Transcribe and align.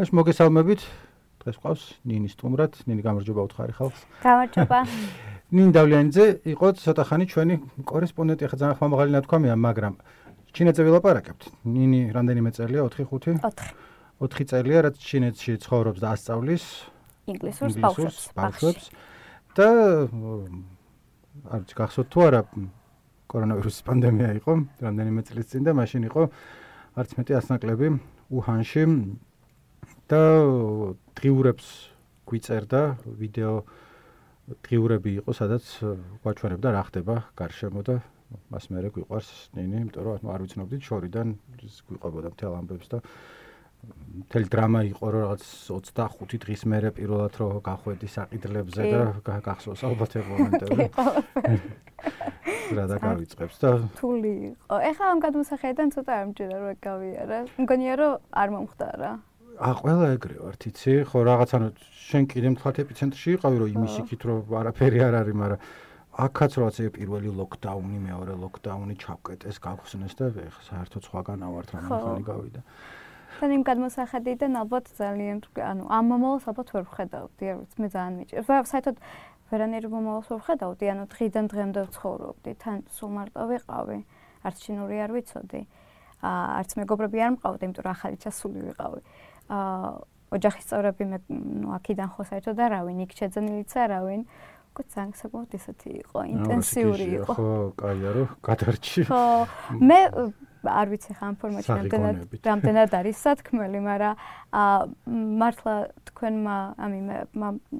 მას 0.00 0.14
მოგესალმებით. 0.16 0.80
დღეს 1.44 1.56
ყავს 1.60 1.82
ნინი 2.08 2.28
სტუმრად, 2.32 2.72
ნინი 2.88 3.04
გამარჯობა 3.04 3.40
უთხარი 3.44 3.72
ხალხს. 3.76 4.00
გამარჯობა. 4.24 4.78
ნინი 5.56 5.72
დავლიანიძე 5.76 6.24
იყო 6.56 6.66
ცოტა 6.80 7.04
ხანი 7.04 7.26
ჩვენი 7.28 7.54
კორესპონდენტი, 7.84 8.48
ხა 8.48 8.56
ძალიან 8.64 8.76
ხმამაღალი 8.80 9.10
ნათქვამია, 9.20 9.54
მაგრამ 9.60 9.94
ჩინეთზე 10.56 10.82
ვილაპარაკებთ. 10.88 11.42
ნინი 11.68 12.00
რამდენიმე 12.16 12.50
წელია? 12.56 12.80
4-5? 12.88 13.44
4. 13.44 13.76
4 14.24 14.48
წელია, 14.48 14.78
რაც 14.88 14.96
ჩინეთში 14.96 15.52
ცხოვრობს 15.68 16.00
და 16.00 16.08
ასწავლის 16.16 16.64
ინგლისურს 17.28 17.76
ბავშვებს. 18.32 18.84
და 19.52 19.68
არც 21.44 21.68
გახსოვთ 21.76 22.08
თუ 22.08 22.18
არა 22.24 22.40
კორონავირუსის 23.28 23.84
პანდემია 23.84 24.32
იყო, 24.40 24.52
რამდენიმე 24.80 25.20
წლის 25.28 25.46
წინ 25.52 25.62
და 25.68 25.72
მაშინ 25.76 26.08
იყო 26.08 26.22
არც 26.96 27.10
მეტი 27.20 27.32
ასნაკლები 27.36 27.86
უჰანში 28.32 28.82
და 30.10 30.22
დღიურებს 31.14 31.66
გვიწერდა 32.26 32.80
ვიდეო 33.20 33.54
დღიურები 34.66 35.10
იყო, 35.22 35.30
სადაც 35.38 35.64
გვაჩვენებდა 36.24 36.68
რა 36.74 36.82
ხდება 36.90 37.14
გარშემო 37.38 37.82
და 37.86 38.00
მას 38.50 38.70
მერე 38.74 38.90
გვიყვარს 38.94 39.54
ნინი, 39.54 39.86
იმიტომ 39.86 40.02
რომ 40.06 40.32
არ 40.34 40.42
ვიცნობდით 40.46 40.82
შორიდან 40.86 41.28
გვიყვებოდა 41.86 42.28
მთელ 42.34 42.52
ამბებს 42.58 42.90
და 42.90 42.98
მთელი 44.26 44.46
დრამა 44.52 44.80
იყო 44.90 45.06
რომ 45.14 45.22
რაღაც 45.24 45.42
25 45.70 46.42
დღის 46.42 46.62
მერე 46.68 46.90
პირველად 46.98 47.34
რო 47.40 47.48
გახვედი 47.64 48.08
საყიდლებზე 48.14 48.82
და 48.92 49.36
გახსოვს 49.46 49.82
ალბათ 49.88 50.18
ეგ 50.20 50.26
მომენტები. 50.34 50.84
რა 52.76 52.84
დაგავიწყებს 52.90 53.56
და 53.62 53.70
თული 53.98 54.34
იყო. 54.50 54.74
ეხლა 54.90 55.06
ამ 55.14 55.18
გადმოსახედიდან 55.24 55.88
ცოტა 55.94 56.12
არ 56.18 56.26
მჭირდა 56.30 56.56
რომ 56.60 56.76
გავიარა. 56.86 57.38
მგონია 57.62 57.94
რომ 57.98 58.12
არ 58.30 58.48
მომხდარა. 58.54 59.10
აა 59.60 59.76
ყველა 59.76 60.06
ეგრე 60.16 60.36
ვართ, 60.40 60.62
იცი? 60.72 60.92
ხო, 61.04 61.20
რაღაც 61.28 61.50
ანუ 61.52 61.66
შენ 62.08 62.24
კიდე 62.32 62.48
მთლად 62.56 62.76
ეპიცენტრში 62.80 63.28
იყავი, 63.36 63.56
რომ 63.60 63.68
იმის 63.76 63.94
იქით 64.00 64.22
რომ 64.24 64.38
არაფერი 64.56 64.98
არ 65.04 65.14
არის, 65.20 65.36
მაგრამ 65.36 65.60
აქაც 66.24 66.52
რაღაც 66.56 66.76
ეს 66.80 66.88
პირველი 66.96 67.30
ლოკდაუნი, 67.36 67.98
მეორე 68.08 68.32
ლოკდაუნი 68.40 68.94
ჩავკეტეს, 69.04 69.56
გავხსნეს 69.60 70.14
და 70.16 70.24
ეხლა 70.32 70.64
საერთოდ 70.64 71.02
სხვაგან 71.04 71.40
ავართ 71.44 71.68
რა 71.76 71.80
მიხანი 71.84 72.24
გავიდა. 72.24 72.60
თან 73.36 73.50
იმ 73.60 73.62
გადმოსახედიდან 73.68 74.52
ალბათ 74.64 74.84
ძალიან 74.96 75.38
ანუ 75.60 75.84
ამ 75.92 76.04
მომავალს 76.08 76.44
ალბათ 76.48 76.68
ვერ 76.72 76.84
ვხედავდი, 76.88 77.44
არ 77.52 77.56
ვიცი, 77.60 77.76
მე 77.84 77.88
ძალიან 77.92 78.14
მიჭირდა. 78.16 78.56
საერთოდ 78.72 78.96
ვერანაირ 79.52 79.86
მომავალს 79.92 80.28
ვერ 80.32 80.40
ვხედავდი, 80.40 80.84
ანუ 80.88 81.04
დღიდან 81.12 81.44
დღემდე 81.52 81.80
ვცხოვრობდი, 81.84 82.50
თან 82.64 82.76
სულ 82.96 83.10
მარტო 83.12 83.42
ვიყავი, 83.52 83.98
არც 84.40 84.56
ჩინური 84.64 84.96
არ 85.04 85.10
ვიცოდი. 85.14 85.60
არც 86.20 86.70
მეგობრები 86.80 87.18
არ 87.20 87.30
მყავდა, 87.36 87.62
იმიტომ 87.64 87.84
რომ 87.86 87.92
ახალი 87.96 88.16
ჩასული 88.20 88.60
ვიყავი. 88.66 89.00
აა 89.00 89.29
ოჯახის 89.50 90.64
წევრები 90.70 91.04
მე 91.10 91.18
ნუ 91.30 91.68
აქიდან 91.78 92.08
ხო 92.14 92.22
საერთოდ 92.30 92.58
არავინ, 92.66 92.98
იქ 93.04 93.12
შეძენილიც 93.18 93.72
არავინ. 93.84 94.22
უკვე 94.70 94.84
ძალიან 94.94 95.12
საკმაოდ 95.18 95.54
ისეთი 95.58 95.90
იყო, 96.00 96.18
ინტენსიური 96.30 97.06
იყო. 97.18 97.32
ხო, 97.34 97.48
კაია 97.74 98.10
რო 98.14 98.24
გადარჩი. 98.38 99.02
ხო, 99.10 99.22
მე 99.82 99.98
არ 100.60 100.86
ვიცი 100.92 101.12
ხა 101.16 101.24
ამ 101.26 101.34
ფორმატში 101.40 101.72
რამდენად 101.72 102.16
რამდენად 102.44 102.90
არის 103.00 103.16
სათქმელი, 103.24 103.80
მაგრამ 103.80 104.14
აა 104.52 104.78
მართლა 105.40 105.74
თქვენმა 106.10 106.56
ამიმე 106.84 107.16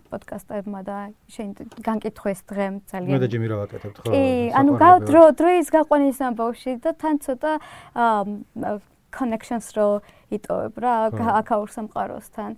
პოდკასტებმა 0.09 0.81
და 0.89 0.97
შენ 1.29 1.49
განკითხეს 1.85 2.41
დღემ 2.49 2.75
ძალიან. 2.89 3.13
მე 3.15 3.21
და 3.21 3.29
ჯიმი 3.29 3.47
რა 3.53 3.57
ვაკეთებთ 3.61 3.97
ხო? 4.01 4.09
კი, 4.11 4.25
ანუ 4.57 4.73
დრო 5.07 5.23
დროის 5.37 5.69
გაყვანის 5.77 6.19
ამბავში 6.25 6.73
და 6.81 6.91
თან 6.97 7.15
ცოტა 7.21 7.53
აა 7.95 8.81
connections 9.15 9.67
რო 9.77 9.89
იტოვებ 10.31 10.75
რა 10.83 10.95
აქაურ 11.41 11.69
სამყაროსთან. 11.77 12.51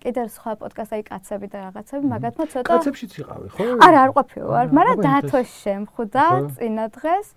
კიდევ 0.00 0.26
სხვა 0.32 0.52
პოდკასტი 0.60 0.94
აი 0.96 1.02
კაცები 1.12 1.46
და 1.52 1.58
რაღაცები, 1.60 2.04
მაგათმა 2.08 2.44
ცოტა 2.48 2.68
კაცებშიც 2.72 3.12
იყავი, 3.20 3.48
ხო? 3.52 3.64
არა, 3.84 3.98
არ 4.00 4.10
ყოფილი 4.16 4.44
ვარ, 4.48 4.66
მაგრამ 4.72 4.98
დათოს 5.04 5.48
შემხვდა 5.60 6.24
წინა 6.56 6.86
დღეს. 6.96 7.28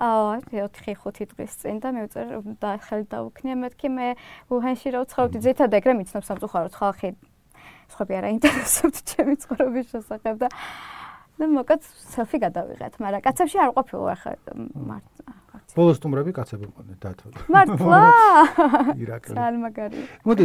აა 0.00 0.40
4-5 0.48 1.28
დღის 1.36 1.52
წინ 1.60 1.76
და 1.84 1.88
მივწერ 1.92 2.28
და 2.56 2.70
ხელი 2.80 3.04
დაუქნია 3.12 3.56
მეთქი 3.60 3.88
მე 3.92 4.08
უჰენში 4.48 4.88
რა 4.96 5.04
ვცხოვრობდი 5.04 5.38
ზეითად 5.44 5.76
ეგრე 5.76 5.92
მიცნობ 6.00 6.24
სამწუხაროდ 6.24 6.74
ხალხი 6.80 7.10
სხვები 7.92 8.16
არა 8.16 8.28
ინტერესებთ 8.32 8.96
ჩემი 9.12 9.34
ცხოვრების 9.44 9.86
შესახებ 9.92 10.40
და 10.40 10.48
და 11.36 11.48
მოკაც 11.52 11.84
სელფი 12.16 12.38
გადავიღეთ 12.48 12.96
მაგრამ 12.96 13.24
კაცებში 13.28 13.60
არ 13.60 13.70
ყოფილი 13.76 14.08
ახლა 14.16 14.32
ბოლოს 15.76 15.96
სტუმრები 16.00 16.32
კაცები 16.36 16.64
მყოდნენ 16.70 16.98
დათო. 17.00 17.26
მართლა? 17.50 18.00
ირაკლი. 19.02 19.34
ძალიან 19.36 19.58
მაგარი. 19.64 19.98
მოდი, 20.26 20.44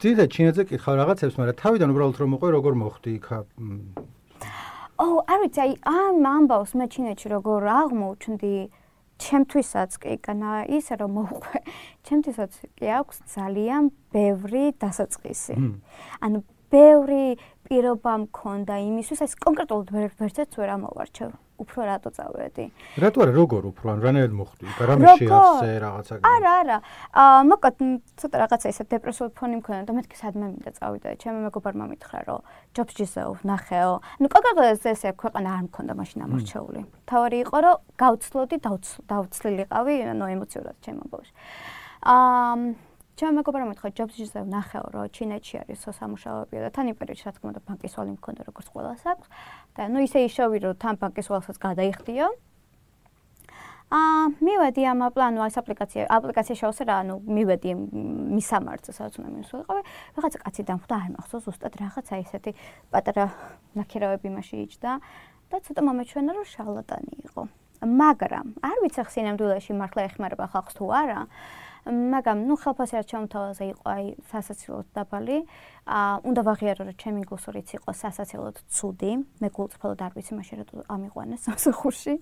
ძირა 0.00 0.24
ჩინეთზე 0.30 0.62
კითხავ 0.70 0.94
რაღაცებს, 1.00 1.34
მაგრამ 1.40 1.56
თავიდან 1.62 1.88
უბრალოდ 1.94 2.16
რომ 2.20 2.28
მოყვე 2.34 2.48
როგორ 2.56 2.72
მოხდი 2.82 3.10
იქ? 3.18 3.26
ო, 5.00 5.06
არ 5.24 5.38
ვიცი, 5.42 5.74
ამ 5.86 6.14
ამბავს 6.20 6.72
მე 6.76 6.86
ჩინეთში 6.92 7.28
როგორ 7.32 7.60
აღმოჩნდი, 7.80 8.54
ჩემთვისაც 9.20 9.96
კი 10.00 10.16
განა 10.24 10.52
ისე 10.76 10.96
რომ 11.00 11.12
მოყვე 11.20 11.60
ჩემთვისაც 12.08 12.52
კი 12.80 12.88
აქვს 13.00 13.16
ძალიან 13.34 13.92
ბევრი 14.14 14.64
დასაწყისი 14.80 15.56
ანუ 16.24 16.42
ბევრი 16.72 17.24
პირობა 17.70 18.12
მქონდა 18.26 18.76
იმისთვის 18.82 19.20
ეს 19.28 19.36
კონკრეტულად 19.38 19.94
ვერცეც 20.18 20.58
ვერ 20.58 20.70
ამოვარჩევ 20.74 21.30
უფრო 21.60 21.84
რატო 21.86 22.10
წავედი? 22.16 22.64
რატო 22.98 23.22
არა 23.22 23.32
როგორ 23.36 23.68
უფრო 23.70 23.86
ან 23.92 23.98
რანაირად 24.02 24.34
მოხდი 24.34 24.74
გარამე 24.80 25.12
შეახსე 25.20 25.70
რაღაცა 25.84 26.18
არა 26.24 26.52
არა. 26.64 26.78
აა 27.20 27.40
მოკლედ 27.50 27.78
ცოტა 28.18 28.36
რაღაცა 28.42 28.72
ისე 28.74 28.84
დეპრესიული 28.90 29.32
ფონი 29.38 29.56
მქონდა 29.60 29.82
და 29.86 29.92
მეთქი 30.00 30.16
სადმე 30.18 30.46
მინდა 30.50 30.72
წავიდე 30.80 31.14
ჩემი 31.20 31.38
მეგობარმა 31.46 31.84
მითხრა 31.92 32.20
რომ 32.26 32.40
ჯობს 32.74 32.92
ჯისეო 32.98 33.32
ნახეო. 33.44 33.92
ну 34.18 34.26
კონკრეტულად 34.34 34.86
ესე 34.90 35.10
ქვეყანა 35.20 35.48
არ 35.60 35.62
მქონდა 35.68 35.92
მაშინ 36.00 36.18
ამორჩეული. 36.26 36.80
თავარი 37.06 37.36
იყო 37.44 37.56
რომ 37.60 37.76
გავცლოდი 38.02 38.56
დავცლილიყავი 39.12 39.94
ნუ 40.16 40.26
ემოციურად 40.34 40.76
ჩემო 40.80 41.04
ბავშვი 41.12 41.32
აა 42.08 42.89
ჩემ 43.20 43.36
მეგობრებმა 43.36 43.74
მითხრა 43.76 43.88
ჯობს 43.98 44.14
ჯისეო 44.16 44.46
ნახეო 44.48 44.86
რომ 44.96 45.08
ჩინეთში 45.12 45.56
არის 45.60 45.82
სამუშაოები 45.92 46.56
და 46.64 46.68
თან 46.72 46.88
იმ 46.88 46.96
პერიოდში 46.96 47.24
რა 47.28 47.32
თქმა 47.36 47.48
უნდა 47.52 47.60
ბანკის 47.68 47.94
ვალი 48.00 48.12
მქონდა 48.16 48.42
როგორც 48.48 48.68
ყველას 48.72 49.02
აქვს. 49.12 49.28
და 49.76 49.82
ნუ 49.92 49.98
ისე 50.08 50.18
იშოვი 50.24 50.58
რომ 50.64 50.74
თან 50.80 50.94
ბანკის 50.96 51.28
ვალსაც 51.28 51.56
გადაიხდიო. 51.60 52.26
აა 53.92 54.24
მივედი 54.40 54.82
ამ 54.88 55.00
პლანო 55.12 55.40
ეს 55.44 55.56
აპლიკაცია 55.60 56.08
აპლიკაცია 56.16 56.56
შევსე 56.64 56.82
რა 56.88 56.96
ანუ 57.04 57.14
მივედი 57.36 57.70
მისამართზე 58.40 58.90
სადაც 58.96 59.14
უნდა 59.20 59.30
მივსულიყავი 59.36 59.82
რაღაცა 60.16 60.38
კაცი 60.40 60.62
დამხვდა 60.70 60.94
არ 60.96 61.10
მახსოვს 61.20 61.44
ზუსტად 61.44 61.74
რაღაცა 61.76 62.14
ისეთი 62.24 62.50
პატარა 62.88 63.24
ნაკერავები 63.76 64.28
მასში 64.32 64.56
იჭდა 64.64 64.92
და 65.50 65.56
ცოტა 65.60 65.80
მომეჩვენა 65.84 66.30
რომ 66.38 66.46
შალატანი 66.54 67.14
იყო. 67.28 67.42
მაგრამ 67.84 68.46
არ 68.64 68.76
ვიცი 68.80 69.02
ხსი 69.04 69.20
ნამდვილად 69.26 69.60
მართლა 69.76 70.00
ეხმარება 70.08 70.44
ხალხს 70.54 70.74
თუ 70.78 70.84
არა 70.88 71.20
მაგრამ 71.88 72.38
ნუ 72.44 72.54
ხელფასი 72.60 72.94
არ 73.00 73.06
ჩამთავაზე 73.08 73.64
იყო 73.72 73.84
აი 73.88 74.04
სასაცილოდ 74.28 74.86
დაბალი. 74.92 75.38
აა 75.88 76.12
უნდა 76.28 76.40
ვაღიარო 76.44 76.82
რომ 76.86 76.96
ჩემი 77.00 77.22
გულსურიც 77.24 77.68
იყო 77.80 77.90
სასაცილოდ 77.96 78.56
ცუდი. 78.68 79.12
მე 79.40 79.48
გულწრფელად 79.48 80.00
არ 80.04 80.12
ვიცი 80.12 80.32
მაშინ 80.36 80.56
რა 80.60 80.64
ამიყვანეს 80.92 81.40
სამსახურში. 81.48 82.14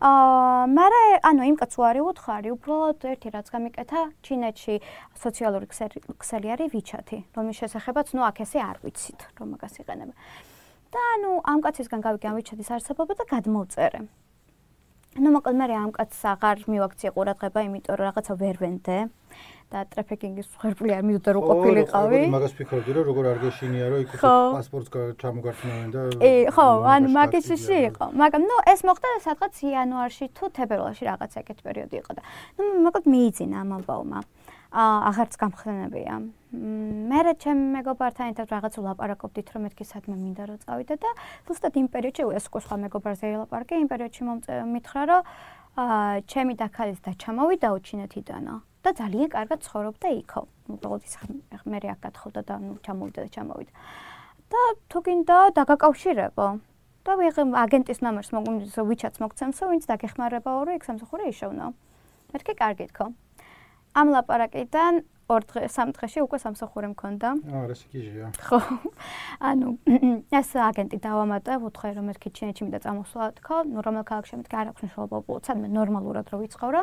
აა 0.00 0.64
მარა 0.72 1.02
ანუ 1.30 1.42
იმ 1.52 1.56
კაცო 1.60 1.80
არის 1.84 2.04
უთხარი, 2.10 2.48
უბრალოდ 2.56 2.98
ერთი 3.12 3.28
რაც 3.36 3.46
გამიკეთა 3.54 4.00
ჩინეთში 4.24 4.74
სოციალური 5.20 5.66
ქსელი 5.68 6.48
არის 6.54 6.68
ვიჩათი, 6.72 7.18
რომის 7.36 7.56
შესახებაც 7.60 8.06
ნუ 8.16 8.22
აქ 8.30 8.36
ესე 8.40 8.58
არ 8.64 8.76
ვიცით 8.82 9.20
რომ 9.36 9.46
მაგას 9.52 9.74
იყენებ. 9.84 10.10
და 10.94 11.00
ანუ 11.18 11.30
ამ 11.42 11.58
კაცისგან 11.58 12.00
გავიგე 12.06 12.26
ამ 12.30 12.36
ვიჩათის 12.38 12.70
არსებობა 12.70 13.12
და 13.18 13.24
გადმოვწერე. 13.26 14.00
Ну 15.18 15.28
მოკლედ 15.34 15.56
მე 15.60 15.66
ამ 15.78 15.90
კაცს 15.94 16.22
აღარ 16.34 16.56
მივაქცია 16.66 17.10
ყურადღება, 17.14 17.58
იმიტომ 17.68 17.94
რომ 17.98 18.06
რაღაცა 18.08 18.34
ვერ 18.40 18.56
ვენდე 18.62 18.98
და 19.72 19.78
ტრაფიკინგის 19.90 20.48
ხერფული 20.60 20.92
არ 20.94 21.02
მიდოდა 21.08 21.30
რო 21.34 21.40
ყოფილიყავი. 21.50 22.20
ო, 22.28 22.32
მაგას 22.34 22.52
ფიქრობდი 22.58 22.90
რომ 22.94 23.04
როგორ 23.10 23.24
არ 23.32 23.38
გეშინია 23.42 23.86
რომ 23.90 23.98
იქ 24.04 24.12
პასპორტს 24.22 24.90
ჩამოგართმევენ 25.18 25.88
და 25.94 26.00
ე, 26.22 26.32
ხო, 26.54 26.66
ანუ 26.94 27.08
მაგისში 27.14 27.76
იყო. 27.90 28.04
მაგრამ 28.14 28.42
ნუ 28.44 28.56
ეს 28.70 28.80
მოხდა 28.86 29.08
სადღაც 29.26 29.54
იანვარში 29.64 30.26
თუ 30.36 30.44
თებერვალში 30.54 31.02
რაღაცა 31.10 31.36
ეგეთ 31.42 31.58
პერიოდი 31.66 31.96
იყო 32.02 32.12
და 32.14 32.22
ნუ 32.60 32.64
მოკლედ 32.86 33.06
მიიძინა 33.14 33.56
ამ 33.64 33.70
ამბავმა. 33.78 34.18
აღარც 34.74 35.36
გამხსენებია. 35.38 36.14
მე 37.10 37.20
რა 37.26 37.34
ჩემ 37.38 37.60
მეგობართან 37.78 38.34
ერთად 38.34 38.46
რაღაც 38.54 38.74
ვლაპარაკობდით 38.78 39.48
რომ 39.54 39.62
მეთქი 39.66 39.84
სადმე 39.86 40.14
მინდა 40.18 40.44
რომ 40.50 40.58
წავიდე 40.66 40.94
და 40.98 41.10
ზუსტად 41.46 41.74
იმ 41.78 41.86
პერიოდში 41.94 42.22
ეს 42.34 42.46
უკვე 42.50 42.60
სხვა 42.66 42.76
მეგობარზე 42.84 43.24
ელაპარაკე 43.34 43.74
იმ 43.78 43.88
პერიოდში 43.90 44.22
მომწმითხრა 44.28 45.02
რომ 45.10 45.22
აა 45.74 46.22
ჩემი 46.30 46.54
დაქალის 46.58 47.00
და 47.06 47.10
ჩამოვიდაო 47.22 47.76
ჩინეთიდანო 47.86 48.54
და 48.84 48.90
ძალიან 48.98 49.28
კარგად 49.30 49.58
ცხოვრობდა 49.66 50.08
იქო. 50.20 50.40
უბრალოდ 50.74 51.02
მე 51.70 51.78
რა 51.82 51.94
გათხოვდა 52.04 52.40
და 52.44 52.54
ნუ 52.62 52.74
ჩამოვიდა 52.84 53.20
და 53.24 53.28
ჩამოვიდა. 53.34 53.72
და 54.50 54.60
თუ 54.90 54.98
გინდა 55.06 55.38
დაგაკავშირებო. 55.58 56.46
და 57.04 57.12
ვიღე 57.20 57.42
აგენტის 57.62 57.98
ნომერს 58.04 58.30
მოგუნდეს 58.32 58.76
ვიჩატს 58.90 59.18
მოგცემსო, 59.20 59.64
ვინც 59.70 59.84
დაგეხმარებაო 59.90 60.60
რომ 60.66 60.74
იქ 60.78 60.84
სამსახური 60.88 61.24
იშოვნო. 61.32 61.66
მეთქი 62.32 62.52
კარგი 62.54 62.86
თქო. 62.90 63.04
ამ 63.94 64.06
ლაპარაკიდან 64.10 65.02
ორ 65.30 65.44
დღე 65.48 65.68
სამ 65.72 65.92
დღეში 65.96 66.20
უკვე 66.24 66.38
სამსახური 66.42 66.88
მქონდა. 66.92 67.28
აა, 67.48 67.64
ეს 67.72 67.82
კიჟია. 67.88 68.28
ხო. 68.44 68.58
ანუ 69.40 69.68
ეს 70.40 70.50
აგენტი 70.52 70.98
დავამატა, 71.00 71.52
ვუთხე 71.64 71.88
რომ 71.96 72.12
ერთ 72.12 72.20
კიჩენში 72.20 72.62
მინდა 72.68 72.80
წამოსვლა, 72.84 73.24
თქო, 73.40 73.56
ნუ 73.72 73.80
რომელ 73.80 74.04
ქალაქში 74.04 74.34
მეთქე 74.44 74.56
არ 74.60 74.66
აქვს 74.74 74.80
მნიშვნელობა 74.84 75.14
უბრალოდ, 75.24 75.42
სადმე 75.48 75.68
ნორმალურად 75.72 76.26
რო 76.28 76.36
ვიცხოვრა. 76.44 76.82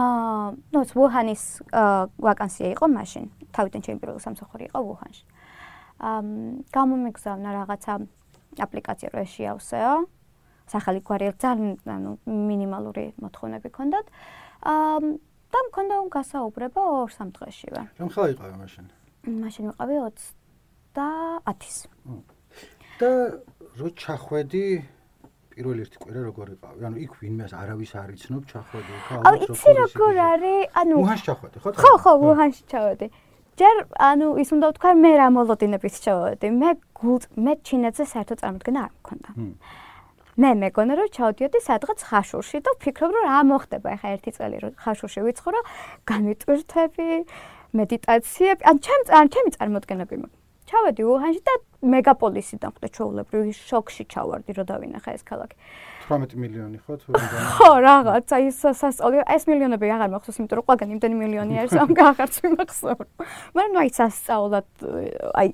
აა, 0.00 0.46
ნუ 0.72 0.78
ეს 0.80 0.90
ვუჰანის 0.96 1.44
ვაკანსია 2.24 2.68
იყო 2.72 2.86
მაშინ. 2.96 3.24
თავიდან 3.52 3.80
ჩემი 3.84 3.98
პირველი 4.00 4.20
სამსახური 4.24 4.64
იყო 4.72 4.78
ვუჰანში. 4.80 5.24
აა, 6.00 6.20
გამომიგზავნა 6.72 7.50
რაღაცა 7.52 7.92
აპლიკაცია 8.64 9.08
რო 9.12 9.24
შეავსეო. 9.28 9.94
სახალი 10.66 10.98
გვარი 11.04 11.30
ძალიან 11.36 11.78
ანუ 11.84 12.10
მინიმალური 12.24 13.12
მოთხოვნები 13.20 13.68
ქონდათ. 13.70 14.06
აა 14.66 15.35
და 15.56 15.60
მქონდა 15.72 15.94
გასაუბრება 16.12 16.82
2-3 17.08 17.32
დღეშივე. 17.36 17.82
რომ 17.96 18.08
ხალხი 18.12 18.32
იყავი 18.36 18.54
მაშინ? 18.60 18.86
მაშინ 19.40 19.64
ვიყავი 19.72 19.94
20 20.04 20.36
და 20.96 21.08
10-ის. 21.48 21.76
და 23.00 23.10
რო 23.80 23.88
ჩახვედი 23.96 24.64
პირველ 25.52 25.78
ერთი 25.84 25.96
კვირა 26.02 26.20
როგორ 26.28 26.46
იყავი? 26.56 26.80
ანუ 26.88 26.96
იქ 27.04 27.12
ვინმეს 27.20 27.52
არავის 27.56 27.92
არ 27.96 28.10
იცნობ 28.16 28.42
ჩახვედი 28.52 28.92
ხა? 29.08 29.14
აუ 29.24 29.36
იცი 29.48 29.70
როგორ 29.80 30.14
არის? 30.32 30.60
ანუ 30.80 30.94
უჰანში 31.00 31.24
ჩახვედი 31.28 31.56
ხო? 31.64 31.68
ხო, 31.80 31.92
ხო, 32.04 32.12
უჰანში 32.28 32.62
ჩავედი. 32.72 33.06
ჯერ 33.56 33.76
ანუ 33.96 34.26
ის 34.36 34.48
უნდა 34.52 34.66
ვთქვა 34.68 34.90
მე 35.00 35.12
რა 35.16 35.28
მოლოდინებით 35.32 35.94
ჩავედი. 36.04 36.46
მე 36.60 36.70
გულ 37.00 37.20
მე 37.40 37.52
ჩინეთზე 37.64 38.04
საერთოდ 38.12 38.38
წარმოდგენა 38.44 38.80
არ 38.84 38.92
მქონდა. 39.00 39.28
მე 40.36 40.50
მეგონა 40.60 40.94
რომ 41.00 41.08
ჩავდიოდი 41.16 41.60
სადღაც 41.64 42.00
ხაშურში 42.12 42.58
და 42.60 42.72
ვფიქრობ 42.76 43.10
რომ 43.16 43.24
რა 43.24 43.38
მოხდება. 43.48 43.88
ახლა 43.96 44.08
ერთი 44.16 44.30
წელი 44.36 44.56
რომ 44.62 44.72
ხაშურში 44.84 45.20
ვიცხოვრო 45.24 45.60
განიტვირთები 46.10 47.08
მედიტაციები 47.80 48.62
ან 48.68 48.76
ჩემ 48.84 49.02
ან 49.16 49.26
ჩემი 49.32 49.50
წარმოდგენები 49.56 50.16
მაქვს. 50.20 50.36
ჩავედი 50.68 51.02
უჰანში 51.08 51.40
და 51.46 51.54
მეგაპოლისიდან 51.94 52.70
ხვდე 52.76 52.88
ჩაულებრივი 52.96 53.52
შოკში 53.56 54.04
ჩავარდი 54.12 54.50
რომ 54.60 54.66
დავინახე 54.72 55.10
ეს 55.16 55.22
ქალაქი 55.24 55.56
18 56.06 56.38
მილიონი 56.38 56.78
ხო? 56.86 56.96
თუ 57.02 57.08
ხო 57.58 57.70
რაღაცა 57.86 58.36
ის 58.46 58.60
სასწავლი 58.80 59.24
ეს 59.26 59.42
მილიონები 59.50 59.90
აღარ 59.96 60.10
მახსოვს 60.14 60.38
იმიტომ 60.40 60.58
რომ 60.60 60.66
ყველგან 60.70 60.94
იმდენი 60.96 61.16
მილიონი 61.22 61.54
არის 61.62 61.74
ამ 61.82 61.90
გახარც 61.98 62.34
მიმახსოვს 62.46 63.10
მაგრამ 63.56 63.72
ნუ 63.74 63.80
აი 63.82 63.90
სასწავლად 63.98 64.68
აი 65.42 65.48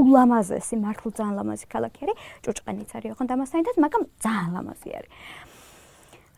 ულამაზესი 0.00 0.74
მართლა 0.84 1.10
ძალიან 1.20 1.36
ლამაზი 1.40 1.66
ქალაქი 1.74 2.00
არის 2.08 2.16
ჭუჭყენიც 2.44 2.90
არის 2.96 3.12
ოღონდ 3.14 3.30
ამასთან 3.36 3.58
ერთად 3.60 3.76
მაგრამ 3.84 4.02
ძალიან 4.24 4.50
ლამაზი 4.56 4.90
არის. 4.98 5.12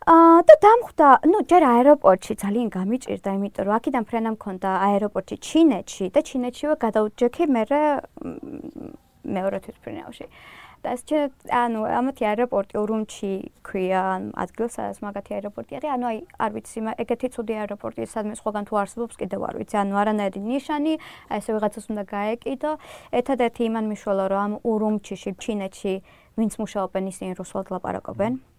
აა 0.03 0.39
და 0.43 0.55
დამხვდა, 0.59 1.07
ну, 1.31 1.37
ჯერ 1.47 1.63
აეროპორტში 1.63 2.33
ძალიან 2.43 2.67
გამიჭირდა, 2.75 3.29
იმიტომ 3.39 3.63
რომ 3.67 3.75
აქედან 3.79 4.03
ფრენა 4.03 4.29
მქონდა 4.35 4.69
აეროპორტში 4.87 5.35
ჩინეთში 5.47 6.05
და 6.11 6.19
ჩინეთშივე 6.27 6.75
გადავჯექი 6.83 7.43
მე 7.55 7.63
მეორე 9.23 9.57
თვითფრენაში. 9.63 10.25
და 10.27 10.62
ეს 10.83 11.01
ჩე 11.07 11.19
ანუ 11.47 11.79
ამათი 11.87 12.23
აეროპორტი 12.27 12.75
ურუმჩი 12.83 13.31
ქვია 13.63 14.03
ადგილს 14.43 14.75
სადაც 14.77 14.97
მაგათი 15.05 15.31
აეროპორტი 15.39 15.73
არის. 15.79 15.89
ანუ 15.95 16.05
აი 16.11 16.17
არ 16.43 16.51
ვიცი 16.55 16.79
ეგეთი 17.03 17.27
ცუდი 17.35 17.53
აეროპორტი 17.63 18.07
სადმე 18.13 18.35
სხვაგან 18.39 18.63
თუ 18.67 18.73
არსებობს 18.83 19.15
კიდევ 19.21 19.41
არ 19.49 19.55
ვიცი. 19.63 19.75
ანუ 19.83 19.93
არანაირი 20.03 20.39
ნიშანი 20.43 20.93
აი 21.31 21.37
ესე 21.39 21.51
ვიღაცას 21.55 21.85
უნდა 21.91 22.03
გაეკიდო. 22.13 22.71
ერთადერთი 23.19 23.61
იმან 23.69 23.85
მიშველა 23.91 24.25
რომ 24.35 24.51
ურუმჩიში 24.67 25.31
ჩინეთში 25.43 25.93
ვინც 26.37 26.53
მუშაობენ 26.59 27.03
ისინი 27.13 27.31
რუსულად 27.39 27.67
ლაპარაკობენ. 27.71 28.33
აა 28.43 28.52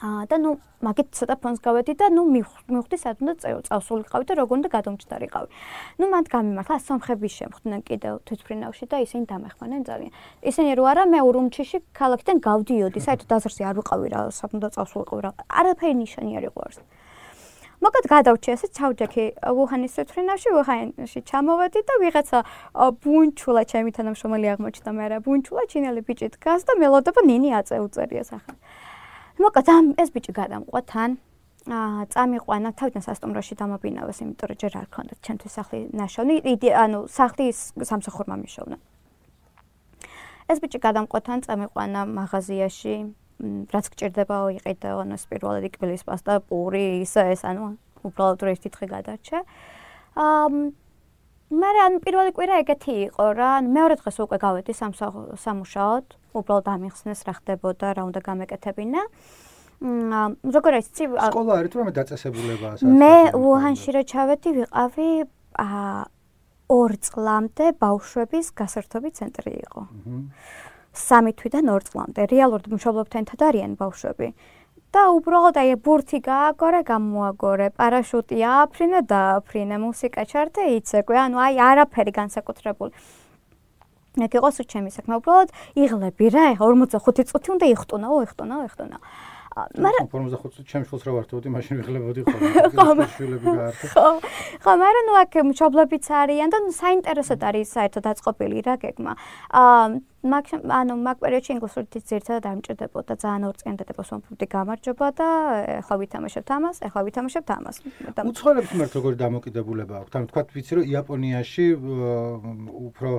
და 0.00 0.36
ნუ 0.40 0.50
მაგით 0.80 1.08
ცოტა 1.12 1.34
ფონს 1.44 1.60
გავედი 1.60 1.92
და 2.00 2.06
ნუ 2.08 2.22
მივხვდი 2.32 2.96
სად 2.96 3.20
უნდა 3.20 3.34
წავსულიყავი 3.68 4.24
და 4.24 4.34
როგორ 4.40 4.54
უნდა 4.60 4.68
გადამჭდარიყავი. 4.72 5.48
ნუ 6.00 6.06
მანდ 6.08 6.26
გამიმართლა 6.32 6.76
სომხები 6.88 7.28
შემხვდნენ 7.28 7.80
კიდევ 7.84 8.14
თვითფრინავში 8.24 8.84
და 8.88 8.96
ისინი 9.04 9.24
დამეხმარნენ 9.28 9.82
ძალიან. 9.84 10.12
ისინი 10.40 10.70
რო 10.80 10.84
არა 10.88 11.04
მე 11.04 11.20
ურუმჩიში 11.20 11.78
ქალაქიდან 11.92 12.36
გავდიოდი, 12.40 12.98
საერთოდ 13.06 13.30
აზრზე 13.36 13.62
არ 13.68 13.74
ვიყავი 13.76 14.06
რა 14.08 14.20
სად 14.32 14.50
უნდა 14.56 14.68
წავსულიყავი 14.72 15.20
რა. 15.20 15.30
არაფერი 15.60 15.94
ნიშანი 16.00 16.32
არ 16.40 16.44
იყო 16.48 16.60
არს. 16.64 16.78
მოკლედ 17.80 18.06
გადავჭი 18.12 18.48
ესე 18.52 18.68
ჩავჯექი 18.76 19.24
უჰანის 19.56 19.92
თვითფრინავში, 19.96 20.48
უჰანში 20.52 21.20
ჩამოვედი 21.28 21.80
და 21.88 21.94
ვიღაცა 22.04 22.38
ბუნჩულა 23.04 23.62
ჩემი 23.72 23.90
თანამშრომელი 23.96 24.46
აღმოჩნდა 24.52 24.90
მე 24.96 25.04
რა 25.12 25.18
ბუნჩულა 25.24 25.64
ჩინელი 25.72 26.00
ბიჭი 26.04 26.28
დგას 26.36 26.68
და 26.68 26.76
მელოდება 26.76 27.20
ნინი 27.24 27.56
აწეუწერია 27.56 28.24
სახე. 28.28 28.52
მოკლედ 29.40 29.68
ამ 29.72 29.86
ეს 30.02 30.10
ბიჭი 30.12 30.32
გადამყვა 30.36 30.80
თან 30.90 31.10
აა 31.72 32.04
წამიყვანა 32.12 32.70
თავიდან 32.76 33.02
სასტუმროში 33.04 33.54
დამაბინავეს 33.60 34.18
იმიტომ 34.20 34.48
რომ 34.50 34.58
ჯერ 34.60 34.74
არ 34.80 34.88
ქონდა 34.92 35.14
ჩემთვის 35.24 35.52
სახლი 35.56 35.80
ნაშოვნი 35.96 36.36
ანუ 36.84 36.98
სახლი 37.08 37.46
სამსახურმა 37.90 38.36
მიშოვნა 38.42 38.76
ეს 40.52 40.58
ბიჭი 40.60 40.78
გადამყვა 40.84 41.20
თან 41.24 41.38
წამიყვანა 41.46 42.00
მაღაზიაში 42.20 42.94
რაც 43.72 43.86
გჭირდებაო 43.92 44.46
იყიდო 44.60 44.92
ანუ 45.04 45.16
პირველი 45.32 45.68
კბილის 45.72 46.04
პასტა 46.04 46.40
პური 46.44 46.84
ისე 47.00 47.32
ეს 47.32 47.44
ანუ 47.48 47.64
უბრალოდ 48.04 48.40
ერთი 48.52 48.68
დღე 48.76 48.86
გადარჩე 48.92 49.38
აა 50.20 50.48
მაგრამ 51.50 51.86
ან 51.86 51.94
პირველი 52.04 52.30
კვირა 52.36 52.60
ეგეთი 52.62 52.94
იყო 53.10 53.24
რა 53.34 53.48
ან 53.58 53.64
მეორე 53.74 53.94
დღეს 54.04 54.16
უკვე 54.22 54.36
გავედი 54.38 54.72
სამუშაოდ 55.44 56.06
უბრალოდ 56.34 56.66
ამიხსნეს 56.74 57.20
რა 57.26 57.34
ხდებოდა 57.38 57.86
რა 57.96 58.02
უნდა 58.08 58.20
გამეკეთებინა. 58.28 59.02
მ 59.80 60.36
როგორ 60.44 60.72
არის 60.76 60.88
ცი 60.92 61.04
სკოლა 61.08 61.52
არის 61.56 61.70
თუ 61.72 61.76
რამე 61.80 61.92
დაწესებულებაა 61.96 62.74
მე 63.00 63.16
უჰანში 63.32 63.90
რა 63.96 64.02
ჩავედი 64.12 64.50
ვიყავი 64.60 65.10
ა 65.56 65.68
ორ 66.70 66.92
წლამდე 67.06 67.66
ბავშვების 67.80 68.46
გასართობი 68.60 69.08
ცენტრი 69.18 69.52
იყო. 69.64 69.80
სამი 70.94 71.32
თვიდან 71.38 71.66
ორ 71.74 71.82
წლამდე. 71.88 72.20
რეალურად 72.34 72.66
მშობლობთ 72.76 73.12
ენთად 73.20 73.40
არიან 73.48 73.72
ბავშვები. 73.80 74.28
და 74.90 75.02
უბრალოდ 75.14 75.56
აი 75.62 75.74
ბურთი 75.86 76.18
გააგორე, 76.18 76.80
გამოაგორე, 76.82 77.66
პარაშუტი 77.78 78.38
ააფრინე 78.42 79.00
და 79.06 79.18
ააფრინე, 79.38 79.76
მუსიკა 79.86 80.22
ჩართე, 80.26 80.62
იცეკვე, 80.78 81.16
ანუ 81.30 81.36
აი 81.46 81.54
არაფერი 81.70 82.12
განსაკუთრებული. 82.20 82.90
მე 84.18 84.26
გიყოს 84.26 84.58
ჩემი 84.66 84.90
საქმე, 84.90 85.20
უბრალოდ 85.22 85.50
იღლები 85.78 86.26
რა, 86.34 86.46
45 86.58 87.30
წუთი 87.30 87.48
უნდა 87.54 87.66
იხტუნაო, 87.74 88.16
იხტუნაო, 88.26 88.62
იხტუნაო. 88.66 89.02
მაგრამ 89.50 90.06
45 90.10 90.54
წუთი 90.54 90.62
ჩემს 90.70 90.88
ხელს 90.90 91.02
რა 91.06 91.12
ვართოდი, 91.18 91.48
მაშინ 91.50 91.74
ვიღლებოდი 91.82 92.20
ხოლმე. 92.22 93.06
შვილები 93.18 93.46
გაართ. 93.50 93.80
ხო. 93.94 94.06
ხო, 94.62 94.72
მაგრამ 94.78 95.04
ნუ 95.10 95.14
აქ 95.26 95.34
მშობლებიც 95.50 96.06
არიან 96.06 96.48
და 96.54 96.58
ნუ 96.62 96.70
საინტერესოდ 96.70 97.40
არის 97.50 97.68
საერთოდ 97.74 98.02
დაწყობილი 98.06 98.58
რა 98.62 98.74
გეგმა. 98.78 99.12
აა 99.50 99.84
მაგ 100.20 100.44
ანუ 100.54 100.94
მაგ 101.00 101.16
პერიოდში 101.24 101.50
ინგლისურით 101.56 101.94
ზერთადად 102.04 102.44
არ 102.46 102.56
მჭირდებოდა 102.60 103.12
ძალიან 103.24 103.42
ორწენდადება 103.50 104.02
სომფუტი 104.04 104.46
გამარჯობა 104.54 105.06
და 105.16 105.28
ახლა 105.80 105.94
ვითამაშებთ 105.96 106.50
ამას, 106.60 106.76
ახლა 106.84 107.00
ვითამაშებთ 107.08 107.50
ამას. 107.56 107.76
უცხოელებს 108.20 108.70
მიმართ 108.70 108.92
როგორი 109.00 109.16
დამოკიდებულება 109.16 109.94
აქვს? 110.04 110.10
თან 110.12 110.24
თქვა 110.28 110.42
ვიცი 110.52 110.72
რომ 110.76 110.84
იაპონიაში 110.92 111.66
უფრო 112.84 113.10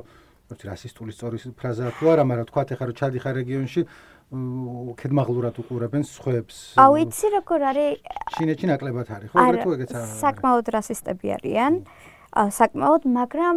ვთქვი 0.51 0.67
რასისტული 0.71 1.11
სწორი 1.15 1.37
ფრაზაა 1.55 1.91
თუ 1.97 2.03
არა, 2.11 2.23
მაგრამ 2.27 2.45
თქვა 2.51 2.61
ეხლა 2.75 2.85
რომ 2.91 2.95
ჩადიხარ 3.01 3.33
რეგიონში 3.41 3.81
კედმაღლურად 4.31 5.55
უყურებენ 5.59 6.03
სხვებს. 6.07 6.79
აუ 6.79 6.93
იცი 7.03 7.27
როგორ 7.35 7.59
არის? 7.71 7.99
ჩინეთში 8.31 8.65
ნაკლებად 8.71 9.07
არის, 9.11 9.29
ხო? 9.31 9.37
ეგრე 9.43 9.57
თუ 9.59 9.69
ეგეც 9.75 9.91
არა. 9.91 10.07
საკმაოდ 10.23 10.65
რასისტები 10.71 11.27
არიან. 11.35 11.73
საკმაოდ, 12.31 13.01
მაგრამ 13.11 13.55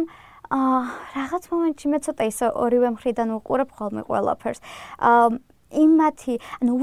აა 0.51 0.79
რაღაც 1.15 1.43
მომენტში 1.51 1.87
მე 1.89 1.99
ცოტა 2.05 2.23
ისე 2.27 2.45
ორივე 2.53 2.89
მხრიდან 2.95 3.27
უყურებ 3.39 3.69
ხოლმე 3.71 4.01
ყველაფერს. 4.03 4.59
აა 4.99 5.39
იმათი, 5.75 6.35
ანუ 6.63 6.73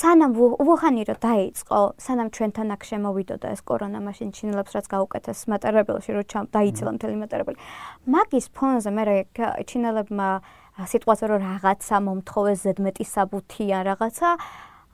სანამ 0.00 0.32
ვუხანი 0.38 1.02
რო 1.08 1.16
დაიწყო, 1.18 1.78
სანამ 1.98 2.28
ჩვენთან 2.34 2.68
აქ 2.74 2.82
შემოვიდოდა 2.90 3.46
ეს 3.54 3.60
კორონა 3.66 3.98
მაშინ 4.06 4.28
ჩინელებს 4.36 4.72
რაც 4.74 4.86
გაუკეთეს 4.94 5.40
მატერიალში 5.50 6.10
რო 6.14 6.22
დაიწყო 6.54 6.90
მთელი 6.96 7.16
მატერიალი. 7.24 7.58
მაგის 8.14 8.46
ფონზე 8.54 8.90
მე 8.94 9.04
ჩინელებმა 9.68 10.28
სიტყვაზე 10.74 11.24
რომ 11.30 11.40
რაღაცა 11.44 11.96
მომთხოვეს 12.02 12.58
ზედმეტი 12.66 13.04
საბუთი 13.06 13.64
ან 13.78 13.82
რაღაცა 13.94 14.28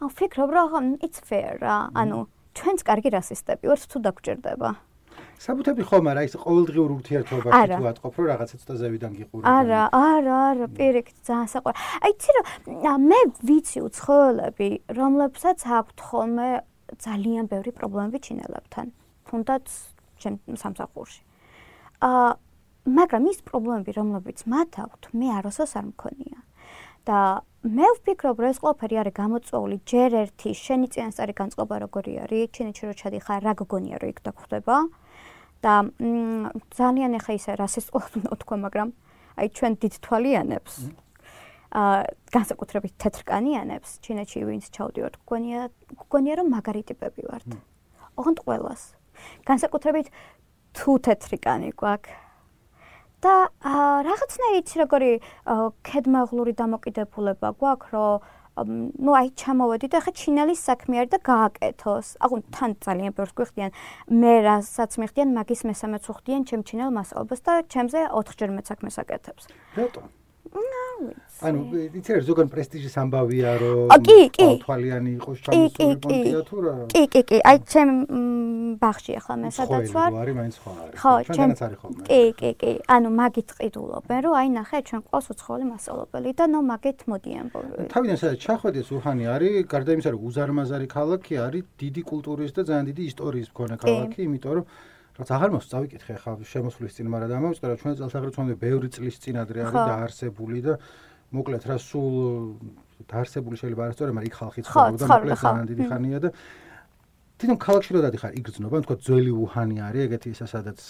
ვფიქრობ 0.04 0.50
რომ 0.52 0.84
it's 1.00 1.20
fair 1.24 1.56
რა. 1.60 1.88
ანუ 1.96 2.28
ჩვენც 2.56 2.80
კარგი 2.84 3.10
რასისტები 3.16 3.64
ვართ 3.70 3.82
თუ 3.88 3.98
დაგჭირდება 4.04 4.68
საბუთები 5.40 5.82
ხომ 5.88 6.10
არა 6.12 6.22
ის 6.28 6.34
ყოველდღიურ 6.40 6.90
ურთიერთობაში 6.96 7.68
თუ 7.70 7.84
ატყობ 7.90 8.14
რომ 8.20 8.26
რაღაცა 8.30 8.56
ცოტა 8.60 8.74
ზევიდან 8.80 9.12
გიყურებ. 9.20 9.44
არა 9.50 9.82
არა 9.90 10.36
არა 10.50 10.66
პირიქით 10.76 11.18
ძალიან 11.28 11.48
საყვარ 11.54 11.74
აი 12.04 12.10
იცი 12.14 12.30
რომ 12.36 13.08
მე 13.10 13.20
ვიცი 13.48 13.78
უცხოელები 13.88 14.70
რომლებსაც 15.00 15.58
აქვთ 15.80 15.98
ხოლმე 16.10 16.48
ძალიან 17.06 17.44
ბევრი 17.48 17.70
პრობლემები 17.78 18.18
ჩინელებთან 18.26 18.86
თუნდაც 19.30 19.66
ჩემ 20.20 20.36
სამსახურში. 20.60 21.20
აა 22.04 22.30
მაგრამ 22.88 23.26
ის 23.28 23.40
პრობლემები, 23.44 23.92
რომლებიც 23.92 24.44
მათ 24.48 24.78
აქვთ, 24.80 25.02
მე 25.12 25.28
არასოს 25.36 25.76
არ 25.76 25.84
მქონია. 25.92 26.38
და 27.08 27.20
მე 27.60 27.88
ვფიქრობ, 28.00 28.36
რომ 28.40 28.50
ეს 28.50 28.58
ყველაფერი 28.64 28.96
არის 29.00 29.14
გამოწვეული 29.20 29.76
ჯერ 29.84 30.10
ერთი 30.24 30.50
შენი 30.56 30.86
წინასწარი 30.94 31.32
განწყობა 31.36 31.76
როგორი 31.84 32.12
არის, 32.24 32.50
ჩინეთში 32.56 32.84
რო 32.88 32.94
ჩადიხარ, 33.00 33.40
რა 33.44 33.52
გოგონია 33.60 33.96
რო 34.00 34.06
იქ 34.12 34.18
დაგხვდება. 34.24 34.76
და 35.60 35.92
ძალიან 36.72 37.20
ეხა 37.20 37.32
ისე 37.36 37.52
რასისტულად 37.60 38.12
უნდა 38.16 38.32
თქვა, 38.40 38.56
მაგრამ 38.64 38.88
აი 39.36 39.46
ჩვენ 39.56 39.72
დიდ 39.76 39.94
თვალიანებს 40.04 40.74
აა 41.70 41.98
განსაკუთრებით 42.34 42.94
თეთრკანიანებს 42.96 43.90
ჩინეთში 44.00 44.40
ვინც 44.48 44.64
ჩავდივართ, 44.74 45.14
გქონია 45.22 45.60
გქონია 46.00 46.34
რომ 46.40 46.48
მაგარი 46.50 46.82
ტიპები 46.88 47.22
ვართ. 47.28 47.50
ოღონდ 48.16 48.38
ყოველას. 48.40 48.82
განსაკუთრებით 49.44 50.08
თუ 50.74 50.90
თეთრკანი 51.04 51.70
გვაქვს 51.76 52.29
და 53.20 53.34
რაღაცნაირად 54.08 54.68
როგორი 54.80 55.12
ქედმაღლური 55.84 56.52
დამოკიდებულება 56.56 57.48
გვაქვს, 57.60 57.90
რომ 57.94 58.38
ну 59.00 59.14
აი 59.16 59.30
ჩამოვედი 59.40 59.88
და 59.88 59.98
ხა 60.04 60.12
ჩინელის 60.20 60.60
საქმე 60.68 60.94
არის 61.00 61.10
და 61.14 61.18
გააკეთოს. 61.24 62.08
აღუ 62.20 62.36
თან 62.52 62.70
ძალიან 62.84 63.12
ბევრს 63.16 63.32
გვიხდიან. 63.38 63.70
მე 64.10 64.34
რასაც 64.44 64.92
მიხდიან 65.00 65.28
მაგის 65.32 65.60
მესამეც 65.70 66.04
უხდიან 66.12 66.42
ჩემ 66.48 66.62
ჩინელ 66.68 66.90
მასალობას 66.92 67.40
და 67.46 67.52
ჩემზე 67.72 68.00
4ჯერ 68.12 68.50
მეც 68.56 68.66
საქმეს 68.68 68.96
აკეთებს. 69.00 69.44
რატო? 69.76 70.00
ანუ 71.40 71.60
იცი 71.96 72.10
რა 72.16 72.20
ზოგან 72.28 72.48
პრესტიჟის 72.52 72.94
ამბავია 73.00 73.52
რომ 73.60 73.88
თვალიანი 74.60 75.10
იყოს 75.16 75.38
ჩამოსული 75.46 75.96
პონტია 76.04 76.40
თუ 76.44 76.56
რა? 76.64 76.74
კი 76.92 77.02
კი 77.12 77.22
კი. 77.30 77.38
აი 77.50 77.56
ჩემ 77.64 77.92
ბახში 78.80 79.12
ახლა 79.20 79.34
მე 79.40 79.48
სადაც 79.56 79.88
ვარ. 79.96 80.10
არის 80.20 80.34
მაინც 80.40 80.56
ხო 80.60 80.70
არის. 80.80 80.96
ხო 81.00 81.12
ჩვენც 81.32 81.58
არის 81.64 81.78
ხოლმე. 81.80 82.02
კი 82.10 82.22
კი 82.40 82.50
კი. 82.60 82.72
ანუ 82.92 83.08
მაგით 83.20 83.48
ყიდულობენ 83.56 84.20
რომ 84.26 84.34
აი 84.40 84.48
ნახე 84.60 84.78
ჩვენ 84.90 85.00
ყავს 85.08 85.26
უცხოელი 85.32 85.66
მასწავლებელი 85.72 86.30
და 86.36 86.44
ნო 86.52 86.60
მაგით 86.70 86.98
მოდიან 87.08 87.46
თავიდან 87.88 88.16
სადაც 88.20 88.38
ჩახვედეს 88.44 88.88
უხანი 89.00 89.24
არის 89.34 89.52
გარდა 89.72 89.90
იმისა 89.96 90.10
რომ 90.12 90.22
უზარმაზარი 90.28 90.86
ქალაქი 90.92 91.34
არის 91.46 91.64
დიდი 91.80 92.02
კულტურის 92.10 92.52
და 92.52 92.62
ძალიან 92.68 92.84
დიდი 92.90 93.02
ისტორიის 93.10 93.48
მქონე 93.52 93.74
ქალაქი 93.80 94.18
იმიტომ 94.28 94.52
რომ 94.60 94.64
რაც 95.20 95.30
აღარ 95.36 95.50
მოსწ 95.54 95.68
წავიკითხე 95.74 96.14
ხა 96.22 96.32
შემოსვლის 96.48 96.96
წინ 96.96 97.06
მაგრამ 97.12 97.30
დამოვიწყე 97.34 97.66
რა 97.70 97.76
ჩვენ 97.80 97.94
წელსაღრიცხვა 98.00 98.36
თუნდაც 98.40 98.58
ბევრი 98.64 98.88
წლის 98.96 99.16
წინ 99.20 99.36
ადრე 99.44 99.58
არის 99.68 99.76
დაარსებული 99.90 100.60
და 100.64 100.74
მოკლედ 101.36 101.62
რა 101.70 101.76
სულ 101.76 102.14
დაარსებული 103.10 103.56
შეიძლება 103.60 103.82
არ 103.86 103.94
სწორე 103.94 104.12
მაგრამ 104.16 104.30
იქ 104.30 104.36
ხალხი 104.40 104.60
ცხოვრობდა 104.66 105.04
მოკლედ 105.12 105.38
ძალიან 105.44 105.66
დიდი 105.70 105.84
ხანია 105.92 106.18
და 106.24 106.30
თვითონ 107.40 107.56
ქალაქში 107.56 107.94
რო 107.96 108.00
დადიხარ 108.04 108.32
იგრძნობა 108.36 108.76
თქო 108.84 108.94
ძველი 109.00 109.32
უჰანი 109.32 109.76
არის 109.80 110.02
ეგეთი 110.08 110.28
ისა 110.36 110.46
სადაც 110.52 110.80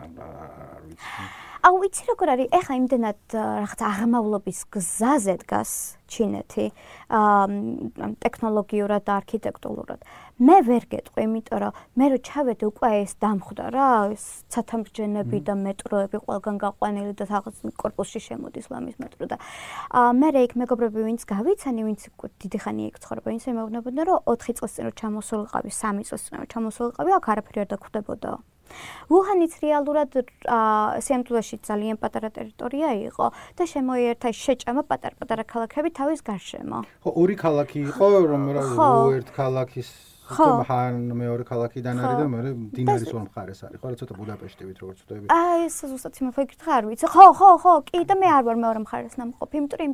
არ 0.00 0.80
ვიცი. 0.88 1.24
აუ 1.60 1.76
იცი 1.84 2.02
როგორ 2.08 2.28
არის? 2.32 2.48
ეხა 2.56 2.72
იმდენად 2.80 3.20
რაღაც 3.36 3.80
აღმავლობის 3.84 4.60
გზაზე 4.72 5.34
დგას 5.44 5.72
ჩინეთი 6.08 6.66
აა 7.20 7.44
ტექნოლოგიურად 8.24 9.02
და 9.04 9.12
არქიტექტურულად 9.20 10.00
მე 10.40 10.56
ვერ 10.64 10.84
გეტყვი, 10.88 11.20
იმიტომ 11.28 11.58
რომ 11.60 11.72
მე 12.00 12.06
რო 12.10 12.18
ჩავედი 12.24 12.64
უკვე 12.72 12.88
ეს 13.04 13.12
დამხვდა 13.20 13.64
რა, 13.76 13.88
ეს 14.16 14.24
სათამბჯენები 14.48 15.38
და 15.44 15.52
მეტროები 15.52 16.16
ყველგან 16.24 16.56
გაყვანილი 16.64 17.12
და 17.12 17.24
რაღაც 17.28 17.60
корпуსში 17.76 18.20
შემოდის 18.24 18.72
ლამის 18.72 18.96
მეტრო 18.96 19.24
და 19.28 19.36
მე 20.16 20.28
რა 20.32 20.40
იქ 20.48 20.56
მეგობრები 20.64 21.00
ვინც 21.04 21.28
გავიცანი, 21.28 21.80
ვინც 21.84 22.08
დიდი 22.40 22.58
ხანი 22.64 22.82
იქ 22.88 22.96
ცხოვრება, 23.04 23.26
ვინც 23.28 23.44
ემეუბნებოდნენ 23.52 24.04
რომ 24.08 24.18
4 24.32 24.56
წელს 24.56 24.72
წინ 24.80 24.84
რო 24.88 24.92
ჩამოსულიყავი, 24.96 25.70
3 25.76 26.08
წელს 26.08 26.22
წინ 26.24 26.34
რო 26.40 26.46
ჩამოსულიყავი, 26.48 27.10
აქ 27.20 27.24
არაფერი 27.36 27.58
არ 27.60 27.68
დაგხვდებოდა. 27.76 28.32
ვუჰანიც 29.10 29.52
რეალურად 29.60 30.10
სიამთლაში 31.04 31.56
ძალიან 31.66 31.98
პატარა 31.98 32.30
ტერიტორია 32.30 32.90
იყო 33.10 33.26
და 33.58 33.62
შემოიერთა 33.66 34.30
შეჭამა 34.30 34.82
პატარ-პატარა 34.86 35.44
ქალაქები 35.44 35.90
თავის 35.90 36.22
გარშემო. 36.22 36.78
ხო, 37.02 37.10
ორი 37.10 37.34
ქალაქი 37.34 37.78
იყო, 37.90 38.06
რომელიც 38.30 38.70
უერთ 38.78 39.28
ქალაქის 39.34 39.90
მან 40.38 40.94
მეორე 41.20 41.44
ქალაქიდან 41.50 42.00
არის 42.00 42.18
და 42.20 42.26
მეორე 42.34 42.50
დინარის 42.76 43.10
ორ 43.16 43.22
მხარეს 43.26 43.60
არის 43.66 43.78
ხო 43.82 43.88
რა 43.90 43.96
ცოტა 44.00 44.14
ბუდაპეშტივით 44.20 44.78
როგორც 44.84 44.98
ვთქვი 45.02 45.26
აი 45.34 45.58
ეს 45.66 45.76
ზუსტად 45.90 46.20
იმა 46.20 46.30
ფიქრით 46.38 46.62
არ 46.76 46.84
ვიცი. 46.90 47.06
ხო 47.10 47.26
ხო 47.40 47.50
ხო 47.64 47.72
კი 47.90 48.00
და 48.06 48.14
მე 48.20 48.28
არ 48.36 48.42
ვარ 48.46 48.56
მეორე 48.64 48.80
მხარეს 48.86 49.14
ნამყოფი 49.20 49.54
იმიტომ 49.60 49.80
რომ 49.82 49.92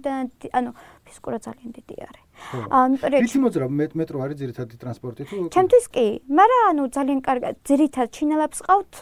ანუ 0.61 0.71
ფიზიკურად 1.07 1.40
ძალიან 1.49 1.71
დიდი 1.81 1.97
არის 2.09 2.25
ანუ 2.71 2.95
ვიცი 3.02 3.38
მოძრა 3.43 3.66
მეტრო 3.73 4.16
არის 4.25 4.37
ძირითადი 4.43 4.75
ტრანსპორტი 4.81 5.23
თუ? 5.26 5.37
ჩემთვის 5.55 5.87
კი 5.95 6.07
მაგრამ 6.28 6.62
ანუ 6.71 6.83
ძალიან 6.97 7.21
კარგი 7.26 7.50
ძირითად 7.66 8.07
ჩინელებს 8.16 8.59
ყავთ 8.66 8.95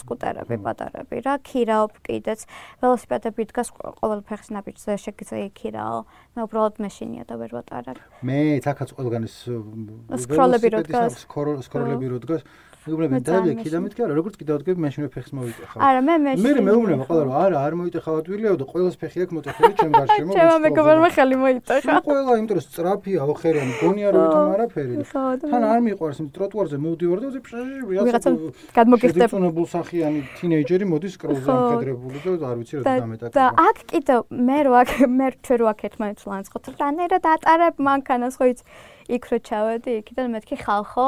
სკუტერები 0.00 0.56
პატარები 0.64 1.16
რა 1.26 1.34
ქირაობ 1.40 1.92
კიდეც 2.06 2.40
ველოსიპედები 2.80 3.42
დგას 3.50 3.68
ყოველ 3.74 4.20
ფეხის 4.28 4.50
ნაბიჯზე 4.54 4.92
შეგიძლია 5.04 5.50
იქირაო 5.50 5.98
მე 6.36 6.40
უბრალოდ 6.46 6.74
მეშინია 6.84 7.24
და 7.26 7.34
ვერ 7.40 7.50
ვატარებ 7.58 7.98
მე 8.22 8.38
თაკაც 8.64 8.88
ყველგანის 8.96 9.34
სკროლები 10.24 10.68
რო 10.74 10.80
დგას. 10.86 11.12
სკროლები 11.66 12.06
რო 12.12 12.18
დგას 12.24 12.42
მეუბნები 12.80 13.20
დავიდე 13.28 13.54
კიდე 13.60 13.78
მეთქი 13.84 14.00
არა 14.06 14.14
როგორც 14.16 14.34
კიდე 14.40 14.52
ვდგები 14.56 14.80
მაშინ 14.80 15.08
ფეხს 15.12 15.32
მოვიტეხავ. 15.36 15.78
არა 15.84 16.00
მე 16.00 16.14
მე 16.24 16.32
მე 16.40 16.50
მეუბნება 16.64 17.04
ყველა 17.10 17.22
რომ 17.28 17.34
არა 17.40 17.56
არ 17.60 17.74
მოიტეხავ 17.80 18.14
ადვილიაო 18.20 18.56
და 18.60 18.66
ყველას 18.70 18.96
ფეხი 19.00 19.18
აქვს 19.20 19.34
მოტეხილი 19.36 19.72
ჩემ 19.80 19.92
გარშემო 20.00 20.32
ჩემო 20.36 20.56
მეგობრებმა 20.64 21.10
ხელი 21.16 21.36
მოიტეხა. 21.44 21.94
ყველა 22.08 22.32
იმიტომ 22.40 22.56
რომ 22.56 22.64
სწრაფია 22.64 23.20
ოხერიანი 23.30 23.74
გონია 23.80 24.08
რომ 24.16 24.20
ვითომ 24.24 24.48
არაფერი 24.54 24.94
თან 25.50 25.62
არ 25.70 25.80
მიყვარს 25.86 26.18
იმ 26.24 26.28
ტროტუარზე 26.40 26.76
მოვდივარ 26.80 27.18
და 27.20 27.28
ვიღაცა 27.90 28.30
გადმოგიხდებ 28.78 29.30
წუნებულ 29.34 29.66
სახიანი 29.76 30.20
თინეიჯერი 30.40 30.84
მოდის 30.90 31.14
კროზე 31.20 31.44
ამხედრებული 31.52 32.18
და 32.40 32.46
არ 32.50 32.56
ვიცი 32.60 32.74
რა 32.80 32.82
დამეტაკება 32.88 33.34
და 33.36 33.44
აქ 33.68 33.78
კიდე 33.92 34.16
მე 34.48 34.58
რო 34.66 34.72
აქ 34.80 34.90
მე 35.20 35.28
ჩვენ 35.44 35.58
რო 35.60 35.66
აქ 35.72 35.80
ერთმანეთს 35.90 36.24
ლანძღოთ 36.30 36.64
რანაირად 36.80 37.24
ატარებ 37.34 37.74
მანქანას 37.90 38.34
ხო 38.40 38.44
იცი 38.52 38.64
იქ 39.16 39.24
რო 39.30 39.38
ჩავედი 39.50 39.90
იქიდან 40.00 40.26
მეთქი 40.34 40.56
ხალხო 40.64 41.06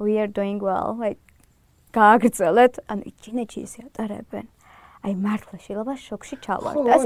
we 0.00 0.18
are 0.18 0.30
doing 0.38 0.58
well. 0.58 0.96
Like 0.98 1.20
გააგრძელეთ. 1.92 2.74
ანუ 2.92 3.02
ჩინეთში 3.22 3.60
ისე 3.66 3.80
ატარებენ 3.90 4.46
აი 5.00 5.14
მართლა 5.16 5.56
შეიძლება 5.64 5.92
შოქში 5.96 6.36
ჩავარდ 6.44 6.88
ეს 6.92 7.04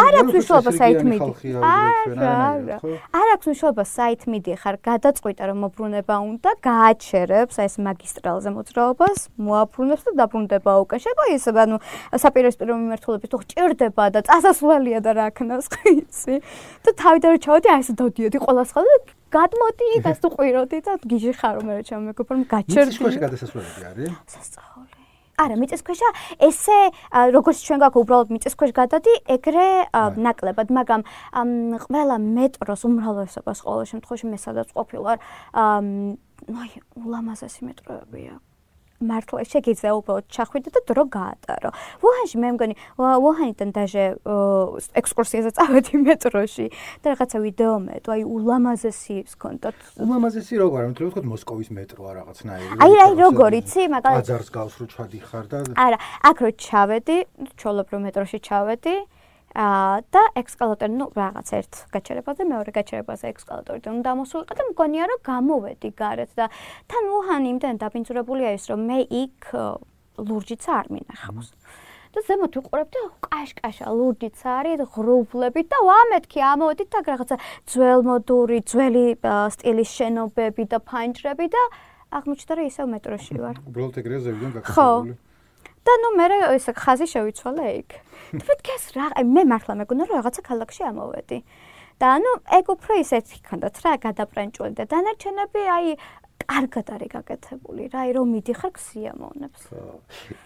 არ 0.00 0.14
აქვს 0.16 0.32
მნიშვნელობა 0.32 0.72
საით 0.80 1.02
მიდი 1.08 1.26
არა 1.60 2.78
არ 3.20 3.28
აქვს 3.32 3.48
მნიშვნელობა 3.48 3.84
საით 3.84 4.22
მიდი 4.32 4.52
ხარ. 4.62 4.76
გადაწყვიტა 4.88 5.42
რომ 5.50 5.58
მოbrunება 5.64 6.14
უნდა 6.24 6.50
გააჩერებს 6.68 7.60
აი 7.60 7.66
ეს 7.68 7.76
მაგისტრალზე 7.84 8.48
მოძრაობას 8.56 9.18
მოაბრუნებს 9.44 10.02
და 10.08 10.12
დაბრუნდება 10.24 10.72
უკვე. 10.88 10.96
შეიძლება 11.04 11.24
ის 11.36 11.44
ანუ 11.52 11.76
საპირისპირო 12.24 12.72
მიმართულებით 12.80 13.28
თუ 13.28 13.38
ჭირდება 13.52 14.04
და 14.08 14.20
წასასვლელია 14.24 14.98
და 15.04 15.10
რა 15.20 15.28
ქნას 15.36 15.68
ხიცი 15.72 16.34
და 16.84 16.90
თავიდან 16.96 17.28
რომ 17.36 17.40
ჩავდი 17.44 17.68
აი 17.76 17.80
ეს 17.84 17.88
დოდიოდი 17.92 18.38
ყველა 18.40 18.64
სხვა 18.72 18.82
გადმოდი 19.32 19.88
გასტუყვიროდი 20.06 20.78
და 20.86 20.92
გიჟი 21.04 21.32
ხარო 21.40 21.60
მე 21.66 21.72
რა 21.78 21.82
ჩემეგობრომ 21.88 22.40
გაჩერდი. 22.48 22.88
მიწისქვეშა 22.88 23.20
გადასასვლელები 23.24 23.82
არის? 23.90 24.10
სასწაული. 24.32 24.94
არა, 25.38 25.54
მიწისქვეშა 25.54 26.08
ესე 26.48 26.78
როგორც 27.36 27.58
ჩვენ 27.62 27.78
გაქვს 27.84 28.00
უბრალოდ 28.02 28.28
მიწისქვეშ 28.34 28.70
გადადი, 28.74 29.12
ეგრე 29.36 29.68
ნაკლებად, 30.18 30.68
მაგრამ 30.74 31.00
ყველა 31.86 32.16
მეტროს 32.18 32.82
უმრავლესობას 32.88 33.58
ყოველ 33.62 33.84
შემთხვევაში 33.92 34.26
მე 34.34 34.38
სადაც 34.42 34.68
ყოფილვარ, 34.74 35.16
აი, 35.54 36.70
ულამაზესი 36.98 37.60
მეტროებია. 37.70 38.34
მართლა 38.98 39.44
შეგიძლია 39.46 39.92
უბრალოდ 39.94 40.26
ჩახვიდე 40.26 40.70
და 40.74 40.80
დრო 40.90 41.04
გაატარო. 41.06 41.70
ვუჰანში 42.02 42.36
მე 42.42 42.48
მგონი 42.58 42.74
ვუჰანიდან 42.98 43.70
დაჟე 43.76 44.04
ექსკურსიაზე 44.98 45.50
წავედი 45.54 45.94
მეტროში 46.02 46.66
და 47.02 47.06
რაღაცა 47.14 47.38
ვიდეო 47.38 47.74
მეტო, 47.78 48.08
აი 48.10 48.22
ულამაზესი 48.26 49.16
სკონტოთ. 49.38 49.76
ულამაზესი 50.02 50.54
როგორ 50.58 50.78
არის? 50.82 50.96
თქო 50.98 51.20
მოსკოვის 51.30 51.68
მეტროა 51.78 52.12
რაღაცნაირი. 52.18 52.74
აი 52.82 52.92
აი 53.06 53.12
როგორ 53.22 53.50
იცი, 53.62 53.82
მაგალითად 53.94 54.18
ბაზარს 54.18 54.50
გავს 54.50 54.74
რო 54.82 54.86
ჩადიხარ 54.90 55.44
და 55.46 55.56
არა, 55.78 55.98
აქ 56.26 56.36
რო 56.42 56.50
ჩავედი, 56.58 57.16
ჩოლობრო 57.54 57.96
მეტროში 58.02 58.38
ჩავედი. 58.42 58.94
აა 59.56 60.04
და 60.12 60.22
ექსკალატორი, 60.36 60.92
ну, 60.92 61.06
რაღაც 61.16 61.48
ერთ 61.58 61.72
გაჩერებაზე, 61.94 62.42
მეორე 62.52 62.70
გაჩერებაზე 62.78 63.24
ექსკალატორი 63.32 63.80
უნდა 63.88 64.10
მოსულიყო 64.20 64.54
და 64.58 64.64
მგონია 64.70 65.04
რომ 65.08 65.20
გამოვედი 65.24 65.90
გარეთ 65.96 66.30
და 66.36 66.46
თან 66.88 67.04
უჰანი 67.16 67.48
იმდენ 67.56 67.74
დაბინძურებულია 67.80 68.50
ის, 68.58 68.64
რომ 68.68 68.80
მე 68.88 68.98
იქ 69.08 69.40
ლურჯიც 70.20 70.64
არ 70.68 70.86
მინახავს. 70.92 71.48
და 72.08 72.24
ზემოთ 72.24 72.52
ვიყურებ 72.56 72.88
და 72.88 73.00
კაშკაშა 73.28 73.88
ლურჯიც 73.92 74.40
არის, 74.40 74.80
ღრუბლები 74.96 75.62
და 75.68 75.78
ვამეთქი 75.88 76.40
ამოდით 76.40 76.88
და 76.88 76.98
რაღაცა 77.04 77.36
ძველმოდური, 77.68 78.58
ძველი 78.64 79.06
სტილის 79.54 79.90
შენობები 79.92 80.64
და 80.72 80.78
ფანჯრები 80.88 81.46
და 81.52 81.62
აღმოჩნდა 82.08 82.52
რომ 82.56 82.66
ისევ 82.72 82.86
მეტროში 82.96 83.34
ვარ. 83.44 83.56
უბრალოდ 83.68 83.96
ეგრეა 84.00 84.20
ზევიდან 84.24 84.50
გაკეთებული. 84.56 85.12
ხო. 85.12 85.27
და 85.88 85.94
ნუ 86.04 86.10
მე 86.20 86.26
ესე 86.52 86.72
ხაზი 86.76 87.06
შევიცვალე 87.08 87.66
იქ. 87.80 87.90
თვითონ 88.44 88.86
რა, 88.96 89.06
აი 89.16 89.24
მე 89.24 89.42
მართლა 89.48 89.74
მეგონა 89.80 90.04
რომ 90.04 90.16
რაღაცა 90.20 90.42
ქალაქში 90.44 90.82
ამოვედი. 90.92 91.38
და 91.98 92.06
ანუ 92.14 92.32
ეგ 92.54 92.66
უფრო 92.78 92.92
ისეთი 93.02 93.36
ქონდათ 93.42 93.76
რა 93.82 93.92
გადაპრანჭული 93.98 94.74
და 94.78 94.84
დანარჩენები 94.86 95.62
აი 95.66 95.86
კარგად 96.48 96.86
არის 96.94 97.10
გაკეთებული 97.12 97.82
რა, 97.92 97.98
აი 98.06 98.10
რომ 98.16 98.26
მიდიხარ 98.38 98.72
ქსიამოვნებს. 98.78 99.62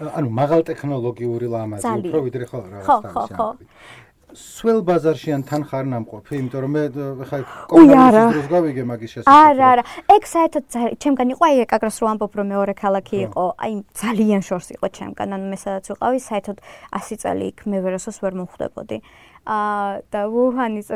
ანუ 0.01 0.29
მაღალ 0.33 0.61
ტექნოლოგიური 0.71 1.47
ლამაზი 1.53 1.93
უფრო 2.09 2.21
ვიდრე 2.27 2.45
ხო 2.49 2.59
რა. 2.73 2.81
ხო, 2.87 2.97
ხო, 3.13 3.25
ხო. 3.37 3.49
სველ 4.39 4.81
ბაზარში 4.87 5.33
ან 5.37 5.43
თან 5.49 5.63
ხარ 5.69 5.85
ნამყოფი, 5.93 6.33
იმიტომ 6.41 6.61
რომ 6.65 6.73
მე 6.77 6.83
ხა 7.29 7.39
კომუნიკაციის 7.73 8.33
დროს 8.33 8.49
გავიგე 8.53 8.83
მაგის 8.91 9.11
შესაძლებლობა. 9.13 9.49
არა, 9.53 9.67
არა. 9.73 9.83
ეგ 10.17 10.23
საერთოდ 10.33 10.65
ჩემგან 11.03 11.29
იყო 11.35 11.43
აი 11.49 11.57
ეკაგროს 11.67 11.97
რო 12.03 12.07
ამბობ 12.13 12.33
რომ 12.41 12.47
მეორე 12.53 12.75
ქალაქი 12.83 13.17
იყო, 13.27 13.45
აი 13.63 13.73
ძალიან 14.03 14.41
შორს 14.49 14.69
იყო 14.77 14.87
ჩემგან, 14.99 15.29
ანუ 15.37 15.47
მე 15.53 15.59
სადაც 15.61 15.85
ვიყავი, 15.93 16.19
საერთოდ 16.29 16.59
100 16.97 17.21
წელი 17.23 17.45
იქ 17.53 17.59
მე 17.69 17.79
ვერასოს 17.85 18.17
ვერ 18.25 18.33
მომხვდებოდი. 18.41 18.99
აა 19.43 19.91
და 20.13 20.21
უჰანის 20.31 20.89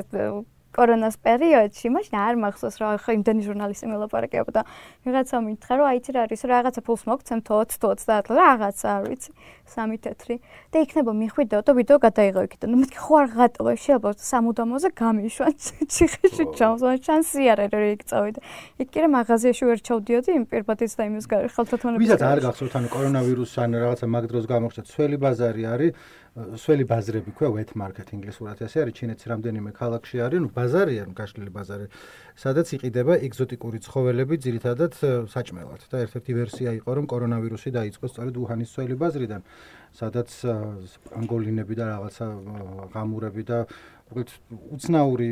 კორონას 0.77 1.17
პერიოდში, 1.23 1.87
მაშინ 1.95 2.17
არ 2.27 2.35
მახსოვს 2.43 2.77
რა, 2.83 2.89
ხო 3.01 3.11
იმდენი 3.17 3.43
ჟურნალისტი 3.47 3.87
მელაპარაკებოდა 3.91 4.57
და 4.57 4.63
ვიღაცა 5.05 5.37
მითხრა 5.45 5.75
რომ 5.77 5.87
აი 5.91 5.99
ცირა 6.05 6.21
არის 6.25 6.43
რა 6.49 6.57
რაღაცა 6.57 6.81
ფულს 6.87 7.03
მოგცემთ 7.11 7.45
20-30 7.51 8.31
რაღაცა 8.37 8.87
არ 8.97 9.03
ვიცი, 9.07 9.31
სამი 9.69 9.97
თეთრი 10.01 10.37
და 10.73 10.77
იქნება 10.87 11.13
მიხვიდეო 11.21 11.61
და 11.67 11.73
ვიდეო 11.77 11.99
გადაიღო 12.07 12.41
იქიდან. 12.47 12.69
ნუ 12.73 12.77
მეთქი 12.81 12.99
ხო 13.05 13.15
არ 13.21 13.29
ღატო, 13.37 13.61
შეიძლება 13.77 14.11
სამუდამოზე 14.17 14.89
გამიშვან 14.97 15.53
ციხეში 15.93 16.45
ჩავს, 16.59 16.81
ან 16.87 16.97
შანსი 17.07 17.43
არ 17.53 17.59
არის 17.67 17.77
რომ 17.77 17.93
იქ 17.97 18.03
წავიდე. 18.11 18.41
იქ 18.81 18.89
კი 18.93 18.99
რა 19.05 19.09
მაღაზიაში 19.17 19.65
ვერ 19.69 19.79
ჩავდიოდი 19.87 20.31
იმ 20.41 20.45
პირბადის 20.51 20.93
და 20.97 21.03
იმის 21.11 21.27
გარე 21.31 21.49
ხელთათმანების. 21.53 22.03
ვისაც 22.07 22.23
არ 22.25 22.39
გახსოვთ 22.47 22.73
ანუ 22.81 22.89
კორონავირუსი 22.97 23.57
ან 23.67 23.71
რაღაცა 23.77 24.07
მაგ 24.17 24.25
დროს 24.31 24.45
გამოხდა 24.47 24.83
ცველი 24.87 25.17
ბაზარი 25.21 25.65
არის 25.67 25.93
სველი 26.37 26.85
ბაზრები 26.85 27.33
ქვია 27.33 27.49
wet 27.49 27.71
market 27.81 28.11
ინგლისურად 28.13 28.61
ესე 28.67 28.83
არის 28.83 28.97
ჩინეთში 28.99 29.31
რამდენიმე 29.33 29.71
ქალაქში 29.73 30.21
არის 30.21 30.43
ნუ 30.45 30.51
ბაზარია 30.53 31.07
ნუ 31.09 31.15
გაშლილი 31.17 31.53
ბაზარი 31.55 31.87
სადაც 32.37 32.73
იყიდება 32.77 33.17
ეგზოტიკური 33.25 33.79
ცხოველები 33.81 34.37
ძირითადად 34.45 34.93
საჭმელად. 35.33 35.81
და 35.89 35.97
ერთ-ერთი 36.05 36.33
ვერსია 36.37 36.71
იყო 36.77 36.91
რომ 36.93 37.07
კორონავირუსი 37.09 37.71
დაიწყო 37.73 38.07
სწორედ 38.13 38.35
უჰანის 38.37 38.69
სველი 38.69 38.97
ბაზრიდან 39.01 39.43
სადაც 39.97 40.29
პანგოლინები 41.09 41.75
და 41.81 41.85
რაღაცა 41.97 42.27
ღამურები 42.93 43.43
და 43.49 43.59
უბრალოდ 44.07 44.31
უცნაური 44.77 45.29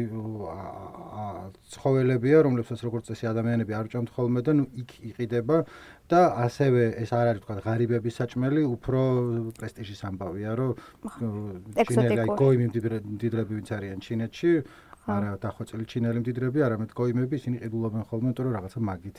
ცხოველებია, 1.75 2.39
რომლებსაც 2.43 2.81
როგორც 2.83 3.11
წესი 3.11 3.29
ადამიანები 3.31 3.73
არ 3.79 3.87
ჭამთ 3.93 4.11
ხოლმე 4.11 4.41
და 4.43 4.53
ნუ 4.59 4.65
იქ 4.83 4.91
იყიდება 5.15 5.59
და 6.11 6.21
ასევე 6.43 6.83
ეს 6.99 7.11
არ 7.15 7.27
არის 7.31 7.43
თქვა 7.45 7.57
ღარიბების 7.65 8.15
საჭმელი, 8.19 8.63
უფრო 8.75 9.01
პრესტიჟის 9.55 10.01
ამბავია, 10.11 10.51
რომ 10.59 10.75
ჩინელი 11.87 12.21
აი 12.27 12.31
გოიმი 12.35 12.67
მდიდრები 12.75 13.53
ვინც 13.55 13.69
არიან 13.79 13.99
ჩინეთში, 14.03 14.51
არა 15.07 15.31
დახვეწილი 15.39 15.85
ჩინელი 15.95 16.19
მდიდრები, 16.25 16.59
არამედ 16.67 16.91
გოიმები, 16.99 17.35
ისინი 17.39 17.57
ყიდულობენ 17.63 18.03
ხოლმე, 18.11 18.27
იმიტომ 18.35 18.45
რომ 18.49 18.55
რაღაცა 18.59 18.81
მაგით 18.91 19.17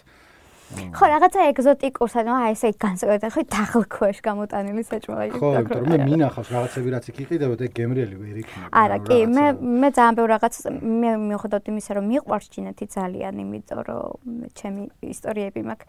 ხო, 0.66 1.06
რაღაცა 1.14 1.40
ეგზოტიკურს, 1.54 2.14
ანუ 2.20 2.32
აი 2.36 2.54
ესე 2.56 2.70
განსაკუთრებით 2.82 3.34
ხო 3.36 3.42
დაღლქვეშ 3.54 4.18
გამოტანილი 4.26 4.82
საჭმელი 4.90 5.28
იქნება. 5.30 5.40
ხო, 5.40 5.50
იმიტომ 5.62 5.84
რომ 5.86 5.92
მე 5.94 5.98
მინახავს 6.10 6.50
რაღაცები 6.56 6.90
რაც 6.96 7.06
იქ 7.06 7.18
იყიდებოდა, 7.26 7.62
ეგ 7.70 7.74
გემრიელი 7.80 8.16
ვერ 8.18 8.38
იქნება. 8.42 8.68
არა, 8.74 8.98
კი, 9.06 9.18
მე 9.30 9.46
მე 9.62 9.90
ძალიან 9.94 10.14
ბევრ 10.18 10.30
რაღაც 10.36 10.54
მე 10.82 11.10
მიუხედავად 11.30 11.66
იმისა, 11.70 11.92
რომ 11.96 12.06
მიყვარს 12.12 12.48
ჩინეთი 12.50 12.86
ძალიან, 12.98 13.34
იმიტომ 13.46 13.80
რომ 13.86 14.34
ჩემი 14.58 14.82
ისტორიები 15.06 15.62
მაქვს. 15.70 15.86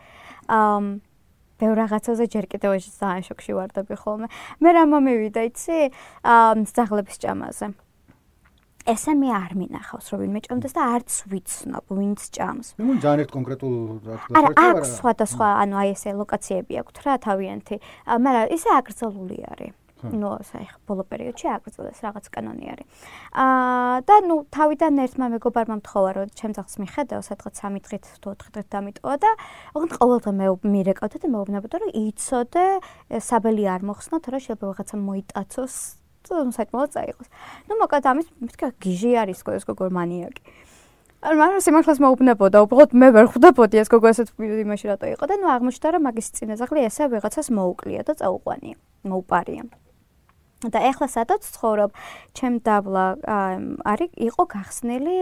აა 0.46 0.78
ბევრ 1.56 1.74
რაღაცაზე 1.80 2.24
ჯერ 2.28 2.44
კიდევ 2.52 2.70
ძალიან 2.76 3.24
შოქში 3.32 3.52
ვარდები 3.56 3.96
ხოლმე. 3.96 4.28
მე 4.60 4.70
რა 4.76 4.82
მომივიდა, 4.92 5.40
იცი? 5.48 5.88
აა 6.20 6.68
ძაღლების 6.68 7.16
ჭამაზე. 7.16 7.72
ესე 8.86 9.12
მე 9.18 9.30
არ 9.34 9.52
მინახავს 9.58 10.06
რომ 10.12 10.20
ვინმე 10.22 10.40
ჭამდეს 10.46 10.74
და 10.76 10.82
არც 10.96 11.10
ვიცნობ 11.30 11.84
ვინც 11.90 12.20
ჭამს. 12.36 12.68
მე 12.78 12.82
მგონი 12.86 13.00
ძალიან 13.04 13.22
ერთ 13.26 13.32
კონკრეტულ 13.36 13.74
რაღაცას 14.06 14.36
არა 14.38 14.50
აქვს 14.66 14.90
სხვადასხვა 15.00 15.48
ანუ 15.62 15.74
აი 15.82 15.88
ესე 15.96 16.10
ლოკაციები 16.20 16.72
აქვს 16.82 17.02
რა 17.06 17.14
თავიანთი. 17.26 17.76
მაგრამ 18.06 18.46
ისე 18.56 18.68
აკრძალული 18.78 19.38
არის. 19.50 19.74
ნუ 19.96 20.30
საერთოდ 20.44 20.82
ბოლო 20.86 21.02
პერიოდში 21.08 21.46
აკრძალეს 21.56 21.98
რაღაც 22.04 22.26
კანონი 22.28 22.66
არის. 22.68 22.86
აა 23.32 23.96
და 24.06 24.16
ნუ 24.28 24.36
თავიდან 24.52 24.92
ერთმა 25.02 25.26
მეგობარმა 25.34 25.76
მთხოვა 25.80 26.10
რომ 26.20 26.28
ჩემ 26.36 26.52
ძაღლს 26.52 26.76
მიხედავ 26.84 27.20
სადღაც 27.24 27.54
3 27.64 27.80
დღით 27.80 28.04
თუ 28.20 28.28
4 28.36 28.52
დღით 28.52 28.68
დამიტოვა 28.76 29.16
და 29.24 29.30
ოღონდ 29.72 29.92
ყოველდღე 29.96 30.32
მე 30.36 30.46
მირეკავდა 30.68 31.16
და 31.16 31.28
მეუბნებოდა 31.32 31.76
რომ 31.80 31.90
იცოდე 31.96 32.66
საბელი 33.24 33.64
არ 33.72 33.80
მოხსნა 33.88 34.16
თორე 34.20 34.38
შეიძლება 34.44 34.66
რაღაცა 34.68 34.96
მოიტაცოს 35.00 35.74
თუ 36.26 36.52
საერთოდ 36.52 36.90
წაიღოს. 36.94 37.28
ნუ 37.66 37.72
მოკლედ 37.80 38.04
ამის 38.10 38.26
მითქა 38.42 38.66
გიჟი 38.82 39.10
არის 39.22 39.40
ეს 39.46 39.64
გოგო 39.64 39.86
მანიაკი. 39.90 40.42
ან 41.26 41.34
მაგრამ 41.40 41.60
სიმართლეს 41.64 41.98
მოუბნებოდა, 42.04 42.58
უბრალოდ 42.66 42.90
მე 42.92 43.08
ვერ 43.16 43.26
ხვდებოდი 43.32 43.76
ეს 43.82 43.88
გოგო 43.88 44.06
ესეთ 44.12 44.28
იმაში 44.36 44.86
რატო 44.92 45.06
იყო 45.16 45.24
და 45.26 45.34
ნუ 45.40 45.46
აღმოჩნდა 45.56 45.88
რომ 45.96 46.02
მაგის 46.06 46.28
წინაზაღლი 46.36 46.80
ესე 46.86 47.04
ვიღაცას 47.08 47.48
მოუკლია 47.56 48.02
და 48.06 48.12
წაუყვანია, 48.20 48.76
მოუპარია. 49.10 49.62
და 50.56 50.78
ეხლა 50.88 51.06
სადაც 51.12 51.42
ცხოვრობ, 51.52 51.90
ჩემ 52.32 52.54
დავლა 52.64 53.04
არის 53.92 54.10
იყო 54.28 54.42
გახსნილი 54.54 55.16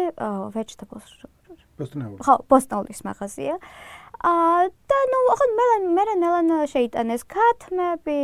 vegetables 0.54 1.26
ბოსტონელი. 1.74 2.22
ხო, 2.22 2.34
ბოსტონის 2.46 3.00
მაღაზია. 3.02 3.54
აა 3.58 4.03
და 4.24 4.98
ნუ 5.12 5.18
ახლა 5.34 5.46
მე 5.52 5.64
მე 5.92 6.04
ნელანა 6.16 6.58
შეიტანეს 6.72 7.24
ქათმები, 7.28 8.16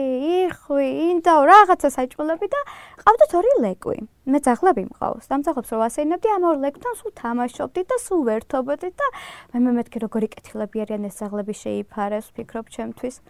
იხვი, 0.49 0.87
ინდა 1.13 1.35
რაღაცა 1.45 1.89
საჭულები 1.93 2.47
და 2.49 2.61
ყავდათ 3.05 3.33
ორი 3.37 3.53
ლეკვი. 3.61 3.97
მე 4.33 4.39
ძაღლები 4.41 4.83
მყავს. 4.89 5.29
დამძაღლებს 5.29 5.71
რომ 5.77 5.83
ასეინებდი 5.85 6.29
ამ 6.33 6.45
ორ 6.49 6.57
ლეკვთან 6.65 6.95
სულ 6.97 7.13
თამაშობდი 7.21 7.81
და 7.85 7.97
სულ 8.01 8.21
ვერთობდი 8.31 8.89
და 8.97 9.07
მე 9.53 9.59
მე 9.61 9.71
მეთქი 9.77 9.99
როგორი 10.01 10.27
კეთილები 10.33 10.77
არიან 10.89 11.05
ეს 11.05 11.21
ძაღლები 11.21 11.55
შეიფარეს, 11.61 12.33
ფიქრობ 12.33 12.67
ჩემთვის. 12.73 13.21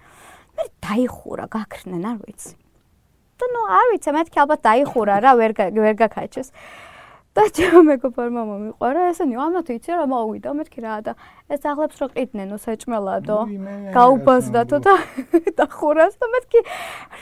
მე 0.54 0.64
დაიხურა, 0.78 1.44
გაქრნენ, 1.50 2.02
არ 2.06 2.18
ვიცი. 2.22 2.54
და 3.40 3.46
ნუ 3.50 3.60
არ 3.66 3.86
ვიცი, 3.90 4.10
მეთქი 4.14 4.36
ალბათ 4.46 4.60
დაიხურა 4.62 5.14
რა, 5.24 5.30
ვერ 5.40 5.52
ვერ 5.74 5.94
გაკაჩეს. 5.98 6.48
და 7.30 7.44
ჩემო 7.54 7.80
მეგობარმა 7.86 8.42
მომიყარა 8.48 9.02
ესენი 9.12 9.36
ამათ 9.38 9.68
იცი 9.76 9.94
რა 9.94 10.06
მოვიდა 10.10 10.50
მეთქი 10.58 10.80
რა 10.82 10.96
და 11.06 11.12
ეს 11.54 11.62
აღლებს 11.62 12.02
რო 12.02 12.08
ყიდნენ 12.14 12.50
უსაჭმელადო 12.56 13.38
გაუბაზდათო 13.94 14.78
და 14.82 14.94
და 15.58 15.64
ხურას 15.70 16.18
და 16.18 16.26
მეთქი 16.34 16.60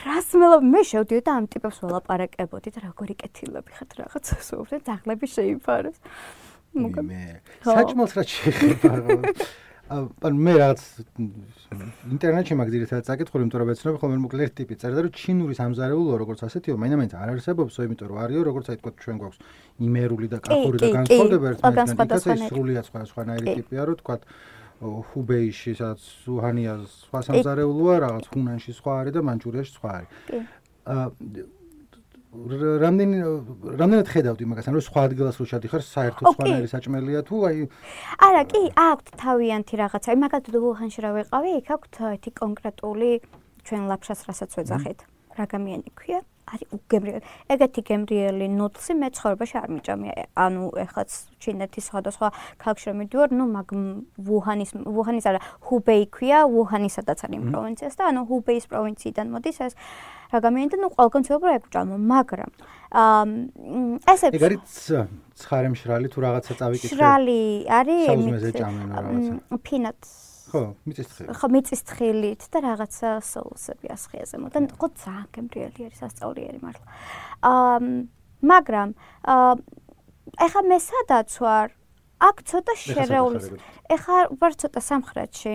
რას 0.09 0.29
მელა 0.33 0.57
მე 0.65 0.81
შევდიო 0.89 1.21
და 1.29 1.31
ამ 1.37 1.45
ტიპებს 1.53 1.77
ველაპარაკებოდი 1.85 2.69
და 2.73 2.79
როგორი 2.89 3.13
კეთილები 3.21 3.69
ხართ 3.77 3.91
რაღაცა 4.01 4.35
სულთან 4.49 4.81
ძაღლები 4.89 5.25
შეიფარეს 5.29 5.97
მე 6.73 7.23
საჭმელს 7.69 8.13
რა 8.17 8.23
შეიძლება 8.33 9.68
ან 9.89 10.37
მე 10.45 10.53
რაღაც 10.59 10.81
ინტერნეტში 12.13 12.55
მაგ 12.59 12.69
ძირითადად 12.73 13.07
წაკითხული, 13.09 13.45
იმიტომ 13.45 13.61
რომ 13.63 13.71
ეცნობ 13.73 13.95
ხოლმე 14.01 14.17
მოკლე 14.21 14.45
ერთ 14.45 14.53
ტიპი 14.59 14.77
წერდა 14.81 15.01
რომ 15.05 15.13
ჩინური 15.17 15.53
სამზარეულო 15.57 16.13
როგორც 16.21 16.39
ასეთიო, 16.45 16.75
მაინც 16.77 17.13
არ 17.17 17.33
არსებობს, 17.33 17.79
იმიტომ 17.89 18.07
რომ 18.13 18.17
არისო 18.23 18.43
როგორც 18.49 18.65
აი 18.69 18.77
თქვა 18.79 18.91
ჩვენ 19.01 19.17
გვაქვს 19.23 19.39
იმერული 19.89 20.27
და 20.29 20.37
კახური 20.45 20.77
და 20.77 20.87
განსხვავდება 20.93 21.45
ერთმანეთთან, 21.49 22.37
ეს 22.37 22.41
სრულიად 22.53 22.85
სხვა 22.89 22.99
სხვანაირი 23.09 23.47
ტიპია, 23.59 23.81
რომ 23.89 23.95
თქვა 24.03 24.15
ჰუბეიში, 24.79 25.71
სადაც 25.75 26.01
უჰანია 26.29 26.73
სხვა 26.87 27.19
სამზარეულოა, 27.27 27.95
რაღაც 28.05 28.25
ხუნანში 28.31 28.71
სხვა 28.79 28.93
არის 29.03 29.13
და 29.17 29.21
მანჯურიაში 29.27 29.71
სხვა 29.75 29.89
არის. 29.97 30.09
კი. 30.29 30.39
აა 30.89 31.07
რამდენი 32.29 33.17
რამდენად 33.73 34.07
ხედავდი 34.13 34.45
მაგას? 34.45 34.69
ანუ 34.69 34.81
სხვა 34.85 35.01
ადგილას 35.09 35.35
რო 35.41 35.45
შედიხარ 35.49 35.81
საერთოდ 35.81 36.25
სხვანაირი 36.37 36.69
საჭმელია 36.69 37.21
თუ 37.25 37.35
აი 37.49 37.57
არა 38.21 38.43
კი 38.53 38.61
აქვთ 38.77 39.07
თავიანთი 39.17 39.75
რაღაცა. 39.81 40.13
მაგალითად 40.13 40.55
უჰანში 40.61 40.99
რა 41.01 41.11
ვიყავი 41.17 41.49
იქ 41.57 41.67
აქვთ 41.73 41.93
ერთი 42.13 42.29
კონკრეტული 42.37 43.09
ჩვენ 43.65 43.81
ლაფშას 43.89 44.19
რასაც 44.29 44.51
ვეძახით 44.61 44.99
რაგამიანი 45.41 45.89
ქვია? 45.97 46.21
არის 46.49 46.69
უგემრიელი. 46.73 47.25
ეგეთი 47.53 47.81
გემრიელი 47.89 48.45
ნუტლსი 48.57 48.93
მე 48.97 49.07
ცხოვრებაში 49.13 49.55
არ 49.61 49.69
მიჭამია. 49.69 50.13
ანუ 50.33 50.63
ეხლაც 50.85 51.09
ჩინეთის 51.41 51.83
სხვადასხვა 51.89 52.27
ქალაქში 52.61 52.85
რომ 52.89 52.97
მიდივარ, 53.05 53.29
ნუ 53.37 53.45
მაგ 53.53 53.69
ვუჰანის 54.17 54.71
ვუჰანის 54.81 55.25
არა, 55.29 55.39
ჰუბეი 55.69 56.03
ქვია, 56.09 56.39
ვუჰანისადაც 56.49 57.19
არის 57.25 57.41
პროვინციას 57.53 57.93
და 57.97 58.03
ანუ 58.09 58.21
ჰუბეის 58.29 58.65
პროვინციიდან 58.65 59.25
მოდის 59.29 59.57
ეს 59.65 59.73
რა 60.29 60.39
გამიანითა, 60.45 60.77
ნუ 60.77 60.89
ყველგან 60.93 61.21
ცნობ 61.25 61.41
რა 61.49 61.53
ეკუჭამო, 61.59 61.95
მაგრამ 61.97 62.51
აა 62.89 63.23
ესე 64.13 64.25
ეგ 64.29 64.43
არის 64.49 64.77
ცხარე 65.39 65.69
მშრალი 65.73 66.07
თუ 66.13 66.19
რაღაცა 66.25 66.53
წავიკითხე. 66.59 66.93
შრალი 66.93 67.41
არის 67.65 68.05
ემი 68.13 69.59
ფინატს 69.65 70.11
ხო, 70.49 70.61
მიწისთხილი. 70.89 71.33
ხო, 71.37 71.47
მიწისთხილით 71.53 72.41
და 72.49 72.57
რაღაცა 72.65 73.09
соусები 73.21 73.87
ასხიაზე 73.93 74.35
მოდან, 74.41 74.63
ხო 74.81 74.87
ძალიან 74.97 75.27
გემრიელი 75.35 75.81
არის, 75.89 75.99
ასწაურიერი 76.09 76.59
მართლა. 76.65 76.85
აა 77.49 77.77
მაგრამ 78.49 78.89
აა 79.33 79.53
ეხა 80.45 80.61
მე 80.69 80.77
სადაც 80.81 81.29
ვარ? 81.41 81.67
აქ 82.19 82.37
ცოტა 82.49 82.73
შერეული. 82.75 83.39
ეხა 83.95 84.17
ვარ 84.39 84.53
ცოტა 84.61 84.81
სამხრეთში. 84.83 85.53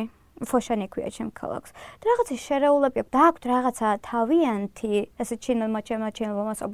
ფოშანი 0.51 0.87
ქვია 0.93 1.09
ჩემ 1.15 1.31
ქალაქს. 1.33 1.71
და 2.01 2.05
რაღაცა 2.11 2.35
შერეულები 2.47 2.99
აქვს 3.03 3.13
და 3.15 3.21
აქვს 3.29 3.43
რაღაცა 3.53 3.89
თავიანთი, 4.09 4.93
ესე 5.21 5.35
ჩინელმა 5.45 5.81
ჩემმა 5.89 6.09
ჩინელმა 6.17 6.43
მასობ 6.51 6.71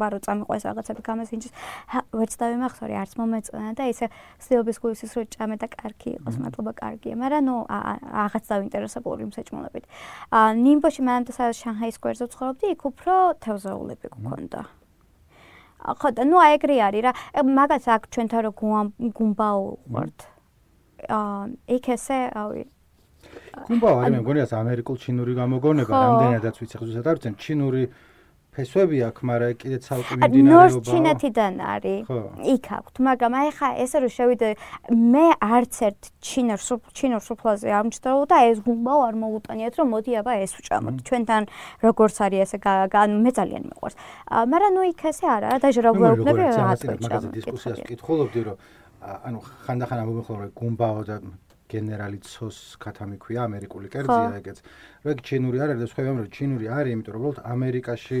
ბარო 0.00 0.18
წამიყვეს 0.24 0.62
რაღაცები 0.68 1.00
გამასინჯის. 1.08 1.52
ვერც 2.18 2.32
დავიმახსოვრე 2.40 2.94
არც 3.02 3.12
მომეწონა 3.18 3.70
და 3.78 3.84
ისე 3.92 4.06
სიობის 4.44 4.76
გულისის 4.82 5.12
რო 5.16 5.22
ჭამე 5.34 5.56
და 5.60 5.66
კარგი 5.72 6.10
იყოს, 6.18 6.36
მადლობა 6.42 6.72
კარგია, 6.78 7.14
მაგრამ 7.18 7.42
ნუ 7.48 7.56
რაღაც 7.68 8.44
დავინტერესებული 8.52 9.20
იმ 9.26 9.32
საჭმელებით. 9.36 9.84
აა 10.30 10.48
ნიმბოში 10.64 11.00
მანამდე 11.04 11.32
სადაც 11.32 11.56
შანჰაის 11.62 11.94
სკვერზე 11.98 12.24
ვცხოვრობდი, 12.28 12.66
იქ 12.74 12.80
უფრო 12.90 13.14
თევზაულები 13.44 14.06
გქონდა. 14.14 14.62
ხო 15.84 16.08
და 16.16 16.24
ნუ 16.24 16.36
აი 16.40 16.52
ეგრე 16.56 16.76
არის 16.88 17.02
რა 17.04 17.12
მაგას 17.44 17.86
აქ 17.92 18.02
ჩვენთან 18.08 18.40
რო 18.48 18.50
გუმბაო 19.16 19.64
ვართ 19.92 20.18
აა 21.12 21.42
იქ 21.76 21.84
ესე 21.92 22.18
ავი 22.32 22.64
გუმბაო 23.68 23.96
არის 24.00 24.12
მე 24.14 24.18
მგონი 24.24 24.40
ეს 24.44 24.52
ამერიკულ 24.62 24.96
ჩინური 25.04 25.32
გამოგონება 25.40 25.92
რამდენადაც 26.04 26.54
ვიცი 26.60 26.76
ხო 26.78 26.84
ზუსტად 26.88 27.06
არ 27.10 27.16
ვიცი 27.18 27.30
ჩინური 27.44 27.82
ფესვები 28.54 28.98
აქვს, 29.10 29.22
მაგრამ 29.26 29.54
კიდე 29.58 29.78
ცალკე 29.82 30.14
მიმდინარეობაა. 30.14 30.50
ნორს 30.54 30.74
ჩინეთიდან 30.86 31.54
არის. 31.74 32.02
იქ 32.54 32.66
აქვს, 32.78 32.94
მაგრამ 33.06 33.32
აი 33.34 33.48
ხა 33.58 33.68
ესე 33.82 33.96
რომ 34.04 34.12
შევიდე 34.14 34.48
მე 35.14 35.26
არც 35.42 35.74
ერთ 35.88 36.02
ჩინურ 36.22 36.60
ჩინურ 36.94 37.22
სუფლაზე 37.28 37.68
არ 37.74 37.84
მჭდაო 37.90 38.22
და 38.30 38.36
ეს 38.50 38.58
გუმბაო 38.62 39.00
არ 39.08 39.14
მოუტანიათ 39.22 39.74
რომ 39.74 39.86
მოდი 39.94 40.12
აბა 40.22 40.32
ეს 40.44 40.52
ვჭამოთ. 40.54 40.94
ჩვენთან 41.02 41.42
როგორც 41.82 42.16
არის 42.24 42.40
ესე 42.46 42.58
მე 43.24 43.30
ძალიან 43.38 43.62
მიყვარს. 43.74 43.96
მაგრამ 44.30 44.72
ნუ 44.78 44.82
იქ 44.94 45.02
ესე 45.10 45.26
არა, 45.34 45.48
დაჟრაობლები 45.58 46.14
რა 46.14 46.50
თქმა 46.54 46.94
უნდა. 46.94 47.02
მაგაზე 47.02 47.28
დისკუსიას 47.34 47.78
ვკითხულობდი 47.82 48.40
რომ 48.46 48.56
ანუ 49.04 49.38
ხანდახან 49.66 49.98
ამბობენ 49.98 50.24
რომ 50.30 50.50
გუმბაო 50.54 51.00
და 51.10 51.16
გენერალი 51.64 52.18
ცოს 52.20 52.76
ქათამი 52.78 53.16
ქვია 53.18 53.44
ამერიკული 53.48 53.88
კერძია 53.88 54.36
ეგეც. 54.38 54.58
რა 55.04 55.12
ჩინური 55.24 55.58
არ 55.64 55.68
არის 55.74 55.80
და 55.84 55.88
სხვა 55.90 56.00
ამბობენ 56.04 56.28
ჩინური 56.36 56.66
არის, 56.68 56.92
იმიტომ 56.94 57.12
რომ 57.14 57.24
უბრალოდ 57.24 57.38
ამერიკაში 57.54 58.18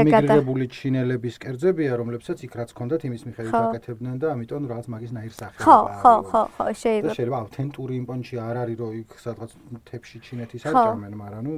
ემიგრირებული 0.00 0.64
ჩინელების 0.72 1.36
კერძებია, 1.44 1.92
რომლებსაც 2.00 2.38
იქ 2.48 2.52
რაც 2.58 2.68
ჰქონდათ 2.72 3.02
იმის 3.08 3.22
მიხედვით 3.28 3.54
აკეთებდნენ 3.68 4.16
და 4.18 4.26
ამიტომ 4.34 4.62
რაღაც 4.72 4.86
მაგის 4.88 5.12
ნაირ 5.16 5.34
სახეა. 5.36 5.64
ხო, 5.68 5.78
ხო, 6.00 6.14
ხო, 6.28 6.42
ხო, 6.54 6.64
შეიძლება. 6.82 7.14
შეიძლება 7.16 7.38
ავთენტური 7.44 7.94
იმპონჩი 8.02 8.34
არ 8.48 8.56
არის, 8.62 8.76
რომ 8.82 8.92
იქ 9.02 9.10
სადღაც 9.24 9.50
თებში 9.88 10.16
ჩინეთის 10.24 10.62
აჭამენ, 10.68 11.12
მაგრამ 11.22 11.42
ნუ 11.44 11.54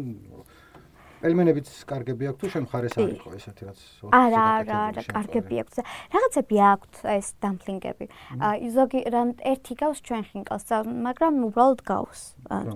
პელმენებიც 1.20 1.68
კარგები 1.90 2.30
აქვს 2.30 2.40
თუ 2.40 2.50
შემხარეს 2.54 2.96
არ 2.96 3.12
იყო 3.14 3.28
ესეთი 3.38 3.62
რაც 3.68 3.80
არა 4.20 4.42
არა 4.60 4.76
არა 4.88 5.02
კარგები 5.10 5.60
აქვს 5.62 5.76
რაღაცები 6.16 6.60
აქვს 6.72 7.06
ეს 7.14 7.28
დამპლინგები 7.44 8.06
ზოგი 8.76 9.00
რამ 9.14 9.30
ერთი 9.52 9.74
გავს 9.84 9.98
ჩვენ 10.06 10.22
ხინკალს 10.30 10.68
მაგრამ 11.08 11.34
უბრალოდ 11.50 11.80
გავს. 11.90 12.20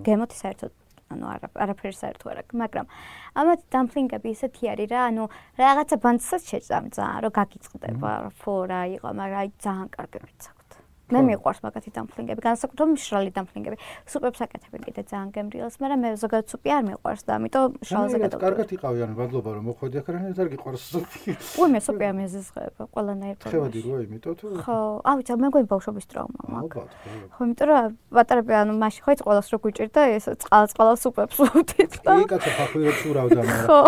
გემოთი 0.05 0.37
საერთოდ 0.45 0.73
ანუ 1.15 1.25
არა 1.35 1.49
არაფერი 1.65 1.97
საერთო 2.01 2.31
არა 2.33 2.43
მაგრამ 2.61 2.87
ამათ 3.41 3.61
დამპლინგები 3.75 4.29
ისეთი 4.35 4.71
არის 4.75 4.89
რა 4.93 5.01
ანუ 5.11 5.25
რაღაცა 5.61 5.97
ბანცსაც 6.05 6.43
შეჭამძა 6.53 7.07
რომ 7.25 7.33
გაგიწყდება 7.39 8.13
ფორა 8.41 8.81
იყო 8.97 9.09
მაგრამ 9.21 9.41
აი 9.45 9.51
ძალიან 9.65 9.89
კარგებიც 9.97 10.41
აქვს 10.51 10.64
მე 11.10 11.22
მიყვარს 11.26 11.60
მაგათი 11.66 11.90
დამფლინგები, 11.90 12.42
განსაკუთრებით 12.46 12.94
მშრალი 12.94 13.32
დამფლინგები. 13.34 13.78
სუპებს 14.06 14.40
აკეთებ 14.46 14.74
კიდე 14.86 15.02
ძალიან 15.10 15.30
გემრიელს, 15.34 15.76
მაგრამ 15.82 16.00
მე 16.06 16.10
ზოგადად 16.22 16.48
სუპი 16.54 16.70
არ 16.70 16.84
მიყვარს 16.86 17.24
და 17.26 17.32
ამიტომ 17.40 17.70
შალზე 17.90 18.18
გადავ. 18.22 18.40
კარგად 18.46 18.70
იყავი 18.78 19.00
ან 19.10 19.12
ვადლობა 19.18 19.50
რომ 19.58 19.64
მოხვედი 19.74 19.96
აქ 20.00 20.08
რანე 20.14 20.30
ზარ 20.38 20.48
გიყვარს 20.54 20.84
სუპი. 20.94 21.34
უი 21.58 21.70
მე 21.74 21.80
სუპი 21.82 22.06
ამეზესხება 22.14 22.84
ყველანაირ 22.94 23.36
პრობლემა. 23.42 23.50
ხევადი 23.50 23.80
რო 23.90 23.96
იმიტომ 24.06 24.34
თუ 24.38 24.46
ხო, 24.62 24.78
აუ 25.10 25.20
ცა 25.26 25.34
მე 25.42 25.48
გვი 25.50 25.64
ბავშვობის 25.66 26.06
ტრაუმა 26.14 26.42
მაქვს. 26.54 26.94
ხო, 27.34 27.42
იმიტომ 27.42 27.68
რომ 27.74 27.86
პატარები 28.14 28.54
ანუ 28.62 28.74
მაშინ 28.78 29.02
ხო 29.02 29.10
იც 29.18 29.22
ყოველს 29.26 29.48
რო 29.50 29.58
გვიჭირდა 29.66 30.02
ეს 30.14 30.26
წყალს 30.46 30.72
წყალს 30.78 31.00
სუპებს 31.10 31.38
უთით 31.42 31.94
და 32.06 32.14
კი 32.22 32.26
კაცო 32.30 32.52
ფახვირებს 32.54 33.02
ურავდა 33.10 33.42
მაგრამ 33.50 33.66
ხო. 33.66 33.80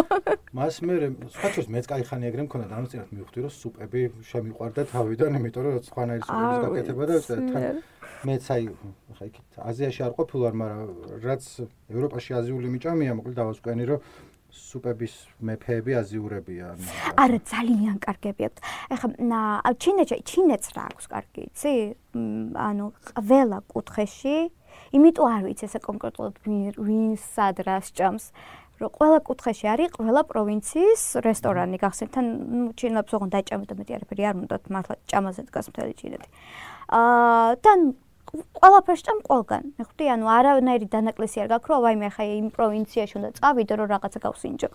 მას 0.58 0.74
მე 0.82 0.94
სხვა 1.38 1.48
ჩვენს 1.54 1.70
მეც 1.70 1.86
кай 1.86 2.02
ხანი 2.02 2.26
ეგრე 2.34 2.42
მქონდა 2.50 2.66
და 2.66 2.76
ანუ 2.82 2.88
წინათ 2.92 3.10
მივხვდი 3.14 3.40
რომ 3.46 3.54
სუპები 3.62 4.02
შემიყვარდა 4.26 4.82
თავიდან 4.90 5.30
იმიტომ 5.38 5.62
რომ 5.62 5.74
სხვანაირი 5.86 6.24
სუპების 6.26 6.60
გაკეთება 6.66 7.05
და 7.09 7.15
თან 7.27 7.83
მეც 8.27 8.45
აი 8.51 8.65
ხა 9.17 9.25
იქ 9.29 9.37
აზიაში 9.71 10.01
არ 10.07 10.13
ყოფილვარ, 10.19 10.55
მაგრამ 10.61 10.89
რაც 11.23 11.45
ევროპაში 11.93 12.31
აზიული 12.41 12.69
მიჭამია, 12.75 13.13
მოკლედ 13.19 13.37
დავასკვენი, 13.39 13.85
რომ 13.91 14.01
სუპების 14.57 15.15
მეფეები 15.47 15.93
აზიურებია. 16.01 16.67
არა, 17.23 17.39
ძალიან 17.53 17.97
კარგები 18.01 18.43
აქვს. 18.49 18.61
ეხლა 18.95 19.73
ჩინეთში, 19.83 20.17
ჩინეთს 20.31 20.69
რა 20.77 20.83
აქვს 20.91 21.07
კარგი, 21.13 21.43
იცი? 21.51 21.73
ანუ 22.57 22.85
ყველა 23.21 23.59
კუთხეში, 23.73 24.37
იმიტომ 24.97 25.27
არ 25.37 25.43
ვიცი 25.47 25.65
ესე 25.69 25.79
კონკრეტულად 25.89 26.35
ვინ 26.87 27.13
სად 27.21 27.57
რას 27.69 27.87
ჭამს. 27.93 28.33
რომ 28.77 28.91
ყველა 28.93 29.19
კუთხეში 29.25 29.67
არის 29.73 29.89
ყველა 29.97 30.23
პროვინციის 30.29 31.03
რესტორანი 31.25 31.77
გახსენთ 31.81 32.11
თან 32.13 32.27
ნუ 32.53 32.73
ჩინელებს 32.77 33.13
ოღონდ 33.17 33.33
დაჭამეთ 33.33 33.69
და 33.73 33.75
მეტი 33.81 33.93
არაფერი 33.97 34.23
არ 34.29 34.37
უნდათ 34.37 34.65
მართლა 34.69 34.95
ჭამაზე 35.09 35.43
დგას 35.49 35.67
მთელი 35.73 35.93
ჩინეთი. 35.97 36.29
აა 36.87 37.55
თან 37.65 37.81
ყველაფერს 38.37 39.03
ჭამ 39.07 39.19
ყველგან. 39.27 39.63
მე 39.79 39.83
ხვდი, 39.87 40.05
ანუ 40.13 40.27
არავნაირი 40.29 40.87
დანაკლისი 40.93 41.39
არ 41.43 41.49
გაქვს, 41.57 41.69
რომ 41.73 41.85
აი 41.89 41.97
მე 42.03 42.09
ხა 42.15 42.25
იმ 42.37 42.49
პროვინციაში 42.53 43.15
უნდა 43.19 43.31
წავიდე, 43.39 43.75
რომ 43.81 43.87
რაღაცა 43.95 44.19
გავსინჯო. 44.27 44.69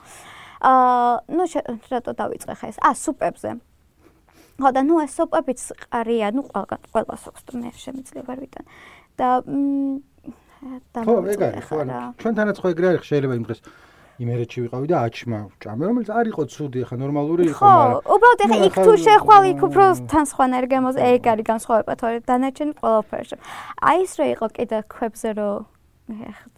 აა 0.62 1.12
ნუ 1.36 1.44
რატო 1.92 2.12
დავიწყე 2.22 2.54
ხა 2.58 2.66
ეს? 2.72 2.78
აა 2.82 2.96
სუპებზე. 3.06 3.50
ხო 4.62 4.70
და 4.76 4.82
ნუ 4.82 4.96
ეს 5.06 5.12
სუპებიც 5.18 5.60
ყარია, 5.90 6.28
ნუ 6.36 6.42
ყველგან 6.52 6.82
ყველას 6.92 7.24
აქვს 7.30 7.42
და 7.48 7.52
მე 7.62 7.70
შემიძლია 7.76 8.24
ვარ 8.28 8.40
ვიტან. 8.44 8.66
და 9.18 9.28
მ 9.46 10.02
ხო, 10.62 11.14
ეგ 11.34 11.42
არის 11.42 11.66
ხო, 11.66 11.78
ჩვენთანაც 12.22 12.58
ხო 12.62 12.68
ეგრე 12.74 12.88
არის 12.94 13.06
შეიძლება 13.10 13.34
იმ 13.40 13.44
დროს 13.50 13.60
იმერეთში 14.22 14.60
ვიყავი 14.66 14.88
და 14.92 14.98
აჩმა 15.08 15.40
ჭამე 15.64 15.84
რომელიც 15.90 16.10
არ 16.14 16.26
იყო 16.32 16.44
ცუდი 16.54 16.82
ხა 16.90 16.96
ნორმალური 17.02 17.44
იყო 17.52 17.62
მაგრამ 17.66 17.94
ხო 18.06 18.16
უბრალოდ 18.16 18.42
ეხა 18.46 18.58
იქ 18.68 18.76
თუ 18.86 18.94
შეხვალ 19.06 19.44
იქ 19.52 19.62
უფრო 19.68 19.86
თან 20.12 20.26
სხვანაირ 20.32 20.66
გემოს 20.72 20.98
ეგ 21.12 21.22
არის 21.34 21.46
განსხვავება 21.52 21.94
თორე 22.02 22.18
დანარჩენი 22.30 22.74
ყველაფერში 22.82 23.36
აი 23.92 23.98
ეს 24.06 24.12
რო 24.20 24.26
იყო 24.36 24.48
კიდე 24.58 24.78
ქვებზე 24.94 25.30
რო 25.40 25.50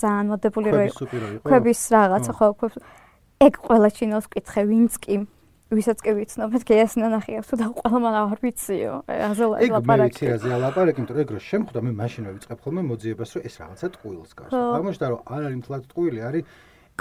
ძალიან 0.01 0.25
მოდებული 0.33 0.69
რო 0.73 0.81
იყო. 0.89 1.05
ქვების 1.45 1.79
რაღაცა 1.93 2.31
ხო 2.37 2.47
ქვებს 2.59 2.77
ეგ 3.43 3.53
ყველა 3.65 3.89
ჩინოს 3.97 4.25
კითხე 4.33 4.61
ვინც 4.69 4.93
კი 5.03 5.15
ვისაც 5.73 5.99
კი 6.05 6.11
ვიცნობ 6.17 6.49
მეთქე 6.53 6.73
ეს 6.85 6.93
ნანახი 7.01 7.33
აქვს 7.41 7.49
თუ 7.49 7.55
და 7.61 7.67
ყველა 7.73 7.97
მან 8.03 8.15
არ 8.21 8.39
ვიციო. 8.45 8.93
აზე 9.09 9.43
ლაპარაკი 9.49 9.65
ეგ 9.65 9.71
მე 9.89 9.95
ვიცი 10.05 10.25
რა 10.29 10.37
ზე 10.43 10.57
ლაპარაკი 10.63 10.97
იმიტომ 11.01 11.15
რომ 11.17 11.23
ეგ 11.23 11.29
რო 11.33 11.39
შემხვდა 11.49 11.79
მე 11.85 11.91
მაშინ 12.01 12.23
ვიწყებ 12.33 12.59
ხოლმე 12.63 12.81
მოძიებას 12.93 13.29
რომ 13.33 13.41
ეს 13.47 13.55
რაღაცა 13.61 13.87
ტყუილს 13.95 14.31
გავს. 14.37 14.53
აღმოჩნდა 14.53 15.05
რომ 15.13 15.19
არ 15.33 15.41
არის 15.47 15.57
მთლად 15.63 15.81
ტყუილი 15.89 16.19
არის 16.29 16.43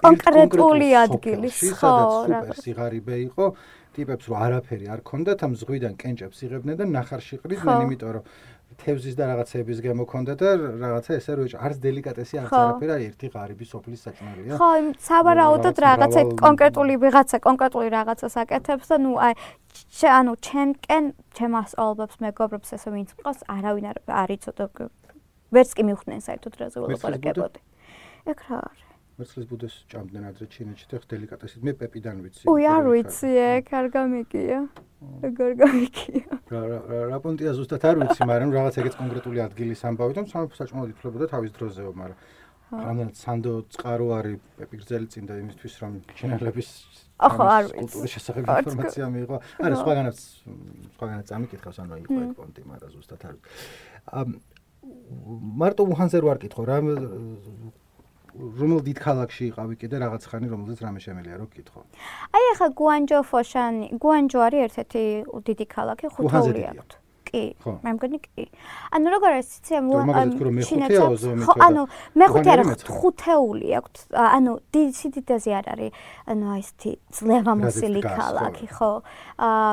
კონკრეტული 0.00 0.88
ადგილი 1.04 1.50
ხო 1.52 1.92
სუპერ 2.26 2.56
სიღარიბე 2.64 3.16
იყო 3.28 3.46
ტიპებს 3.92 4.28
რო 4.32 4.36
არაფერი 4.46 4.88
არ 4.88 5.00
ქონდათ 5.04 5.44
ამ 5.44 5.52
ზღვიდან 5.60 5.94
კენჭებს 6.00 6.38
იღებდნენ 6.48 6.76
და 6.80 6.84
ნახარში 6.96 7.36
ყრიდნენ 7.44 7.84
იმიტომ 7.86 8.12
რომ 8.16 8.24
თევზის 8.80 9.14
და 9.18 9.24
რაღაცების 9.28 9.78
გამო 9.84 10.04
ქონდა 10.08 10.34
და 10.40 10.48
რაღაცა 10.80 11.12
ესე 11.20 11.32
რო 11.36 11.44
არც 11.60 11.76
დელიკატესი 11.84 12.38
არც 12.42 12.52
არაფერი 12.56 12.92
არის 12.94 13.08
ერთი 13.12 13.28
ღარიბი 13.34 13.66
სოფლის 13.68 14.00
საჭმელია 14.06 14.56
ხო 14.60 14.70
სავარაუდოდ 15.08 15.76
რაღაცა 15.86 16.22
კონკრეტული 16.40 16.94
ვიღაცა 17.04 17.38
კონკრეტული 17.46 17.88
რაღაცას 17.96 18.34
აკეთებს 18.42 18.86
და 18.92 18.96
ნუ 19.04 19.12
აი 19.26 19.32
ანუ 20.18 20.32
ჩემკენ 20.48 21.04
ჩემას 21.36 21.76
ალბებს 21.84 22.16
მეგობრებს 22.24 22.72
ესე 22.76 22.88
ვინც 22.96 23.12
ყავს 23.20 23.44
არავინ 23.56 23.86
არ 23.92 23.98
არის 24.22 24.40
ცოტა 24.48 24.88
ვერც 25.52 25.70
კი 25.76 25.82
მიხდნენ 25.84 26.20
საერთოდ 26.26 26.54
რა 26.60 26.66
ზოლაპარაკებოდი 26.72 27.60
ეგ 28.32 28.38
რა 28.48 28.56
არის 28.64 28.91
მერცხლის 29.22 29.46
ბუდეს 29.46 29.74
ჭამდნენ 29.86 30.24
ადრე 30.26 30.46
ჩინეთში 30.50 30.86
და 30.90 30.98
დელიკატესით 31.06 31.62
მე 31.62 31.72
პეპიდან 31.78 32.16
ვიცი. 32.26 32.44
უი 32.50 32.64
არ 32.66 32.84
ვიცი 32.90 33.30
ეგ 33.30 33.66
არ 33.70 33.86
გამიგია. 33.94 34.60
ეგ 35.22 35.36
არ 35.46 35.52
გამიგია. 35.62 36.30
რა 36.50 36.62
რა 36.66 36.98
რა 37.10 37.18
პონტია 37.22 37.52
ზუსტად 37.54 37.82
არ 37.86 37.96
ვიცი, 38.02 38.20
მაგრამ 38.26 38.50
რაღაც 38.58 38.74
ეგეც 38.82 38.94
კონკრეტული 38.98 39.38
ადგილის 39.46 39.80
ამბავი 39.86 40.12
და 40.18 40.22
საჭმელად 40.26 40.90
ითვლებოდა 40.94 41.26
თავის 41.30 41.50
დროზეო, 41.54 41.90
მაგრამ 41.94 42.18
რამდენად 42.72 43.16
სანდო 43.22 43.52
წყარო 43.72 44.06
არის 44.18 44.38
პეპი 44.58 44.76
გრძელი 44.80 45.06
წინ 45.12 45.24
და 45.28 45.34
იმისთვის 45.42 45.74
რომ 45.82 45.92
ჩინელების 46.18 46.68
ახო 47.22 47.42
არ 47.46 47.64
ვიცი. 47.68 47.78
კულტურის 47.78 48.12
შესახებ 48.16 48.42
ინფორმაცია 48.48 49.04
მიიღო. 49.12 49.36
არა 49.62 49.76
სხვაგანაც 49.82 50.18
სხვაგანაც 50.96 51.26
ამიკითხავს 51.36 51.78
ანუ 51.84 51.94
იყო 52.02 52.18
ეგ 52.26 52.32
პონტი, 52.38 52.60
მაგრამ 52.72 52.90
ზუსტად 52.96 53.20
არ 53.28 53.34
ვიცი. 53.36 54.40
მარტო 55.62 55.82
უჰანზე 55.92 56.18
რო 56.18 56.28
არ 56.32 56.38
კითხო 56.42 56.62
რა 56.66 56.78
რომელ 58.32 58.80
დიდ 58.86 58.98
ქალაქში 59.02 59.44
იყავი 59.52 59.76
კიდე 59.76 59.96
რაღაც 60.00 60.22
ხანი 60.30 60.48
რომელზეც 60.48 60.78
რამე 60.80 61.00
შემელია 61.04 61.36
რო 61.36 61.46
გკითხო. 61.52 61.80
აი 62.32 62.44
ახლა 62.56 62.68
გუანჯო 62.80 63.20
ფოშანი, 63.28 63.86
გუანჯო 64.00 64.38
არის 64.46 64.60
ერთ-ერთი 64.66 65.02
დიდი 65.48 65.64
ქალაქი 65.68 66.06
ხუთეული 66.16 66.62
აქვს. 66.72 66.96
კი, 67.32 67.42
მე 67.64 67.90
მგონი 67.96 68.18
კი. 68.24 68.44
ანუ 68.92 69.06
როგორ 69.12 69.30
არის 69.36 69.48
ციცი 69.52 69.76
ჩინეთს 70.68 71.24
ხო, 71.48 71.52
ანუ 71.66 71.82
მეხუთე 72.20 72.50
არა 72.52 72.64
ხუთეული 72.88 73.68
აქვს. 73.80 74.00
ანუ 74.12 74.52
დიდი 74.72 74.92
სიდიდეზე 75.00 75.50
არ 75.60 75.66
არის. 75.72 75.92
ანუ 76.28 76.44
აი 76.56 76.60
ესეთი 76.60 76.90
ძლევამოსილი 77.16 78.00
ქალაქი, 78.04 78.66
ხო. 78.76 78.92
აა 79.48 79.72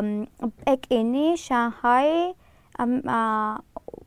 პეკინი, 0.64 1.28
შანჰაი, 1.36 2.16
აა 2.32 2.49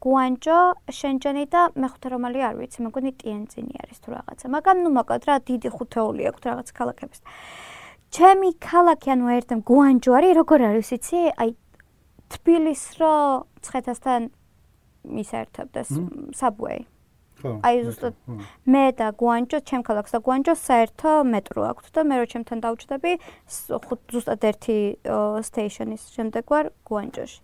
გუანჯო, 0.03 0.59
შენჯენი 0.99 1.45
და 1.53 1.63
მეხუთე 1.79 2.09
რომელი 2.13 2.41
არ 2.43 2.55
ვიცი, 2.59 2.79
მეგონი 2.87 3.11
ტიენცინი 3.23 3.75
არის 3.83 3.99
თუ 4.03 4.09
რაღაცა. 4.17 4.47
მაგრამ 4.57 4.77
ნუ 4.83 4.91
მოკლედ 4.99 5.23
რა 5.29 5.37
დიდი 5.47 5.69
ხუთეული 5.77 6.23
აქვს 6.31 6.43
რაღაც 6.49 6.69
ქალაქების. 6.79 7.21
ჩემი 8.13 8.49
ქალაქი 8.59 9.09
ანუ 9.15 9.27
ერთემ 9.39 9.61
გუანჯო 9.63 10.11
არის, 10.19 10.33
როგორ 10.41 10.59
არის 10.73 10.89
იცი? 10.97 11.21
აი 11.43 11.51
თბილის 12.33 12.85
რო 12.99 13.15
ცხეთასთან 13.63 14.21
მისერთებდეს 15.07 15.91
subway. 16.41 16.89
აი 17.43 17.77
ზუსტად 17.87 18.15
მე 18.71 18.85
და 18.99 19.07
გვანჯო, 19.19 19.59
ჩემ 19.67 19.83
ქალაქს 19.83 20.15
და 20.15 20.19
გვანჯო 20.23 20.55
საერთო 20.55 21.13
მეტრო 21.27 21.63
აქვს 21.75 21.87
და 21.91 22.01
მე 22.07 22.15
რო 22.23 22.27
ჩემთან 22.33 22.59
დავჭდები 22.63 23.13
ზუსტად 23.51 24.43
ერთი 24.51 24.79
სტეიშენის 25.49 26.03
შემდეგ 26.15 26.45
ვარ 26.53 26.71
გვანჯოში. 26.87 27.41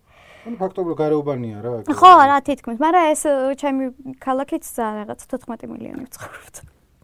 ანუ 0.47 0.55
ფაქტობრივად 0.59 0.97
გარეუბანია 0.99 1.57
რა. 1.63 1.71
ხო, 1.87 2.11
რა 2.31 2.37
თითქმის, 2.47 2.77
მაგრამ 2.79 3.05
ეს 3.13 3.23
ჩემი 3.59 3.83
ქალაქიც 4.23 4.65
რაღაც 4.79 5.19
14 5.27 5.67
მილიონი 5.67 6.05
ცხოვრობთ. 6.15 6.55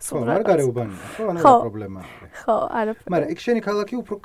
ხო, 0.05 0.17
რა 0.23 0.37
გარეუბანია, 0.45 1.01
ხო, 1.15 1.23
ანუ 1.31 1.39
პრობლემაა. 1.43 2.07
ხო, 2.45 2.55
არა. 2.79 2.91
მაგრამ 3.11 3.29
იქ 3.35 3.39
შენი 3.43 3.59
ქალაქი 3.65 3.95
უფრო 3.99 4.15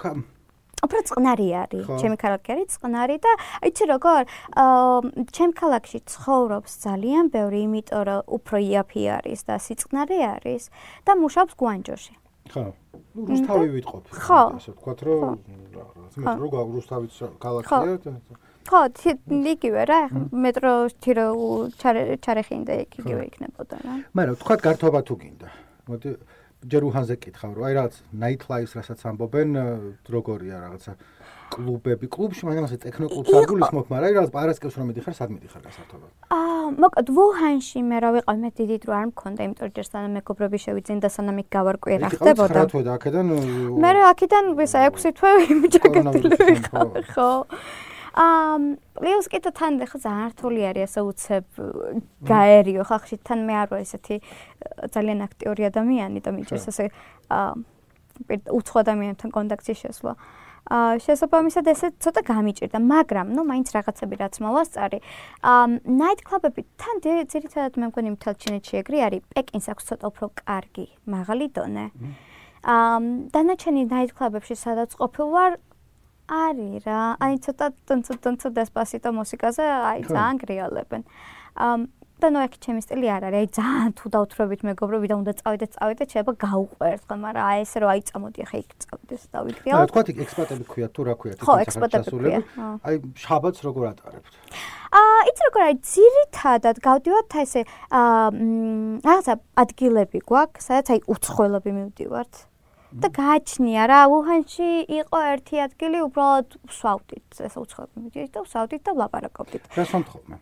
უფრო 0.80 1.00
წყნარი 1.04 1.48
არის. 1.60 1.86
ჩემი 2.00 2.16
ქალაქი 2.16 2.48
არის 2.56 2.68
წყნარი 2.80 3.16
და 3.20 3.32
იცი 3.68 3.84
როგორ 3.92 4.22
აა 4.56 5.26
ჩემ 5.28 5.52
ქალაქში 5.60 5.98
ცხოვრობს 6.08 6.72
ძალიან 6.84 7.24
ბევრი, 7.34 7.60
იმიტომ 7.68 8.02
რომ 8.08 8.20
უფრო 8.36 8.56
იაფი 8.64 9.02
არის 9.20 9.40
და 9.44 9.54
სიწყნარი 9.60 10.18
არის 10.40 10.62
და 11.04 11.12
მუშაობს 11.20 11.54
გვანჯოში. 11.60 12.14
ხო. 12.50 12.64
ნუ 13.14 13.22
რუსთავი 13.28 13.66
ვიტყობ. 13.76 14.02
ხო. 14.24 14.42
ასე 14.56 14.70
ვთქვათ, 14.72 15.00
რომ 15.04 15.20
რა, 16.24 16.32
როგორ 16.40 16.64
რუსთავიც 16.80 17.12
ქალაქია 17.42 17.96
და 18.00 18.12
ხო, 18.70 18.80
იგივე 19.54 19.82
რა, 19.90 20.00
მეტროში 20.30 21.12
რო 21.18 21.28
ჩარეხინდა 22.22 22.72
იგივე 22.86 23.22
იქნებოდა 23.30 23.76
რა. 23.82 23.94
მაგრამ 24.14 24.34
ვთქვათ 24.38 24.60
გართობა 24.66 25.00
თუ 25.02 25.14
გინდა. 25.20 25.48
მოდი 25.90 26.08
ჯერ 26.60 26.84
უჰანზე 26.84 27.16
კითხავ 27.16 27.56
რომ 27.56 27.64
აი 27.66 27.74
რაღაც 27.78 27.94
night 28.12 28.42
life-ს 28.52 28.76
რასაც 28.76 29.00
ამბობენ 29.08 29.48
როგორია 30.12 30.56
რაღაცა 30.60 30.92
კლუბები? 31.50 32.06
კლუბში 32.12 32.44
მაგრამ 32.46 32.66
ასე 32.68 32.78
ტექნოკლუბს 32.84 33.32
არ 33.32 33.46
გულისხმობ 33.48 33.86
მაგრამ 33.88 34.06
აი 34.06 34.14
რაღაც 34.20 34.30
პარასკევს 34.36 34.76
რომ 34.76 34.86
მიდიხარ 34.92 35.14
სად 35.16 35.30
მიდიხარ 35.34 35.62
გასართობად 35.64 36.10
აა 36.36 36.60
მოკლედ 36.84 37.08
ვუჰანში 37.16 37.80
მე 37.90 37.98
რა 38.04 38.10
ვიყავ 38.20 38.36
მე 38.44 38.50
დიდი 38.60 38.76
დრო 38.84 38.92
არ 39.00 39.06
მქონდა 39.10 39.40
იმიტომ 39.48 39.64
რომ 39.66 39.74
ჯერ 39.80 39.86
სანამ 39.88 40.12
მეგობრები 40.20 40.58
შევიძენ 40.64 40.98
და 41.00 41.08
სანამ 41.10 41.38
იქ 41.40 41.48
გავარკვე 41.56 41.96
რა 42.04 42.08
ხდებოდა. 42.12 42.60
რა 42.60 42.82
და 42.86 42.90
აქედან 43.00 43.26
მე 43.82 43.90
რა 43.96 44.02
აქედან 44.12 44.44
ვისა 44.60 44.78
6 45.00 45.16
თვე 45.16 45.30
იმჯაკეთილი 45.48 46.36
ვიყავ 46.44 46.88
ხო 47.08 47.30
აა 48.10 48.58
პლუს 48.98 49.26
კიდე 49.30 49.50
თან 49.54 49.72
ხა 49.86 49.98
ძალიან 50.02 50.28
რთული 50.34 50.60
არის 50.66 50.84
ასე 50.90 51.00
უცებ 51.10 51.46
გაერიო 52.26 52.82
ხახში 52.90 53.16
თან 53.22 53.40
მე 53.46 53.54
არ 53.62 53.68
ვარ 53.70 53.80
ესეთი 53.86 54.16
ძალიან 54.94 55.18
აქტიური 55.30 55.62
ადამიანი 55.70 56.18
და 56.18 56.30
მიჭირს 56.34 56.66
ასე 56.74 56.84
აა 57.30 57.54
უცხო 58.28 58.76
ადამიანთან 58.84 59.30
კონტაქტში 59.32 59.74
შესვლა. 59.80 60.12
აა 60.70 60.98
შესაძლებლად 61.02 61.66
ესე 61.72 61.88
ცოტა 62.04 62.20
გამიჭირდა, 62.30 62.78
მაგრამ 62.78 63.26
ნუ 63.32 63.42
მაინც 63.48 63.68
რაღაცები 63.74 64.14
რაც 64.20 64.34
მოვასწარი. 64.44 64.98
აა 65.40 65.66
night 65.88 66.20
club-ები 66.28 66.62
თან 66.76 66.96
ძირითადად 67.32 67.74
მე 67.80 67.86
მგონი 67.90 68.10
მთელ 68.14 68.34
ჩინეთში 68.42 68.74
ეგრე 68.84 68.98
არის. 69.06 69.22
პეკინს 69.34 69.66
აქვს 69.72 69.84
ცოტა 69.88 70.04
უფრო 70.12 70.26
კარგი, 70.44 70.86
მაღალი 71.08 71.46
დონე. 71.56 71.86
აა 72.60 72.98
დანარჩენი 73.34 73.82
night 73.88 74.12
club-ებში 74.14 74.54
სადაც 74.54 74.90
ყოფილ 75.00 75.26
ვარ, 75.32 75.52
არის 76.30 76.86
რა. 76.86 77.00
აი 77.18 77.34
ცოტა 77.44 77.66
ტუნცუ 77.90 78.48
დესპასიტო 78.54 79.10
მუსიკაზე 79.20 79.64
აი 79.66 80.00
ძალიან 80.06 80.36
გრიალებენ. 80.42 81.02
ამ 81.58 81.80
და 82.20 82.28
ნუ 82.28 82.38
აქ 82.44 82.54
ჩემი 82.60 82.80
სტილი 82.84 83.08
არ 83.08 83.22
არის. 83.28 83.40
აი 83.40 83.48
ძალიან 83.56 83.90
თუ 83.96 84.06
დაუთრებით 84.14 84.60
მეგობრები 84.68 85.06
და 85.08 85.14
უნდა 85.20 85.32
წავიდე 85.40 85.66
წავიდე, 85.74 86.02
შეიძლება 86.12 86.32
გაუყვერთ 86.44 87.02
ხო, 87.08 87.14
მაგრამ 87.24 87.44
აი 87.50 87.58
ესე 87.64 87.76
რომ 87.80 87.88
აი 87.90 88.00
წამოდი 88.10 88.38
ახლა 88.44 88.58
იქ 88.60 88.70
წავიდეს 88.84 89.22
დავიქრიალ. 89.34 89.78
რა 89.80 89.88
თქვა 89.90 90.02
იქ 90.12 90.18
ექსპატები 90.24 90.64
ქვია 90.70 90.88
თუ 90.92 91.00
რა 91.08 91.14
ქვია? 91.16 91.32
ხო, 91.40 91.54
ექსპატები 91.64 92.08
ქვია. 92.20 92.38
აი 92.84 92.94
შაბათს 93.24 93.60
როგორ 93.64 93.82
ატარებთ? 93.90 94.32
აა 95.00 95.20
იცი 95.30 95.42
როგორ 95.48 95.62
აი 95.64 95.74
ძირითადად 95.94 96.76
გავდივართ 96.84 97.30
ესე 97.40 97.62
აა 97.88 98.28
რაღაცა 99.08 99.34
ადგილები 99.64 100.18
გვაქვს, 100.28 100.64
სადაც 100.68 100.86
აი 100.92 101.00
უცხოელები 101.08 101.70
მივდივართ. 101.78 102.49
და 102.90 103.08
გააჩნია 103.14 103.82
რა 103.86 104.00
უჰანში 104.10 104.70
იყო 105.00 105.18
ერთი 105.34 105.56
ადგილი 105.66 105.98
უბრალოდ 106.10 106.48
ვსვავდით 106.66 107.42
ესე 107.46 107.58
უცხოები 107.62 107.96
მიდიეთ 108.06 108.30
და 108.34 108.44
ვსვავდით 108.46 108.82
და 108.86 108.90
ვლაპარაკობდით. 108.98 109.62
რა 109.78 109.84
სამთხოვნე 109.94 110.36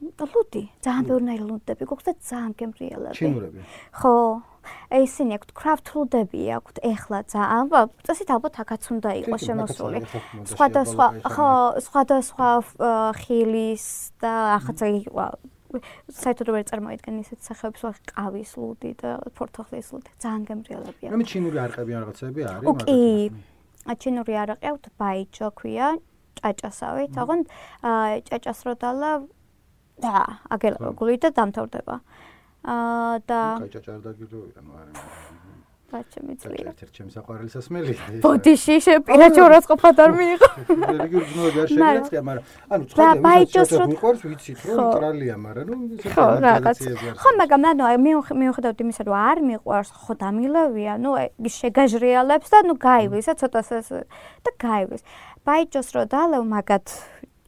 ლუდი 0.00 0.62
ძალიან 0.80 1.04
ბევრი 1.08 1.36
ლუდები 1.44 1.84
გვაქვს 1.84 2.06
და 2.08 2.12
ძალიან 2.24 2.52
გემრიელები. 2.56 3.16
ჩინურები? 3.20 3.60
ხო 4.00 4.14
ისინი 4.96 5.30
აქვთ 5.36 5.50
კრაფტლუდები 5.60 6.40
აქვთ 6.56 6.76
ეხლა 6.90 7.18
ძალიან 7.28 7.64
წესით 8.04 8.28
ალბათ 8.32 8.54
აქაც 8.64 8.82
უნდა 8.96 9.10
იყოს 9.20 9.40
შემოსული. 9.48 9.98
სხვადასხვა 10.52 11.06
ხო 11.36 11.50
სხვადასხვა 11.84 12.48
ხილის 13.20 13.86
და 14.20 14.32
ახაც 14.56 14.78
საერთოდ 16.10 16.48
ვერ 16.54 16.64
წარმოიდგენ 16.70 17.14
ისეთ 17.22 17.40
სახეებს 17.46 17.80
ვახ 17.86 17.96
ყავის 18.10 18.52
ლუდი 18.58 18.92
და 19.00 19.10
ფორთოხლის 19.38 19.88
ლუდი 19.94 20.10
ძალიან 20.22 20.42
გემრიელებია. 20.50 21.08
მე 21.14 21.24
ჩინური 21.30 21.58
არყები 21.64 21.92
რაღაცები 21.96 22.40
არის 22.50 22.66
მაგათი. 22.66 22.84
კი. 22.90 23.94
ჩინური 24.00 24.34
არყი 24.42 24.66
აქვთ 24.70 24.84
ბაიჯო 25.00 25.48
ქვია, 25.56 25.86
ჭაჭასავი, 26.40 27.04
თაღონ 27.16 27.40
ჭაჭას 28.28 28.60
რო 28.66 28.74
დალა 28.82 29.10
და 30.00 30.12
აგელგული 30.54 31.16
და 31.22 31.28
დამთავრდება. 31.38 31.96
აა 32.60 33.14
და 33.24 33.40
ჭაჭა 33.72 33.92
არ 33.96 34.00
დაგიდოვია 34.04 34.60
ნუ 34.60 34.72
არის. 34.80 34.98
ბაჭი 35.90 36.20
მიწლია. 36.26 36.70
ერთ-ერთ 36.70 36.92
ჩემს 36.96 37.12
საყვარელი 37.18 37.50
სასმელი. 37.54 37.92
ბოდიში 38.24 38.74
შეპირაჭი 38.86 39.40
ორასყოფად 39.46 39.96
არ 40.04 40.10
მიიღო. 40.20 40.48
რელიგიური 40.70 41.26
ძნობა 41.30 41.60
არ 41.60 41.68
შეგეწია, 41.74 42.20
მაგრამ 42.28 42.44
ანუ 42.70 42.84
ცხადია, 42.90 43.32
ვისაც 43.50 43.72
მიყვარს, 43.90 44.20
ვიცით 44.30 44.58
რომ 44.66 44.76
ნეიტრალია, 44.80 45.34
მაგრამ 45.46 45.78
ნუ 45.90 45.94
ხო, 46.14 46.26
რაღაც. 46.46 46.78
ხო, 47.20 47.30
მაგრამ 47.40 47.62
ანუ 47.70 47.82
მიუხედავად 48.40 48.78
იმისა, 48.84 49.02
რომ 49.08 49.16
არ 49.30 49.38
მიყვარს, 49.50 49.90
ხო 49.90 50.12
დამილევია, 50.22 50.92
ნუ 51.02 51.10
შეგაჟრიალებს 51.60 52.48
და 52.54 52.58
ნუ 52.68 52.74
გაივლის, 52.78 53.26
ცოტა 53.40 53.60
და 54.44 54.50
გაივლის. 54.64 55.02
ბაიჯოს 55.46 55.88
რო 55.94 56.02
დალევ 56.12 56.42
მაგათ 56.44 56.86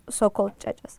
სოკოლ 0.09 0.51
ჭაჭას. 0.63 0.95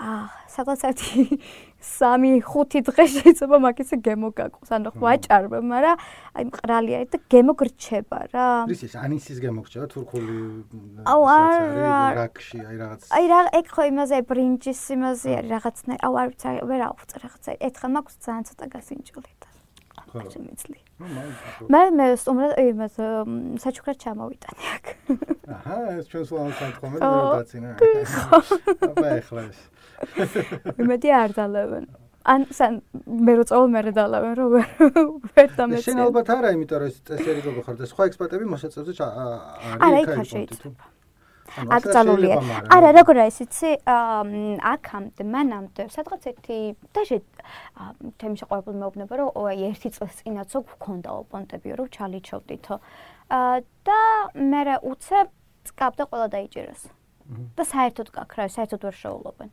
აა, 0.00 0.24
სადღაც 0.48 0.80
ერთი 0.88 1.36
3-5 1.80 2.84
დღე 2.86 3.04
შეიძლება 3.08 3.56
მაგის 3.64 3.90
გემო 4.04 4.30
გაყოს, 4.36 4.70
ანუ 4.76 4.90
ვაჭარებ, 5.00 5.52
მაგრამ 5.64 5.96
აი 6.36 6.44
მყრალია 6.50 6.98
და 7.08 7.18
გემო 7.32 7.52
გრჩება 7.56 8.18
რა. 8.32 8.46
ის 8.68 8.80
ის 8.84 8.94
ანისის 9.00 9.38
გემო 9.40 9.60
გრჩება 9.64 9.86
თურქული 9.88 10.36
აუ 11.08 11.22
არა 11.24 11.98
რაკში, 12.20 12.58
აი 12.60 12.76
რაღაც. 12.80 13.00
აი 13.16 13.24
რა 13.32 13.38
ეგ 13.56 13.66
ხო 13.72 13.82
იმაზე 13.90 14.16
ბრინჯის 14.28 14.82
იმაზე 14.94 15.30
არის 15.40 15.50
რაღაცნაირ, 15.56 16.00
აუ 16.04 16.14
არ 16.20 16.26
ვიცი, 16.30 16.48
ვერ 16.68 16.80
აღვწე 16.90 17.16
რაღაცა. 17.24 17.50
ეთხა 17.64 17.86
მაქვს 17.96 18.14
ძალიან 18.24 18.44
ცოტა 18.48 18.66
გასინჯული 18.74 19.32
და. 19.40 19.48
ხო, 20.10 20.20
მე 21.70 21.82
მე 21.96 22.06
სტუმრად 22.20 22.52
იმას 22.60 22.94
საჩუქრად 23.62 23.96
ჩამოვიტანე 24.04 24.64
აქ. 24.76 24.84
აჰა, 25.50 25.76
ეს 25.98 26.06
ჩვენ 26.10 26.24
სულ 26.30 26.52
სამთხოვნე 26.60 26.96
რომ 27.00 27.28
დაცინა. 27.40 27.70
აბა 28.90 29.08
ეხლა 29.20 29.40
ეს. 29.50 29.58
იმედი 30.80 31.08
არ 31.22 31.30
დალებენ. 31.38 31.84
ან 32.20 32.40
სან 32.52 32.72
მე 33.26 33.32
რო 33.40 33.44
წავალ 33.48 33.68
მე 33.74 33.80
დალავენ 33.96 34.34
რომ 34.36 34.48
ვერ 35.34 35.48
დამეცი. 35.56 35.84
შენ 35.88 35.98
ალბათ 36.04 36.28
არა, 36.36 36.48
იმიტომ 36.52 36.78
რომ 36.80 36.88
ეს 36.92 36.96
წესერი 37.08 37.40
გოგო 37.48 37.62
ხარ 37.64 37.76
და 37.80 37.86
სხვა 37.88 38.02
ექსპერტები 38.12 38.44
მოსაწევზე 38.44 38.92
არის. 38.92 39.04
არა, 39.80 39.98
იქ 40.04 40.10
არ 40.20 40.26
შეიძლება. 40.32 40.84
აქ 41.50 41.82
წალულია. 41.90 42.36
არა, 42.70 42.90
როგორ 42.94 43.16
არის 43.24 43.38
იცი? 43.42 43.70
აქამდე, 44.72 45.22
მანამდე, 45.34 45.82
სადღაც 45.90 46.22
ერთი 46.30 46.58
დაშე 46.94 47.18
თემი 48.20 48.36
შეყვარებული 48.38 48.76
მეუბნება, 48.78 49.14
რომ 49.18 49.28
აი 49.34 49.58
ერთი 49.74 49.88
წელს 49.96 50.14
წინაცო 50.20 50.58
გქონდა 50.70 51.10
ოპონტები, 51.10 51.68
რომ 51.74 51.86
ჩალიჩოვდითო. 51.90 52.74
და 53.86 54.00
მე 54.34 54.60
რა 54.66 54.76
უცებ 55.60 55.68
წკაპდა 55.68 56.04
ყველა 56.10 56.28
დაიჭიროს. 56.34 56.82
და 57.56 57.62
საერთოდ 57.62 58.08
გაქ 58.10 58.30
რა, 58.36 58.44
საერთოდ 58.48 58.80
ვერ 58.84 58.94
შეულობენ. 58.96 59.50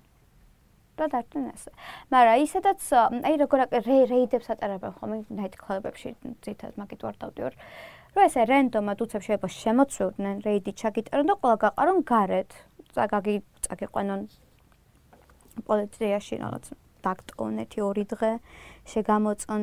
და 0.97 1.05
დარჩენ 1.13 1.53
ესე. 1.53 1.71
მაგრამ 2.09 2.37
ისედაც 2.41 2.81
აი 3.21 3.35
როგორ 3.37 3.59
რეიდებს 3.69 4.47
ატარებენ 4.49 4.91
ხოლმე 4.97 5.17
ნაით 5.29 5.55
კლუბებში, 5.61 6.09
ძირითადად 6.41 6.75
მაგით 6.81 7.01
ვარ 7.05 7.15
დავდივარ. 7.21 7.53
რომ 8.17 8.23
ესე 8.25 8.41
რენდომად 8.49 8.97
უცებ 8.97 9.21
შეიძლება 9.21 9.49
შემოცვიდნენ 9.61 10.35
რეიდი 10.41 10.71
ჩაგიტარონ 10.73 11.27
და 11.29 11.35
ყველა 11.37 11.57
გაყარონ 11.63 11.99
გარეთ. 12.01 12.51
წაგაგი 12.97 13.35
წაგიყვანონ 13.61 14.21
პოლიციაში 15.69 16.35
რაღაც 16.41 16.65
დაქტონეთი 17.05 17.79
ორი 17.85 18.05
დღე 18.09 18.31
შეგამოწონ 18.87 19.61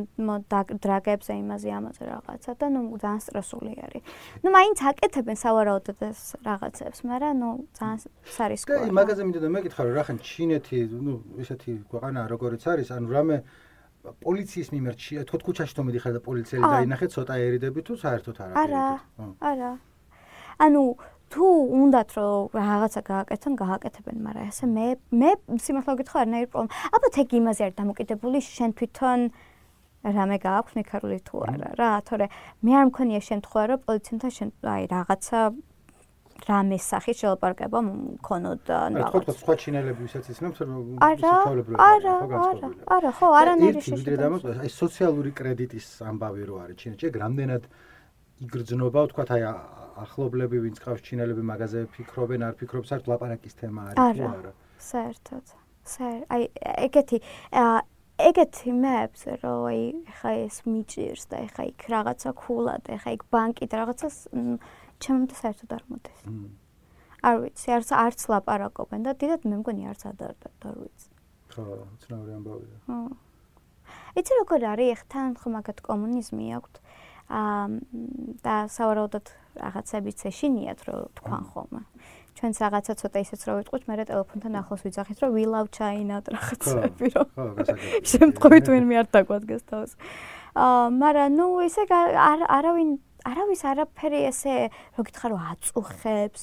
დრაგებზე 0.84 1.32
იმაზე 1.42 1.68
ამაზე 1.78 2.02
რაღაცა 2.12 2.50
და 2.60 2.66
ნუ 2.74 2.82
ძალიან 3.02 3.20
სტრესული 3.26 3.72
არის. 3.84 4.02
ნუ 4.44 4.48
მაინც 4.56 4.78
აკეთებენ 4.90 5.36
სავარაუდოდ 5.44 5.98
ეს 6.10 6.20
რაღაცებს, 6.44 6.98
მაგრამ 7.08 7.34
ნუ 7.40 7.50
ძალიან 7.78 7.98
სარისკოა. 8.36 8.78
კი, 8.84 8.90
მაგაზე 9.00 9.22
მინდოდა 9.24 9.48
მეკითხა 9.56 9.80
რომ 9.84 9.94
რახან 9.98 10.16
ჩინეთი, 10.28 10.78
ნუ 11.06 11.14
ესეთი 11.40 11.72
ქვეყანა 11.90 12.20
როგორიც 12.28 12.62
არის, 12.68 12.88
ანუ 12.92 13.06
რამე 13.16 13.36
პოლიციის 14.04 14.68
მიმართ 14.74 15.00
თოთ 15.28 15.40
ქუჩაში 15.48 15.74
თომედი 15.80 15.98
ხარ 16.04 16.12
და 16.16 16.20
პოლიციელი 16.28 16.64
დაინახე 16.74 17.06
ცოტა 17.08 17.34
ერიდები 17.40 17.80
თუ 17.88 17.92
საერთოდ 18.04 18.36
არა. 18.44 18.54
არა. 18.60 18.86
არა. 19.40 19.72
ანუ 20.60 20.82
თუ 21.34 21.46
უნდათ 21.80 22.10
რომ 22.14 22.54
რაღაცა 22.54 23.00
გააკეთონ, 23.10 23.52
გააკეთებენ, 23.58 24.16
მაგრამ 24.26 24.44
ესე 24.54 24.66
მე 24.70 24.86
მე 25.18 25.30
სიმართლე 25.64 25.94
გითხრა 26.00 26.18
არნაირი 26.24 26.48
პრობლემა. 26.54 26.72
ალბათ 26.94 27.14
ეგ 27.22 27.30
იმაზე 27.40 27.60
არის 27.66 27.76
დამოკიდებული 27.82 28.38
შენ 28.54 28.70
თვითონ 28.78 29.20
რამე 30.04 30.36
გააქვს 30.46 30.74
მეკარული 30.78 31.18
თუ 31.26 31.36
არა 31.50 31.68
რა, 31.80 31.90
თორე 32.06 32.26
მე 32.64 32.72
არ 32.78 32.84
მქონია 32.92 33.20
შემთხვევა 33.28 33.64
რომ 33.72 33.78
პოლიციასთან 33.88 34.30
შენ 34.36 34.48
აი 34.74 34.82
რაღაცა 34.94 35.38
რამე 36.44 36.76
სახის 36.76 37.16
შელაპარაკება 37.22 37.78
მქონოდა 37.88 38.74
ანუ 38.84 38.96
რა. 39.00 39.08
ხო, 39.10 39.18
სხვა 39.38 39.54
ჩინელები 39.64 40.00
ვისაც 40.04 40.24
ისნობს 40.34 40.58
რომ 40.60 40.70
არა, 41.08 41.34
არა, 41.88 42.14
არა, 42.28 42.68
არა, 42.94 43.10
ხო, 43.16 43.26
არანაირი 43.40 43.80
შეშფოთება. 43.86 44.54
აი 44.60 44.70
სოციალური 44.70 45.30
კრედიტის 45.40 45.86
ამბავი 46.04 46.42
რო 46.44 46.54
არის 46.64 46.76
ჩინეთში, 46.84 47.06
რამდენად 47.24 47.62
იგრძნობა, 48.44 49.00
თქვა 49.14 49.24
აი 49.34 49.42
ახლობლები 50.02 50.60
ვინც 50.64 50.80
ყავს 50.82 51.02
ჩინელები 51.06 51.42
მაღაზიები 51.50 51.90
ფიქრობენ, 51.96 52.44
არ 52.48 52.54
ფიქრობ 52.60 52.84
საერთოდ 52.90 53.10
ლაპარაკის 53.12 53.54
თემა 53.60 53.80
არის 53.94 54.18
თუ 54.18 54.28
არა? 54.30 54.52
საერთოდ. 54.90 55.44
საერთოდ. 55.84 56.26
აი 56.34 56.42
ეგეთი 56.88 57.18
ეგეთი 58.14 58.70
მეებს 58.78 59.22
რომ 59.42 59.62
აი 59.70 59.80
ხა 60.18 60.30
ეს 60.46 60.56
მიჭირს 60.70 61.24
და 61.30 61.38
ხა 61.50 61.64
იქ 61.70 61.80
რაღაცა 61.94 62.30
ქულად, 62.38 62.84
ხა 63.02 63.10
იქ 63.16 63.22
ბანკი 63.30 63.66
და 63.66 63.74
რაღაცას 63.82 64.16
ჩემამდე 65.02 65.34
საერთოდ 65.34 65.70
არ 65.74 65.84
მოდის. 65.90 66.20
არ 67.24 67.36
ვიცი, 67.42 67.68
არც 67.74 67.88
არც 67.90 68.20
ლაპარაკობენ 68.30 69.00
და 69.02 69.12
დიდად 69.18 69.42
მე 69.48 69.56
მგონი 69.64 69.82
არც 69.90 70.02
ადარდათ, 70.12 70.60
არ 70.62 70.76
ვიცი. 70.78 71.08
ხო, 71.54 71.64
ცნაური 72.04 72.32
ამბავია. 72.38 72.78
ხო. 72.86 72.98
იცი 74.20 74.32
როგორ 74.40 74.60
არის, 74.72 75.00
თან 75.10 75.34
ხო 75.40 75.48
მაგათ 75.56 75.78
კომუნიზმი 75.88 76.46
აქვს. 76.58 76.80
აა 77.24 77.66
და 78.44 78.54
სავარაუდოდ 78.68 79.26
რაღაცებიც 79.58 80.18
ეშინიათ 80.30 80.80
რომ 80.88 81.00
თქვან 81.18 81.42
ხოლმე. 81.54 81.82
ჩვენც 82.34 82.56
რაღაცა 82.64 82.92
ცოტა 82.98 83.18
ისეც 83.24 83.40
რო 83.46 83.52
ვიტყვით, 83.62 83.82
მე 83.88 83.94
რა 83.94 84.04
ტელეფონთან 84.10 84.54
ახლოს 84.58 84.82
ვიძახით 84.84 85.18
რომ 85.22 85.30
we 85.38 85.44
love 85.46 85.68
China 85.70 86.18
რაღაცები 86.18 87.06
რომ. 87.14 87.26
ხო, 87.34 87.44
გასაგებია. 87.58 88.04
შემთხვევით 88.12 88.66
ვინმე 88.74 88.94
არ 89.00 89.08
დაგვადგეს 89.14 89.62
თავს. 89.70 89.92
აა, 90.54 90.86
მაგრამ 90.98 91.30
ნუ 91.38 91.46
ესე 91.66 91.82
არავინ 91.90 92.90
არავის 93.24 93.62
არაფერი 93.64 94.20
ესე 94.28 94.54
რო 94.98 95.04
გითხარ 95.08 95.32
რომ 95.32 95.44
აწუხებს 95.54 96.42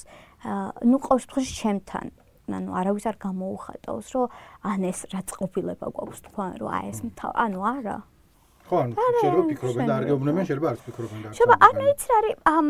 ნუ 0.89 0.97
ყოველ 1.05 1.19
შემთხვევაში 1.21 1.53
ჩემთან 1.61 2.07
ანუ 2.51 2.73
არავის 2.81 3.05
არ 3.11 3.17
გამოუხატავს 3.21 4.07
რომ 4.17 4.33
ან 4.65 4.87
ეს 4.89 4.99
რა 5.13 5.21
წყობილება 5.29 5.87
გვაქვს 5.93 6.23
თქვენ 6.25 6.51
რომ 6.61 6.69
აი 6.73 6.85
ეს 6.89 6.99
ანუ 7.21 7.59
არა 7.71 7.97
ხო 8.71 8.77
ანუ 8.81 8.93
შეიძლება 9.19 9.43
ფიქრობენ 9.51 9.89
და 9.91 9.95
არ 9.99 10.03
გეუბნებიან 10.07 10.45
შეიძლება 10.47 10.69
არც 10.71 10.81
ფიქრობენ 10.87 11.19
და 11.21 11.31
შეიძლება 11.35 11.55
არ 11.67 11.75
იცი 11.91 12.07
რა 12.11 12.19
არის 12.21 12.35
ამ 12.55 12.67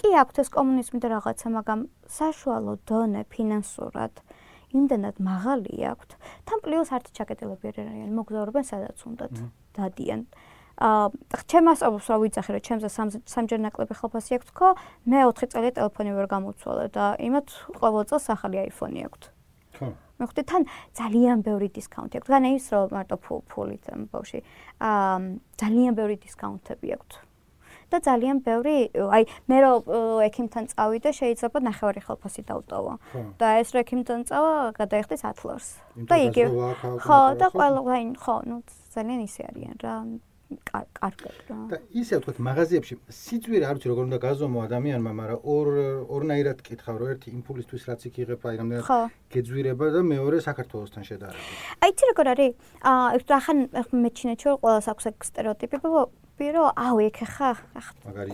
კი 0.00 0.08
აქვს 0.22 0.36
ეს 0.42 0.48
კომუნიზმი 0.56 0.98
და 1.04 1.08
რაღაცა 1.14 1.46
მაგრამ 1.54 1.80
საშუალო 2.18 2.72
დონე 2.90 3.22
ფინანსურად 3.30 4.14
იმდენად 4.74 5.16
მაღალი 5.22 5.74
აქვს 5.94 6.18
თან 6.50 6.58
პლუს 6.66 6.90
არც 6.98 7.06
ჩაკეტილები 7.14 7.64
არ 7.70 7.78
არიან 7.86 8.10
მოგზაურობენ 8.18 8.64
სადაც 8.66 8.98
უნდათ 9.06 9.34
დადიან. 9.78 10.20
აა 10.74 11.38
ჩემ 11.46 11.70
ასწავლოს 11.70 12.06
რა 12.10 12.16
ვიცახი 12.18 12.50
რომ 12.50 12.62
ჩემზე 12.66 12.88
სამჯერ 13.30 13.60
ნაკლები 13.62 13.94
ხალფასი 13.94 14.30
აქვს 14.42 14.48
თქო 14.50 14.68
მე 15.06 15.18
4 15.30 15.54
წელი 15.54 15.70
ტელეფონი 15.78 16.10
ვერ 16.18 16.26
გამოცვალე 16.34 16.86
და 16.90 17.04
იმათ 17.22 17.46
ყოველ 17.78 18.04
წელს 18.10 18.26
ახალი 18.34 18.58
iPhone-ი 18.74 19.06
აქვს 19.06 19.30
ხო 19.78 19.86
მე 20.18 20.24
ხვდი 20.30 20.42
თან 20.50 20.62
ძალიან 20.94 21.38
ბევრი 21.42 21.68
დისკაუნტი 21.74 22.14
აქვს. 22.22 22.30
განე 22.30 22.48
ის 22.54 22.66
რომ 22.70 22.94
მარტო 22.94 23.16
ფულით 23.50 23.84
ამ 23.90 24.02
ბავში 24.14 24.38
აა 24.78 25.16
ძალიან 25.58 25.92
ბევრი 25.98 26.16
დისკაუნტები 26.22 26.88
აქვს 26.98 27.16
და 27.90 27.98
ძალიან 28.00 28.36
ბევრი 28.46 28.76
აი 28.94 29.22
მე 29.50 29.58
რო 29.64 29.72
ექიმთან 30.26 30.64
წავიდე 30.72 31.10
შეიძლება 31.18 31.58
ნახევარი 31.68 32.00
ხალფასი 32.06 32.42
დავტოვო. 32.48 32.94
და 33.38 33.46
ეს 33.60 33.68
რო 33.74 33.78
ექიმთან 33.84 34.20
წავა 34.28 34.54
გადაიხდეს 34.78 35.22
10 35.22 35.44
ლარს 35.48 35.68
და 36.08 36.14
იგი 36.26 36.44
ხო 37.04 37.20
და 37.38 37.46
ყველა 37.54 37.80
ხო 38.18 38.36
ნუ 38.48 38.56
ძალიან 38.94 39.20
ისე 39.28 39.42
არიან 39.50 39.76
რა 39.84 39.94
კარგად 40.68 41.36
რა. 41.48 41.56
და 41.72 41.76
ისე 41.96 42.18
ვთქვათ, 42.20 42.38
მაღაზიებში 42.46 42.94
სიწვირე 43.08 43.64
არ 43.68 43.76
ვიცი 43.78 43.88
როგორ 43.90 44.04
უნდა 44.08 44.18
გაზომო 44.24 44.58
ადამიანმა, 44.68 45.12
მაგრამ 45.20 45.40
ორ 45.54 45.66
ორნაირად 46.14 46.58
გითხავ, 46.66 46.94
რომ 47.00 47.12
ერთი 47.14 47.28
იმპულსთვის 47.34 47.84
რაც 47.88 48.00
იქ 48.08 48.14
იღებ, 48.24 48.42
აი 48.44 48.56
რამდენად 48.60 48.84
გეძვირება 49.34 49.86
და 49.94 50.00
მეორე 50.04 50.36
საქართველოსთან 50.44 51.02
შედარებით. 51.08 51.56
აი 51.84 51.90
ცი 51.96 52.04
როგორ 52.12 52.26
არის? 52.34 52.50
აა 52.84 53.04
ახან 53.40 53.58
მეჩინეთში 54.04 54.46
რომ 54.52 54.58
ყველას 54.62 54.86
აქვს 54.92 55.04
ეგ 55.10 55.16
стереოტიპები, 55.30 55.86
რომ 55.88 56.68
აუ 56.76 56.96
ეგ 57.08 57.16
ხა 57.24 57.50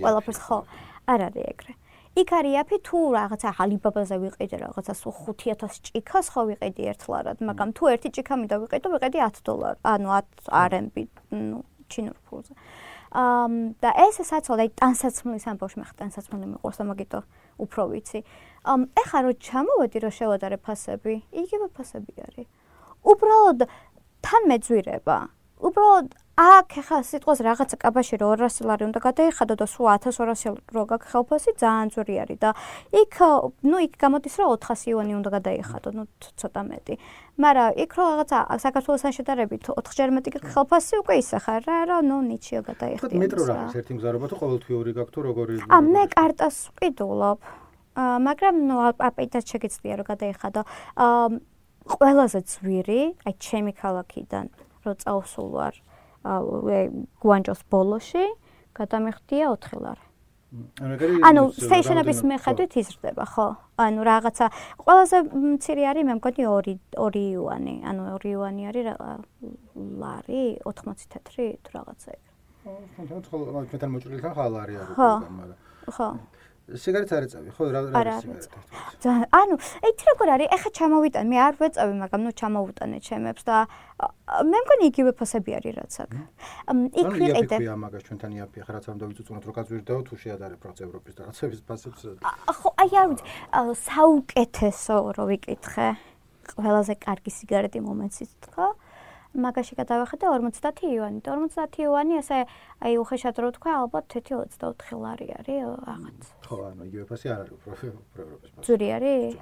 ყველაფერს 0.03 0.40
ხო 0.46 0.59
არ 1.07 1.20
არის 1.31 1.46
ეგრე. 1.53 1.73
იქ 2.18 2.31
არის 2.35 2.55
აფი 2.59 2.77
თუ 2.83 2.99
რაღაცა 3.14 3.49
ალიბაბაზე 3.62 4.16
ვიყიდე 4.18 4.57
რაღაცა 4.66 4.94
სულ 4.99 5.14
5000 5.31 5.79
ჭიქას 5.87 6.27
ხო 6.35 6.42
ვიყიდი 6.51 6.83
ერთლარად, 6.90 7.38
მაგრამ 7.38 7.70
თუ 7.70 7.83
ერთი 7.94 8.09
ჭიქა 8.18 8.35
მინდა 8.35 8.57
ვიყიდო, 8.66 8.88
ვიყიდი 8.99 9.18
10 9.31 9.46
დოლარი, 9.46 9.79
ანუ 9.87 10.09
10 10.18 10.51
RMB, 10.51 10.96
ну 11.31 11.62
ჩინურ 11.92 12.18
ფულზე. 12.31 12.55
აა 13.11 13.46
და 13.83 13.90
ეს 14.07 14.16
საცოლე 14.22 14.64
ტანსაცმლის 14.79 15.44
ამბავში 15.50 15.76
მე 15.83 15.87
ხტანსაცმლი 15.90 16.46
მიყვარს 16.55 16.79
და 16.79 16.85
მაგიტო 16.90 17.20
უფრო 17.59 17.83
ვიცი. 17.90 18.20
ამ 18.70 18.81
ეხა 19.03 19.18
რო 19.26 19.33
ჩამოვედი 19.46 19.98
რო 20.05 20.11
შევადარე 20.14 20.57
ფასები, 20.62 21.14
იგივე 21.35 21.66
ფასები 21.74 22.12
არის. 22.22 22.46
უბრალოდ 23.03 23.61
თან 24.22 24.42
მეძვირება. 24.46 25.18
უბრალოდ 25.61 26.07
აქ 26.40 26.72
ხა 26.88 26.98
სიტყვას 27.05 27.40
რაღაცა 27.44 27.76
კაბაში 27.76 28.16
რო 28.16 28.29
200 28.40 28.64
ლარი 28.64 28.85
უნდა 28.88 29.00
გადაიხადო 29.05 29.55
და 29.61 29.66
სულ 29.68 29.87
1200 29.92 30.72
რო 30.72 30.85
გაქვს 30.88 31.11
ხელფასი 31.12 31.50
ძალიან 31.61 31.88
ძვირი 31.92 32.14
არის 32.22 32.38
და 32.40 32.50
იქ 32.96 33.16
ნუ 33.68 33.76
იქ 33.85 33.94
გამოდის 34.00 34.35
რომ 34.40 34.57
400 34.57 34.88
იონი 34.88 35.12
უნდა 35.20 35.31
გადაიხადო 35.37 35.88
ნუ 36.00 36.05
ცოტა 36.40 36.62
მეტი 36.70 36.94
მაგრამ 37.40 37.70
იქ 37.85 37.92
რო 37.96 38.05
რაღაცა 38.11 38.38
საქართველოსთან 38.64 39.12
შედარებით 39.16 39.61
4 39.70 39.96
ჯერ 39.98 40.11
მეტი 40.16 40.31
გაქვს 40.35 40.53
ხელფასი 40.55 40.94
უკვე 41.00 41.14
ისე 41.22 41.38
ხარ 41.44 41.61
რა 41.68 41.79
რა 41.90 41.98
ნუ 42.11 42.16
ნიჩიო 42.31 42.61
გადაიხდი 42.68 43.14
მეტრო 43.22 43.42
რა 43.48 43.55
არის 43.61 43.74
ერთი 43.81 43.92
მგზავრობა 43.96 44.26
თუ 44.31 44.37
ყოველთვიური 44.42 44.90
გაქვს 44.98 45.12
თუ 45.14 45.20
როგორი 45.29 45.53
ა 45.70 45.76
მე 45.81 46.05
კარტას 46.14 46.57
ვყიდულობ. 46.74 47.38
მაგრამ 48.00 48.55
ნუ 48.70 48.76
აპეიტას 48.96 49.44
შეგეცდია 49.50 49.94
რომ 50.00 50.07
გადაიხადო. 50.12 50.61
ყველაზე 51.90 52.40
ძვირი 52.53 53.03
აი 53.26 53.35
ჩემი 53.46 53.72
ქალაქიდან 53.83 54.46
რო 54.85 54.92
წავსულ 55.03 55.48
ვარ 55.57 55.74
გუანჯოს 57.20 57.61
ბოლოში 57.72 58.24
გადამიხდია 58.79 59.46
4 59.57 59.81
ლარი. 59.81 60.05
ანუ 60.50 61.42
სტეიშენების 61.54 62.20
მიხედვით 62.26 62.72
იზრდება, 62.82 63.24
ხო? 63.34 63.46
ანუ 63.78 64.00
რაღაცა 64.02 64.46
ყველაზე 64.82 65.18
მცირე 65.30 65.82
არის 65.90 66.04
მე 66.10 66.14
მგონი 66.18 66.42
2 66.50 66.74
2 66.98 67.22
იუანი, 67.30 67.74
ანუ 67.86 68.02
2 68.18 68.32
იუანი 68.34 68.62
არის 68.70 68.86
ლარი 70.02 70.42
80 70.66 71.06
თეთრი 71.14 71.46
თუ 71.62 71.70
რაღაცა 71.78 72.08
ეგ. 72.16 72.22
ხო, 72.66 72.72
თუნდაც 72.98 73.24
ხო, 73.30 73.36
მეტად 73.70 73.90
მოჭრილთან 73.94 74.32
ხალარი 74.34 74.74
არის, 74.82 74.94
მაგრამ 74.98 75.54
ხო. 75.86 75.94
ხო. 75.94 76.08
სიგარეტს 76.70 77.12
არ 77.16 77.24
ეწევი, 77.26 77.48
ხო, 77.56 77.62
რა 77.74 77.80
რა 77.90 78.14
სიგარეტი? 78.22 78.59
ძალიან, 79.02 79.24
ანუ, 79.35 79.54
ეთი 79.90 80.04
როგორ 80.11 80.28
არის? 80.35 80.48
ეხა 80.56 80.70
ჩამოვიტან, 80.78 81.24
მე 81.30 81.38
არ 81.40 81.54
ვეწევი, 81.61 81.94
მაგრამ 82.00 82.20
ნუ 82.26 82.33
ჩამოვუტანე 82.40 82.98
ჩემებს 83.00 83.42
და 83.48 83.56
მე 84.50 84.59
მგონი 84.64 84.85
იგივე 84.90 85.12
ფასები 85.18 85.50
არის 85.59 85.74
რაც 85.80 85.94
აქ. 86.00 86.11
იქ 87.00 87.09
ვიყიდე. 87.20 87.56
ანუ 87.56 87.64
იაფი 87.66 87.80
მაგას 87.85 88.02
ჩვენთან 88.06 88.30
იაფი, 88.38 88.59
ხა 88.64 88.72
რაც 88.76 88.85
არ 88.87 88.94
უნდა 88.96 89.06
ვიცუწუნოთ, 89.11 89.44
რომ 89.50 89.54
გაძვირდაო 89.59 90.00
თუ 90.06 90.14
შეადარებ 90.20 90.61
რაღაც 90.64 90.78
ევროპის 90.87 91.14
და 91.16 91.20
რაღაცების 91.26 91.61
ფასებს. 91.66 92.00
ხო, 92.20 92.68
აი 92.80 92.90
არ 93.00 93.06
ვიცი, 93.11 93.24
საუკეთესო 93.90 94.96
რო 95.16 95.24
ვიკითხე. 95.30 95.88
ყველაზე 96.50 96.94
კარგი 96.98 97.30
სიგარეტი 97.30 97.80
მომეცით 97.85 98.30
თქო. 98.46 98.66
მაგაში 99.34 99.78
გადავახედე 99.78 100.26
50 100.26 100.82
იუანი. 100.90 101.20
50 101.22 101.78
იუანი 101.84 102.18
ესე 102.18 102.44
აი 102.82 102.98
უხეშად 102.98 103.36
რო 103.38 103.50
თქვა, 103.56 103.70
ალბათ 103.86 104.06
1.24 104.18 104.98
ლარი 104.98 105.28
არის 105.38 105.58
რაღაც. 105.86 106.20
ხო, 106.46 106.56
ანუ 106.70 106.82
იგივე 106.90 107.04
ფასი 107.06 107.26
არ 107.30 107.38
არის 107.46 107.52
უფრო 107.54 107.70
ევროპის 108.26 108.50
ფასი. 108.50 108.64
ძური 108.66 108.88
არის? 108.90 109.38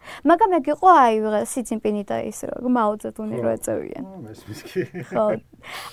მაგრამ 0.00 0.50
ეგ 0.58 0.66
იყო 0.74 0.88
აი 0.96 1.14
სიცინპინი 1.46 2.02
და 2.08 2.16
ის 2.24 2.38
რო 2.48 2.68
მაოძედუნი 2.72 3.36
რო 3.44 3.50
ეწევიან. 3.54 4.04
მესმის 4.26 4.60
კი. 4.66 4.82
ხო. 5.12 5.24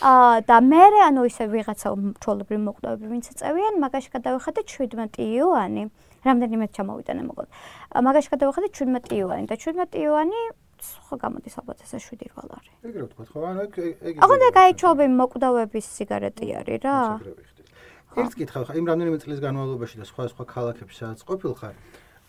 აა 0.02 0.36
და 0.48 0.58
მე 0.64 0.84
ანუ 1.12 1.22
ისე 1.28 1.44
ვიღაცა 1.52 1.90
ჩოლებრი 2.24 2.58
მოკვდავები 2.58 3.06
ვინც 3.12 3.26
ეწევიან, 3.36 3.74
მაგაში 3.84 4.10
გადავახედე 4.16 4.64
17 4.64 5.20
იუანი. 5.28 5.84
რამდენიმე 6.26 6.66
ჩამოვიტანე 6.74 7.22
მოკლედ. 7.30 7.50
მაგაში 8.08 8.30
გადავახედე 8.34 8.68
17 8.74 9.12
იუანი 9.20 9.46
და 9.48 9.56
17 9.60 10.00
იუანი 10.02 10.40
ხო 11.08 11.16
გამოდის 11.24 11.56
ალბათ 11.60 11.78
ესე 11.86 11.98
7-8 11.98 12.48
ლარი. 12.52 12.72
ეგრე 12.88 13.04
ვთქვა, 13.08 13.24
ხო? 13.32 13.40
ანუ 13.52 13.62
ეგ 13.68 13.74
ეგ 14.10 14.14
აღარ 14.24 14.40
და 14.44 14.50
გაიჩობი 14.58 15.06
მოკვდავების 15.20 15.86
სიგარეტი 15.98 16.48
არის 16.60 16.78
რა. 16.86 16.98
ერთ 18.18 18.34
კითხავ 18.40 18.64
ხა 18.68 18.74
იმ 18.82 18.86
რამდენიმე 18.90 19.18
წლის 19.22 19.40
განმავლობაში 19.46 19.96
და 20.02 20.06
სხვა 20.10 20.24
სხვა 20.34 20.44
ქალაქებში 20.54 20.96
სადაც 20.98 21.20
ყოფილ 21.28 21.54
ხარ 21.60 21.76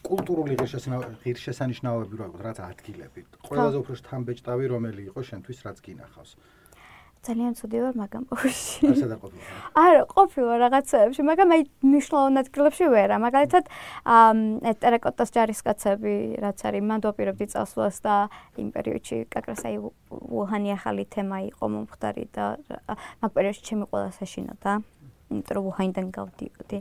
კულტურული 0.08 0.54
ღირსშესანიშნაობები 0.58 2.16
რა 2.18 2.26
ვთქვა, 2.28 2.42
რაც 2.46 2.58
ადგილები. 2.62 3.20
ყველაზე 3.48 3.76
უფრო 3.82 3.94
შთამბეჭდავი 3.98 4.64
რომელი 4.72 5.02
იყო 5.10 5.20
შენთვის 5.30 5.58
რაც 5.66 5.78
გინახავს? 5.82 6.30
ძალიან 7.28 7.52
ცუდი 7.60 7.78
ვარ 7.84 7.94
მაგამ 8.00 8.24
პოში. 8.32 8.80
არ 8.90 8.96
სადა 8.98 9.16
ყოფილი. 9.20 9.42
არა, 9.76 10.02
ყოფილა 10.08 10.54
რაღაცეებში, 10.64 11.22
მაგრამ 11.28 11.48
აი 11.54 11.62
ნიშნულოვან 11.84 12.34
ადგილებში 12.42 12.84
ვერა. 12.88 13.16
მაგალითად, 13.20 13.64
აა 14.16 14.72
ტერაკოტას 14.80 15.28
ჯარისკაცები, 15.36 16.14
რაც 16.40 16.58
არის, 16.64 16.82
მან 16.88 16.98
დაპირებდი 17.04 17.46
წასვლას 17.52 17.96
და 18.00 18.14
იმ 18.56 18.68
პერიოდში 18.72 19.16
კაკრას 19.28 19.62
აი 19.68 19.76
უჰანი 20.10 20.70
ახალი 20.72 21.04
თემა 21.04 21.38
იყო 21.52 21.64
მომხდარი 21.68 22.24
და 22.32 22.44
მაგ 23.20 23.30
პერიოდში 23.36 23.62
ჩემი 23.68 23.84
ყველა 23.92 24.10
საშინო 24.16 24.56
და 24.64 24.72
იმიტომ 25.28 25.54
რომ 25.56 25.64
უჰაინდან 25.68 26.06
გავდიოდი. 26.08 26.78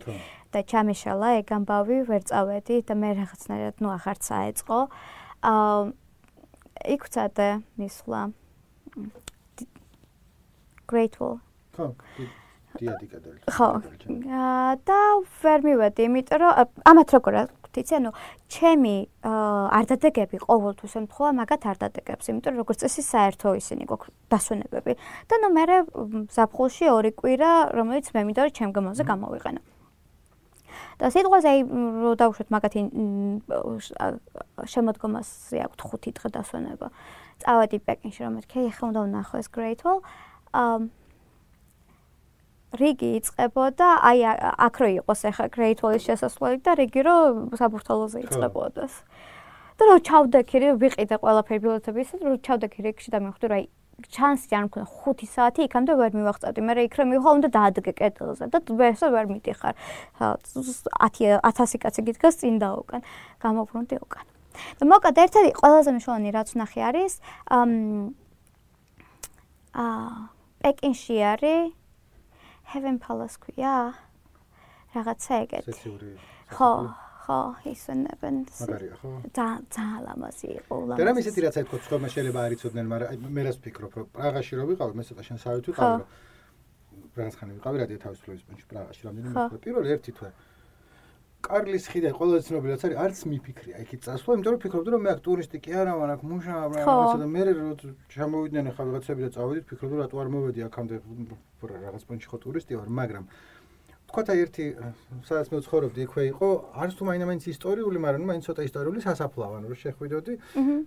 და 0.56 0.60
ჩამეშალა 0.64 1.28
ეგ 1.44 1.48
ამბავი, 1.52 1.98
ვერ 2.08 2.22
წავედი 2.24 2.76
და 2.88 2.94
მე 2.96 3.10
რაღაცნაირად 3.20 3.76
ნუ 3.84 3.90
ახარც 4.00 4.24
აეწყო. 4.32 4.80
აა 5.44 5.92
იქ 6.96 7.02
ვცადე 7.10 7.50
მისვლა. 7.76 8.22
Grateful. 10.88 11.40
ხო. 11.76 11.94
დიადი 12.78 13.06
კადელი. 13.12 13.40
ხო. 13.50 13.70
და 14.88 15.00
ვერ 15.42 15.60
მივედი, 15.68 16.02
იმიტომ 16.08 16.38
რომ 16.42 16.52
ამათ 16.90 17.10
როგორ 17.18 17.34
ვთიცი, 17.68 17.94
ანუ 18.00 18.12
ჩემი 18.50 18.96
არდადეგები 19.80 20.38
ყოველთვის 20.46 20.94
ემთხოვა 21.02 21.30
მაგათ 21.42 21.64
არდადეგებს, 21.72 22.26
იმიტომ 22.32 22.52
რომ 22.54 22.60
როგორც 22.62 22.78
წესი 22.84 23.02
საერთო 23.06 23.54
ისინი 23.62 23.84
გვაქვს 23.90 24.14
დასვენებები. 24.32 24.94
და 25.30 25.36
ნუ 25.42 25.48
მე 25.58 25.64
ზაფხულში 26.34 26.86
ორი 26.90 27.12
კვირა, 27.14 27.52
რომელიც 27.78 28.06
მე 28.14 28.22
მინდა 28.28 28.42
რომ 28.46 28.54
ჩემ 28.58 28.72
გამოზე 28.78 29.04
გამოვიყენო. 29.06 29.62
და 30.98 31.06
სიტყვაზე 31.14 31.48
აი 31.54 31.60
რო 32.02 32.12
დავუშვეთ 32.18 32.50
მაგათი 32.54 32.82
შემოდგომაზე 34.74 35.58
აქვს 35.66 35.78
5 35.78 36.14
დღე 36.18 36.30
დასვენება. 36.34 36.88
წავედი 37.38 37.78
პეკინში 37.86 38.22
რომ 38.26 38.34
მეთქე, 38.42 38.58
ეხლა 38.70 38.86
უნდა 38.90 39.02
ვნახო 39.06 39.36
ეს 39.38 39.48
Grateful. 39.54 40.02
რიგი 42.78 43.10
იწებოდა, 43.18 43.88
აი 44.04 44.20
აქ 44.68 44.76
რო 44.82 44.88
იყოს 45.00 45.22
ახლა 45.32 45.48
Great 45.56 45.80
Wall-ის 45.82 46.04
შესასვლელი 46.04 46.60
და 46.68 46.72
რიგი 46.78 47.02
რო 47.08 47.18
საბურთალოზე 47.58 48.28
იწებოდას. 48.28 48.94
და 49.78 49.84
რო 49.86 49.98
ჩავდექი, 50.02 50.58
ვიყიდე 50.82 51.16
ყველაფერი 51.22 51.60
ბილეთები 51.62 52.00
ისე, 52.02 52.16
რო 52.18 52.38
ჩავდექი 52.42 52.80
რიგში 52.82 53.10
და 53.14 53.20
მივხვდი, 53.22 53.46
რომ 53.46 53.58
აი 53.58 53.66
ჩანსი 54.14 54.54
არ 54.54 54.64
მქონდა 54.70 54.88
5 55.06 55.26
საათი 55.26 55.62
იქამდე 55.66 55.94
ვერ 55.98 56.12
მივახწევდი. 56.18 56.60
მე 56.66 56.74
იქ 56.86 56.94
რო 56.98 57.04
მივხო, 57.14 57.30
უნდა 57.38 57.50
დაადგე 57.58 57.92
კედელზე 57.98 58.46
და 58.54 58.58
ვერსა 58.74 59.08
ვერ 59.14 59.26
მიდიხარ. 59.34 59.74
10 60.18 61.42
1000 61.46 61.78
კაცი 61.82 62.02
გიდგას 62.10 62.36
წინ 62.42 62.58
და 62.62 62.74
უკან. 62.78 63.02
გამობრუნდი 63.42 63.98
უკან. 64.02 64.26
და 64.82 64.84
მოკად 64.90 65.16
ერთ-ერთი 65.22 65.52
ყველაზე 65.62 65.90
მნიშვნელოვანი 65.94 66.30
რაც 66.34 66.50
ნახე 66.58 66.82
არის 66.90 67.14
აა 69.78 70.37
პეკინში 70.62 71.16
არის 71.32 71.74
Heaven 72.74 72.98
Palace 73.00 73.38
ქვია. 73.40 73.76
რაღაცა 74.96 75.34
ეგეთი. 75.44 75.74
ხო, 76.52 76.72
ხო, 77.28 77.40
ისენებენ. 77.68 78.36
მაგარია, 78.48 78.96
ხო? 79.00 79.10
და 79.38 79.48
ძალიან 79.76 80.02
ლამაზი 80.08 80.48
იყო. 80.60 80.76
და 81.00 81.04
რა 81.08 81.14
მისეთი 81.18 81.40
რაც 81.46 81.56
აიქო 81.60 81.76
თქვა 81.84 82.08
შეიძლება 82.14 82.40
არ 82.48 82.52
იცოდნენ, 82.58 82.86
მაგრამ 82.92 83.30
მე 83.36 83.42
რას 83.48 83.58
ვფიქრობ, 83.60 83.92
რომ 84.00 84.08
პრაღაში 84.16 84.54
რო 84.58 84.64
ვიყავ, 84.72 84.90
მე 84.98 85.04
ცოტა 85.08 85.24
შენ 85.28 85.38
საერთოდ 85.44 85.74
ვიყავ, 85.76 85.92
რომ 85.98 86.08
პრაღას 87.14 87.36
ხანი 87.38 87.52
ვიყავი 87.58 87.78
რადიო 87.84 88.00
თავისუფლების 88.06 88.44
პუნქტში 88.48 88.68
პრაღაში, 88.72 89.02
რამდენიმე 89.08 89.34
პირველი 89.66 89.88
ერთი 89.96 90.12
თვე. 90.18 90.30
კარლის 91.46 91.86
ხიდა 91.92 92.10
ყველაზე 92.18 92.40
ცნობილი 92.48 92.72
რაც 92.74 92.84
არის 92.88 92.98
არც 93.04 93.20
მიფიქრია. 93.32 93.76
იქით 93.86 94.02
წასვლა 94.08 94.32
იმიტომ 94.38 94.54
რომ 94.54 94.62
ფიქრობდი 94.64 94.90
რომ 94.94 95.02
მე 95.06 95.10
აქ 95.14 95.20
ტურისტი 95.28 95.58
კი 95.64 95.72
არა 95.82 95.92
მაგრამ 96.02 96.16
აქ 96.18 96.24
მუშაობ 96.32 96.72
რაღაცა 96.78 97.18
და 97.22 97.28
მე 97.36 97.42
რო 97.48 97.68
ჩამოვიდნენ 98.14 98.66
ახლა 98.72 98.84
რაღაცები 98.88 99.22
და 99.22 99.30
წავედით 99.38 99.66
ფიქრობდი 99.70 99.96
რატო 100.02 100.16
არ 100.18 100.28
მოვედი 100.34 100.60
აქამდე 100.68 100.96
რაღაც 101.88 102.04
პონჩი 102.10 102.28
ხო 102.32 102.38
ტურისტი 102.42 102.74
ვარ 102.82 102.90
მაგრამ 103.00 103.24
თქვათ 104.08 104.30
ერთი 104.34 104.66
სადაც 105.28 105.48
მე 105.52 105.58
ვცხოვრობდი 105.62 106.00
იქვე 106.08 106.24
იყო 106.32 106.48
არც 106.80 106.94
თუ 106.96 107.04
მაინც 107.08 107.44
ისტორიული 107.54 107.98
მაგრამ 108.08 108.24
მაინც 108.32 108.44
ცოტა 108.48 108.62
ისტორიული 108.68 109.00
სასაფლაო 109.04 109.58
რომ 109.68 109.76
შეხვიდოდი 109.84 110.34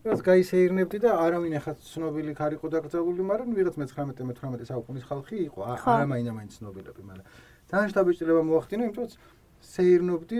რაღაც 0.08 0.20
გაისეირნებდი 0.28 0.98
და 1.04 1.10
არავინ 1.24 1.52
ახლა 1.60 1.74
ცნობილი 1.84 2.32
ქარიყო 2.40 2.66
დაკრძალული 2.74 3.22
მაგრამ 3.28 3.50
ვიღაც 3.60 3.76
მე-19 3.76 4.24
მე-18 4.24 4.72
საუკუნის 4.72 5.04
ხალხი 5.04 5.36
იყო 5.52 5.60
არა 5.68 6.08
მაინც 6.08 6.52
ცნობილები 6.56 7.02
მაგრამ 7.10 7.26
ძალიან 7.70 7.88
შტაბიჭრება 7.92 8.42
მოახდინა 8.50 8.82
იმიტომ 8.88 9.04
რომ 9.04 9.39
სეირნობდი 9.60 10.38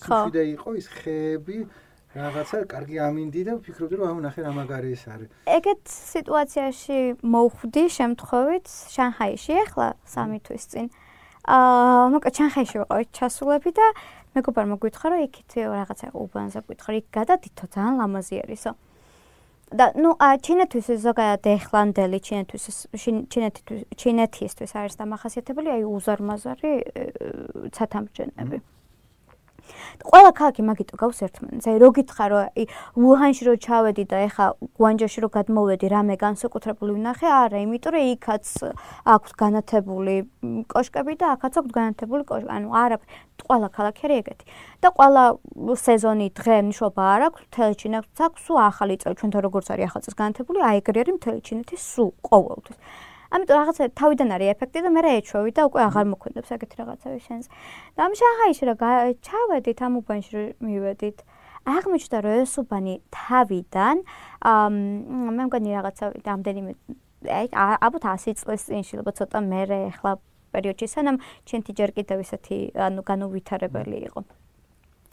სიფიდე 0.00 0.42
იყო 0.54 0.70
ის 0.80 0.86
ხეები 0.96 1.58
რაღაცა 2.16 2.58
კარგი 2.70 2.96
ამინდი 3.06 3.40
და 3.44 3.52
ვფიქრობდი 3.60 3.94
რომ 4.00 4.08
აუ 4.08 4.20
ნახე 4.24 4.40
რა 4.46 4.52
მაგარი 4.56 4.90
ის 4.96 5.02
არის. 5.12 5.28
ეგეთ 5.44 5.82
სიტუაციაში 5.84 6.98
მოვხვდი 7.34 7.84
შემთხვევით 7.98 8.66
შანხაიში 8.94 9.54
ახლა 9.66 9.88
სამი 10.08 10.38
თვის 10.46 10.64
წინ. 10.72 10.86
აა 11.46 12.08
მოკლედ 12.16 12.34
შანხაიში 12.40 12.76
ვიყავი 12.80 13.04
ჩასულები 13.18 13.70
და 13.76 13.86
მეგობარმა 14.36 14.76
გითხრა 14.80 15.06
რომ 15.12 15.20
იქით 15.28 15.52
რაღაცა 15.76 16.06
უბანზე 16.16 16.60
გითხრა 16.68 16.92
იქ 17.00 17.06
გადადითო 17.18 17.64
ძალიან 17.74 17.94
ლამაზი 18.00 18.36
არისო. 18.44 18.70
და 19.74 19.90
ნუ 19.98 20.14
ჩინეთის 20.46 20.86
ზოგადად 21.02 21.46
ეხლანდელი 21.50 22.18
ჩინეთის 22.22 22.76
ჩინეთის 22.94 23.82
ჩინეთისთვის 23.98 24.72
არის 24.78 24.94
დამახასიათებელი 25.00 25.68
აი 25.74 25.82
უზარმაზარი 25.90 26.72
ცათამბჯენები. 27.74 28.56
ყველა 30.02 30.30
ქალაქი 30.38 30.62
მაგიტო 30.66 30.94
გავს 31.00 31.18
ერთმანეთს. 31.26 31.66
აი 31.66 31.76
რო 31.82 31.88
გითხრა 31.96 32.26
რომ 32.30 32.42
აი 32.46 32.64
უჰანში 32.96 33.42
რო 33.46 33.54
ჩავედი 33.66 34.04
და 34.10 34.16
ეხა 34.26 34.46
გუანჯოში 34.78 35.18
რო 35.24 35.28
გადმოვედი, 35.36 35.86
რამე 35.94 36.14
განსაკუთრებული 36.20 36.92
ვნახე? 36.96 37.26
არა, 37.26 37.56
იმიტომ 37.66 37.92
რომ 37.96 38.04
იქაც 38.16 38.46
აქვს 39.14 39.30
განათებული 39.42 40.14
კოშკები 40.70 41.12
და 41.20 41.26
აქაც 41.36 41.54
აქვს 41.60 41.72
განათებული 41.76 42.22
კოშკი. 42.28 42.50
ანუ 42.50 42.68
არა, 42.72 42.96
ყველა 43.46 43.68
ქალაქი 43.76 44.00
არის 44.06 44.18
ეგეთი. 44.22 44.44
და 44.82 44.88
ყველა 44.96 45.24
სეზონი 45.86 46.26
დღე 46.36 46.56
მნიშვნელობა 46.66 47.02
არ 47.14 47.20
აქვს, 47.26 47.40
მთელი 47.50 47.74
ჩინეთს 47.80 48.20
აქვს 48.26 48.40
სულ 48.46 48.58
ახალი 48.70 48.94
წელი, 49.00 49.14
ჩვენთან 49.20 49.40
როგორც 49.46 49.66
არის 49.72 49.84
ახალ 49.88 50.00
წელს 50.04 50.16
განათებული, 50.20 50.58
აი 50.66 50.76
ეგრე 50.80 50.98
არის 51.02 51.14
მთელი 51.18 51.40
ჩინეთის 51.46 51.80
სულ 51.92 52.10
ყოველთვის. 52.28 52.78
ამიტომ 53.34 53.56
რაღაცა 53.60 53.82
თავიდან 54.00 54.28
არის 54.36 54.48
ეფექტი 54.54 54.78
და 54.86 54.90
მე 54.96 55.00
რა 55.06 55.10
ეჩვევი 55.20 55.50
და 55.56 55.62
უკვე 55.68 55.80
აღარ 55.88 56.06
მოქმედებს 56.12 56.50
ეგეთი 56.56 56.76
რაღაცები 56.80 57.18
შენს. 57.26 57.46
და 57.96 58.00
ამ 58.06 58.12
შანხაიში 58.20 58.64
რა 58.70 58.74
ჩავედით 59.26 59.78
ამ 59.86 59.92
უბანში 60.00 60.40
მივედით. 60.62 61.18
აღმოჩნდა 61.66 62.18
რომ 62.22 62.34
ეს 62.46 62.52
უბანი 62.62 62.94
თავიდან 63.10 63.96
აა 64.46 64.68
მე 65.36 65.42
მგონი 65.50 65.70
რაღაცა 65.74 66.04
რამდენიმე 66.22 66.72
აი 67.26 67.46
აბოთ 67.86 68.04
100 68.06 68.38
წლის 68.38 68.62
წინ 68.70 68.82
შეიძლება 68.86 69.10
ცოტა 69.18 69.38
მე 69.50 69.60
ახლა 69.90 70.12
პერიოდში 70.54 70.86
სანამ 70.94 71.16
ჩემთი 71.48 71.72
ჯერ 71.78 71.90
კიდევ 71.96 72.18
ისეთი 72.22 72.56
ანუ 72.86 73.00
განუვითარებელი 73.10 73.98
იყო. 74.08 74.20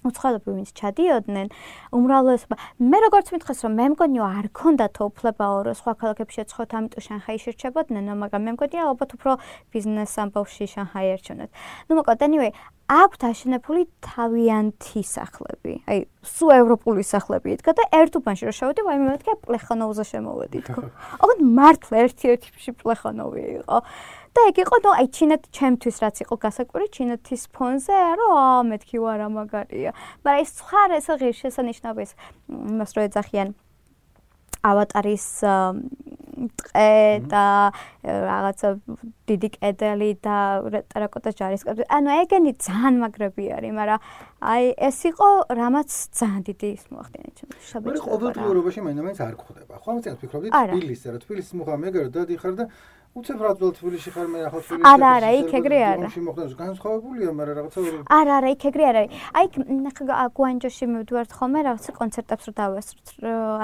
უცხოელები 0.04 0.49
ვინც 0.54 0.70
ჩადიოდნენ, 0.78 1.47
უმრავლესობა 1.95 2.56
მე 2.91 2.97
როგორც 3.08 3.28
მითხეს 3.34 3.60
რომ 3.64 3.74
მე 3.80 3.86
მგონიო 3.93 4.24
არ 4.28 4.47
ქონდათ 4.51 4.95
უფლებაო 5.08 5.58
რომ 5.68 5.76
სხვა 5.80 5.93
ქალაქებში 6.04 6.38
შეცხოვოთ, 6.43 6.70
ამიტომ 6.78 7.06
შანხაიში 7.08 7.49
რჩებოდნენ, 7.56 8.06
მაგრამ 8.24 8.41
მე 8.43 8.51
მგონია 8.58 8.82
ალბათ 8.91 9.10
უფრო 9.18 9.32
ბიზნეს 9.74 10.14
ამბავში 10.24 10.66
შანხაი 10.74 11.08
ერჩუნეთ. 11.16 11.49
ну 11.88 11.91
მოკლედ 11.99 12.22
anyway 12.28 12.51
აქვთ 12.91 13.22
აშენებული 13.32 13.86
თავიანთი 14.04 15.01
სახლები. 15.08 15.74
აი, 15.88 16.04
სუ 16.20 16.49
ევროპული 16.51 17.04
სახლები 17.08 17.56
იდგა 17.56 17.72
და 17.80 17.84
ერთ 17.95 18.18
უბანში 18.20 18.43
რომ 18.49 18.56
შევედი, 18.60 18.82
ვაიმე 18.84 19.06
მეთქე 19.08 19.34
პლეხანოვზე 19.47 20.04
შემოვედი 20.12 20.60
თქო. 20.68 20.82
ოღონდ 21.24 21.41
მართლა 21.58 21.95
ერთი-ერთი 22.04 22.76
პლეხანოვი 22.84 23.43
იყო. 23.64 23.78
და 24.34 24.42
ეგ 24.50 24.58
იყო 24.66 24.78
ნუ 24.84 24.92
აი 24.98 25.08
ჩინეთ 25.14 25.44
ჩემთვის 25.54 25.98
რაც 26.04 26.18
იყო 26.26 26.36
გასაკვირი 26.46 26.88
ჩინეთის 26.96 27.44
ფონზე 27.54 27.98
რომ 28.18 28.34
აა 28.34 28.62
მეთქი 28.70 28.98
ვარ 29.04 29.18
რა 29.22 29.28
მაგარია 29.30 29.92
მაგრამ 30.26 30.42
ეს 30.42 30.50
სხვა 30.58 30.82
ეს 30.98 31.08
ღირს 31.22 31.42
შესანიშნავი 31.44 32.02
ეს 32.08 32.12
იმას 32.50 32.92
რო 32.98 33.02
ეძახიან 33.10 33.50
ავატარის 34.64 35.28
ტყე 36.60 37.22
და 37.30 37.46
რაღაცა 38.04 38.70
დიდი 39.30 39.50
კედელი 39.54 40.10
და 40.24 40.38
ტერაკოტას 40.92 41.38
ჯარისკაცი 41.40 41.86
ანუ 41.94 42.10
ეგენი 42.24 42.52
ძალიან 42.64 42.96
მაგრები 43.04 43.46
არის 43.60 43.74
მაგრამ 43.78 44.00
აი 44.54 44.64
ეს 44.88 44.98
იყო 45.14 45.28
რამაც 45.62 45.90
ძალიან 46.20 46.42
დიდი 46.50 46.68
ის 46.74 46.84
მოახდინე 46.90 47.30
ჩემს 47.38 47.70
შაბათს 47.70 48.02
მე 48.02 48.06
ყოველდღიურობაში 48.08 48.80
მაინც 48.88 49.20
არ 49.22 49.36
გხვდება 49.40 49.76
ხო? 49.84 49.88
ამიტომ 49.94 50.14
ვფიქრობდი 50.18 50.48
თბილისზე 50.50 51.08
რა 51.14 51.20
თბილისის 51.22 51.54
მუხა 51.60 51.76
მეგერო 51.84 52.10
და 52.10 52.22
დიხარ 52.34 52.54
და 52.60 52.66
უცებ 53.14 53.41
რა 53.45 53.51
ძველ 53.59 53.72
თბილისში 53.78 54.11
ხარ 54.14 54.28
მე 54.34 54.39
ახლა 54.49 54.59
თბილისში 54.66 54.89
არა 54.89 55.09
არა 55.18 55.30
იქ 55.38 55.51
ეგრე 55.59 55.80
არა. 55.86 55.97
თბილისში 56.01 56.22
მოხდეს 56.28 56.53
განსხვავებულია 56.57 57.30
მაგრამ 57.38 57.57
რაღაცა 57.59 57.80
არა 58.09 58.34
არა 58.41 58.49
იქ 58.53 58.64
ეგრე 58.70 58.86
არა. 58.89 59.01
აი 59.38 59.45
ხა 59.93 60.26
გუანჯოში 60.38 60.86
მივდივართ 60.93 61.32
ხოლმე 61.38 61.59
რაღაცა 61.68 61.91
კონცერტებს 61.93 62.43
რო 62.49 62.53
დავასწროთ 62.57 63.07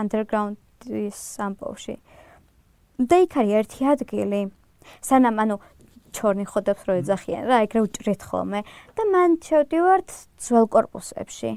underground-ის 0.02 1.18
სამპოვში. 1.18 1.96
და 3.10 3.16
იქ 3.26 3.34
არის 3.42 3.54
ერთი 3.58 3.82
ადგილი. 3.94 4.42
სანამ 5.02 5.36
ანუ 5.42 5.56
ჩორნი 6.14 6.46
ხოდებს 6.46 6.84
რო 6.86 6.94
ეძახიან 7.02 7.44
რა 7.50 7.58
ეგრე 7.66 7.80
უჭრით 7.90 8.22
ხოლმე. 8.30 8.60
და 8.94 9.02
მან 9.10 9.30
შევდივართ 9.42 10.10
ძველ 10.46 10.66
корпуსებში. 10.70 11.52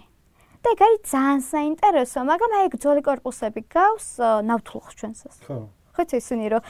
და 0.64 0.68
ეგ 0.72 0.80
არის 0.80 1.00
ძალიან 1.12 1.40
საინტერესო 1.44 2.18
მაგრამ 2.24 2.50
აი 2.56 2.64
ეგ 2.72 2.74
ძველი 2.80 3.02
корпуსები 3.04 3.60
გავს 3.68 4.06
ნავთლუხს 4.48 4.94
ჩვენსაც. 4.96 5.36
ხო. 5.44 5.81
ხოც 5.92 6.10
ისინი 6.16 6.44
რომ 6.52 6.62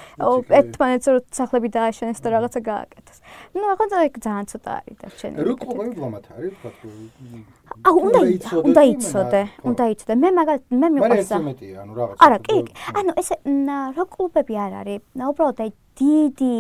ერთმანეთს 0.59 1.07
რო 1.13 1.19
სახლები 1.39 1.69
დააშენეს 1.77 2.19
და 2.23 2.29
რაღაცა 2.35 2.61
გააკეთეს. 2.67 3.19
ну, 3.55 3.65
ახლა 3.73 4.03
ეგ 4.09 4.15
ძალიან 4.27 4.47
ცოტა 4.51 4.71
არის 4.79 4.97
დარჩენილი. 5.03 5.43
რო 5.47 5.55
კლუბები 5.63 5.93
ბლომათ 5.99 6.27
არის, 6.37 6.53
თქვა 6.59 6.71
თუ 6.79 6.89
აუ, 7.87 7.97
უნდა 8.07 8.21
უნდა 8.69 8.83
იცოდე, 8.93 9.43
უნდა 9.69 9.85
იცოდე. 9.93 10.15
მე 10.23 10.29
მაგალ 10.39 10.59
მე 10.81 10.89
მიყვარს. 10.95 11.31
არა, 12.25 12.39
კი, 12.47 12.59
ანუ 12.99 13.11
ესე 13.21 13.35
რო 13.97 14.05
კლუბები 14.15 14.55
არ 14.65 14.73
არის, 14.83 15.01
უბრალოდ 15.31 15.59
აი 15.63 15.71
დიდი 16.03 16.57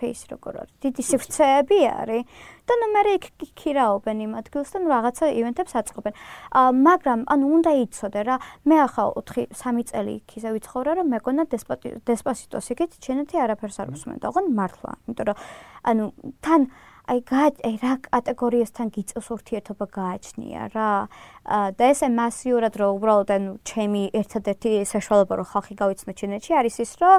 space 0.00 0.24
როგორ 0.32 0.54
არის? 0.60 0.74
დიდი 0.80 1.02
სივრცეები 1.04 1.78
არის 1.92 2.24
და 2.64 2.74
ნუ 2.80 2.86
მე 2.94 3.02
იქ 3.20 3.24
ქირაობენ 3.60 4.16
იმ 4.24 4.32
ადგილს 4.40 4.72
და 4.72 4.78
ნუ 4.80 4.88
რაღაცა 4.88 5.24
ივენთებს 5.36 5.72
აწყობენ. 5.80 6.14
აა 6.56 6.70
მაგრამ 6.88 7.20
ანუ 7.28 7.44
უნდა 7.56 7.70
იცოდე 7.84 8.22
რა, 8.24 8.36
მე 8.64 8.76
ახლა 8.86 9.04
4 9.20 9.44
3 9.52 9.84
წელი 9.90 10.12
იქ 10.20 10.28
ისე 10.40 10.48
ვიცხოვრა 10.56 10.92
რომ 11.00 11.06
მეგონა 11.14 11.42
დესპასიტოს 12.08 12.66
იქით 12.72 12.92
ჩენეთი 13.04 13.36
არაფერს 13.44 13.76
არ 13.84 13.88
უსმენდა. 13.92 14.24
ოღონ 14.32 14.46
მართლა, 14.56 14.92
იმიტომ 15.04 15.26
რომ 15.28 15.36
ანუ 15.84 16.04
თან 16.40 16.60
აი 17.10 17.20
აი 17.66 17.76
რა 17.82 17.92
კატეგორიასთან 18.06 18.86
გიწევს 18.94 19.28
ურთიერთობა 19.34 19.86
გააჩნია 19.98 20.62
რა. 20.70 20.90
და 21.74 21.84
ესე 21.90 22.06
მასიურად 22.06 22.74
რომ 22.78 22.90
უბრალოდ 23.00 23.30
ანუ 23.34 23.52
ჩემი 23.66 24.02
ერთადერთი 24.14 24.70
საშუალება 24.86 25.34
რომ 25.40 25.46
ხალხი 25.50 25.74
გავიცნო 25.82 26.12
ჩენეთში 26.14 26.52
არის 26.54 26.76
ის 26.86 26.92
რომ 27.02 27.18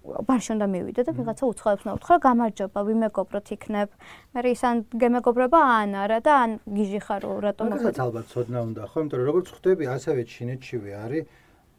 ბარში 0.00 0.50
უნდა 0.56 0.66
მივიდე 0.72 1.02
და 1.06 1.12
ვიღაცა 1.12 1.44
უცხოებს 1.52 1.82
უნდა 1.84 1.94
უთხრა 2.00 2.16
გამარჯობა 2.24 2.80
ვიმეგობროთ 2.88 3.46
იქნებ. 3.56 3.88
მე 4.32 4.40
ისან 4.50 4.74
გემეგობრება 4.96 5.60
ან 5.60 5.90
არა 6.04 6.18
და 6.24 6.32
ან 6.40 6.50
გიჟი 6.64 7.00
ხარ 7.04 7.22
რატომ 7.44 7.66
მოხდა? 7.70 8.00
ალბათ 8.00 8.26
ცოდნა 8.32 8.58
უნდა 8.70 8.82
ხო, 8.90 8.96
იმიტომ 9.00 9.18
რომ 9.20 9.28
როგორც 9.30 9.46
ხვდები, 9.54 9.84
ასევე 9.96 10.20
ჩინეთშივე 10.32 10.90
არის 11.04 11.24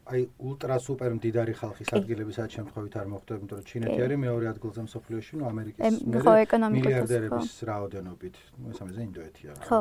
აი 0.02 0.22
ულტრა 0.42 0.76
სუპერ 0.82 1.12
მდიდარი 1.14 1.52
ხალხის 1.54 1.90
ადგილები 1.94 2.34
სადაც 2.34 2.54
შემთხვევით 2.58 2.94
არ 2.98 3.06
მოხდება, 3.12 3.36
იმიტომ 3.38 3.58
რომ 3.58 3.66
ჩინეთი 3.70 4.00
არის 4.02 4.18
მეორე 4.22 4.46
ადგილზე 4.50 4.80
მსოფლიოში, 4.86 5.32
ნუ 5.38 5.44
ამერიკის 5.46 6.00
მილიარდერების 6.74 7.52
რაოდენობით. 7.70 8.34
ნუ 8.58 8.66
ეს 8.72 8.78
ამაზე 8.82 9.00
ინდოეთია. 9.06 9.52
ხო. 9.62 9.80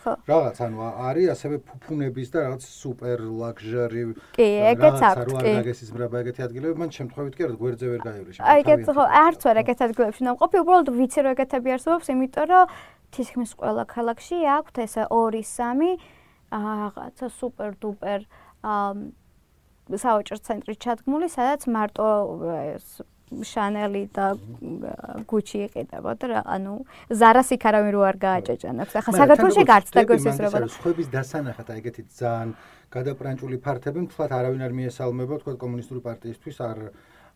ხო. 0.00 0.12
რაღაც 0.32 0.56
ანუ 0.64 0.76
არის 0.80 1.26
ასევე 1.36 1.56
ფუფუნების 1.68 2.28
და 2.32 2.38
რაღაც 2.40 2.62
სუპერ 2.80 3.18
ლაქჟერი. 3.40 4.02
კი, 4.32 4.48
ეგეც 4.72 5.00
აქვს. 5.10 5.32
კი. 5.44 5.52
რაღაცის 5.60 5.90
ბრაბა 5.92 6.16
ეგეთი 6.24 6.40
ადგილები, 6.48 6.74
მან 6.80 6.90
შემთხვევით 6.96 7.34
კი 7.36 7.42
არა 7.44 7.54
გვერდზე 7.60 7.86
ვერ 7.92 8.00
გაივლი 8.00 8.32
შემთხვევით. 8.32 8.48
აი 8.48 8.58
ეგეც 8.64 8.80
ხო, 8.96 9.04
არც 9.28 9.40
ვერ 9.44 9.56
ეგეთ 9.60 9.78
ადგილებში 9.86 10.22
ნამყოფი, 10.24 10.56
უბრალოდ 10.64 10.88
ვიცი 10.88 11.20
რომ 11.20 11.32
ეგეთები 11.36 11.68
არსებობს, 11.76 12.06
იმიტომ 12.16 12.46
რომ 12.48 12.64
თითქმის 13.12 13.50
ყველა 13.60 13.84
ქალაქში 13.92 14.36
აქვს 14.56 14.72
ესე 14.88 15.02
2-3 15.10 16.00
რაღაცა 16.50 17.26
სუპერ 17.28 17.70
დუპერ 17.78 18.20
აა 18.66 19.19
საოჭრო 19.98 20.36
ცენტრი 20.46 20.74
ჩადგმული, 20.78 21.26
სადაც 21.32 21.66
მარტო 21.66 22.06
შანელი 23.30 24.02
და 24.10 24.26
გუჩი 25.30 25.58
იყიდებოდა 25.70 26.24
რა, 26.30 26.40
ანუ 26.50 26.72
ზარას 27.14 27.54
იქ 27.54 27.62
არავინ 27.70 27.90
რო 27.94 28.02
არ 28.10 28.16
გააჭეჭანებს. 28.26 28.92
ახლა 28.98 29.12
საქართველოს 29.22 29.58
გარცდა 29.70 30.00
გოსის 30.10 30.38
როგორ 30.44 30.60
ხუების 30.82 31.08
დასანახად 31.14 31.68
აი 31.70 31.78
ეგეთი 31.78 32.02
ძალიან 32.10 32.50
გადაპრანჭული 32.90 33.56
ფართები 33.62 34.00
მთლად 34.10 34.30
არავინ 34.34 34.60
არ 34.66 34.72
მიესალმება 34.74 35.34
თქვა 35.46 35.54
კომუნისტური 35.62 36.00
პარტიისთვის 36.10 36.56
არ 36.58 36.78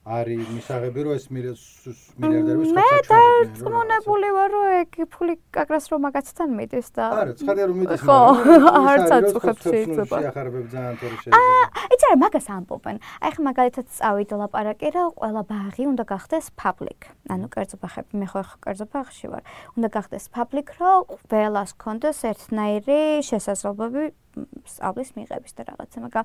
არის 0.04 0.48
მისაღები 0.52 1.00
რომ 1.00 1.12
ეს 1.16 1.24
მილიარდერების 1.32 2.72
ხოცა 2.76 2.76
ჩვენ 2.76 2.76
მე 2.76 2.88
დაწმუნებული 3.08 4.28
ვარ 4.36 4.50
რომ 4.52 4.66
ეგ 4.84 4.90
ფული 5.08 5.34
კაკრას 5.48 5.86
რომ 5.88 6.00
მაგაცთან 6.04 6.48
მიდის 6.58 6.88
და 6.92 7.04
არა 7.24 7.32
ცხადია 7.40 7.64
რომ 7.72 7.76
მიდის 7.80 8.02
ხო 8.04 8.18
არც 8.92 9.08
აწუხებს 9.16 9.64
შეიძლება. 9.64 10.16
შეახარებებ 10.20 10.64
ძალიან 10.74 10.94
თორე 11.00 11.16
შეიძლება. 11.24 11.40
აა 11.40 11.64
იცი 11.96 12.06
რა 12.12 12.16
მაგას 12.20 12.46
ამბობენ. 12.52 12.96
აი 13.24 13.30
ხა 13.32 13.40
მაგალითად 13.48 13.86
წავიდ 13.96 14.30
ლაპარაკი 14.44 14.88
რა 14.92 15.04
ყველა 15.16 15.42
ბაღი 15.48 15.84
უნდა 15.88 16.04
გახდეს 16.12 16.46
public. 16.52 17.00
ანუ 17.32 17.46
კერძო 17.48 17.76
ბაღები 17.80 18.12
მე 18.20 18.26
ხო 18.28 18.40
ხო 18.44 18.56
კერძო 18.60 18.86
ბაღში 18.92 19.26
ვარ. 19.32 19.42
უნდა 19.80 19.88
გახდეს 19.88 20.24
public 20.36 20.66
რომ 20.76 21.00
ყველას 21.32 21.70
კონდეს 21.80 22.18
ერთნაირი 22.28 23.24
შესაძლებლობები 23.24 24.12
სწავლის 24.64 25.10
მიღების 25.14 25.52
და 25.54 25.62
რაღაცა, 25.70 25.98
მაგრამ 26.04 26.24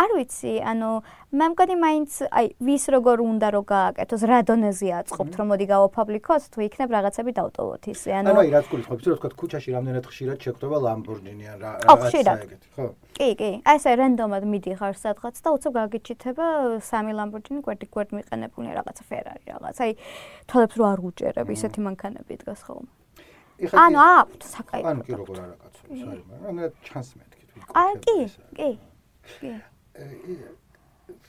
არ 0.00 0.10
ვიცი, 0.16 0.52
ანუ 0.70 0.90
მე 1.36 1.46
მგონი 1.52 1.76
მაინც 1.80 2.10
აი 2.30 2.46
ვის 2.60 2.84
როგორ 2.94 3.16
უნდა 3.20 3.48
რო 3.54 3.62
გააკეთოს, 3.70 4.22
რა 4.30 4.38
დონეზე 4.48 4.88
აწყობთ, 5.00 5.32
რომ 5.38 5.46
მოდი 5.52 5.66
გავაფაბლიკოთ, 5.70 6.42
თუ 6.50 6.58
იქნებ 6.66 6.90
რაღაცები 6.96 7.30
დავტოვოთ 7.40 7.82
ისე, 7.92 8.10
ანუ 8.20 8.28
ანუ 8.30 8.40
აი 8.40 8.50
რაც 8.54 8.66
გულით 8.70 8.86
ხობს, 8.90 9.04
რომ 9.10 9.16
თქვა 9.20 9.30
ქუჩაში 9.40 9.70
რამდენად 9.76 10.04
ხშირად 10.10 10.38
შეგვდება 10.40 10.76
Lamborghini 10.86 11.46
ან 11.50 11.58
რა 11.60 11.70
რაღაცა 11.84 12.34
ეგეთი, 12.46 12.68
ხო? 12.76 12.84
კი, 13.20 13.28
კი. 13.36 13.50
აი 13.68 13.76
ესე 13.76 13.92
რენდომად 14.00 14.44
მიდიხარ 14.48 14.94
სადღაც 14.96 15.36
და 15.44 15.48
უცებ 15.56 15.72
გაგიჩითება 15.76 16.46
სამი 16.80 17.12
Lamborghini 17.20 17.60
კვერტი 17.60 17.86
კვერტ 17.92 18.10
მიყენებული 18.16 18.72
რაღაცა 18.80 19.02
Ferrari 19.10 19.44
რაღაც. 19.50 19.76
აი 19.84 19.92
თვალებს 20.48 20.74
რო 20.80 20.84
არ 20.90 21.00
უჭერებ, 21.10 21.46
ისეთი 21.52 21.80
მანქანები 21.84 22.34
დგას 22.40 22.62
ხოლმე. 22.64 22.90
ანუ 23.60 23.98
აქვთ 24.00 24.40
საკაიფო. 24.40 24.88
ანუ 24.88 25.02
კი 25.04 25.12
როგორ 25.20 25.36
არა 25.44 25.56
კაცო, 25.60 25.82
სარი, 26.00 26.22
მაგრამ 26.32 26.54
რა 26.64 26.68
ჩანს 26.86 27.10
მე. 27.16 27.24
აი 27.74 27.92
კი, 28.04 28.16
კი. 28.56 28.70
კი. 29.40 29.52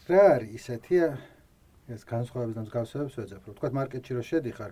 რა 0.10 0.24
არის 0.36 0.56
ისეთი 0.58 0.98
ეს 1.92 2.02
განსხვავების 2.08 2.56
და 2.58 2.64
მსგავსებებს 2.66 3.16
ვეძებ, 3.20 3.42
რომ 3.48 3.56
თქვა 3.58 3.70
მარკეტში 3.78 4.12
რო 4.18 4.24
შედიხარ, 4.26 4.72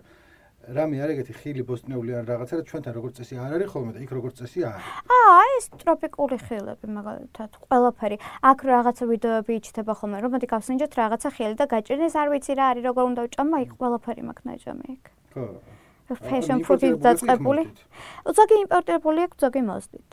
რამე 0.76 1.00
არ 1.00 1.10
ეგეთი 1.14 1.34
ხილი 1.40 1.62
ბოსტნეული 1.64 2.12
ან 2.20 2.24
რაღაცა 2.28 2.54
და 2.60 2.64
ჩვენთან 2.68 2.92
როგორც 2.96 3.14
წესი 3.20 3.34
არ 3.40 3.52
არის 3.56 3.68
ხოლმე 3.72 3.92
და 3.96 4.00
იქ 4.04 4.10
როგორც 4.12 4.34
წესი 4.40 4.60
არის. 4.68 4.84
აა, 5.08 5.40
ეს 5.56 5.66
ტროპიკული 5.80 6.36
ხილები 6.44 6.86
მაგალითად, 7.00 7.50
ყველაფერი. 7.64 8.16
აქ 8.50 8.58
რაღაცა 8.70 9.04
ვიდეოები 9.10 9.52
იჩდება 9.60 9.92
ხოლმე, 9.96 10.16
რომ 10.20 10.30
მოდი 10.36 10.46
გავსინჯოთ 10.52 10.92
რაღაცა 11.00 11.28
ხილი 11.36 11.54
და 11.56 11.64
გაჭირდეს, 11.72 12.14
არ 12.20 12.28
ვიცი 12.34 12.52
რა 12.60 12.64
არის, 12.70 12.82
როგორ 12.88 13.04
უნდა 13.10 13.20
ვჭამო, 13.24 13.56
იქ 13.64 13.70
ყველაფერი 13.80 14.22
მაქვს 14.28 14.44
ნაჯამი 14.50 14.86
იქ. 14.96 15.04
ხო. 15.32 15.44
ფეშენ 16.10 16.58
ფუდი 16.66 16.88
დაწყებული. 17.06 17.62
ზოგი 18.36 18.56
იმპორტირებული 18.64 19.18
აქვს, 19.26 19.36
ზოგი 19.40 19.62
მოსდით. 19.64 20.10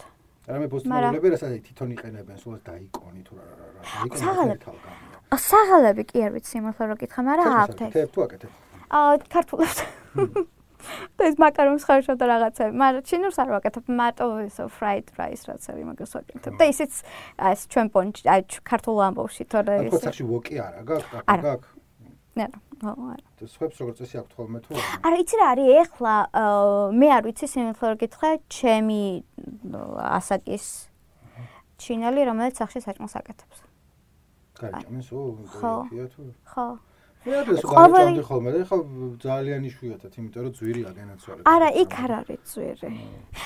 რამე 0.47 0.67
ბოსტნეულები 0.71 1.31
რასაც 1.33 1.55
თვითონ 1.67 1.89
იყენებენ 1.97 2.37
სულ 2.39 2.59
დაიკონი 2.67 3.21
თუ 3.27 3.33
რა 3.35 3.45
რა 3.47 3.65
რა 3.67 3.81
დაიკონი 4.15 5.07
ა 5.27 5.37
საღალები 5.43 6.03
კი 6.07 6.23
არ 6.23 6.31
ვიცი 6.37 6.53
იმას 6.61 6.77
რომ 6.79 6.99
გითხრა 7.03 7.21
მაგრამ 7.27 7.55
აქვთ 7.63 7.79
ეს. 7.83 8.11
თუ 8.15 8.19
აკეთებ? 8.23 8.51
ა 8.87 8.99
ქართულებს 9.27 9.75
და 11.19 11.21
ეს 11.27 11.35
მაკარონს 11.41 11.83
ხარშო 11.83 12.15
და 12.15 12.25
რაღაცები 12.31 12.71
მაგრამ 12.79 13.03
ჩინურს 13.11 13.37
არ 13.43 13.49
ვაკეთებ 13.57 13.85
მარტო 13.91 14.25
ეს 14.47 14.57
fried 14.71 15.07
rice 15.19 15.43
რაღაცები 15.51 15.81
მაგას 15.83 16.11
ვაკეთებ. 16.15 16.53
და 16.55 16.65
ისიც 16.71 16.93
ეს 17.51 17.59
ჩვენ 17.67 17.87
პონჩი 17.91 18.23
აი 18.31 18.41
ქართულ 18.63 18.97
ამბავში 19.07 19.43
თორე 19.51 19.73
ეს 19.83 19.91
ხო 19.91 19.99
სახში 20.07 20.23
ვოკი 20.31 20.55
არა 20.63 20.81
გაქვს 20.87 21.11
გაქვს 21.27 21.76
ნე 22.37 22.45
რა 22.53 22.59
არა. 22.93 23.25
და 23.37 23.45
სხვებს 23.49 23.77
როგორც 23.81 23.97
წესი 24.01 24.15
აქვთ 24.21 24.33
ხოლმე 24.37 24.59
თუ? 24.65 24.71
არა 24.77 25.17
იცი 25.21 25.35
რა 25.41 25.45
არის 25.53 25.67
ეხლა 25.81 26.13
მე 26.93 27.07
არ 27.17 27.23
ვიცი 27.27 27.47
სიმართლე 27.53 27.85
რომ 27.89 27.97
გითხრა 28.03 28.29
ჩემი 28.57 29.01
ასაკის 30.17 30.65
ჩინელი 31.81 32.21
რომელიც 32.29 32.55
სახში 32.61 32.79
საჭმელს 32.85 33.15
აკეთებს. 33.17 33.57
გაიჭამეს 34.61 35.09
ო 35.13 35.19
თუ? 36.13 36.21
ხო. 36.53 36.67
მე 37.25 37.33
არ 37.33 37.45
ვიცი 37.49 37.65
გაიჭამდი 37.67 38.23
ხოლმე 38.29 38.49
და 38.53 38.57
ეხლა 38.63 38.77
ძალიან 39.25 39.61
იშვიათად 39.69 40.13
იმიტომ 40.17 40.41
რომ 40.45 40.53
ძვირია 40.57 40.91
განაცვალე 40.97 41.41
არა 41.49 41.69
იქ 41.81 41.93
არ 42.05 42.11
არის 42.21 42.41
ძვირი. 42.53 42.89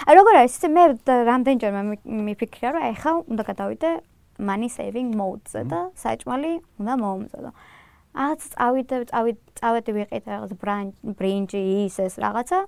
აი 0.08 0.14
როგორ 0.20 0.34
არის 0.44 0.56
მე 0.76 0.84
რამდენჯერმე 1.32 1.82
მიფიქრია 2.28 2.70
რომ 2.76 2.84
ეხლა 2.92 3.12
უნდა 3.32 3.44
გადავიდე 3.52 3.89
money 4.42 4.70
saving 4.70 5.14
mode-ზე 5.16 5.62
და 5.70 5.80
საჭმელი 6.02 6.54
უნდა 6.82 6.94
მომზადო 7.02 7.52
რაღაც 8.16 8.41
წავიდე 8.53 8.97
წავიდე 9.12 9.41
წავედი 9.59 9.91
ვიყიდე 9.97 10.30
რაღაც 10.36 10.51
ბრინჯი 11.18 11.62
ის 11.86 11.95
ეს 11.99 12.16
რაღაცა. 12.20 12.59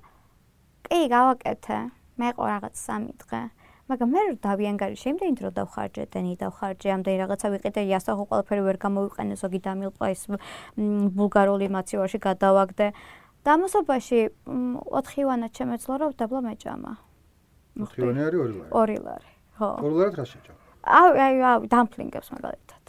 კი 0.87 0.99
გავაკეთე. 1.11 1.79
მე 2.19 2.27
ყო 2.37 2.43
რაღაც 2.47 2.75
სამი 2.77 3.13
დღე. 3.23 3.41
მაგრამ 3.89 4.09
მე 4.15 4.21
დავიანგარი 4.39 4.95
შემდენი 4.95 5.33
დრო 5.39 5.49
დავხარჯე 5.59 6.03
დენი 6.13 6.33
დავხარჯე 6.39 6.89
ამდენი 6.95 7.17
რაღაცა 7.23 7.47
ვიყიდე 7.53 7.81
იასახო 7.91 8.23
ყველაფერი 8.31 8.61
ვერ 8.63 8.77
გამოვიყენე 8.79 9.35
ზოგი 9.41 9.59
დამილყვა 9.67 10.07
ის 10.15 10.21
ბულგარული 11.17 11.67
მაცივარში 11.75 12.19
გადავაგდე. 12.23 12.87
დამოსობაში 13.43 14.19
4 14.47 15.27
ვანა 15.27 15.47
ჩემეცლო 15.51 15.93
რომ 15.99 16.11
დაბლა 16.15 16.41
მეჭამა. 16.47 16.91
4 17.75 18.07
ვანი 18.07 18.21
არის 18.23 18.39
2 18.39 18.55
ლარი? 18.71 18.95
2 18.95 19.03
ლარი 19.03 19.31
ხო. 19.59 19.69
2 19.83 19.91
ლარი 19.99 20.15
რა 20.15 20.25
შეჭამ 20.31 20.63
აი 20.83 21.39
აი 21.47 21.67
დამპლინგებს 21.71 22.29
მაგალითად 22.35 22.82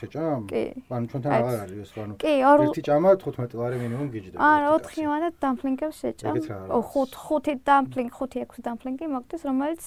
შეჭამ? 0.00 0.42
კი. 0.52 0.64
ანუ 0.92 1.06
ჩვენთან 1.10 1.30
აღარ 1.36 1.56
არის 1.64 1.78
ეს, 1.84 1.90
ანუ 1.96 2.14
კი, 2.20 2.34
ორი 2.50 2.62
ერთი 2.66 2.82
ჭამა 2.86 3.10
15 3.16 3.52
ლარი 3.56 3.76
მინიმუმ 3.82 4.08
გიჯდება. 4.14 4.38
არა, 4.40 4.66
4 4.86 5.06
ვანა 5.10 5.28
დამპლინგებს 5.42 5.96
შეჭამ. 6.04 6.34
ო 6.76 6.78
5 6.92 7.16
5 7.26 7.60
დამპლინგ, 7.66 8.10
5-6 8.12 8.60
დამპლინგი 8.66 9.06
მოგდეს, 9.16 9.42
რომელიც 9.48 9.82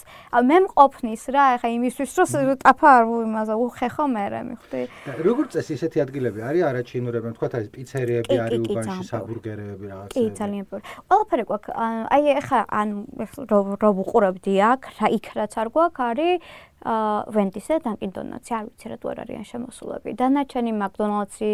მე 0.50 0.58
მყოფნის 0.66 1.24
რა, 1.36 1.46
ეხა 1.56 1.68
იმისთვის 1.78 2.12
რომ 2.20 2.58
ტაფა 2.64 2.90
არ 3.00 3.04
ვიმაზა, 3.10 3.54
უხეხო 3.60 4.06
მე 4.16 4.26
რა 4.34 4.42
მიხვდი. 4.50 4.82
როგორ 5.28 5.46
წესი 5.54 5.72
ესეთი 5.78 6.00
ადგილები 6.06 6.40
არის 6.50 6.64
არაჩინურები, 6.70 7.28
თქვა 7.38 7.48
არის 7.60 7.70
პიცერიები 7.76 8.36
არის 8.44 8.60
უბანში, 8.66 9.04
საბურგერები 9.10 9.86
რაღაცა. 9.92 10.14
კი, 10.16 10.24
ძალიან 10.40 10.66
პრო. 10.70 10.80
ყველაფერი 11.10 11.44
გვაქვს. 11.50 11.72
აი 12.16 12.24
ეხა 12.40 12.60
ან 12.70 12.88
რო 13.50 13.90
ვუყურებდი 13.98 14.54
აქ, 14.72 14.82
რა 15.00 15.08
იქ 15.18 15.26
რაც 15.38 15.54
არ 15.62 15.68
გვაქვს, 15.76 16.04
არის 16.10 16.34
აა 16.80 17.28
ვენდისე 17.36 17.80
დანკინ 17.84 18.12
დონაცი 18.16 18.52
არ 18.56 18.64
ვიცი 18.70 18.88
რა 18.90 18.98
თუ 19.04 19.08
არ 19.12 19.20
არიან 19.24 19.46
შემოსულები 19.52 20.10
დანარჩენი 20.16 20.72
McDonald's-ი, 20.80 21.52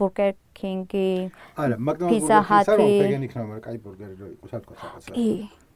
Burger 0.00 0.32
King-ი, 0.56 1.30
არა, 1.60 1.76
McDonald's-ი 1.76 2.20
საერთოდ 2.28 2.80
ვეგანი 2.80 3.24
იქნება, 3.28 3.46
მაგრამ 3.46 3.64
კაი 3.68 3.78
ბურგერი 3.84 4.14
რო 4.16 4.26
იყოს, 4.40 4.50
რა 4.54 4.60
თქმა 4.64 4.74
უნდა. 4.80 5.12
კი. 5.12 5.28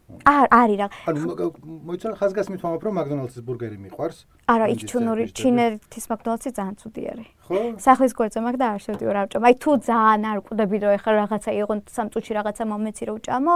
არ 0.04 0.46
არის 0.52 0.78
რა. 0.80 0.86
ანუ 1.08 1.20
მოიცა 1.88 2.08
ხაზგასმით 2.20 2.60
ვამბობ 2.60 2.82
რომ 2.84 2.94
McDonald's-ის 3.00 3.44
ბურგერი 3.44 3.78
მიყვარს. 3.84 4.18
არა, 4.52 4.66
იქ 4.72 4.80
ჩუნური 4.84 5.24
ჩინეთის 5.32 6.04
McDonald's-ი 6.12 6.50
ძალიან 6.58 6.76
ცუდი 6.80 7.02
არის. 7.12 7.28
ხო? 7.48 7.60
სახლის 7.80 8.12
გვერდზე 8.12 8.40
მაგ 8.44 8.56
და 8.60 8.66
არ 8.74 8.80
შევდივ 8.84 9.08
რა 9.16 9.22
ვჭამ. 9.24 9.44
აი 9.48 9.54
თუ 9.64 9.70
ძალიან 9.88 10.22
არ 10.28 10.38
ვკვდები 10.44 10.76
რომ 10.84 10.92
ეხლა 10.98 11.12
რაღაცა 11.24 11.50
იყო 11.56 11.74
სამ 11.88 12.06
წუთში 12.12 12.32
რაღაცა 12.36 12.64
მომეცი 12.68 13.04
რომ 13.08 13.16
ვჭამო, 13.20 13.54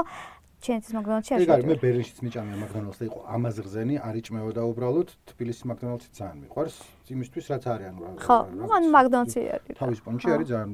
ჩენცის 0.59 0.92
მაგდონალდში 0.98 1.32
არ 1.34 1.42
ეგ 1.44 1.50
არის 1.54 1.66
მე 1.70 1.76
ბერლინშიც 1.78 2.18
მიჭამია 2.26 2.56
მაგდონალდსა 2.59 3.04
იყო 3.09 3.18
ამაზე 3.30 3.61
რძენი, 3.62 3.94
არ 4.09 4.14
იჭმეოდა 4.18 4.62
უბრალოდ 4.68 5.09
თბილისის 5.30 5.64
მაგდონალდსი 5.70 6.09
ძალიან 6.18 6.38
მიყვარს. 6.42 6.76
იმისთვის 7.09 7.44
რაც 7.52 7.64
არის 7.72 7.86
ანუ 7.88 8.00
ხო, 8.26 8.38
ანუ 8.78 8.88
მაგდონალდსი 8.98 9.40
არის. 9.54 9.76
თავის 9.78 9.98
პონჩი 10.02 10.26
არის 10.34 10.48
ძალიან 10.52 10.70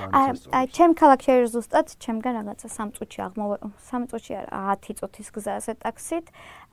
ძალიან 0.00 0.12
სასწაული. 0.16 0.54
აი, 0.56 0.64
ჩემ 0.76 0.92
ქალაქში 1.00 1.28
არის 1.36 1.50
ზუსტად 1.54 1.86
ჩემგან 2.04 2.32
რაღაცა 2.40 2.68
3 2.80 2.90
წუთში 2.96 3.20
აღმოვა 3.28 3.56
3 3.90 4.02
წუთში 4.10 4.32
არა 4.40 4.74
10 4.88 4.94
წუთის 4.98 5.28
გზაზე 5.36 5.72
ტაქსით 5.84 6.26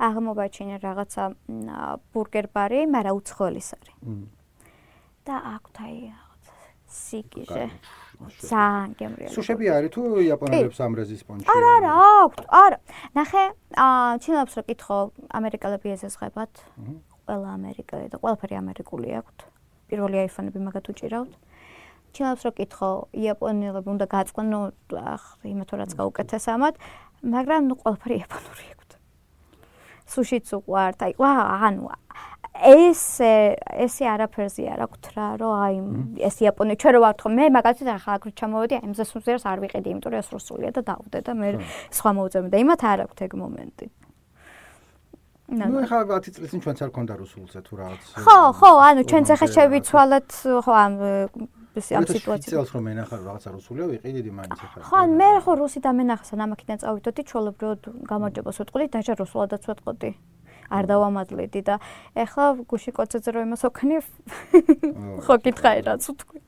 აღმოვაჩინე 0.07 0.75
რაღაცა 0.87 1.23
ბურგერ 2.15 2.45
ბარი, 2.55 2.79
მაგრამ 2.95 3.13
უცხოელის 3.19 3.69
არის. 3.75 3.93
და 5.27 5.35
აქვთ 5.59 5.75
აი 5.83 5.95
რაღაცა 6.15 6.53
სიკიჟე. 8.17 8.49
ძალიან 8.49 8.89
გემრიელი. 8.99 9.33
სუშები 9.33 9.65
არის 9.77 9.91
თუ 9.93 10.01
იაპონელებს 10.25 10.79
ამრეზის 10.87 11.21
პონჩი? 11.27 11.47
არა, 11.53 11.69
არა, 11.77 11.91
აქვთ, 12.17 12.39
არა. 12.49 12.77
ნახე, 13.17 13.43
აა 13.77 14.17
ჩინელებს 14.23 14.53
რო 14.57 14.63
კითხო, 14.67 14.97
ამერიკელები 15.37 15.87
ეზესღებათ. 15.95 16.53
ყველა 17.27 17.49
ამერიკელი 17.57 18.07
და 18.09 18.17
ყველაფერი 18.17 18.55
ამერიკული 18.63 19.07
აქვთ. 19.19 19.39
პირველი 19.87 20.17
აიფონები 20.23 20.59
მაგათ 20.67 20.85
უჭირავთ. 20.91 21.31
ჩინელებს 22.15 22.43
რო 22.47 22.51
კითხო, 22.57 22.89
იაპონელები 23.13 23.89
უნდა 23.93 24.05
გაწყნო, 24.09 24.59
იმათო 25.53 25.73
რაც 25.77 25.91
გაუკეთეს 25.99 26.45
ამათ, 26.55 26.75
მაგრამ 27.21 27.61
ნუ 27.69 27.75
ყველაფერი 27.83 28.15
იაპონური 28.21 28.65
აქვთ. 28.73 28.91
სუშიც 30.07 30.47
უყვართ, 30.57 30.99
აი, 31.03 31.13
ვა, 31.19 31.31
ანუ 31.67 31.83
ეს 32.65 33.01
ესე 33.21 34.05
არაფერზე 34.09 34.63
არ 34.73 34.81
აქვს 34.87 35.11
რა 35.13 35.27
რომ 35.41 35.53
აი 35.61 35.75
ეს 36.27 36.35
იაპონი 36.41 36.75
ჩვენ 36.81 36.93
რო 36.97 36.99
ვართ 37.05 37.19
ხო 37.21 37.29
მე 37.37 37.45
მაგალითად 37.57 37.89
ახლა 37.93 38.11
აქ 38.17 38.23
ჩამოვედი 38.33 38.73
აი 38.81 38.87
მზეს 38.93 39.11
უზერს 39.17 39.43
არ 39.45 39.59
ვიყიდი 39.63 39.87
იმიტომ 39.93 40.11
რომ 40.13 40.21
ეს 40.21 40.29
რუსულია 40.33 40.71
და 40.73 40.81
დავდე 40.89 41.17
და 41.27 41.31
მე 41.37 41.47
სხვა 41.93 42.11
მოუწევი 42.17 42.47
და 42.49 42.57
იმათ 42.63 42.81
არ 42.87 42.99
აქვს 43.05 43.19
ეგ 43.27 43.33
მომენტი. 43.37 43.85
ნუ 45.47 45.77
ახლა 45.87 46.19
10 46.19 46.35
წელს 46.35 46.49
წინ 46.51 46.59
ჩვენც 46.65 46.79
არ 46.83 46.91
ქონდა 46.91 47.13
რუსულზე 47.23 47.59
თუ 47.63 47.73
რაღაც 47.79 48.01
ხო 48.19 48.37
ხო 48.59 48.71
ანუ 48.87 49.01
ჩვენც 49.07 49.27
ახლა 49.31 49.47
შევიცვალეთ 49.55 50.29
ხო 50.65 50.73
ამ 50.75 50.93
ეს 51.77 51.87
ამ 51.93 52.03
სიტუაციას 52.03 52.51
წელს 52.51 52.69
რომ 52.75 52.85
ენახარ 52.91 53.19
რაღაცა 53.23 53.49
რუსულია 53.55 53.85
ვიყიდიდი 53.95 54.31
მაინც 54.33 54.59
ახლა. 54.59 54.81
ხო 54.91 54.95
ან 54.97 55.09
მე 55.15 55.29
ხო 55.45 55.53
რუსი 55.61 55.79
და 55.85 55.91
მენახა 55.95 56.25
სამაკიდან 56.27 56.77
წავიდოდი 56.83 57.21
ჩოლებროდ 57.31 57.81
გამარჯობას 58.11 58.55
ვეთყოდი 58.59 58.85
დაჟა 58.91 59.13
რუსულადაც 59.23 59.63
ვეთყოდი 59.71 60.09
არ 60.69 60.83
დავამატლედი 60.91 61.61
და 61.67 61.75
ეხლა 62.15 62.45
გუში 62.67 62.91
კოცეზე 62.97 63.29
რომ 63.35 63.43
იმას 63.47 63.63
ოქნი 63.67 63.97
ხო 65.23 65.35
კითხაი 65.43 65.79
რაც 65.87 66.01
ვთქვი. 66.07 66.39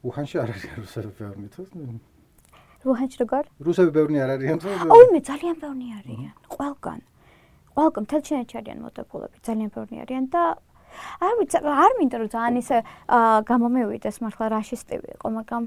უხანში 0.00 0.36
არ 0.40 0.48
არის 0.54 0.64
რუსები 0.80 1.10
ბევრი 1.18 1.46
თუ 1.52 1.60
უხანში 2.90 3.16
როგორ? 3.20 3.44
რუსები 3.60 3.90
ბევრი 3.92 4.16
არ 4.24 4.30
არიან 4.38 4.58
თუ 4.62 4.68
ოი 4.88 5.06
მე 5.12 5.20
ძალიან 5.20 5.56
ბევრი 5.60 5.86
არიან 6.00 6.34
ყველგან. 6.48 7.00
ყველგან 7.76 8.02
მთელ 8.04 8.22
ჩინეთში 8.26 8.56
არიან 8.60 8.78
მოტეფულები 8.84 9.36
ძალიან 9.46 9.70
ბევრი 9.74 9.96
არიან 10.04 10.24
და 10.32 10.42
არ 11.22 11.34
ვიცი 11.38 11.58
არ 11.60 11.92
მინდა 11.98 12.16
რომ 12.20 12.30
ძალიან 12.34 12.56
ისე 12.60 12.76
გამომივიდეს 13.50 14.16
მართლა 14.24 14.46
რაშისტები 14.56 15.08
იყო 15.16 15.26
მაგრამ 15.38 15.62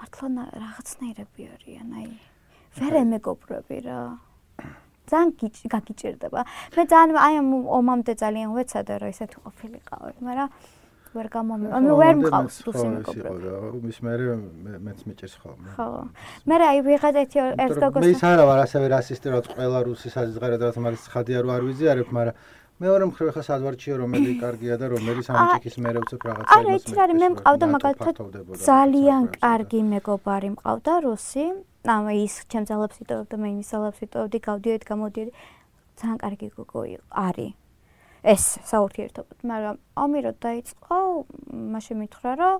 მართლა 0.00 0.44
რაღაცნაირები 0.64 1.42
არიან 1.54 1.88
აი 1.98 2.08
ვერ 2.78 2.92
ემეგობრები 3.04 3.76
რა 3.86 3.98
ძალიან 5.10 5.30
გაგიჭირდება. 5.74 6.40
მე 6.76 6.82
ძალიან 6.92 7.16
აი 7.26 7.34
ამ 7.42 7.48
ომამდე 7.78 8.12
ძალიან 8.22 8.48
ვეცადე 8.56 8.94
რომ 9.02 9.08
ისეთი 9.14 9.36
ყოფილიყავი, 9.44 10.12
მაგრამ 10.26 10.48
ვერ 11.10 11.26
გამომი. 11.34 11.66
ანუ 11.74 11.90
ვერ 11.98 12.14
მყავს 12.22 12.56
რუსი 12.66 12.86
მეგობრები. 12.94 13.78
მის 13.82 13.98
მე 14.06 14.12
მეც 14.86 15.00
მიჭირს 15.10 15.34
ხოლმე. 15.42 15.68
ხო. 15.74 15.86
მე 16.46 16.56
აი 16.70 16.78
ვიღაც 16.86 17.14
ერთი 17.22 17.38
ერთ 17.64 17.76
გოგოს 17.82 18.02
მე 18.06 18.10
ის 18.14 18.22
არა 18.30 18.44
ვარ 18.46 18.58
ასევე 18.66 18.86
რასისტი 18.94 19.28
რაც 19.34 19.46
ყველა 19.50 19.78
რუსი 19.90 20.08
საზღერად 20.14 20.60
რაც 20.70 20.76
მაგის 20.78 21.04
ხადია 21.10 21.38
რო 21.42 21.50
არ 21.50 21.62
ვიზიარებ, 21.66 22.08
მაგრამ 22.14 22.34
მეორე 22.80 23.04
მხრივ 23.10 23.28
ხა 23.34 23.42
სადვარჩიო 23.44 23.94
რომელი 24.00 24.30
კარგია 24.40 24.74
და 24.80 24.86
რომელი 24.94 25.20
სამჭიქის 25.26 25.76
მერე 25.84 25.98
უცებ 26.00 26.20
რაღაცა 26.30 26.54
არა, 26.56 26.70
იცი 26.80 26.94
რა, 26.96 27.04
მე 27.20 27.28
მყავდა 27.34 27.66
მაგალითად 27.74 28.14
ძალიან 28.70 29.22
კარგი 29.36 29.80
მეგობარი 29.90 30.48
მყავდა 30.54 30.94
რუსი. 31.04 31.44
ამ 31.84 32.04
ის 32.12 32.34
ჩემ 32.50 32.64
ძალებს 32.68 32.96
იტოვებ 33.00 33.26
და 33.30 33.36
მე 33.40 33.48
იმის 33.54 33.68
ძალებს 33.72 34.00
იტოვდი, 34.04 34.38
გავდიოდი, 34.44 34.84
გამოდიოდი. 34.90 35.32
ძალიან 36.00 36.18
კარგი 36.20 36.48
გოგო 36.56 36.80
არის. 37.10 37.52
ეს 38.20 38.42
საურთიერთობად, 38.68 39.38
მაგრამ 39.48 39.76
ომი 39.96 40.18
რო 40.24 40.32
დაიწყო, 40.44 40.96
მაშინ 41.72 41.96
მითხრა, 42.04 42.32
რომ 42.36 42.56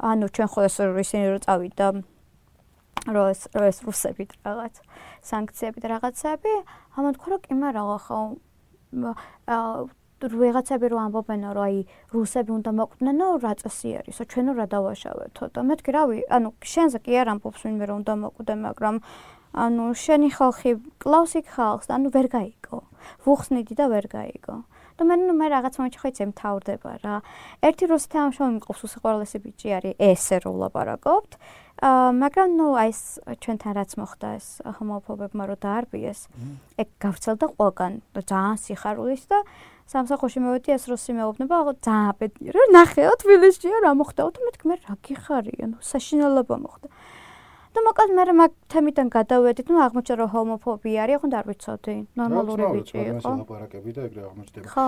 ანუ 0.00 0.26
ჩვენ 0.32 0.48
ხო 0.48 0.60
ეს 0.64 0.76
ისინი 0.80 1.24
რო 1.28 1.38
წავიდა 1.44 1.86
რო 3.12 3.22
ეს 3.32 3.40
რო 3.52 3.64
ეს 3.68 3.78
რუსები 3.84 4.24
რაღაც 4.48 4.74
სანქციები 5.28 5.78
და 5.84 5.88
რაღაცები, 5.92 6.52
ამან 6.96 7.12
თქვა 7.20 7.28
რომ 7.28 7.40
კი 7.44 7.52
მაგრამ 7.52 7.86
ხო 8.04 8.18
ვიღაცები 10.18 10.86
რო 10.90 10.98
ამბობენო 11.06 11.50
რომ 11.54 11.64
აი 11.68 11.76
რუსები 12.14 12.50
უნდა 12.58 12.70
მოკვდნენო 12.80 13.26
რა 13.44 13.52
წესი 13.62 13.90
არისო 14.02 14.22
ჩვენო 14.32 14.52
რა 14.58 14.66
დავაშავეთო 14.74 15.44
და 15.54 15.60
მეთქი 15.70 15.90
რავი 15.94 16.18
ანუ 16.26 16.48
შენზე 16.72 16.98
კი 17.06 17.12
არ 17.22 17.28
ამბობს 17.38 17.60
ვინმე 17.66 17.84
რომ 17.86 17.96
უნდა 18.02 18.14
მოკვდე 18.26 18.54
მაგრამ 18.66 18.96
ანუ 19.56 19.84
შენი 19.96 20.28
ხალხი 20.36 20.72
კლავს 21.00 21.32
იქ 21.40 21.46
ხალხს 21.56 21.88
ანუ 21.88 22.12
ვერ 22.12 22.26
გაიგო. 22.28 22.78
ვუხსნიდი 23.24 23.74
და 23.78 23.86
ვერ 23.88 24.06
გაიგო. 24.12 24.56
და 24.98 25.02
მე 25.06 25.14
ნუ 25.14 25.34
მე 25.38 25.46
რაღაც 25.54 25.74
მომენტში 25.78 25.98
ხო 26.02 26.08
იცი 26.10 26.24
მთავრდება 26.34 26.92
რა. 27.06 27.16
ერთი 27.62 27.84
რუსი 27.86 28.08
თამაშობი 28.12 28.52
მყავს 28.58 28.80
უსიყვარულესი 28.86 29.38
ბიჭი 29.46 29.68
არის 29.78 29.94
ესე 30.02 30.36
რო 30.42 30.52
ლაპარაკობთ 30.58 31.30
აა 31.78 32.10
მაგრამ 32.18 32.50
ნუ 32.58 32.66
აი 32.82 32.90
ეს 32.90 33.02
ჩვენთან 33.38 33.72
რაც 33.78 33.90
მოხდა 33.94 34.28
ეს 34.34 34.46
ჰომოფობებმა 34.66 35.44
რო 35.46 35.56
დაარბიეს 35.62 36.20
ეგ 36.82 36.88
გავრცელდა 36.98 37.46
ყველგან 37.54 37.92
ძალიან 38.18 38.56
სიხარულის 38.58 39.22
და 39.30 39.38
სამსახურში 39.88 40.40
მოვედი 40.44 40.74
ეს 40.76 40.84
რუსი 40.90 41.14
მეუბნება 41.16 41.58
ძალიან 41.86 42.16
ბედნიერი 42.20 42.64
ნახეო 42.76 43.12
თბილისშია 43.22 43.78
რა 43.84 43.92
მოხდა? 43.96 44.22
და 44.36 44.40
მეთქი 44.44 44.64
მე 44.68 44.74
რა 44.84 44.94
გიხარია? 45.00 45.64
ნუ 45.72 45.78
საშინელება 45.80 46.56
მოხდა 46.60 46.88
და 47.78 47.84
მოკლედ 47.86 48.10
მე 48.18 48.32
მაგ 48.38 48.52
თემიდან 48.72 49.08
გადავედით, 49.12 49.68
ნუ 49.70 49.78
აღმოჩნდა 49.86 50.14
რომ 50.18 50.28
ჰომოფობია 50.34 50.98
არის, 51.04 51.18
ხო 51.22 51.26
და 51.30 51.36
არ 51.38 51.46
ვიცოდი, 51.48 51.94
ნორმალური 52.18 52.62
ბიჭი 52.74 52.96
იყო. 52.98 53.20
ხო, 53.22 53.32
ლაპარაკები 53.38 53.90
და 53.94 54.00
ეგრე 54.08 54.22
აღმოჩნდება. 54.28 54.66
ხო. 54.74 54.86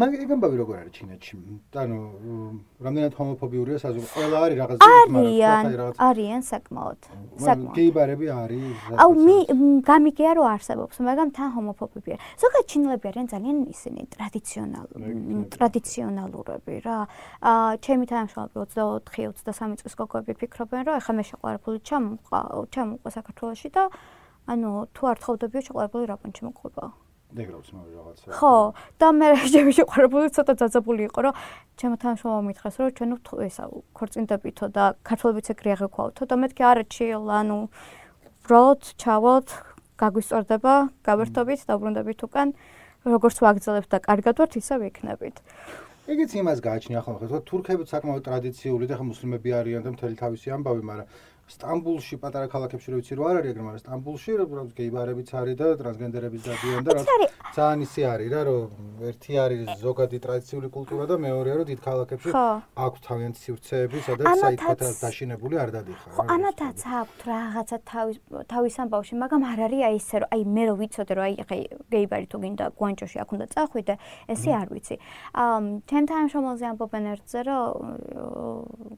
მაგ 0.00 0.10
ეგამბავი 0.26 0.56
როგორ 0.60 0.74
არის 0.82 0.92
ჩინეთში? 0.96 1.34
ანუ 1.82 1.98
რამდენად 2.82 3.12
ჰომოფობიურია 3.16 3.78
საზოგადოება? 3.78 4.14
ყველა 4.16 4.36
არის 4.46 4.56
რაღაც 4.60 4.78
არიან, 4.86 5.64
არიან 6.08 6.42
საკმაოდ. 6.50 7.00
საკმაოდ. 7.46 7.74
გეიბარები 7.78 8.26
არის. 8.26 8.76
აუ 9.02 9.10
მე 9.26 9.36
გამიგია 9.86 10.30
რომ 10.36 10.46
არსებობს, 10.56 10.96
მაგრამ 11.06 11.28
თან 11.36 11.48
ჰომოფობები 11.56 12.08
არის. 12.16 12.22
ზოგადად 12.42 12.66
ჩინელები 12.66 13.04
არიან 13.06 13.26
ძალიან 13.32 13.56
ისინი 13.70 14.00
ტრადიციონალური, 14.16 15.10
ტრადიციონალურები 15.54 16.74
რა. 16.86 16.98
აა 17.46 17.70
ჩემი 17.86 18.04
თანამშრომლები 18.10 18.56
24-23 18.66 19.78
წლის 19.80 19.94
გოგოები 20.00 20.32
ფიქრობენ 20.40 20.80
რომ 20.90 20.94
ეხლა 21.00 21.12
მე 21.16 21.24
შეყვარებული 21.30 21.78
ჩამ 21.86 22.15
ჩამოყვა 22.74 23.10
საქართველოში 23.18 23.68
და 23.76 23.84
ანუ 24.46 24.70
თუ 24.94 25.02
არ 25.10 25.16
თხოვდებიო 25.22 25.62
შეყარებული 25.66 26.04
რა 26.06 26.16
პონჩი 26.22 26.42
მოყვება 26.46 26.84
დეგრავს 27.36 27.70
მე 27.74 27.82
რაღაცა 27.90 28.36
ხო 28.38 28.54
და 29.02 29.08
მე 29.18 29.28
ჩემი 29.52 29.72
შეყარებული 29.78 30.30
ცოტა 30.36 30.54
ძაძაბული 30.60 31.02
იყო 31.10 31.20
რომ 31.26 31.34
ჩემო 31.80 31.96
თანაშრომო 32.02 32.40
მითხეს 32.48 32.76
რომ 32.78 32.90
ჩვენ 32.96 33.10
ესა 33.46 33.64
ქორწინდებითო 33.98 34.66
და 34.76 34.84
ქართველებიც 35.02 35.46
ეგრე 35.52 35.70
აღექვაოთო 35.76 36.22
და 36.30 36.34
მეთქი 36.42 36.62
არა 36.70 36.84
ჩილ 36.86 37.26
ანუ 37.26 37.58
ბროდ 38.46 38.80
ჩავოთ 39.02 39.48
გაგვისწორდება 40.00 40.74
გავერთობით 41.08 41.60
დაბრუნდებით 41.66 42.20
უკან 42.30 42.48
როგორც 43.10 43.36
ვაგრძელებთ 43.42 43.90
და 43.90 43.98
კარგად 44.06 44.34
ვართ 44.38 44.52
ისე 44.62 44.78
ვიქნებით 44.82 45.36
ეგეც 46.06 46.30
იმას 46.38 46.62
გააჩნია 46.62 47.00
ხო 47.02 47.12
ხო 47.18 47.38
თურქები 47.50 47.82
საკმაოდ 47.90 48.22
ტრადიციული 48.22 48.86
და 48.86 48.94
ხო 48.98 49.04
მუსლიმები 49.10 49.50
არიან 49.58 49.82
და 49.82 49.90
მთელი 49.98 50.16
თავისი 50.22 50.54
ამბავი 50.54 50.82
მაგრამ 50.86 51.06
სტამბულში 51.46 52.16
პატარა 52.22 52.50
ქალაქებში 52.50 52.92
რო 52.92 52.98
ვიცი 53.00 53.14
რა 53.18 53.26
არ 53.30 53.36
არის 53.40 53.56
მაგრამ 53.56 53.82
სტამბულში 53.82 54.32
რა 54.40 54.44
გეიბარებიც 54.78 55.28
არის 55.40 55.56
და 55.60 55.66
ტრანსგენდერებიც 55.80 56.42
დადიან 56.46 56.82
და 56.86 56.90
რა 56.96 57.02
ძალიან 57.56 57.80
ისე 57.86 58.02
არის 58.12 58.28
რა 58.34 58.40
რომ 58.50 59.06
ერთი 59.10 59.32
არის 59.44 59.60
ზოგადი 59.82 60.18
ტრადიციული 60.26 60.68
კულტურა 60.76 61.04
და 61.06 61.16
მეორეა 61.22 61.54
რომ 61.60 61.66
დიდ 61.70 61.80
ქალაქებში 61.86 62.30
აქვს 62.86 63.00
თავიანთი 63.06 63.40
სივრცეები 63.46 63.98
სადაც 64.08 64.26
საერთოდ 64.42 64.82
დაშინებული 65.06 65.54
არ 65.62 65.70
დადიხარ 65.76 66.10
ხო 66.18 66.22
ამათაც 66.34 66.78
აქვს 67.00 67.26
რაღაცა 67.30 67.76
თავის 67.92 68.16
თავის 68.50 68.74
ამბავში 68.82 69.14
მაგრამ 69.22 69.42
არ 69.52 69.60
არის 69.70 69.82
აი 69.86 69.94
ესე 70.02 70.16
რომ 70.22 70.28
აი 70.34 70.42
მე 70.56 70.64
რო 70.66 70.74
ვიცოდე 70.82 71.12
რომ 71.14 71.24
აი 71.26 71.34
ხე 71.46 71.58
გეიბარი 71.94 72.26
თუ 72.26 72.36
გინდა 72.42 72.64
გვანჭოში 72.74 73.16
აქ 73.22 73.30
უნდა 73.36 73.46
წახვიდე 73.54 73.94
ესე 74.34 74.50
არ 74.60 74.68
ვიცი. 74.74 74.96
აა 75.42 75.58
ჩემთან 75.90 76.24
შემოზე 76.34 76.64
ამბობენ 76.72 77.04
ერთზე 77.14 77.40
რომ 77.46 77.64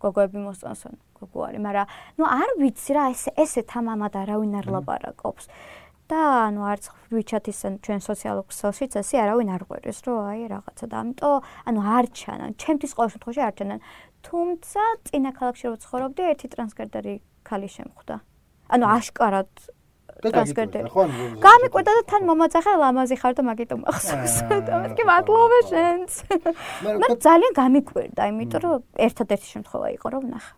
გოგოები 0.02 0.38
მოსწონსონ 0.48 0.94
გოგო 1.20 1.40
არის, 1.48 1.60
მაგრამ 1.66 1.86
ნუ 2.18 2.24
არ 2.38 2.50
ვიცი 2.62 2.92
რა 2.96 3.04
ეს 3.14 3.22
ესე 3.44 3.62
თამამად 3.74 4.12
არავინ 4.22 4.52
არ 4.60 4.66
ლაპარაკობს. 4.74 5.44
და 6.08 6.48
ანუ 6.48 6.60
არც 6.72 6.84
ან 7.68 7.74
ჩვენ 7.84 8.00
სოციალურ 8.00 8.44
ქსელშიც 8.48 8.96
ესე 8.96 9.16
არავინ 9.20 9.48
არ 9.52 9.62
ყვერეს, 9.68 9.98
რომ 10.08 10.24
აი 10.32 10.42
რაღაცა 10.48 10.84
და 10.88 10.96
ამიტომ 11.04 11.36
ანუ 11.68 11.80
არ 11.96 12.04
ჩანან, 12.16 12.50
ჩემთვის 12.56 12.92
ყოველ 12.96 13.10
შემთხვევაში 13.12 13.42
არ 13.44 13.54
ჩანან. 13.58 13.80
თუმცა 14.24 14.82
წინა 15.04 15.30
ქალაქში 15.36 15.66
რო 15.68 15.76
ცხოვრობდი, 15.84 16.22
ერთი 16.32 16.46
ტრანსგერდერი 16.48 17.14
ქალი 17.44 17.68
შემხვდა. 17.68 18.16
ანუ 18.72 18.84
აშკარად 18.96 19.50
ტრანსგერდერი. 20.24 20.88
გამიკვირდა 21.44 21.92
და 21.98 22.02
თან 22.10 22.22
მომაწახე 22.26 22.72
ლამაზი 22.82 23.16
ხარ 23.20 23.32
და 23.38 23.42
მაგით 23.48 23.70
უმახსოვს. 23.76 24.34
და 24.66 24.72
მეთქი 24.82 25.04
მადლობა 25.06 25.58
შენს. 25.70 26.12
მაგრამ 26.88 27.18
ძალიან 27.28 27.52
გამიკვირდა, 27.60 28.22
იმიტომ 28.32 28.60
რომ 28.64 28.82
ერთადერთი 29.06 29.46
შემთხვევა 29.54 29.88
იყო 29.94 30.06
რომ 30.16 30.24
ნახა. 30.34 30.52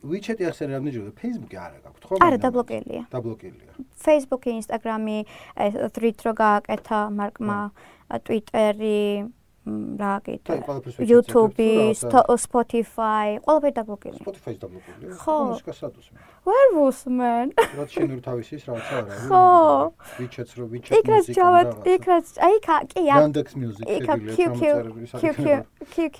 WeChat-ი 0.00 0.46
ახსენე 0.48 0.78
რამდენჯერ 0.78 1.10
Facebook-ი 1.20 1.56
არა 1.60 1.78
გაქვთ 1.84 2.04
ხო? 2.08 2.14
არა, 2.24 2.38
დაბლოკილია. 2.40 3.02
დაბლოკილია. 3.12 3.72
Facebook-ი, 4.00 4.50
Instagram-ი, 4.60 5.18
Thread 5.92 6.18
რო 6.24 6.32
გააკეთა 6.40 7.00
მარკმა, 7.12 7.58
Twitter-ი, 8.24 9.28
რა 10.00 10.14
გიტყვი? 10.24 11.04
YouTube-ი, 11.04 11.92
Spotify, 12.40 13.26
ყველაფერი 13.44 13.74
დაბლოკილია. 13.76 14.22
Spotify-ი 14.24 14.56
დაბლოკილია. 14.56 15.12
ხო. 15.20 15.36
მოსკასადოს 15.52 16.08
მე. 16.16 16.20
Was 16.48 17.04
man? 17.04 17.52
რა 17.76 17.84
შეიძლება 17.84 18.22
თავის 18.24 18.48
ის 18.56 18.64
რაღაცა 18.64 18.94
არა. 19.04 19.12
ხო. 19.28 19.44
WeChat-ს 20.16 20.52
რო 20.56 20.64
WeChat 20.64 20.96
მუსიკა. 20.96 21.00
იქ 21.04 21.06
რაც 21.12 21.26
ჯავად, 21.36 21.68
იქ 21.92 22.04
რაც 22.08 22.26
აი 22.40 22.56
კი 22.64 22.72
აი. 22.72 23.04
Yandex 23.20 23.48
Music 23.52 23.84
შეგვიძლია 23.84 24.72
QQ 25.20 25.44
QQ 25.92 26.18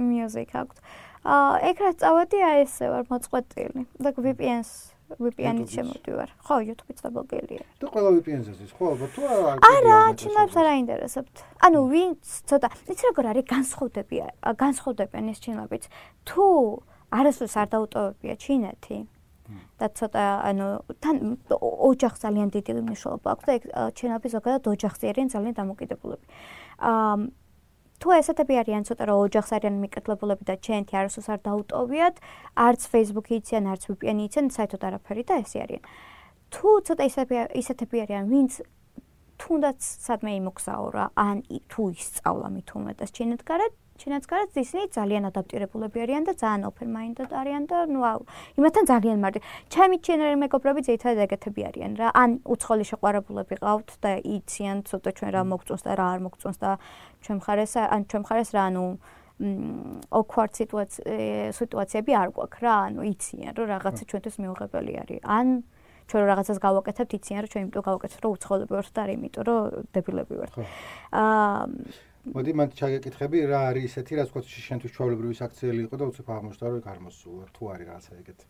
Music 0.00 0.48
აქვს. 0.56 0.80
ეგ 1.28 1.76
რა 1.84 1.90
წავედი 2.00 2.38
აი 2.50 2.62
ესე 2.64 2.86
ვარ 2.92 3.04
მოწყვეტილი 3.12 3.82
და 4.00 4.12
VPN-ს 4.16 4.70
VPN-ით 5.08 5.72
შემოდივარ. 5.72 6.28
ხო, 6.44 6.56
YouTube-იც 6.68 6.98
დაბლოკილია. 7.00 7.64
თუ 7.80 7.86
ყველა 7.88 8.10
VPN-ს 8.20 8.60
ის 8.60 8.72
ხო, 8.76 8.84
ალბათ 8.92 9.10
თუ 9.16 9.22
არა. 9.24 9.52
არა, 9.64 9.98
ჩინებს 10.20 10.54
არ 10.60 10.66
აინტერესებთ. 10.68 11.36
ანუ 11.64 11.78
ვინც 11.88 12.22
ცოტა, 12.44 12.68
იცი 12.92 13.04
როგორ 13.08 13.24
არის 13.32 13.44
განსხვავდებია, 13.48 14.26
განსხვავდებიან 14.64 15.24
ეს 15.32 15.38
ჩინებიც. 15.40 15.84
თუ 16.28 16.44
არასდროს 17.08 17.54
არ 17.56 17.68
დაუტოვებია 17.72 18.34
ჩინეთი 18.36 18.98
და 19.80 19.86
ცოტა 19.96 20.24
ანუ 20.44 20.66
თან 21.00 21.16
ოჯახს 21.48 22.18
ძალიან 22.20 22.48
დიდი 22.52 22.84
მნიშვნელობა 22.84 23.28
აქვს 23.32 23.44
და 23.48 23.52
ეგ 23.56 23.62
ჩინები 23.96 24.28
ზოგადად 24.28 24.62
ოჯახზე 24.68 25.04
არიან 25.08 25.28
ძალიან 25.32 25.54
დამოკიდებულები. 25.56 26.26
აა 26.84 27.16
თუ 27.98 28.14
ესეთები 28.14 28.54
არიან 28.62 28.84
ცოტა 28.86 29.04
რა 29.10 29.14
ოჯახს 29.26 29.50
არიან 29.58 29.76
მიკეთლებულები 29.82 30.44
და 30.46 30.54
ჩენთი 30.62 30.94
არასოს 30.98 31.28
არ 31.34 31.40
დაუტოვიათ, 31.46 32.16
არც 32.54 32.80
Facebook-ი 32.94 33.34
იციან, 33.42 33.64
არც 33.74 33.82
VPN-ი 33.90 34.24
იციან, 34.30 34.46
საერთოდ 34.54 34.82
არაფერი 34.88 35.22
და 35.26 35.34
ესე 35.42 35.58
არიან. 35.66 35.82
თუ 36.54 36.68
ცოტა 36.86 37.02
ისეთები 37.10 37.36
ისეთები 37.58 37.96
არიან, 38.06 38.24
ვინც 38.30 38.52
თუნდაც 39.38 39.80
სადმე 39.82 40.32
იმოგზაურა, 40.38 41.04
ან 41.18 41.36
თუ 41.70 41.82
ისწავლა 41.94 42.48
მით 42.54 42.68
უმეტეს 42.78 43.10
ჩინეთ 43.18 43.42
ჩინეთს 43.98 44.28
გარეთ 44.30 44.56
ისინი 44.62 44.84
ძალიან 44.94 45.24
ადაპტირებულები 45.28 45.98
არიან 46.04 46.22
და 46.28 46.32
ძალიან 46.38 46.62
open 46.70 46.88
minded 46.94 47.30
არიან 47.34 47.64
და 47.66 47.78
ნუ 47.90 48.00
იმათთან 48.58 48.84
ძალიან 48.92 49.18
მარტი. 49.24 49.40
ჩემი 49.74 49.96
ჩინელი 50.06 50.36
მეგობრები 50.44 50.80
ძირითადად 50.86 51.20
ეგეთები 51.26 51.60
არიან 51.68 51.92
რა. 51.98 52.08
ან 52.14 52.30
უცხოელი 52.46 52.84
შეყვარებულები 52.90 53.54
ყავთ 53.58 53.88
და 53.98 54.10
იციან 54.22 54.78
ცოტა 54.86 55.10
ჩვენ 55.18 55.30
რა 55.34 55.42
მოგწონს 55.50 55.82
და 55.82 55.92
რა 55.98 56.06
არ 56.14 56.20
მოგწონს 56.26 56.58
და 56.62 56.70
ჩვენ 57.26 57.36
მხარეს 57.42 57.72
ან 57.82 58.00
ჩვენ 58.06 58.22
მხარეს 58.22 58.50
რა 58.54 58.62
ანუ 58.70 58.84
awkward 59.38 60.52
სიტუაციები 61.58 62.12
არ 62.22 62.28
გვაქვს 62.38 62.62
რა. 62.62 62.74
ანუ 62.86 63.00
იციან 63.12 63.52
რომ 63.58 63.66
რაღაცა 63.74 64.04
ჩვენთვის 64.10 64.36
მიუღებელი 64.42 64.92
არის. 65.02 65.20
ან 65.26 65.46
ჩვენ 66.08 66.24
რაღაცას 66.24 66.58
გავაკეთებთ, 66.64 67.10
იციან 67.18 67.40
რომ 67.44 67.50
ჩვენ 67.52 67.62
იმიტომ 67.68 67.84
გავაკეთებთ 67.84 68.22
რომ 68.24 68.32
უცხოელები 68.38 68.72
ვართ 68.72 68.90
და 68.96 69.00
არ 69.04 69.10
იმიტომ 69.12 69.44
რომ 69.44 69.60
დებილები 69.92 70.34
ვართ. 70.40 70.54
აა 71.12 72.07
მოდი 72.34 72.52
მან 72.60 72.68
ჩაგეკითხები 72.78 73.38
რა 73.50 73.60
არის 73.72 73.84
ისეთი 73.90 74.12
რაც 74.18 74.28
თქო 74.32 74.40
შენთვის 74.68 74.94
ჩვეულებრივი 74.96 75.34
საქციელი 75.42 75.80
იყო 75.88 75.94
და 76.00 76.04
უცებ 76.10 76.28
აღმოჩნდა 76.36 76.66
რომ 76.72 76.82
გამოსულა 76.88 77.46
თუ 77.54 77.62
არის 77.72 77.86
რაღაცა 77.88 78.12
ეგეთი 78.22 78.46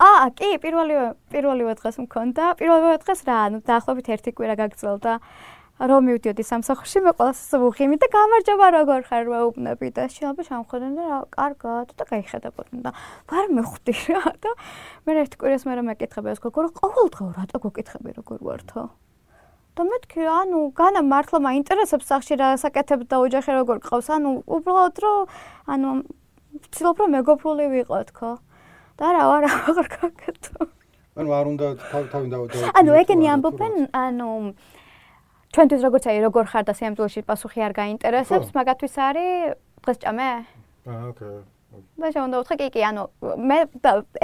აა 0.00 0.28
კი 0.40 0.48
პირველი 0.64 0.94
პირველი 1.32 1.64
დღეს 1.80 1.96
მქონდა. 2.04 2.44
პირველი 2.60 2.98
დღეს 3.04 3.20
რა 3.28 3.36
ანუ 3.46 3.58
დაახლოებით 3.68 4.06
ერთი 4.16 4.30
კვირა 4.36 4.54
გაგრძელდა. 4.60 5.12
რომ 5.80 6.04
მივდიოდი 6.04 6.44
სამსახურში 6.44 7.00
მე 7.04 7.12
ყოველს 7.16 7.40
ვუღიმი 7.56 7.96
და 8.00 8.06
გამარჯობა 8.12 8.66
როგორ 8.76 9.00
ხარ 9.08 9.24
ვეუბნები 9.32 9.88
და 9.96 10.02
შეიძლება 10.12 10.44
შემოხვდნენ 10.48 10.92
და 11.00 11.06
კარგად 11.32 11.94
და 11.96 12.04
გაიხედებოდნენ 12.10 12.80
და 12.84 12.92
ვარ 13.32 13.48
მეხვდი 13.48 13.94
რა 14.12 14.24
და 14.44 14.50
მე 15.08 15.12
ერთი 15.24 15.36
კვირას 15.40 15.64
მე 15.64 15.72
რომ 15.80 15.88
მეკითხები 15.88 16.28
ეს 16.36 16.40
გოგო 16.44 16.60
რა 16.68 16.70
ყოველდღე 16.84 17.24
რატო 17.32 17.56
გეკითხები 17.64 18.10
როგორ 18.20 18.38
ვართო 18.44 18.82
და 19.76 19.82
მეთქი 19.90 20.22
ანუ 20.40 20.58
განა 20.78 21.00
მართლა 21.06 21.38
მაინტერესებს 21.48 22.06
სახში 22.10 22.34
რა 22.40 22.48
საკეთებ 22.62 23.00
და 23.10 23.16
ოჯახი 23.24 23.50
როგორ 23.60 23.76
ყავს. 23.86 24.08
ანუ 24.16 24.30
უბრალოდ 24.46 24.96
რომ 25.04 25.18
ანუ 25.72 25.88
ვცდილობ 26.60 26.96
რომ 27.00 27.10
მეგობრული 27.16 27.66
ვიყო 27.74 27.98
თქო. 28.10 28.30
და 29.00 29.08
რა 29.16 29.22
ვარ 29.32 29.44
აღარ 29.48 29.86
გაკეთო 29.96 30.66
ანუ 31.20 31.30
არ 31.38 31.46
უნდა 31.52 31.66
თავი 32.12 32.28
დავდო 32.32 32.72
ანუ 32.80 32.90
ეგენი 33.00 33.26
ამბობენ 33.34 33.74
ანუ 33.96 34.28
ჩვენთვის 35.56 35.82
როგორც 35.88 36.04
აი 36.12 36.18
როგორ 36.26 36.44
ხარ 36.52 36.64
და 36.68 36.74
სიამბულში 36.76 37.24
პასუხი 37.30 37.64
არ 37.64 37.72
გაინტერესებს 37.80 38.52
მაგათვის 38.58 38.94
არის 39.08 39.56
დღეს 39.84 39.98
ჭამე 40.04 40.28
აა 40.84 41.00
ოკეი 41.10 41.38
და 41.70 42.08
შემოდა 42.14 42.40
უთხრა 42.42 42.56
კი 42.60 42.66
კი 42.74 42.82
ანუ 42.88 43.02
მე 43.48 43.58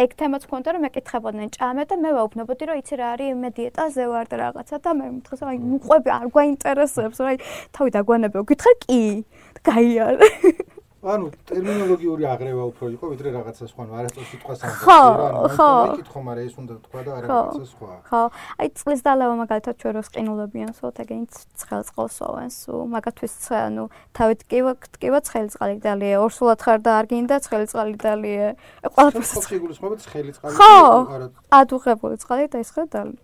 ეგ 0.02 0.14
თემაც 0.20 0.46
მქონდა 0.48 0.74
რომ 0.76 0.82
მეკითხებოდნენ 0.86 1.50
ჭამე 1.56 1.84
და 1.90 1.98
მე 2.02 2.10
ვაუბნებოდი 2.16 2.68
რომ 2.70 2.80
იცი 2.82 2.94
რა 3.00 3.06
არის 3.14 3.36
მე 3.42 3.50
დიეტაზე 3.58 4.04
ვარ 4.12 4.26
და 4.32 4.36
რაღაცა 4.42 4.76
და 4.82 4.90
მე 4.98 5.06
მითხეს 5.16 5.42
აი 5.46 5.58
მყვები 5.76 6.10
არ 6.16 6.26
გვაინტერესებს 6.34 7.18
რა 7.22 7.32
თავი 7.76 7.90
დაგვანებო 7.96 8.46
გითხარ 8.50 8.74
კი 8.86 9.00
გაიარე 9.70 10.30
ანუ 11.06 11.26
ტერმინოლოგიური 11.46 12.24
აღრევა 12.26 12.64
უფრო 12.70 12.86
იყო 12.96 13.04
ვიდრე 13.12 13.28
რაღაცა 13.36 13.64
სხვა, 13.70 13.84
არასწორ 13.98 14.24
სიტყვას 14.30 14.60
ამბობ. 14.66 14.80
ხო, 14.82 15.00
ხო. 15.56 15.68
მეკითხო, 15.86 16.20
მაგრამ 16.26 16.46
ეს 16.46 16.54
უნდა 16.62 16.74
თქვა 16.86 17.00
და 17.06 17.12
რაღაცა 17.26 17.64
სხვა. 17.72 17.90
ხო. 18.10 18.22
აი 18.58 18.68
წყლის 18.76 19.00
დალევა 19.06 19.34
მაგალითად 19.42 19.74
ჩვენ 19.80 19.92
როს 19.96 20.08
ყინულებიან 20.16 20.70
სოთაგენიც 20.76 21.32
ცხელ 21.62 21.82
წყალს 21.86 22.18
ოვენ 22.26 22.50
სუ, 22.50 22.74
მაგათვის 22.96 23.34
ანუ 23.54 23.84
თავით 24.16 24.40
კივა 24.50 24.72
კივა 24.98 25.18
ცხელი 25.26 25.48
წყალი 25.54 25.76
დალია, 25.86 26.16
ორსულად 26.26 26.60
ხარ 26.66 26.78
და 26.82 26.90
არ 26.98 27.06
გინდა 27.06 27.36
ცხელი 27.46 27.66
წყალი 27.70 27.94
დალია. 28.02 28.48
ყველაფერს 28.82 29.32
ხო 29.46 29.56
გულისხმობთ 29.62 29.98
ცხელი 30.06 30.30
წყალი 30.34 30.54
ხო, 30.58 30.74
ადუღებული 31.54 32.16
წყალი 32.18 32.44
და 32.50 32.58
ის 32.66 32.70
ხარ 32.74 32.88
დალია. 32.90 33.22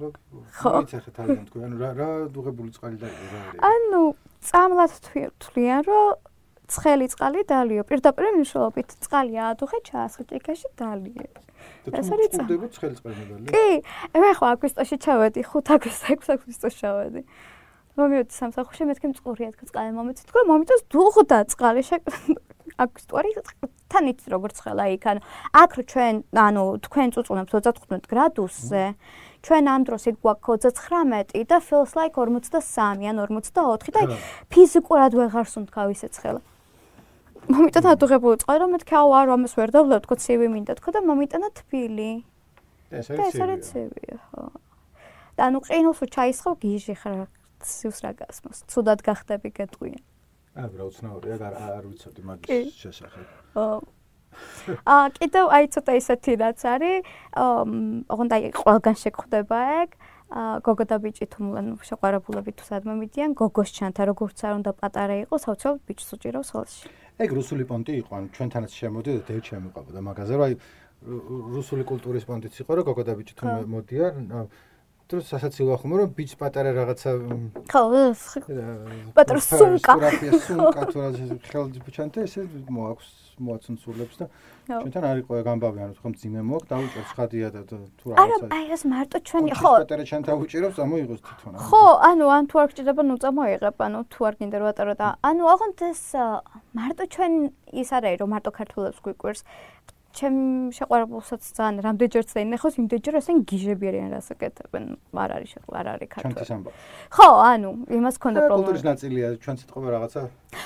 ხო. 0.00 0.72
იცი 0.84 1.10
თავიდან 1.16 1.44
თქვი, 1.48 1.60
ანუ 1.66 1.76
რა 1.80 1.90
რა 1.96 2.08
დუღებული 2.32 2.70
წყალი 2.72 2.96
დალია 3.00 3.26
რა 3.32 3.40
არის? 3.50 3.60
ანუ 3.60 4.02
წამლად 4.40 4.92
თვლიან 5.44 5.82
რომ 5.84 6.29
ცხელი 6.70 7.06
წყალი 7.12 7.40
დალიო. 7.50 7.82
პირდაპირ 7.90 8.26
მნიშვნელობით 8.38 8.88
წყალი 9.04 9.34
აადუხე 9.44 9.78
ჩაასხე 9.88 10.22
ჭიქაში 10.30 10.68
დალიო. 10.78 11.26
ეს 11.98 12.08
არის 12.14 12.28
წყდება 12.34 12.66
ცხელი 12.74 12.94
წყალი 12.98 13.22
დალიო. 13.30 13.48
კი, 13.50 13.68
მე 14.22 14.30
ხო 14.38 14.44
აგვისტოში 14.54 14.96
ჩავედი, 15.04 15.40
5 15.50 15.74
აგვისტოში, 15.74 16.14
6 16.22 16.34
აგვისტოში 16.34 16.78
ჩავედი. 16.80 17.22
მომიოდი 17.98 18.32
სამსახურში 18.32 18.86
მეთქი 18.86 19.10
მწყურია 19.10 19.50
თქო 19.54 19.66
წყალი 19.70 19.90
მომეცი 19.96 20.24
თქო 20.30 20.42
მომიტოს 20.46 20.82
დუღდა 20.94 21.38
წყალი 21.50 21.82
შე 21.88 21.98
აგვისტოარი 22.84 23.30
თან 23.90 24.04
იცი 24.12 24.32
როგორ 24.34 24.54
ცხელა 24.54 24.84
იქ 24.94 25.04
ანუ 25.10 25.20
აქ 25.62 25.72
ჩვენ 25.90 26.14
ანუ 26.44 26.64
თქვენ 26.86 27.08
წუწუნებს 27.16 27.50
35 27.56 28.06
გრადუსზე 28.12 28.84
ჩვენ 29.42 29.64
ამ 29.74 29.82
დროს 29.88 30.02
იქ 30.10 30.16
გვაქვს 30.22 30.70
39 30.70 31.34
და 31.50 31.58
feels 31.58 31.92
like 31.98 32.14
43 32.14 33.10
ან 33.10 33.18
44 33.26 33.90
და 33.96 34.02
ფიზიკურად 34.54 35.12
ვეღარ 35.18 35.46
სუნთქავ 35.50 35.90
ისე 35.96 36.08
ცხელა 36.14 36.40
მომიტანა 37.48 37.96
დუღებული 37.96 38.36
წყალი 38.42 38.58
რომ 38.60 38.70
მეთქი 38.76 38.94
აუ 39.00 39.10
არ 39.20 39.28
ამას 39.36 39.52
ვერ 39.56 39.70
დავლებ 39.72 40.02
თქო 40.04 40.14
ცივი 40.20 40.48
მინდა. 40.52 40.72
თქო 40.76 40.90
და 40.92 41.00
მომიტანა 41.00 41.48
თბილი. 41.56 42.12
ეს 42.92 43.08
არის 43.14 43.64
ცივი 43.70 44.04
ხო. 44.28 44.42
და 45.36 45.40
ანუ 45.48 45.58
ყინულს 45.64 46.00
ჩაისხო 46.04 46.50
გიჟი 46.60 46.94
ხარ 47.00 47.18
სიუს 47.64 47.98
რა 48.04 48.12
გასმოს. 48.20 48.58
ცუდად 48.68 49.00
გახდები 49.00 49.48
გეტყვია 49.56 50.00
აა 50.50 50.68
რა 50.74 50.84
უცნაურია 50.90 51.36
არ 51.46 51.54
არ 51.62 51.84
ვიცოდი 51.86 52.22
მაგის 52.26 52.74
შესახებ. 52.74 53.26
აა 53.54 55.06
კიდევ 55.18 55.46
აი 55.56 55.64
ცოტა 55.74 55.92
ისეთი 56.00 56.32
რაც 56.42 56.60
არის, 56.74 57.06
ოღონდ 58.10 58.32
აი 58.34 58.42
ყველგან 58.58 58.96
შეგხვდება 59.02 59.58
ეგ. 59.82 59.90
აა 60.30 60.58
გოგო 60.66 60.84
და 60.90 60.96
ბიჭი 61.02 61.26
თუმლან 61.30 61.66
შეყარებულები 61.86 62.50
თუ 62.58 62.64
სადმე 62.66 62.94
მიდიან, 63.02 63.30
გოგოს 63.34 63.70
ჩანთა 63.78 64.02
როგორც 64.10 64.38
არ 64.46 64.52
უნდა 64.58 64.72
პატარა 64.78 65.14
იყოს, 65.26 65.42
აუცილებლად 65.50 65.82
ბიჭს 65.86 66.08
უჭირავს 66.14 66.50
ხელში. 66.54 66.86
ეგ 67.20 67.30
რუსული 67.36 67.64
პონტი 67.68 67.92
იყო, 68.00 68.12
ან 68.16 68.24
ჩვენთანაც 68.36 68.72
შემოდიოდა 68.80 69.22
და 69.28 69.32
ერთ 69.36 69.46
შემოყავდა. 69.50 70.00
მაგაზე, 70.08 70.32
რომ 70.40 70.44
აი 70.46 70.54
რუსული 71.56 71.84
კულტურის 71.90 72.24
პონტიც 72.28 72.54
იყო, 72.60 72.72
რომ 72.80 72.84
გოგო 72.88 73.02
და 73.08 73.12
ბიჭი 73.20 73.34
თუ 73.40 73.46
მოდიან, 73.74 74.16
დროს 75.10 75.24
სასაცილო 75.30 75.70
ახლა 75.76 75.94
რომ 76.00 76.10
ბიჭს 76.16 76.34
პატარა 76.40 76.70
რაღაცა 76.80 77.10
ხო 77.70 77.82
პატარა 79.16 79.40
სუმკა. 79.42 79.92
სუმკა 80.46 80.82
თუ 80.90 80.96
რა 81.02 81.08
ხელს 81.50 81.78
ბიჭან테 81.86 82.18
ესე 82.26 82.40
მოაქვს 82.70 83.08
მოაცუნცულებს 83.40 84.16
და 84.20 84.26
ჩვენთან 84.70 85.04
არის 85.10 85.24
ყო 85.26 85.34
გამბავი 85.48 85.78
ანუ 85.80 85.92
თქვა 85.98 86.08
მძიმე 86.12 86.40
მოაქვს 86.50 86.68
დაუჭერს 86.70 87.12
ხადია 87.16 87.48
და 87.54 87.60
თუ 87.70 88.06
რაღაცა 88.12 88.20
არა 88.20 88.36
აი 88.54 88.64
ეს 88.76 88.82
მარტო 88.92 89.18
ჩვენი 89.28 89.50
ხო. 89.60 89.70
პატარა 89.80 90.04
ჩვენთან 90.10 90.34
უჭირავს 90.44 90.78
ამოიღოს 90.84 91.20
თვითონ 91.26 91.52
ხო 91.66 91.82
ანუ 92.10 92.26
ან 92.36 92.44
თუ 92.50 92.54
არ 92.60 92.68
გჭირდება 92.70 93.02
ნუ 93.10 93.16
წამოიღებ 93.24 93.76
ანუ 93.86 93.98
თუ 94.12 94.20
არ 94.28 94.34
გინდა 94.38 94.56
რომ 94.60 94.68
ატარო 94.70 94.94
და 95.00 95.06
ანუ 95.24 95.42
აღონ 95.54 95.72
ეს 95.90 96.02
მარტო 96.76 97.04
ჩვენ 97.14 97.32
ის 97.80 97.88
არ 97.96 98.02
არის 98.06 98.18
რომ 98.20 98.30
მარტო 98.34 98.50
ქართულებს 98.60 98.98
გვიკვირს 99.04 99.40
ჩემ 100.10 100.36
შეყვარებულსაც 100.74 101.42
ძალიან 101.54 101.76
რამდენჯერაც 101.86 102.30
და 102.34 102.40
ინახავს 102.42 102.76
იმდენჯერ 102.82 103.14
ასენ 103.20 103.36
გიჟები 103.50 103.84
არიან 103.90 104.10
რასაკეთებენ 104.16 104.84
არ 105.22 105.30
არის 105.36 105.50
შეყვ 105.54 105.76
არ 105.80 105.86
არის 105.94 106.08
ქართული 106.14 106.72
ხო 107.14 107.28
ანუ 107.50 107.70
იმას 107.98 108.16
ქონდა 108.18 108.38
პრობლემა. 108.42 108.58
კულტურის 108.58 108.84
ნაწილია 108.90 109.26
ჩვენ 109.38 109.56
სიტყვა 109.60 109.88
რაღაცა. 109.94 110.20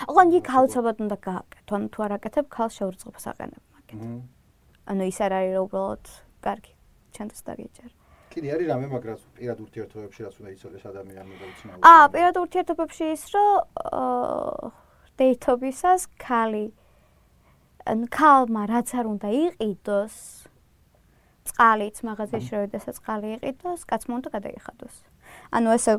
ოღონდ 0.08 0.32
იქ 0.40 0.46
აუცილებლად 0.58 0.98
უნდა 1.04 1.16
გააკეთო 1.28 1.72
ანუ 1.76 1.86
თუ 1.92 1.98
არ 2.04 2.12
აკეთებ 2.18 2.46
ქალ 2.56 2.68
შეურწყებას 2.78 3.24
აყენებ 3.32 3.62
მაგით 3.74 4.00
ანუ 4.88 5.02
ის 5.12 5.18
არ 5.24 5.32
არის 5.38 5.52
რომ 5.56 5.64
უბრალოდ 5.68 6.04
კარგი 6.44 6.72
ჩვენთვის 7.14 7.42
დაგიჭერ 7.48 7.90
კიდე 8.34 8.48
არის 8.54 8.66
რამე 8.72 8.86
მაგრას 8.90 9.20
პირად 9.38 9.58
ურთიერთობებში 9.62 10.20
რაც 10.26 10.34
უნდა 10.40 10.50
იცოდეს 10.56 10.84
ადამიანი 10.90 11.34
და 11.38 11.44
უცნაური. 11.52 11.82
აა 11.86 12.04
პირად 12.14 12.34
ურთიერთობებში 12.42 13.04
ის 13.14 13.22
რომ 13.34 13.52
დეითობისას 15.20 16.02
ქალი 16.18 16.64
ქალმა 17.84 18.62
რაც 18.64 18.88
არ 18.96 19.06
უნდა 19.12 19.28
იყიდოს 19.28 20.16
წყალიც 21.44 22.00
მაღაზიაში 22.08 22.52
როდესაც 22.56 22.96
წყალი 22.98 23.36
იყიდოს, 23.36 23.84
კაცმა 23.84 24.12
უნდა 24.18 24.28
გადაიხადოს. 24.32 24.94
ანუ 25.52 25.68
ესე 25.76 25.92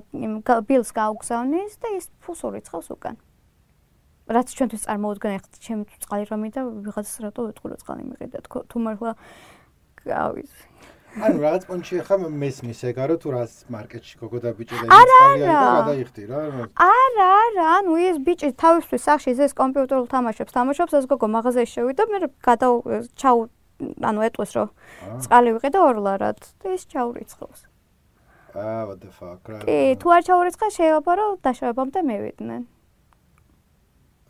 ბილს 0.66 0.90
გაუგზავნის 0.90 1.74
და 1.78 1.88
ის 1.98 2.10
ფულს 2.26 2.42
ურიცხავს 2.50 2.90
უკან. 2.98 3.16
რაც 4.26 4.48
ჩვენთვის 4.58 4.86
წარმოუდგენელი 4.90 5.42
ხთ, 5.46 5.54
ჩემ 5.62 5.82
წყალი 5.86 6.24
რომ 6.26 6.40
მიდა 6.50 6.62
ვიღაცას 6.90 7.18
რატო 7.22 7.42
ეთქურო 7.54 7.78
წყალი 7.78 8.04
მიყიდა 8.10 8.40
თქო 8.50 8.58
თუ 8.66 8.78
მართლა 8.82 9.12
გავიზ. 10.02 10.52
ანუ 11.16 11.38
რაღაც 11.40 11.64
პონჩი 11.70 12.02
ხა 12.04 12.16
მესმის 12.28 12.80
ეგა 12.92 13.04
რომ 13.08 13.20
თუ 13.24 13.30
რას 13.36 13.54
მარკეტში 13.72 14.16
გოგო 14.20 14.40
და 14.44 14.52
ბიჭი 14.58 14.76
და 14.76 14.86
ისწავლიან 14.86 15.44
და 15.48 15.70
გადაიხდი 15.80 16.24
რა 16.32 16.40
არა 16.86 17.28
არა 17.40 17.68
ანუ 17.80 17.94
ეს 18.12 18.18
ბიჭი 18.28 18.50
თავისთვის 18.60 19.02
სახში 19.08 19.32
ეს 19.48 19.54
კომპიუტერულ 19.56 20.08
თამაშებს 20.12 20.52
თამაშობს 20.58 20.94
ეს 21.00 21.06
გოგო 21.08 21.28
მაღაზიაში 21.36 21.74
შევიდა 21.76 22.04
მე 22.12 22.18
გადა 22.44 22.68
ჩაუ 23.16 23.40
ანუ 23.80 24.20
ეტყვის 24.28 24.52
რომ 24.60 24.70
წყალი 25.24 25.50
ვიყიდე 25.56 25.80
ორლარად 25.88 26.40
და 26.64 26.68
ის 26.76 26.84
ჩაურიცხავს. 26.92 27.60
აა 28.56 28.84
what 28.88 29.00
the 29.04 29.12
fuck 29.12 29.44
რა 29.52 29.60
კი 29.68 29.80
თუ 30.00 30.08
არ 30.16 30.22
ჩაურიცხა 30.28 30.68
შეიძლება 30.80 31.12
რომ 31.20 31.32
დაშავებამდე 31.44 32.00
მევიდნენ 32.12 32.64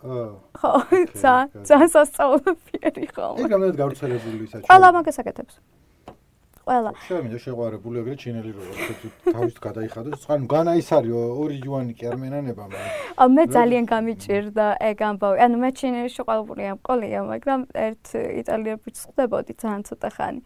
ხო 0.05 0.71
ცა 1.21 1.33
ცა 1.65 1.77
სასწაულობიერი 1.93 3.05
ხო 3.13 3.27
ეგ 3.41 3.49
რამდენად 3.53 3.77
გავრცელებული 3.81 4.37
ისა 4.49 4.65
ყველა 4.69 4.89
მაგას 4.97 5.17
აკეთებს 5.21 5.55
ყველა. 6.65 6.91
შემიძლია 7.07 7.39
შეყვარებული 7.45 7.95
ეგრე 8.01 8.15
ჩინელი 8.21 8.51
რო 8.55 8.63
თავის 9.31 9.55
გადაიხადოს. 9.65 10.17
ცხან 10.25 10.41
განა 10.49 10.73
ის 10.81 10.89
არის 10.97 11.13
ორი 11.13 11.55
იუანი 11.61 11.93
კი 11.93 12.03
არ 12.09 12.17
მენანება 12.25 12.63
მაგრამ. 12.65 12.91
მე 13.35 13.43
ძალიან 13.55 13.85
გამიჭირდა 13.93 14.65
ეგ 14.89 14.97
ამბავი. 15.09 15.37
ანუ 15.45 15.55
მე 15.63 15.69
ჩინელი 15.79 16.09
შეყვარებული 16.17 16.61
ამ 16.73 16.77
ყოლია, 16.81 17.19
მაგრამ 17.31 17.59
ერთ 17.87 18.05
იტალიელებს 18.41 18.99
ხდებოდი 19.13 19.51
ძალიან 19.61 19.81
ცოტა 19.87 20.09
ხანი. 20.17 20.41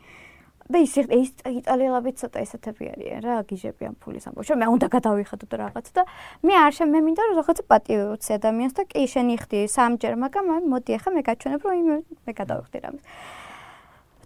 და 0.70 0.78
ის 0.86 0.93
ის 1.01 1.32
იტალიელები 1.49 2.11
ცოტა 2.13 2.38
ესეთები 2.45 2.86
არიან 2.93 3.22
რა, 3.26 3.36
გიჟები 3.49 3.84
ამ 3.89 3.95
ფულის 3.97 4.30
ამბავში. 4.30 4.53
მე 4.53 4.67
უნდა 4.70 4.88
გადავიხადო 4.93 5.45
და 5.49 5.55
რაღაც 5.65 5.88
და 5.97 6.05
მე 6.45 6.53
არ 6.61 6.72
შე 6.78 6.86
მე 6.93 6.99
მინდა 7.09 7.22
რომ 7.26 7.36
რაღაცა 7.41 7.63
პატიოცი 7.74 8.32
ადამიანს 8.38 8.74
და 8.78 8.84
კი 8.86 9.03
შენი 9.09 9.36
ხდი 9.41 9.59
სამჯერ, 9.65 10.13
მაგრამ 10.22 10.45
მოდი 10.70 10.91
ახლა 11.01 11.09
მე 11.17 11.22
გაჩვენებ 11.26 11.61
რომ 11.65 12.05
მე 12.05 12.32
გადავიხდი 12.38 12.78
რამეს. 12.86 13.03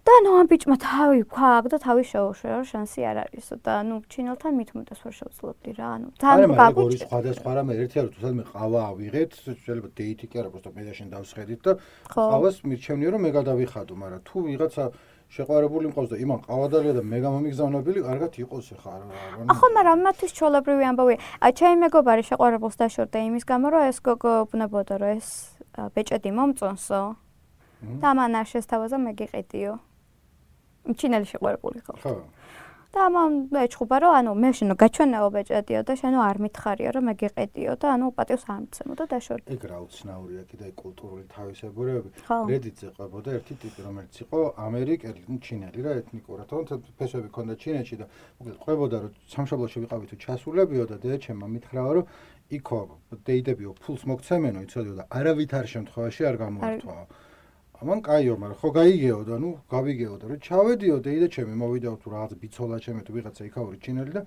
და 0.09 0.15
ნუ 0.25 0.31
ამ 0.41 0.47
ბიჭმა 0.49 0.75
თავი 0.81 1.21
ქვაკ 1.29 1.65
და 1.69 1.77
თავი 1.85 2.03
შეუშვა 2.09 2.49
რა 2.49 2.59
შანსი 2.65 3.01
არ 3.09 3.17
არისო 3.23 3.55
და 3.61 3.75
ნუ 3.85 3.95
ჩინელთან 4.09 4.53
მithumetas 4.57 4.99
ვერ 5.05 5.13
შევძლობდი 5.19 5.71
რა 5.77 5.87
ანუ 5.95 6.07
თან 6.17 6.55
გაგუჭი 6.57 6.97
სხვადასხვა 7.03 7.51
რამე 7.59 7.73
ერთი 7.83 7.95
არის 8.01 8.11
თუ 8.15 8.19
სადმე 8.25 8.43
ყავა 8.49 8.79
ავიღეთ 8.89 9.31
შეიძლება 9.45 9.89
დეითი 9.99 10.25
კი 10.31 10.35
არა 10.41 10.49
просто 10.53 10.69
მედაშენ 10.77 11.07
დავსხედით 11.13 11.61
და 11.61 11.71
ყავას 12.09 12.55
მირჩევნია 12.65 13.09
რომ 13.13 13.21
მე 13.27 13.31
გადავიხადო 13.37 13.93
მაგრამ 14.01 14.21
თუ 14.25 14.37
ვიღაცა 14.49 14.85
შეყვარებული 15.29 15.85
მყავს 15.93 16.09
და 16.09 16.17
იმან 16.25 16.39
ყავადალია 16.49 16.93
და 16.97 17.01
მე 17.05 17.17
გამომიგზავნებელი 17.21 17.99
კარგად 18.09 18.31
იყოს 18.41 18.67
ხა 18.81 18.93
რა 18.97 19.05
ხო 19.59 19.67
მაგრამ 19.77 19.99
მათთვის 20.09 20.31
ჩოლებრივი 20.39 20.83
ამბავი 20.89 21.15
აი 21.45 21.51
ჩემი 21.59 21.75
მეგობარი 21.85 22.23
შეყვარებულს 22.29 22.79
დაშორდა 22.81 23.19
იმის 23.29 23.45
გამო 23.45 23.67
რომ 23.77 23.83
ეს 23.93 23.97
გოგო 24.09 24.33
ბნებოდა 24.49 24.95
რომ 24.97 25.11
ეს 25.21 25.29
ბეჭედი 25.93 26.33
მომწონსო 26.33 27.01
და 28.01 28.09
მან 28.17 28.41
არ 28.41 28.47
შესთავაზა 28.57 28.97
მე 29.05 29.11
გიყიდიო 29.21 29.73
ჩინელი 30.84 31.26
შეყვარებული 31.32 31.78
ხო? 31.86 31.94
ხო. 32.04 32.14
და 32.94 33.10
მან 33.10 33.32
ეჩხუბა 33.58 33.96
რომ 34.02 34.12
ანუ 34.16 34.32
მე 34.38 34.50
შენო 34.54 34.74
გაჩვენაო 34.78 35.28
ბეჭედიო 35.34 35.80
და 35.82 35.94
შენო 35.98 36.18
არ 36.30 36.38
მითხარიო 36.44 36.90
რომ 36.94 37.04
მე 37.10 37.14
გიყედიო 37.22 37.72
და 37.82 37.86
ანუ 37.94 38.06
პატიოს 38.14 38.44
არ 38.54 38.60
მცემო 38.64 38.94
და 39.00 39.04
დაშორდი. 39.10 39.46
ეგ 39.50 39.62
რა 39.70 39.78
უცნაურია 39.82 40.42
კიდე 40.50 40.66
კულტურული 40.78 41.24
თავისებურებები. 41.34 42.08
რედიტზე 42.54 42.88
ყვებოდა 42.94 43.30
ერთი 43.34 43.54
ტიპი 43.64 43.80
რომელიც 43.86 44.14
იყო 44.22 44.38
ამერიკელი, 44.66 45.20
ჩინელი 45.42 45.80
რა 45.82 45.92
ეთნიკურად, 46.02 46.46
თუმცა 46.54 46.74
ფესვები 46.98 47.28
ქონდა 47.34 47.54
ჩინეთში 47.62 47.96
და 47.98 48.06
მოკლედ 48.38 48.56
ყვებოდა 48.62 48.96
რომ 49.02 49.12
სამშობლოში 49.34 49.76
ვიყავი 49.82 50.04
თუ 50.10 50.16
ჩასულებიო 50.24 50.84
და 50.86 50.96
დედაჩემმა 51.02 51.46
მითხრაო 51.50 51.90
რომ 51.98 52.06
იქო 52.54 52.80
დეიდებიო 53.26 53.70
ფულს 53.82 54.02
მოგცემენო 54.06 54.60
იცოდიო 54.70 54.94
და 55.00 55.04
არავითარ 55.18 55.66
შემთხვევაში 55.74 56.22
არ 56.30 56.36
გამოართვაო. 56.44 57.04
ამან 57.84 58.00
კაიო, 58.00 58.34
მაგრამ 58.40 58.58
ხო 58.64 58.68
გაიგეო 58.80 59.20
და 59.28 59.36
ნუ 59.44 59.50
გავიგეო 59.68 60.14
და 60.16 60.24
რომ 60.32 60.38
ჩავედიო 60.40 60.96
დეიდა 61.04 61.28
ჩემი 61.36 61.54
მოვიდაო 61.60 61.96
თუ 62.00 62.06
რაღაც 62.16 62.32
ბიცოლა 62.40 62.76
ჩემი 62.80 63.00
თუ 63.04 63.10
ვიღაცა 63.12 63.42
იქაური 63.44 63.76
ჩინელი 63.84 64.12
და 64.16 64.22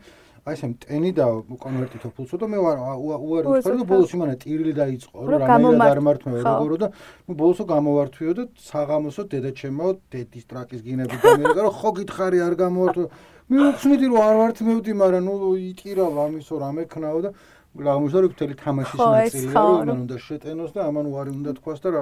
აი 0.46 0.54
ესე 0.54 0.68
მტენი 0.72 1.12
და 1.18 1.26
კონვერტითო 1.66 2.10
ფულსო 2.14 2.38
და 2.38 2.46
მე 2.54 2.60
ვარ 2.62 2.78
უარი 3.02 3.46
ვთქვა 3.50 3.74
და 3.82 3.86
ბოლოს 3.90 4.14
იმანა 4.14 4.36
ტირილი 4.46 4.74
დაიწყო 4.78 5.18
რომ 5.26 5.42
რამე 5.50 5.90
არ 5.90 6.02
მართმევ 6.06 6.38
როგორო 6.46 6.78
და 6.86 6.88
ნუ 7.26 7.34
ბოლოსო 7.42 7.64
გამოვართვიო 7.74 8.32
და 8.38 8.44
საღამოსო 8.70 9.24
დედა 9.34 9.52
ჩემო 9.58 9.88
დედის 10.14 10.46
ტრაკის 10.48 10.82
გინები 10.86 11.18
გამიერა 11.26 11.62
რომ 11.66 11.74
ხო 11.82 11.90
გითხარი 11.98 12.38
არ 12.48 12.54
გამოვართვი 12.62 13.06
მე 13.48 13.60
უხსნიდი 13.74 14.06
რომ 14.08 14.22
არ 14.22 14.36
ვართმევდი 14.38 14.92
მაგრამ 15.02 15.24
ნუ 15.28 15.52
იტირა 15.68 16.06
ამისო 16.24 16.56
რამე 16.64 16.84
ქნაო 16.94 17.20
და 17.26 17.30
ლამუშა 17.78 18.20
რომ 18.24 18.32
მთელი 18.34 18.56
თამაშის 18.64 19.00
ნაწილია 19.02 19.64
რომ 19.88 19.98
უნდა 20.08 20.18
შეტენოს 20.28 20.72
და 20.76 20.82
ამან 20.90 21.06
უარი 21.12 21.32
უნდა 21.38 21.52
თქვას 21.60 21.80
და 21.84 21.90
რა 21.94 22.02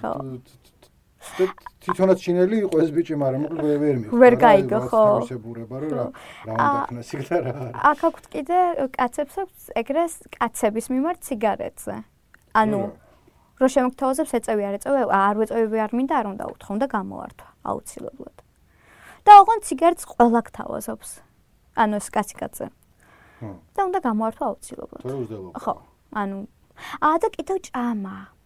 ხო 0.00 0.12
თვითონაც 1.28 2.18
ჩინელი 2.22 2.56
იყო 2.64 2.76
ეს 2.82 2.90
ბიჭი, 2.94 3.14
მაგრამ 3.20 3.40
მოკლედ 3.44 3.78
ვერ 3.82 3.96
მიხდა. 4.00 4.18
ვერ 4.22 4.34
გაიგო, 4.38 4.78
ხო. 4.88 5.02
ისებურება 5.26 5.76
რომ 5.82 5.90
რა 5.98 6.04
რა 6.46 6.52
უნდა 6.54 6.78
ქნას 6.88 7.10
იქ 7.14 7.20
და 7.28 7.36
რა. 7.44 7.52
აქ 7.90 8.00
აქვს 8.08 8.24
კიდე 8.32 8.58
კაცებს 8.96 9.34
აქვს 9.42 9.62
ეგრეს 9.82 10.14
კაცების 10.38 10.86
მიმართ 10.94 11.20
სიგარეტზე. 11.28 11.96
ანუ 12.60 12.78
რო 13.58 13.66
შემოგთავაზებს 13.74 14.32
ეწევი 14.38 14.62
არ 14.68 14.74
ეწევი, 14.78 15.00
არ 15.10 15.34
ვეწევი 15.42 15.78
არ 15.84 15.92
მინდა, 15.98 16.14
არ 16.20 16.26
უნდა 16.32 16.44
უთხოვ 16.54 16.76
და 16.78 16.86
გამოართვა 16.96 17.48
აუცილებლად. 17.68 18.36
და 19.26 19.32
ოღონდ 19.42 19.62
სიგარეტს 19.68 20.04
ყველა 20.08 20.40
გთავაზობს. 20.48 21.10
ანუ 21.82 21.94
ეს 21.98 22.06
კაცი 22.14 22.34
კაცზე. 22.40 22.66
ხო. 23.42 23.50
და 23.74 23.80
უნდა 23.88 23.98
გამოართვა 24.08 24.44
აუცილებლად. 24.48 25.02
ხო. 25.62 25.74
ანუ 26.14 26.36
აა 27.02 27.16
და 27.22 27.28
კიდევ 27.36 27.56
ჭამა. 27.68 28.37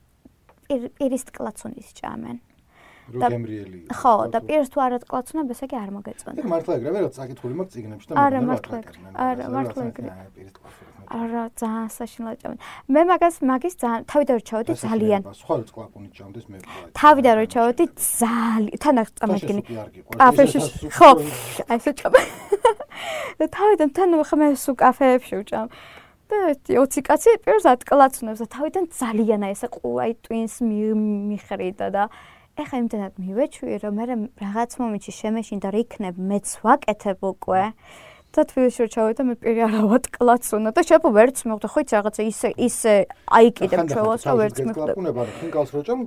პირის 0.99 1.25
კლაცუნის 1.37 1.89
ჭამენ. 1.99 2.39
როგემრიელი. 3.11 3.79
ხო, 3.91 4.14
და 4.31 4.39
პირს 4.47 4.68
თუ 4.73 4.79
არ 4.79 4.93
ატკლაცუნებ, 5.03 5.51
ესე 5.53 5.66
კი 5.66 5.77
არ 5.77 5.91
მოგეწონა. 5.97 6.39
ეგ 6.39 6.47
მართლა 6.47 6.73
ეგრევე, 6.79 6.99
რა 7.03 7.11
წაკითხული 7.16 7.55
მაქვს 7.59 7.73
ციგნებში 7.75 8.07
და 8.09 8.14
არა 8.14 8.41
მართლა 8.47 8.77
ეგრე. 8.83 8.99
არა 9.27 9.45
მართლა 9.53 9.83
ეგრე. 9.91 10.11
არა, 11.12 11.43
ძალიან 11.61 11.89
საშინლად 11.93 12.37
ჭამენ. 12.41 12.59
მე 12.89 13.01
მაგას 13.11 13.37
მაგის 13.43 13.75
ძალიან 13.83 14.03
თავიდან 14.09 14.35
რო 14.39 14.45
ჩავედი 14.49 14.73
ძალიან. 14.87 15.23
სხვა 15.43 15.55
კლაპუნი 15.77 16.09
ჭამდეს 16.16 16.47
მე. 16.49 16.57
თავიდან 16.97 17.35
რო 17.37 17.47
ჩავედი 17.53 17.85
ძალიან 17.93 18.79
თანახ 18.81 19.09
წამადგინე. 19.18 19.62
კაფეში 20.23 20.59
ხო, 20.97 21.11
აი 21.68 21.77
ესე 21.77 21.93
ჭამე. 22.01 22.20
და 23.39 23.45
თავიდან 23.51 23.89
თან 23.93 24.11
ხა 24.25 24.37
მე 24.41 24.47
სულ 24.57 24.75
კაფეებში 24.79 25.35
ვჭამ. 25.43 25.68
და 26.33 26.41
20 26.72 27.05
კაცი 27.07 27.33
პირს 27.45 27.66
ატკლაცნებს 27.68 28.41
და 28.41 28.47
თავიდან 28.57 28.85
ძალიან 28.97 29.45
აი 29.49 29.53
ესე 29.57 29.68
ყუაი 29.76 30.12
ტვინს 30.24 30.55
მიხრიდა 30.64 31.89
და 31.93 32.05
ეხა 32.57 32.76
იმდენად 32.83 33.12
მივეჩვი 33.20 33.76
რომ 33.85 34.01
მე 34.01 34.05
რაღაც 34.41 34.72
მომენტში 34.80 35.12
შემეშინდა 35.18 35.68
რა 35.72 35.78
იქნებ 35.85 36.16
მეც 36.33 36.47
ვაკეთებ 36.64 37.20
უკვე. 37.33 37.64
და 38.33 38.43
თბილისში 38.49 38.89
ჩავედა 38.89 39.22
მე 39.28 39.35
პირი 39.45 39.61
არა 39.68 39.80
ვატკლაც 39.93 40.45
უნდა 40.57 40.70
და 40.72 40.83
შეფო 40.89 41.09
ვერც 41.12 41.39
მოვდა 41.45 41.68
ხო 41.68 41.78
იცი 41.85 41.95
რაღაცა 42.01 42.22
ისე 42.33 42.49
ისე 42.64 42.95
აიკიდებ 43.28 43.78
ჩვენს 43.93 44.24
და 44.24 44.33
ვერც 44.41 44.57
მოვდა 44.64 44.93
უნდა 44.97 45.24
ხინკალს 45.37 45.70
როჭამ 45.76 46.01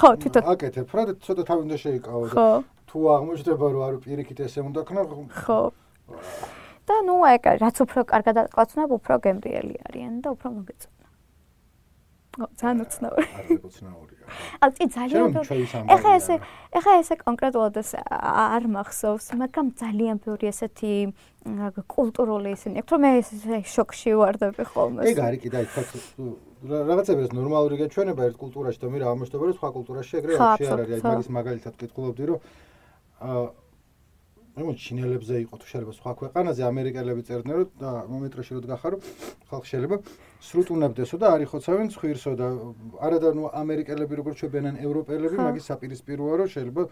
ხო 0.00 0.08
თვითონ. 0.24 0.42
აკეთებ 0.56 0.88
რა 0.96 1.02
და 1.04 1.12
ცოტა 1.20 1.42
თავი 1.44 1.60
უნდა 1.68 1.76
შეიკავო 1.84 2.24
და 2.32 2.46
თუ 2.88 2.96
აღმოჩნდება 3.16 3.66
რომ 3.76 3.82
არ 3.88 3.94
პირიქით 4.04 4.40
ესე 4.48 4.60
უნდა 4.64 4.80
ქნა 4.88 5.02
ხო 5.36 5.60
და 6.86 6.96
ნუ 7.06 7.16
აი 7.30 7.38
რაც 7.62 7.76
უფრო 7.86 8.00
კარგად 8.12 8.36
აკაცნებ 8.46 8.90
უფრო 8.98 9.14
გემრიელი 9.26 9.76
არიან 9.86 10.14
და 10.22 10.28
უფრო 10.36 10.48
მოგეწონა 10.58 10.96
ძალიან 12.36 12.80
უცნაური. 12.84 13.24
აი 14.60 14.70
წი 14.76 14.84
ძალიან 14.92 15.32
ეხა 15.88 16.10
ესე 16.20 16.34
ეხა 16.76 16.92
ესე 17.00 17.14
კონკრეტულად 17.16 17.78
ეს 17.80 17.90
არ 17.96 18.62
მახსოვს, 18.76 19.26
მაგრამ 19.40 19.66
ძალიან 19.80 20.16
ბევრი 20.20 20.52
ესეთი 20.52 20.92
კულტურული 21.88 22.52
ისინი. 22.52 22.84
აქ 22.84 22.88
რომ 22.92 23.00
მე 23.06 23.10
ესე 23.24 23.58
შოკში 23.64 24.10
ვარდები 24.20 24.64
ხოლმე. 24.68 25.00
ეგ 25.08 25.16
არის 25.16 25.40
კიდე 25.40 25.56
აი 25.56 25.66
თქვა 25.72 25.82
რაღაცები 26.66 27.20
ეს 27.24 27.32
ნორმალური 27.32 27.76
გაჩვენება 27.80 28.22
ერთ 28.28 28.36
კულტურაში 28.36 28.78
და 28.84 28.86
მე 28.92 28.98
რა 29.00 29.06
ამოშტობა 29.16 29.44
რომ 29.48 29.56
სხვა 29.56 29.68
კულტურაში 29.76 30.12
ეგრე 30.20 30.32
არ 30.36 30.44
არის. 30.76 30.92
აი 30.92 31.00
მაგის 31.08 31.28
მაგალითად 31.40 31.74
კითხულობდი 31.80 32.24
რომ 32.26 32.38
აა 33.16 33.44
ნუ 34.56 34.72
ჩინელებზე 34.72 35.36
იყო 35.44 35.56
თუ 35.60 35.66
შეიძლება 35.68 35.92
სხვა 36.00 36.12
ქვეყანაზე 36.16 36.62
ამერიკელები 36.64 37.22
წერდნენ 37.28 37.56
რომ 37.60 37.68
და 37.76 37.90
მომეტროში 38.08 38.52
რო 38.56 38.60
დგახარო 38.64 38.96
ხალხი 39.52 39.68
შეიძლება 39.72 39.96
სრუტუნებდესო 40.48 41.16
და 41.20 41.26
არიხოცავენ 41.36 41.86
ცხვირსო 41.92 42.32
და 42.40 42.46
არა 43.04 43.18
და 43.20 43.28
ნუ 43.36 43.44
ამერიკელები 43.52 44.14
როგორც 44.20 44.36
ჩვენან 44.40 44.80
ევროპელები 44.80 45.36
მაგის 45.44 45.64
საპირისპიროა 45.68 46.34
რომ 46.40 46.48
შეიძლება 46.56 46.82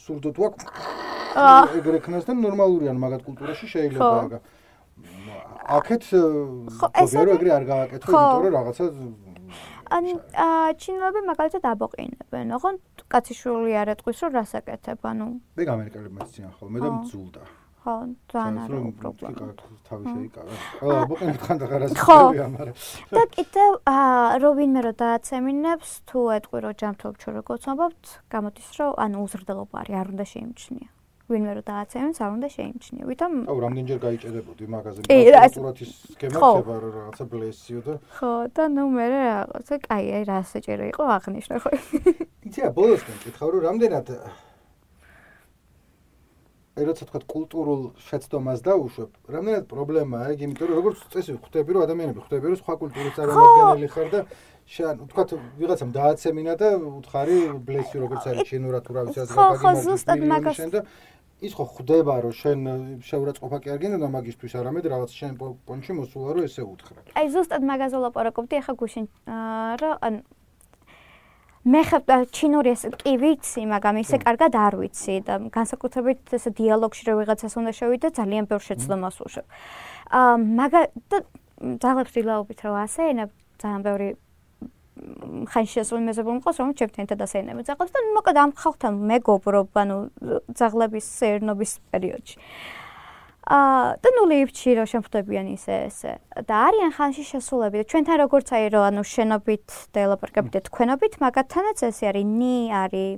სურდო 0.00 0.30
თუ 0.32 0.40
აქ 0.48 0.56
ეგრე 1.80 1.98
ქნას 2.08 2.24
და 2.24 2.32
ნორმალურიან 2.40 2.96
მაგათ 3.04 3.22
კულტურაში 3.28 3.66
შეიძლება 3.68 4.16
აგა. 4.24 4.38
აქეთ 5.76 6.02
ხო 6.80 6.86
ეგრე 7.36 7.50
არ 7.58 7.64
გააკეთო 7.68 8.06
იმიტომ 8.16 8.40
რომ 8.48 8.52
რაღაცა 8.56 8.84
ან 9.90 10.04
ჩინელები 10.78 11.20
მაგალითად 11.26 11.64
აბოყინებენ 11.74 12.46
ოღონდ 12.56 12.78
კაციშვილი 13.12 13.72
არ 13.80 13.88
ეთქვის 13.94 14.18
რომ 14.24 14.30
რას 14.38 14.52
აკეთებ 14.60 15.00
ანუ 15.10 15.26
მე 15.58 15.62
ამერიკელებმა 15.76 16.22
ციან 16.30 16.52
ხოლმე 16.58 16.78
და 16.84 16.90
მძულდა. 17.00 17.42
ხო 17.80 17.94
ძალიან 18.28 18.56
არა 18.60 18.78
პრობლემა. 19.00 19.52
თავი 19.88 20.04
შეიკავე 20.12 20.52
ყველა 20.80 20.98
აბოყინებ 21.04 21.38
ხანდახან 21.48 21.78
რას 21.80 21.92
აკეთებია 21.96 22.46
მაგრამ 22.54 22.76
და 23.16 23.22
კიდევ 23.36 23.70
რო 24.44 24.50
ვინმე 24.60 24.80
რო 24.86 24.92
დააცემინებს 25.02 25.90
თუ 26.08 26.18
ეთყვი 26.36 26.58
რომ 26.64 26.78
ჯანმრთელობ 26.80 27.14
ჩვენ 27.24 27.34
როგორ 27.40 27.56
ცნობობთ 27.64 28.04
გამოდის 28.36 28.68
რომ 28.78 28.90
ანუ 29.04 29.16
უზრდელობა 29.26 29.76
არის 29.80 29.96
არ 30.00 30.06
უნდა 30.12 30.24
შეიმჩნია 30.34 30.88
ვინმე 31.30 31.52
რო 31.56 31.62
დააცემს, 31.70 32.18
არ 32.20 32.30
უნდა 32.36 32.48
შეიმჩნიო. 32.56 33.04
ვითომ 33.10 33.32
აუ, 33.50 33.58
რამდენჯერ 33.64 33.98
გაიჭედებოდი 34.04 34.64
მაგაზე 34.74 34.98
პროკურატურის 35.06 35.92
სქემა 36.12 36.38
ხება 36.40 36.74
რაღაცა 36.84 37.24
ბლესიო 37.30 37.80
და 37.86 37.94
ხო, 38.18 38.30
და 38.54 38.64
ნუ 38.74 38.84
მე 38.90 39.06
რაღაცა 39.14 39.74
კაი, 39.86 40.06
აი 40.16 40.22
რა 40.30 40.38
საჭირო 40.52 40.84
იყო 40.90 41.02
აღნიშნე 41.16 41.56
ხო. 41.62 41.70
იცი, 42.46 42.60
ბოლოსკენ 42.74 43.16
კითხავ 43.24 43.48
რომ 43.54 43.60
რამდენად 43.70 44.06
აი 46.80 46.84
როცა 46.86 47.04
თქვა 47.10 47.20
კულტურულ 47.28 47.80
შეცდომას 48.08 48.60
დაუშვებ, 48.64 49.10
რამდენად 49.34 49.64
პრობლემაა 49.68 50.24
ეგ, 50.32 50.38
იმიტომ 50.46 50.66
რომ 50.70 50.76
როგორც 50.80 50.98
წესი 51.12 51.34
ხვდები 51.42 51.70
რომ 51.76 51.82
ადამიანები 51.84 52.20
ხვდები 52.24 52.44
რომ 52.46 52.58
სხვა 52.62 52.74
კულტურის 52.80 53.14
წარმომადგენელი 53.18 53.88
ხარ 53.90 54.08
და 54.14 54.20
შენ 54.70 55.02
თქვა 55.10 55.24
ვიღაცამ 55.60 55.90
დააცემინა 55.98 56.54
და 56.62 56.68
უთხარი 56.78 57.38
ბლესი 57.66 57.96
როგორც 58.00 58.22
არის 58.30 58.42
ჩინურად 58.48 58.82
თუ 58.86 58.92
რა 58.96 59.02
ვიცი 59.10 59.18
ასე 59.20 59.34
გაგიმარჯვე. 59.34 59.60
ხო, 59.60 59.66
ხო, 59.66 59.70
ზუსტად 59.84 60.20
მაგას 60.30 60.58
ის 61.40 61.52
ხო 61.56 61.64
ხვდება 61.74 62.14
რომ 62.24 62.34
შენ 62.36 62.58
შეურაცხყოფა 63.00 63.58
კი 63.64 63.68
არ 63.72 63.78
გინდა 63.80 64.08
მაგისტვის 64.12 64.52
არამედ 64.60 64.84
რაღაც 64.92 65.10
შენ 65.16 65.32
პონჩი 65.40 65.92
მოსულა 65.96 66.28
რომ 66.36 66.44
ესე 66.44 66.62
უთხრა. 66.64 67.00
აი 67.16 67.26
ზუსტად 67.32 67.62
მაგაზე 67.64 67.96
ლაპარაკობდი 68.04 68.54
ახლა 68.60 68.74
გუშინ 68.80 69.06
რა 69.80 69.90
ან 70.04 70.14
მე 71.60 71.82
ხა 71.84 71.98
ჩინური 72.32 72.72
ეს 72.72 72.88
კი 73.04 73.12
ვიცი, 73.20 73.68
მაგრამ 73.68 74.00
ისე 74.00 74.16
კარგად 74.24 74.52
არ 74.56 74.74
ვიცი 74.80 75.14
და 75.28 75.34
განსაკუთრებით 75.52 76.32
ეს 76.32 76.44
დიალოგში 76.56 77.02
რო 77.08 77.14
ვიღაცას 77.20 77.54
უნდა 77.60 77.72
შევიდე 77.76 78.08
ძალიან 78.16 78.44
ბევრ 78.48 78.62
შეცდომას 78.64 79.16
უშვებ. 79.20 79.46
აა 80.08 80.34
მაგა 80.40 80.80
და 81.12 81.18
ძალებს 81.84 82.12
დილაობით 82.16 82.58
რომ 82.64 82.74
ასე 82.80 83.00
ენა 83.12 83.24
ძალიან 83.60 83.82
ბევრი 83.84 84.08
ხანში 85.50 85.72
შესული 85.80 86.02
მეზობლი 86.08 86.34
მყავს, 86.40 86.58
რომ 86.60 86.74
ჩემთან 86.78 87.02
ერთად 87.06 87.24
ასეინები 87.24 87.64
ძაღლებს 87.68 87.94
და 87.94 88.02
მოკლედ 88.16 88.38
ამ 88.40 88.52
ხალხთან 88.60 88.92
მეგობრობ, 89.10 89.68
ანუ 89.82 89.96
ძაღლების 90.56 91.06
სერნობის 91.20 91.72
პერიოდში. 91.90 92.36
აა 93.50 93.96
და 94.04 94.08
ნუ 94.14 94.24
ლიფჩი 94.30 94.70
რო 94.78 94.84
შემხვდებიან 94.92 95.46
ისე 95.56 95.74
ესე 95.88 96.12
და 96.44 96.54
არიან 96.68 96.92
ხანში 96.94 97.24
შესულები 97.24 97.80
და 97.80 97.84
ჩვენთან 97.88 98.16
როგორც 98.20 98.52
აი 98.52 98.68
რო 98.76 98.82
ანუ 98.90 99.02
შენობით 99.10 99.66
და 99.96 99.98
ელაპარაკებით 100.06 100.52
და 100.54 100.60
თქვენობით, 100.68 101.12
მაგათთანაც 101.24 101.78
ესე 101.88 102.04
არის 102.12 102.26
ნი 102.36 102.56
არის 102.68 103.10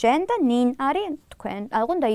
შენ 0.00 0.20
და 0.26 0.36
ნინ 0.40 0.68
არის 0.88 1.08
თქვენ. 1.36 1.62
აღონ 1.68 1.98
და 2.00 2.08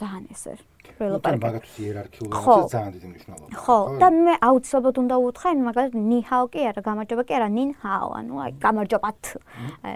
ძალიან 0.00 0.24
ესე 0.30 0.69
ველაპარაკე. 0.98 1.40
მაგათთვის 1.44 1.76
იერარქიულად 1.84 2.70
ძალიან 2.74 2.90
დიდი 2.96 3.06
მნიშვნელობა. 3.10 3.46
ხო, 3.62 3.76
და 4.00 4.06
მე 4.10 4.34
აუცილებლად 4.48 4.96
უნდა 5.02 5.14
უთხრა, 5.26 5.50
მაგალითად 5.70 6.02
ნიჰაო 6.10 6.44
კი 6.52 6.60
არა, 6.70 6.80
გამარჯობა 6.88 7.22
კი 7.28 7.32
არა, 7.38 7.48
ნინჰაო, 7.56 8.08
ანუ 8.20 8.34
აი 8.44 8.50
გამარჯობათ. 8.64 9.22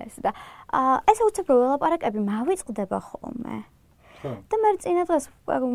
ეს 0.05 0.16
და 0.24 0.30
აა 0.70 0.97
ეს 1.11 1.18
უცებ 1.28 1.47
ველაპარაკები 1.51 2.20
მავიწყდება 2.22 2.99
ხოლმე. 3.09 3.57
და 4.24 4.57
მე 4.57 4.70
წინა 4.80 5.05
დღეს 5.05 5.28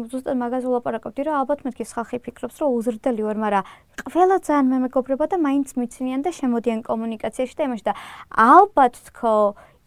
ზუსტად 0.10 0.38
მაგაზე 0.42 0.68
ვლაპარაკობდი, 0.74 1.22
რომ 1.28 1.36
ალბათ 1.38 1.60
მეთქი 1.70 1.86
ხალხი 1.86 2.18
ფიქრობს, 2.26 2.58
რომ 2.58 2.70
უზრდელი 2.82 3.22
ვარ, 3.22 3.38
მაგრამ 3.46 3.64
ყველა 4.10 4.38
ძალიან 4.42 4.66
მე 4.74 4.78
მეგობრება 4.90 5.26
და 5.30 5.38
მაინც 5.38 5.70
მიცინიან 5.78 6.22
და 6.26 6.32
შემოდიან 6.34 6.80
კომუნიკაციაში 6.82 7.56
და 7.60 7.64
იმაში 7.70 7.86
და 7.86 7.94
ალბათ 8.34 8.94
თქო 9.06 9.34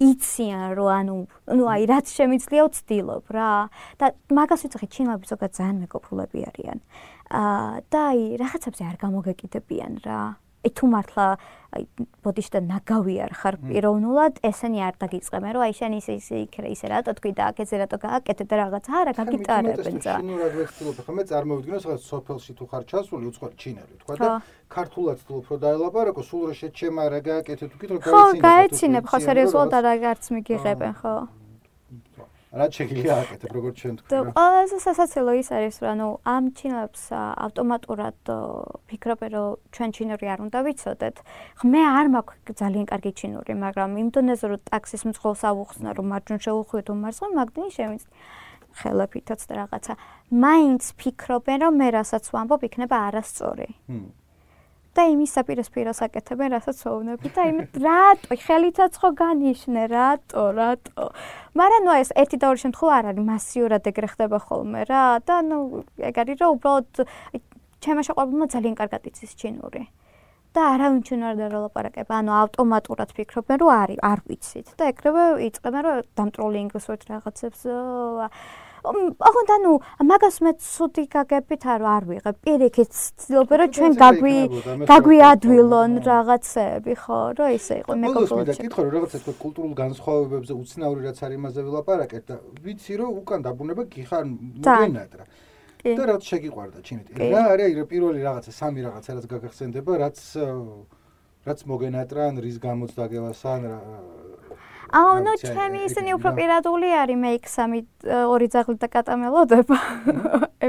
იციან 0.02 0.68
რომ 0.78 0.88
ანუ 0.98 1.16
ნუ 1.56 1.64
აი 1.74 1.82
რაც 1.92 2.06
შემიძლია 2.18 2.62
ვცდილობ 2.68 3.24
რა. 3.36 3.52
და 4.00 4.06
მაგას 4.34 4.66
ვიცი 4.66 4.86
ჩინელები 4.94 5.26
ზოგადად 5.32 5.56
ძალიან 5.58 5.76
მეგობრულები 5.86 6.38
არიან. 6.50 6.78
აა 7.32 7.74
და 7.92 8.00
აი 8.12 8.20
რაღაცებზე 8.42 8.82
არ 8.90 8.96
გამოგეკიდებიან 9.04 9.92
რა 10.06 10.22
აი 10.62 10.70
თუ 10.78 10.86
მართლა 10.94 11.26
აი 11.72 11.84
ბოდიში 12.22 12.50
და 12.54 12.60
ნაგავიარ 12.68 13.32
ხარ 13.34 13.56
პიროვნულად 13.66 14.38
ესენი 14.46 14.80
არ 14.86 14.94
დაგიწყებენ 15.02 15.52
რომ 15.56 15.62
აი 15.66 15.74
შენ 15.78 15.92
ისე 15.98 16.12
ისე 16.20 16.36
იქ 16.46 16.54
ისე 16.70 16.86
რატო 16.92 17.14
თქვი 17.18 17.32
და 17.38 17.42
აქ 17.50 17.62
ესე 17.64 17.76
რატო 17.82 17.98
გააკეთე 18.04 18.44
და 18.46 18.54
რაღაც 18.62 18.84
არა 19.00 19.12
გაგიტარებენ 19.18 19.96
ძა 20.04 20.14
ნუ 20.22 20.34
რა 20.38 20.48
ვეცდილობ 20.54 21.02
ხა 21.02 21.12
მე 21.18 21.22
წარმოვიდგინო 21.32 21.78
სადაც 21.82 22.02
სოფელში 22.12 22.52
თუ 22.60 22.64
ხარ 22.70 22.82
ჩასული 22.92 23.24
უცხო 23.32 23.46
ჩინელი 23.58 23.94
თქვა 24.04 24.14
და 24.22 24.30
ქართულად 24.70 25.18
თულობ 25.26 25.44
რომ 25.50 25.62
დაელაპარაკო 25.66 26.22
სულ 26.30 26.42
რა 26.52 26.54
შეჩემა 26.62 27.02
რა 27.10 27.20
გააკეთე 27.26 27.64
თუ 27.72 27.76
კიდე 27.80 27.94
გაიცინებ 27.98 28.12
ხო 28.12 28.22
გაიცინებ 28.46 29.04
ხო 29.10 29.18
სერიოზულად 29.26 29.68
და 29.72 29.78
რაღაც 29.88 30.22
მიგიღებენ 30.36 30.94
ხო 31.00 31.16
რა 32.52 32.66
შეიძლება 32.68 33.14
აკეთებ 33.24 33.50
როგორც 33.56 33.76
ჩვენ 33.80 33.94
თქვი 33.96 34.08
რა. 34.12 34.12
და 34.12 34.32
ყველაზე 34.36 34.78
სასაცილო 34.84 35.32
ის 35.40 35.48
არის 35.56 35.76
რომ 35.80 35.88
ანუ 35.92 36.08
ამ 36.36 36.44
ჩინებს 36.58 37.02
ავტომატურად 37.46 38.18
ფიქრობენ 38.92 39.30
რომ 39.32 39.48
ჩვენ 39.72 39.90
ჩინური 39.96 40.26
არ 40.32 40.38
უნდა 40.46 40.58
ვიცოდეთ. 40.66 41.16
მე 41.72 41.82
არ 41.96 42.06
მაქვს 42.12 42.52
ძალიან 42.60 42.86
კარგი 42.92 43.12
ჩინური, 43.18 43.52
მაგრამ 43.56 43.90
იმ 44.02 44.08
დონეზე 44.12 44.46
რომ 44.52 44.60
ტაქსის 44.68 45.02
მძღოლს 45.08 45.42
ავუხსნა 45.48 45.88
რომ 45.96 46.06
მარჯვენ 46.12 46.38
შეუხვიოთ 46.44 46.86
უმარცხო, 46.92 47.26
მაგდენი 47.40 47.70
შემიც 47.72 48.02
ხელაფითაც 48.72 49.40
და 49.48 49.54
რაღაცა. 49.60 49.92
მაინც 50.32 50.82
ფიქრობენ 51.00 51.58
რომ 51.64 51.72
მე 51.80 51.88
რასაც 51.96 52.24
ვამბობ 52.32 52.60
იქნება 52.68 52.96
არასწორი. 53.08 53.68
ჰმ. 53.88 54.21
და 54.92 55.02
იმის 55.08 55.30
საპირისპიროს 55.36 56.00
აკეთებენ, 56.04 56.48
რასაც 56.52 56.78
ვოვნები 56.84 57.28
და 57.32 57.42
იმ 57.48 57.58
რატო? 57.80 58.36
ხელითაც 58.44 58.92
ხო 59.00 59.08
განიშნე, 59.16 59.82
რატო, 59.88 60.42
რატო. 60.52 61.06
მაგრამ 61.56 61.82
ნუ 61.88 61.92
ეს 62.02 62.10
ერთი 62.12 62.36
და 62.36 62.46
ორი 62.52 62.60
შემთხვევა 62.64 62.92
არ 63.00 63.06
არის 63.12 63.24
მასიურად 63.32 63.82
ეგრე 63.88 64.08
ხდება 64.12 64.38
ხოლმე 64.44 64.80
რა. 64.92 65.04
და 65.24 65.36
ნუ 65.48 65.58
ეგ 66.08 66.14
არის 66.22 66.36
რომ 66.44 66.50
უბრალოდ 66.56 66.90
ჩემმა 67.82 68.02
შეყვარებულმა 68.06 68.46
ძალიან 68.52 68.74
კარგად 68.76 69.02
იცის 69.08 69.32
ჩინური. 69.40 69.82
და 70.52 70.60
არავინ 70.76 71.00
ჩვენ 71.08 71.20
არ 71.24 71.34
დაროლაპარაკება, 71.40 72.12
ანუ 72.12 72.32
ავტომატურად 72.44 73.10
ფიქრობენ 73.16 73.56
რომ 73.64 73.70
არის, 73.72 73.98
არ 74.04 74.18
ვიცით. 74.28 74.66
და 74.76 74.84
ეგრევე 74.92 75.22
იწყებენ 75.48 75.82
რომ 75.88 75.96
დამტროლი 76.12 76.58
ინგლისურით 76.68 77.02
რაღაცებს 77.08 77.60
ოღონდ 78.82 79.50
ანუ 79.56 79.72
მაგას 80.10 80.36
მე 80.42 80.52
ცუდი 80.58 81.04
გაგებით 81.14 81.62
არ 81.74 81.82
არ 81.86 82.04
ვიღებ. 82.10 82.36
პირიქით 82.42 82.90
ცდილობ 82.90 83.50
რომ 83.62 83.68
ჩვენ 83.76 83.92
გაგვი 84.02 84.36
გაგვიადვილონ 84.90 85.92
რაღაცები, 86.02 86.92
ხო, 87.02 87.20
რომ 87.38 87.48
ისე 87.58 87.74
იყო 87.82 87.92
მე 88.02 88.06
გქონდა. 88.10 88.52
მე 88.52 88.58
კითხო 88.58 88.80
რომ 88.82 88.92
რაღაცა 88.96 89.18
თქო 89.22 89.32
კულტურულ 89.44 89.72
განსხვავებებზე 89.82 90.52
უცნაური 90.62 91.00
რაც 91.06 91.18
არის 91.22 91.36
იმაზე 91.38 91.60
ვილაპარაკეთ 91.62 92.24
და 92.26 92.36
ვიცი 92.66 92.94
რომ 92.98 93.10
უკან 93.22 93.40
დაბრუნება 93.46 93.82
გიხარ 93.94 94.24
მოგენატრა. 94.26 95.24
და 95.82 96.02
რაც 96.10 96.22
შეგიყვარდა 96.30 96.78
ჩინეთი. 96.86 97.10
რა 97.18 97.42
არის 97.54 97.86
პირველი 97.90 98.20
რაღაცა 98.22 98.50
სამი 98.54 98.80
რაღაცა 98.86 99.10
რაც 99.18 99.26
გაგახსენდება, 99.34 99.92
რაც 99.98 100.18
რაც 101.42 101.58
მოგენატრა 101.66 102.22
ან 102.30 102.34
რის 102.38 102.56
გამოც 102.62 102.90
დაგევასან 102.94 103.60
აუ 104.92 105.12
ნუ 105.24 105.32
ჩემი 105.40 105.78
ისინი 105.88 106.10
უფრო 106.20 106.30
პირადული 106.36 106.88
არის 106.92 107.16
მე 107.16 107.30
იქ 107.40 107.46
სამი 107.48 107.78
ორი 108.28 108.46
ძაღლი 108.52 108.76
და 108.76 108.88
კატა 108.92 109.16
მელოდება 109.16 109.78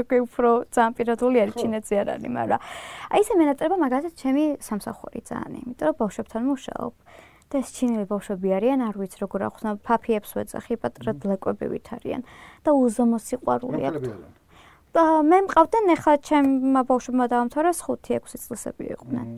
ეგ 0.00 0.08
უფრო 0.24 0.50
ძალიან 0.72 0.92
პირადული 0.96 1.36
არის 1.44 1.54
ჩინეთზე 1.60 1.94
არ 2.00 2.08
არის 2.16 2.32
მაგრამ 2.32 2.60
აი 3.12 3.20
ესე 3.20 3.34
მენაწერება 3.40 3.76
მაგალითად 3.84 4.14
ჩემი 4.22 4.44
სამსახური 4.64 5.20
ძალიან 5.28 5.52
იმიტომ 5.60 5.86
რომ 5.92 5.96
ბავშვებთან 6.00 6.42
მუშაობ. 6.48 6.92
და 7.52 7.54
ეს 7.60 7.68
ჩინელი 7.76 8.06
ბავშვები 8.08 8.48
არიან 8.56 8.80
არ 8.88 8.94
ვიცი 8.98 9.18
როგორ 9.20 9.40
ახსნა 9.52 9.70
ფაფიებს 9.84 10.30
ვეძახი 10.36 10.74
პატრა 10.80 11.12
დლეკვები 11.20 11.66
ვით 11.68 11.86
არიან. 11.96 12.22
და 12.64 12.70
უზომო 12.72 13.18
სიყვარული 13.20 13.82
აქვს. 13.92 14.08
და 14.94 15.04
მე 15.30 15.38
მყავდნენ 15.46 15.84
ახლა 15.94 16.14
ჩემმა 16.28 16.80
ბავშვებმა 16.88 17.24
დაამთავრა 17.28 17.72
5-6 17.76 18.40
წლისები 18.48 18.84
იყვნენ 18.94 19.28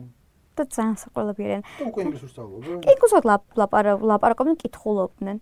და 0.57 0.63
ძალიან 0.65 0.97
საყვარლები 1.03 1.41
არიან. 1.47 1.63
უკვე 1.87 2.01
ინგლისურს 2.07 2.31
სწავლობენ? 2.33 2.77
კი, 2.83 2.93
გუსად 3.01 3.23
ლაპარაკობდნენ, 4.11 4.57
კითხულობდნენ. 4.63 5.37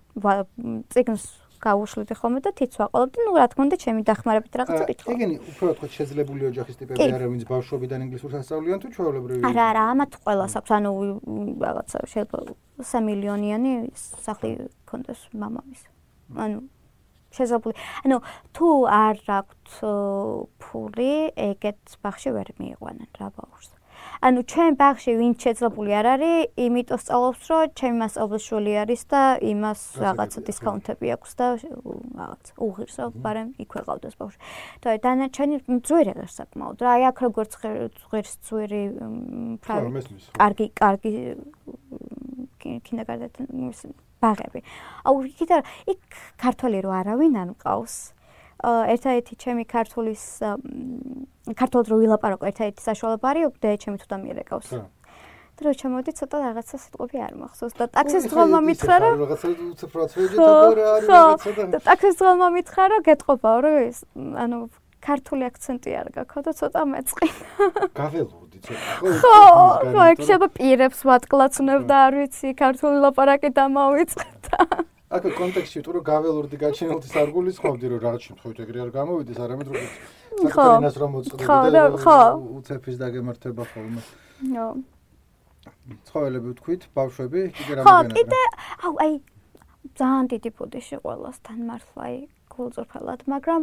ციგნს 0.91 1.25
გაუშვით 1.65 2.11
ხოლმე 2.19 2.39
და 2.45 2.51
თიც 2.51 2.73
ვაყოლობდი. 2.77 3.17
ნუ 3.25 3.31
რა 3.39 3.47
თქმა 3.49 3.63
უნდა, 3.65 3.77
ჩემი 3.79 4.01
დახმარებით 4.05 4.53
რაღაცა 4.59 4.83
კითხულობ. 4.85 5.15
ეგენი 5.15 5.35
უფრო 5.49 5.71
თქვა 5.79 5.87
შეძლებული 5.97 6.43
ოჯახის 6.51 6.75
ტიპები 6.77 6.99
არიან, 6.99 7.31
ვინც 7.33 7.43
ბავშვობიდან 7.49 7.99
ინგლისურს 8.05 8.35
ასწავლიან 8.43 8.77
თუ 8.83 8.87
ჩვეულებრივი? 8.95 9.41
არა, 9.49 9.63
არა, 9.71 9.83
ამათ 9.95 10.11
ყველას 10.21 10.53
აქვს. 10.59 10.71
ანუ 10.77 10.91
რაღაცა 11.65 11.97
შეიძლება 12.11 12.37
3 12.85 13.01
მილიონიანი 13.07 13.71
სახლი 13.95 14.51
კონდეს 14.85 15.19
მამამის. 15.31 15.81
ანუ 16.35 16.57
შეძლებული. 17.35 17.75
ანუ 18.05 18.17
თუ 18.55 18.67
არ 18.87 19.15
აქვს 19.39 19.75
ფული, 20.61 21.13
ეგეთ 21.35 21.81
ბახში 22.03 22.29
ვერ 22.35 22.47
მიიყვანენ 22.59 23.09
რა 23.19 23.27
ბავშვს. 23.35 23.74
ანუ 24.25 24.41
ჩვენ 24.49 24.75
ბაღში 24.81 25.13
ვინც 25.21 25.37
შეძლებული 25.45 25.91
არ 25.93 26.07
არის, 26.17 26.37
იმიტომ 26.65 26.97
სწავლობს, 26.97 27.45
რომ 27.45 27.73
ჩემი 27.77 27.95
მასწავლებლის 28.01 28.45
შვილი 28.49 28.73
არის 28.81 29.01
და 29.13 29.21
იმას 29.53 29.81
რაღაცა 30.01 30.39
დისკაუნტები 30.49 31.07
აქვს 31.13 31.31
და 31.37 31.45
რაღაც 31.61 32.45
უღირს, 32.65 32.95
მაგრამ 33.21 33.47
იქვე 33.61 33.81
ყავდეს 33.85 34.15
ბავშვი. 34.17 34.41
და 34.81 34.89
დანარჩენი 35.05 35.55
ძვირი 35.85 36.11
არ 36.17 36.29
საკმაოდ. 36.39 36.77
რა 36.81 36.89
აი 36.95 37.03
აქ 37.05 37.17
როგორც 37.21 37.51
ღირს 38.09 38.33
ძვირი 38.49 38.81
კარგი 40.41 40.65
კარგი 40.73 41.11
კინდერგარტენ 42.65 43.93
ბაღები. 44.25 44.59
აუ 45.05 45.15
იქიდან 45.29 45.61
იქ 45.93 46.01
ქართველი 46.41 46.77
რო 46.81 46.91
არავინ 46.97 47.33
არ 47.45 47.49
მყავს. 47.53 48.14
ერთადერთი 48.63 49.33
ჩემი 49.35 49.63
ქართულის 49.67 50.23
ქართულად 51.59 51.85
რო 51.91 51.95
ვილაპარაკო 52.01 52.47
ერთადერთი 52.51 52.81
საშუალება 52.81 53.25
არის 53.31 53.59
და 53.61 53.75
ჩემი 53.75 53.97
თუთა 53.99 54.17
მიერეკავს. 54.21 54.69
და 55.55 55.61
რო 55.63 55.71
ჩამოდი 55.79 56.11
ცოტა 56.19 56.37
რაღაცა 56.51 56.77
სიტყვები 56.83 57.17
არ 57.25 57.33
მახსოვს 57.39 57.75
და 57.79 57.85
ტაქსის 57.95 58.23
ძღოლმა 58.27 58.59
მითხრა 58.59 58.95
რომ 58.99 59.15
რაღაცა 59.23 59.47
უცებ 59.71 59.91
რა 59.95 60.05
თქმა 60.11 60.25
უნდა 60.35 60.83
არის 60.95 61.07
რაღაცა 61.15 61.67
და 61.71 61.79
ტაქსის 61.85 62.15
ძღოლმა 62.19 62.47
მითხრა 62.59 62.83
რომ 62.91 63.05
გეტყობაო 63.07 63.59
რომ 63.63 63.79
ანუ 64.43 64.57
ქართული 65.05 65.43
აქცენტი 65.47 65.91
არ 66.01 66.07
გაქვს 66.17 66.43
და 66.45 66.51
ცოტა 66.59 66.81
მეწყინა. 66.91 67.69
გაველოდი 67.99 68.57
ცოტა. 68.65 69.13
ხო, 69.21 69.37
ხო, 69.93 70.01
ეგ 70.11 70.17
შეიძლება 70.25 70.49
პირებს 70.57 70.99
ვატკლაცნებ 71.05 71.81
და 71.89 71.97
არ 72.09 72.13
ვიცი 72.19 72.49
ქართული 72.57 72.97
ლაპარაკი 73.05 73.49
დამავიწყდა. 73.59 74.59
აქ 75.15 75.23
კონტექსტში 75.39 75.79
თუ 75.85 75.91
რომ 75.95 76.03
გაველურდი 76.11 76.57
გაჩენილთი 76.65 77.09
სარგულის 77.15 77.57
ხოვდი 77.63 77.85
რომ 77.91 77.99
რაღაც 78.05 78.21
შემთხვევით 78.27 78.59
ეგრე 78.65 78.79
არ 78.85 78.91
გამოვიდეს 78.99 79.39
არამედ 79.45 79.67
როგორც 79.71 79.93
საკუთარინას 80.35 80.95
რომ 81.01 81.09
მოწყობდი 81.15 81.69
და 81.75 81.83
ხო. 82.03 82.19
უცეფის 82.59 82.95
დაგემართება 82.99 83.63
ხოლმე. 83.71 84.01
ხო 84.55 84.67
ცხოველები 86.09 86.51
ვთქვით 86.53 86.83
ბავშვები 86.97 87.41
კიდე 87.57 87.73
რა 87.77 87.81
მოგენა 87.85 87.95
ხო 87.95 88.13
კიდე 88.15 88.41
აუ 88.85 88.93
აი 89.05 89.13
ძალიან 89.99 90.25
დიდი 90.33 90.49
ბუდიში 90.57 90.97
ყველასთან 91.05 91.59
მართლა 91.69 92.03
აი 92.09 92.17
გულწრფელად 92.53 93.21
მაგრამ 93.33 93.61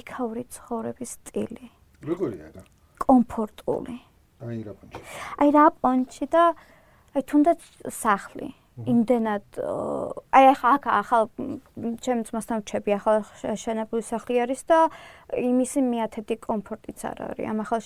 იქაური 0.00 0.42
ცხოვრების 0.56 1.10
სტილი. 1.18 1.66
როგორია 2.10 2.46
რა? 2.54 2.62
კომფორტული. 3.04 3.96
აი 4.44 4.58
რა 4.66 4.72
პონჩი? 4.80 5.00
აი 5.40 5.48
რა 5.56 5.66
პონჩი 5.80 6.26
და 6.34 6.44
აი 7.14 7.22
თუნდაც 7.30 7.60
სახლი 8.02 8.48
იმდენად 8.74 9.58
აი 10.34 10.46
ახლა 10.50 10.70
აქ 10.76 10.84
ახალ 10.90 11.24
ჩემს 12.02 12.34
მასთან 12.34 12.62
ვჩები 12.66 12.90
ახალ 12.98 13.22
შენებული 13.54 14.02
სახლი 14.02 14.40
არის 14.42 14.62
და 14.66 14.78
იმისი 15.30 15.80
მიათეთი 15.86 16.36
კომფორტიც 16.42 16.98
არ 17.06 17.18
არის. 17.22 17.46
ამ 17.54 17.58
ახალ 17.62 17.80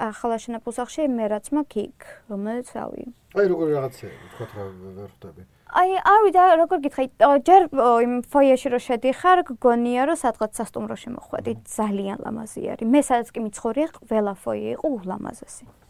ახალ 0.00 0.30
შენებულ 0.40 0.72
სახლში 0.72 1.04
მე 1.12 1.24
რაც 1.36 1.52
მაქვს 1.52 1.84
იქ 1.84 1.98
რომელიც 2.32 2.68
რავი. 2.72 3.04
აი 3.36 3.46
როგორი 3.52 3.70
რაღაცაა 3.76 4.12
თქვა 4.32 4.46
რა 4.56 4.64
ვერ 4.96 5.10
ხვდები. 5.12 5.42
აი 5.72 5.90
არ 6.00 6.20
ვიდა 6.24 6.42
როგორ 6.64 6.78
გითხარი 6.84 7.08
ჯერ 7.48 7.62
იმ 7.76 8.14
ფოიეში 8.32 8.68
რო 8.72 8.80
შედიხარ 8.88 9.38
გგონია 9.52 10.02
რომ 10.08 10.16
სადღაც 10.16 10.52
სასტუმროში 10.56 11.08
მოხვედი 11.12 11.52
ძალიან 11.76 12.18
ლამაზი 12.24 12.60
არის. 12.72 12.88
მე 12.88 13.00
სადაც 13.04 13.28
კი 13.36 13.40
მიცხოვრია 13.44 13.86
ყველა 14.00 14.32
ფოიე 14.40 14.70
იყო 14.80 14.86
ულამაზესი 14.96 15.81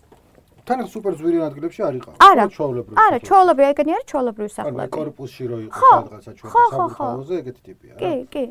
თან 0.62 0.78
სუპერ 0.86 1.14
ზვირიან 1.18 1.44
ადგილებში 1.50 1.80
არ 1.82 1.94
იყავ. 1.98 2.14
არა, 2.22 2.44
ჩვეულებრივ. 2.54 2.94
არა, 3.02 3.18
ჩვეულებრივ 3.26 3.66
ეგენი 3.72 3.90
არის 3.96 4.06
ჩვეულებრივ 4.12 4.48
სახლები. 4.56 4.82
ანუ 4.82 4.94
корпуსში 4.94 5.44
რო 5.50 5.58
იყო 5.66 5.90
სადღაცა 5.92 6.32
ჩვეულებრივ 6.38 6.70
საბუთაოზე 6.72 7.34
ეგეთი 7.42 7.60
ტიპია. 7.66 7.92
კი, 7.98 8.12
კი. 8.30 8.44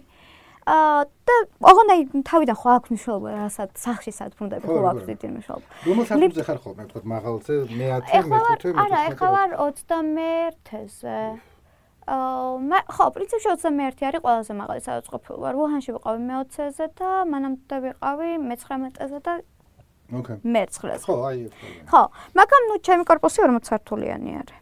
აა 0.61 1.05
და 1.25 1.35
ოღონდ 1.71 1.91
თავიდან 2.21 2.57
ხო 2.61 2.69
აქვს 2.77 2.89
მნიშვნელობა, 2.91 3.29
რასაც 3.33 3.71
სახში 3.81 4.11
სად 4.13 4.31
ბრუნდები 4.37 4.65
ხო 4.69 4.81
აქვს 4.91 5.05
დიდი 5.09 5.27
მნიშვნელობა. 5.31 5.65
რომელსაც 5.87 6.17
გულზე 6.21 6.43
ხარ 6.45 6.59
ხოლმე, 6.61 6.83
თქვა 6.91 7.01
მაღალზე, 7.15 7.53
მე-10, 7.81 8.27
მე-15, 8.29 8.29
მე-15. 8.29 8.77
არა, 8.77 8.97
ეხლა 9.09 9.29
ვარ 9.35 9.49
31-ზე. 9.57 11.17
აა 12.11 12.81
ხო, 12.91 13.05
პრინციპში 13.15 13.47
21 13.57 14.05
არის 14.09 14.21
ყველაზე 14.21 14.53
მაღალი 14.61 14.81
სადაც 14.85 15.05
ყოფილი 15.09 15.37
ვარ. 15.41 15.53
ვუჰანში 15.57 15.91
ვიყავი 15.95 16.19
მე-20-ზე 16.29 16.85
და 16.97 17.09
მანამდე 17.31 17.75
ვიყავი 17.85 18.29
მე-19-ზე 18.41 19.19
და 19.25 19.33
მეცხრეს. 20.43 21.01
ხო, 21.07 21.15
აი 21.27 21.37
ეს. 21.47 21.53
ხო, 21.87 22.03
მაგრამ 22.37 22.63
ნუ 22.69 22.75
ჩემი 22.85 23.03
корпуსი 23.07 23.39
40 23.47 23.63
სართულიანი 23.71 24.31
არის. 24.41 24.59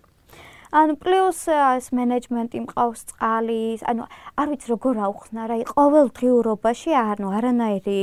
ანუ 0.70 0.94
პლუს 1.02 1.40
ეს 1.50 1.90
მენეჯმენტი 1.98 2.60
მყავს 2.70 3.02
წყალი, 3.10 3.82
ანუ 3.90 4.06
არ 4.38 4.48
ვიცი 4.54 4.68
როგორ 4.70 4.96
აუხსნა, 5.02 5.42
რა, 5.50 5.56
ყოველდღიურობაში 5.66 6.92
ანუ 6.94 7.28
არანაირი 7.42 8.02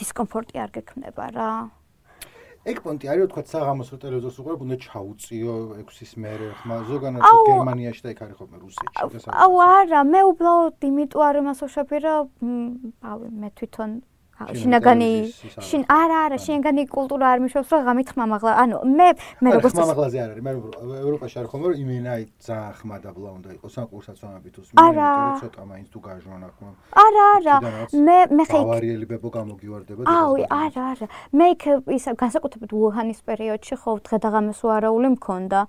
დისკომფორტი 0.00 0.56
არ 0.64 0.70
გექმნება 0.72 1.26
რა. 1.36 1.52
ეგ 2.62 2.78
პონტი 2.78 3.08
არის 3.10 3.26
თქვა 3.26 3.42
საღამოს 3.50 3.88
რო 3.90 3.96
ტელევიზორს 4.02 4.36
უყურებ 4.38 4.60
უნდა 4.62 4.76
ჩაუწიო 4.86 5.54
6-ის 5.82 6.12
მერე 6.22 6.48
ხმა 6.62 6.76
ზოგანად 6.86 7.24
ხო 7.26 7.40
გერმანიაში 7.48 8.02
და 8.06 8.12
იქ 8.14 8.20
არის 8.22 8.36
ხოლმე 8.38 8.58
რუსეთში 8.62 9.02
და 9.02 9.18
საერთოდ 9.18 9.40
აუ 9.42 9.54
არა 9.66 10.02
მე 10.06 10.20
უბრალოდ 10.30 10.86
იმიტომ 10.88 11.24
არ 11.26 11.36
მასოშები 11.48 11.98
რა 12.06 12.14
ავი 13.10 13.26
მე 13.42 13.48
თვითონ 13.58 13.90
შინაგანი 14.50 15.10
შინ 15.68 15.82
არა 15.86 16.16
არა 16.26 16.36
შინაგანი 16.44 16.82
კულტურა 16.90 17.26
არ 17.32 17.38
მიშობს 17.44 17.70
რომ 17.72 17.82
ღამით 17.86 18.08
ხმამაღლა. 18.12 18.52
ანუ 18.62 18.76
მე 18.98 19.08
მე 19.42 19.48
როგორც 19.56 19.74
ხმამაღლაზე 19.76 20.18
არ 20.22 20.30
არის 20.32 20.42
მე 20.46 20.52
ევროპაში 21.02 21.36
არ 21.42 21.46
ხომ 21.52 21.62
იმენაი 21.82 22.22
ძალიან 22.46 22.72
ხმა 22.78 22.96
დაბლა 23.04 23.30
უნდა 23.36 23.48
იყოს 23.56 23.74
ან 23.82 23.86
კურსაცვამები 23.92 24.48
თუ 24.54 24.60
მე 24.72 25.30
ცოტა 25.42 25.62
მაინც 25.70 25.88
თუ 25.92 25.98
გაჟონა 26.06 26.48
ხომ. 26.56 26.72
არა 27.04 27.24
არა. 27.36 27.56
მე 28.06 28.18
მე 28.36 28.44
ხე 28.50 28.58
ბავარიელი 28.62 29.06
ბებო 29.12 29.28
გამოგივარდება 29.36 30.00
და 30.02 30.10
აუ 30.12 30.32
არა 30.62 30.82
არა. 30.92 31.06
მე 31.38 31.46
იქ 31.54 31.62
ის 31.96 32.04
განსაკუთრებით 32.22 32.70
უჰანის 32.72 33.20
პერიოდში 33.28 33.74
ხო 33.82 33.90
დღე 34.06 34.16
და 34.22 34.28
ღამეს 34.34 34.60
უარაული 34.66 35.08
მქონდა 35.16 35.60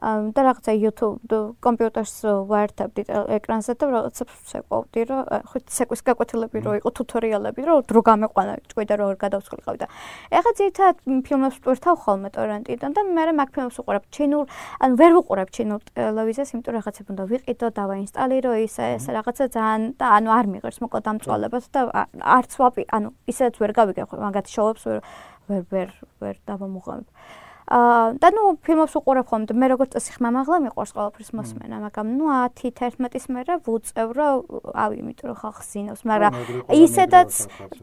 და 0.00 0.40
რაღაცა 0.46 0.72
YouTube 0.80 1.20
კომპიუტერს 1.60 2.14
ვაერთებდი 2.48 3.02
ეკრანზე 3.36 3.72
და 3.76 3.86
რაღაცა 3.92 4.24
შეყვავდი 4.50 5.00
რომ 5.10 5.20
ხო 5.50 5.58
ცეკვის 5.68 6.00
გაკვეთილები 6.08 6.58
რო 6.64 6.72
იყო 6.80 6.90
ტუტორიალები 7.00 7.60
რო 7.68 7.74
დრო 7.84 8.00
გამეყვანა 8.08 8.52
ჭკვიდა 8.72 8.94
რო 8.96 9.06
გადავსხლიყავი 9.20 9.78
და. 9.82 9.86
ეხლა 10.32 10.52
ძირითადად 10.56 10.96
ფილმებს 11.28 11.56
ვტვირთავ 11.60 11.94
ხოლმე 12.00 12.28
ტორენტიდან 12.32 12.90
და 12.96 13.00
მე 13.12 13.24
მაგ 13.40 13.48
ფილმებს 13.54 13.76
უყურებ 13.84 14.04
ჩინურ 14.08 14.44
ანუ 14.80 14.94
ვერ 15.00 15.12
ვუყურებ 15.20 15.48
ჩინურ 15.52 15.80
ტელევიზიას 15.92 16.50
იმიტომ 16.56 16.72
რაღაცა 16.80 17.02
უნდა 17.12 17.24
ვიყიდო 17.32 17.68
და 17.76 17.82
ვაინსტალირო 17.90 18.50
ის 18.64 18.74
ეს 18.80 19.04
რაღაცა 19.04 19.44
ძალიან 19.52 19.82
და 20.00 20.06
ანუ 20.16 20.28
არ 20.38 20.46
მიიღებს 20.48 20.78
მოკლედ 20.80 21.04
დამწვალებას 21.04 21.64
და 21.76 21.80
არც 22.24 22.52
ვაპი 22.56 22.82
ანუ 22.88 23.08
ისედაც 23.28 23.54
ვერ 23.60 23.72
გავიგე 23.76 24.02
ხო 24.08 24.16
მაგათ 24.16 24.46
შოუებს 24.48 24.82
ვერ 24.88 25.62
ვერ 25.70 25.88
ვერ 26.20 26.34
დავამუღებ 26.48 27.04
აა 27.04 27.39
და 27.70 28.28
ნუ 28.34 28.44
ფილმებს 28.66 28.94
უყურებ 28.98 29.26
ხოლმე, 29.30 29.54
მე 29.54 29.66
როგორც 29.70 29.94
წესი 29.94 30.18
ხმამაღლა 30.18 30.56
მიყვარს 30.66 30.92
ყოველფრის 30.96 31.30
მოსმენა, 31.38 31.76
მაგრამ 31.86 32.06
ნუ 32.18 32.26
10-11-ის 32.58 33.26
მერე 33.30 33.54
ვუწევ 33.62 34.08
რა, 34.10 34.28
ავი, 34.74 34.94
იმიტომ 34.98 35.26
რომ 35.30 35.38
ხალხს 35.38 35.66
ზინავს, 35.70 36.02
მაგრამ 36.02 36.32
ისედაც 36.66 37.30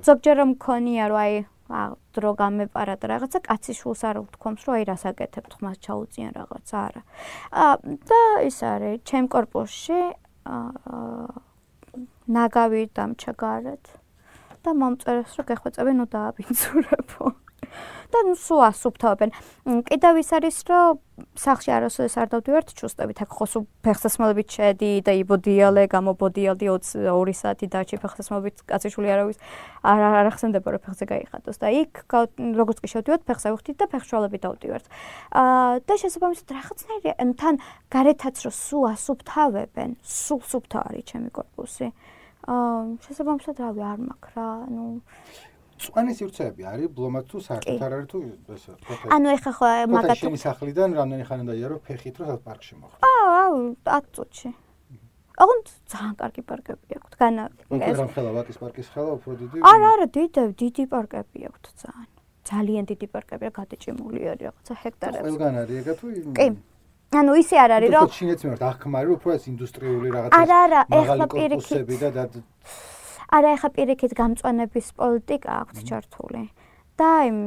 ზოგჯერ 0.03 0.38
მქონია 0.51 1.07
რომ 1.07 1.19
აი 1.23 1.34
დრო 2.15 2.31
გამეპარა 2.35 2.95
და 2.99 3.05
რაღაცა 3.11 3.39
კაცის 3.47 3.80
შულს 3.80 4.01
არ 4.07 4.19
ვთქვამს, 4.27 4.61
რომ 4.68 4.76
აი 4.76 4.84
რას 4.88 5.03
აკეთებთ, 5.07 5.51
ხმას 5.59 5.77
ჩაუწიან 5.84 6.31
რაღაცა, 6.35 6.77
არა. 6.88 7.01
და 8.07 8.22
ის 8.47 8.59
არის, 8.64 9.03
ჩემ 9.07 9.26
корпуში 9.27 9.99
ნაგავი 12.27 12.81
დამჩა 12.91 13.31
გარეთ 13.39 13.85
და 14.64 14.69
მომწერეს, 14.76 15.31
რომ 15.39 15.45
გეხვეწები, 15.47 15.91
ნუ 15.95 16.05
დააბინძურებო. 16.11 17.46
და 18.11 18.19
სულ 18.39 18.61
ასუფთავებენ. 18.72 19.30
კიდევ 19.88 20.14
ის 20.22 20.30
არის, 20.31 20.57
რომ 20.68 20.99
სახში 21.34 21.69
არასოდეს 21.73 22.15
არ 22.22 22.27
დავდივართ 22.30 22.69
ჩუსტებით. 22.77 23.18
აქ 23.26 23.31
ხო 23.34 23.45
სულ 23.52 23.64
ფეხსასმელებით 23.84 24.48
შედი 24.53 24.91
და 25.02 25.11
იბოდიალე, 25.18 25.84
გამობოდიალდი 25.89 26.68
2 26.69 27.34
საათი 27.34 27.68
დაჭი 27.73 27.98
ფეხსასმელებით 27.98 28.56
კაციშული 28.69 29.07
არავის 29.11 29.38
არ 29.81 29.99
არ 30.07 30.26
ახსენდება 30.30 30.68
რომ 30.77 30.81
ფეხზე 30.85 31.06
გაიხადოს 31.10 31.57
და 31.57 31.68
იქ 31.73 31.94
როგორც 32.38 32.77
კი 32.85 32.88
შევდივართ 32.94 33.23
ფეხზე 33.27 33.49
ვხდით 33.57 33.77
და 33.81 33.85
ფეხშვალებით 33.91 34.41
დავდივართ. 34.45 34.85
აა 35.34 35.81
და 35.89 35.94
შესაბამისად 35.98 36.48
რაღაცნაირი 36.53 37.11
თან 37.34 37.56
გარეთაც 37.89 38.35
რომ 38.45 38.53
სულ 38.53 38.84
ასუფთავებენ, 38.94 39.89
სულ 40.06 40.41
სუფთა 40.45 40.80
არის 40.85 41.03
ჩემი 41.10 41.30
კორპუსი. 41.34 41.88
აა 42.45 42.81
შესაბამისად 43.10 43.56
რავი 43.57 43.81
არ 43.84 43.99
მაქვს 44.06 44.31
რა, 44.38 44.49
ну 44.69 45.02
წვანის 45.77 46.15
სივრცეები 46.19 46.61
არის 46.73 46.87
ბლომად 46.97 47.25
თუ 47.31 47.37
საერთოდ 47.47 47.81
არ 47.87 47.93
არის 47.97 48.07
თუ 48.11 48.19
ესე 48.55 48.71
ანუ 49.15 49.27
ეხა 49.37 49.51
ხო 49.57 49.67
მაგათ 49.93 50.17
შენი 50.21 50.39
სახლიდან 50.43 50.89
რამდენი 50.99 51.23
ხანი 51.29 51.43
დაიარო 51.49 51.75
ფეხით 51.87 52.15
რომ 52.21 52.39
პარკში 52.47 52.73
მოხდა 52.81 53.01
აა 53.07 53.47
10 53.87 54.09
წუთში. 54.17 54.49
აღონ 55.37 55.59
ძალიან 55.93 56.13
კარგი 56.21 56.41
პარკები 56.49 56.97
აქვს 56.97 57.17
განა 57.21 57.43
ეს 57.77 57.97
რა 58.01 58.07
ხელა 58.13 58.31
ვაკის 58.37 58.57
პარკის 58.61 58.87
ხელა 58.93 59.11
უფრო 59.17 59.31
დიდი 59.41 59.55
არა 59.71 59.87
არა 59.93 60.07
დიდი 60.17 60.41
დიდი 60.61 60.83
პარკები 60.93 61.39
აქვს 61.49 61.71
ძალიან. 61.83 62.09
ძალიან 62.47 62.83
დიდი 62.91 63.07
პარკებია 63.13 63.51
გადაჭიმული 63.59 64.19
არის 64.31 64.43
რაღაცა 64.47 64.73
ჰექტარებს. 64.81 65.23
ყველგან 65.27 65.53
არის 65.61 65.75
ეგა 65.81 65.93
თუ 65.99 66.05
კი. 66.37 66.47
ანუ 67.21 67.31
ისე 67.39 67.55
არ 67.63 67.71
არის 67.77 67.89
რომ 67.95 68.09
შინეც 68.19 68.39
მიმართ 68.43 68.63
აღქმარი 68.67 69.09
უფრო 69.15 69.29
ეს 69.37 69.43
ინდუსტრიული 69.51 70.07
რაღაცა 70.15 70.39
არა 70.41 70.57
არა 70.65 70.81
ეხლა 70.99 71.25
პირიქით 71.37 72.01
და 72.17 72.23
არა 73.27 73.49
ეხა 73.57 73.69
პირიქით 73.75 74.13
გამწვანების 74.15 74.87
პოლიტიკა 74.97 75.51
აქვს 75.61 75.79
ჩართული. 75.83 76.43
და 76.97 77.29
იმ 77.29 77.37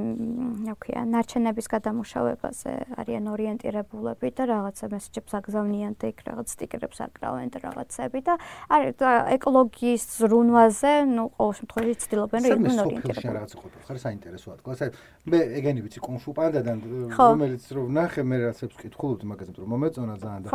რა 0.63 0.75
ვქია, 0.79 1.01
ნარჩენების 1.11 1.67
გადამუშავებაზე 1.75 2.73
არიან 3.03 3.25
ორიენტირებულები 3.35 4.29
და 4.39 4.43
რაღაცა 4.47 4.87
მესეჯებს 4.95 5.33
აგზავნიან 5.39 5.93
და 5.99 6.07
იქ 6.15 6.19
რაღაც 6.31 6.47
სტიკერებს 6.55 6.99
აკრავენ 7.03 7.49
და 7.51 7.59
რაღაცები 7.67 8.19
და 8.31 8.35
არის 8.71 9.03
ეკოლოგიის 9.35 10.03
ზრუნვაზე, 10.23 10.93
ну, 11.11 11.23
ყოველ 11.35 11.55
შემთხვევაში 11.59 11.95
ცდილობენ 11.99 12.41
რომ 12.47 12.61
იყვნენ 12.63 12.79
ორიენტირებულები. 12.87 13.35
რაღაც 13.35 13.53
ყოფილი 13.59 13.83
ხარ 13.91 13.99
საინტერესოა 14.07 14.55
თქვა. 14.63 14.71
ასე 14.71 14.87
მე 15.27 15.39
ეგენი 15.59 15.81
ვიცი 15.83 15.99
კონშუპანდადან 15.99 16.79
რომელიც 17.19 17.65
რომ 17.75 17.87
ნახე 17.91 18.23
მე 18.23 18.37
რაღაცებს 18.47 18.77
კითხულობდი 18.87 19.25
მაგაზე 19.35 19.51
რომ 19.59 19.67
მომეწონა 19.75 20.15
ძალიან 20.23 20.43
და 20.47 20.51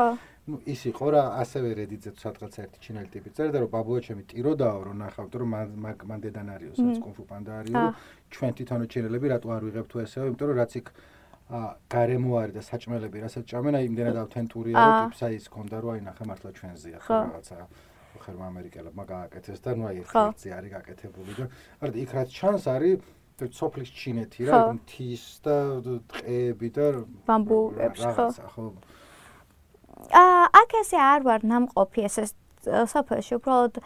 ну 0.45 0.59
ის 0.69 0.81
იყო 0.85 1.07
რა 1.09 1.22
ასევე 1.41 1.69
რედიძე 1.80 2.11
სადღაც 2.22 2.57
ერთი 2.61 2.77
ჩინელი 2.85 3.09
ტიპი 3.13 3.30
წერდა 3.34 3.61
რომ 3.65 3.69
ბაბუა 3.73 3.99
ჩემი 4.05 4.23
ტიროდაო 4.30 4.81
რომ 4.85 4.97
ნახავთ 5.01 5.34
რომ 5.41 5.55
მან 5.81 6.19
დედან 6.26 6.51
არისო 6.53 6.76
სადაც 6.77 6.99
კონფუ 7.01 7.23
პანდა 7.31 7.51
არისო 7.61 7.85
ჩვენ 8.35 8.51
თვითონ 8.59 8.85
ჩინელები 8.93 9.31
რატო 9.34 9.47
არ 9.57 9.63
ვიღებთ 9.65 9.89
თუ 9.89 9.97
ესეო 10.05 10.27
იმიტომ 10.30 10.47
რომ 10.53 10.57
რაც 10.61 10.73
იქ 10.80 10.88
ა 11.45 11.61
გარემო 11.89 12.31
არის 12.41 12.53
და 12.57 12.61
საჭმელები 12.69 13.17
რასაც 13.26 13.43
ჭამენ 13.49 13.76
აი 13.77 13.85
იმდენად 13.89 14.17
ავთენტურია 14.22 14.77
რომ 14.85 14.93
ტიპსა 15.01 15.27
ის 15.34 15.45
ქონდა 15.55 15.77
რომ 15.81 15.91
აი 15.93 16.01
ნახე 16.09 16.23
მართლა 16.30 16.49
ჩვენზეა 16.57 16.99
რაღაცა 17.09 17.57
ხერმა 18.22 18.45
ამერიკელებმა 18.53 19.03
გააკეთეს 19.05 19.59
და 19.65 19.72
ნუ 19.77 19.84
აი 19.89 19.97
ერთი 20.05 20.49
არის 20.57 20.72
გაკეთებული 20.77 21.31
და 21.38 21.45
არა 21.81 21.97
იქ 22.05 22.11
რაც 22.17 22.30
ჩანს 22.38 22.65
არის 22.69 22.97
სოფლის 23.35 23.89
ჩინეთი 23.91 24.41
რა 24.47 24.59
მთის 24.77 25.23
და 25.45 25.57
ტყეები 26.09 26.69
და 26.77 26.85
ბამბუებს 27.27 28.01
ხო. 28.15 28.26
ხო 28.53 28.65
აა 30.22 30.43
აქ 30.61 30.76
ესე 30.81 30.99
არ 31.03 31.26
ვარ 31.27 31.45
ნამყოფი 31.51 32.05
ესე 32.09 32.26
საფაში 32.93 33.38
უბრალოდ 33.38 33.80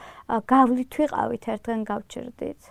გავლით 0.52 0.98
ვიყავით 1.00 1.48
ერთგან 1.54 1.86
გავჩერდით. 1.90 2.70